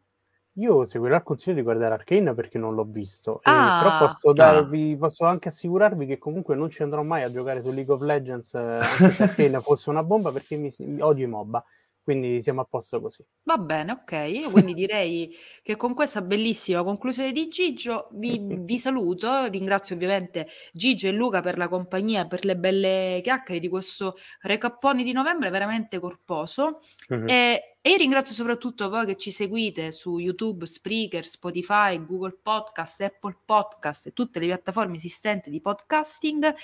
Io 0.59 0.85
seguirò 0.87 1.17
il 1.17 1.23
consiglio 1.25 1.57
di 1.57 1.63
guardare 1.63 1.95
Arcane 1.95 2.33
perché 2.33 2.59
non 2.59 2.77
l'ho 2.77 2.85
visto, 2.85 3.41
ah, 3.43 3.81
però 3.83 4.07
posso, 4.07 4.33
darvi, 4.33 4.97
posso 4.97 5.25
anche 5.25 5.49
assicurarvi 5.49 6.07
che 6.07 6.19
comunque 6.19 6.55
non 6.55 6.71
ci 6.71 6.85
andrò 6.85 7.03
mai 7.03 7.25
a 7.25 7.31
giocare 7.31 7.61
su 7.61 7.73
League 7.73 7.93
of 7.93 8.03
Legends 8.03 8.55
eh, 8.55 8.59
anche 8.61 9.11
se 9.11 9.23
Arcane 9.25 9.61
fosse 9.61 9.91
una 9.91 10.05
bomba 10.05 10.31
perché 10.31 10.55
mi, 10.57 10.73
mi 10.79 11.01
odio 11.01 11.25
i 11.27 11.29
MOBA. 11.29 11.65
Quindi 12.05 12.43
siamo 12.43 12.61
a 12.61 12.65
posto 12.65 13.01
così. 13.01 13.25
Va 13.45 13.57
bene, 13.57 13.93
ok. 13.93 14.13
Io 14.29 14.51
quindi 14.51 14.75
direi 14.75 15.35
che 15.63 15.75
con 15.75 15.95
questa 15.95 16.21
bellissima 16.21 16.85
conclusione 16.85 17.33
di 17.33 17.49
Gigio 17.49 18.09
vi, 18.13 18.39
vi, 18.61 18.79
saluto. 18.79 19.47
Ringrazio 19.47 19.95
ovviamente 19.95 20.47
Gigio 20.71 21.09
e 21.09 21.13
Luca 21.13 21.41
per 21.41 21.57
la 21.57 21.67
compagnia, 21.67 22.27
per 22.27 22.45
le 22.45 22.57
belle 22.57 23.21
chiacchiere 23.23 23.59
di 23.59 23.71
questo 23.71 24.17
recappone 24.43 25.03
di 25.03 25.13
novembre 25.13 25.49
veramente 25.49 25.99
corposo. 25.99 26.79
Uh-huh. 27.09 27.25
E, 27.27 27.79
e 27.81 27.91
io 27.91 27.97
ringrazio 27.97 28.35
soprattutto 28.35 28.91
voi 28.91 29.07
che 29.07 29.17
ci 29.17 29.31
seguite 29.31 29.91
su 29.91 30.19
YouTube, 30.19 30.67
Spreaker, 30.67 31.25
Spotify, 31.25 32.05
Google 32.05 32.39
Podcast, 32.43 33.01
Apple 33.01 33.39
Podcast 33.47 34.09
e 34.09 34.13
tutte 34.13 34.41
le 34.41 34.47
piattaforme 34.47 34.97
esistenti 34.97 35.49
di 35.49 35.63
podcasting. 35.63 36.55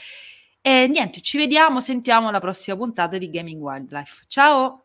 E 0.60 0.86
niente, 0.86 1.22
ci 1.22 1.38
vediamo, 1.38 1.80
sentiamo 1.80 2.28
alla 2.28 2.40
prossima 2.40 2.76
puntata 2.76 3.16
di 3.16 3.30
Gaming 3.30 3.62
Wildlife. 3.62 4.24
Ciao! 4.28 4.84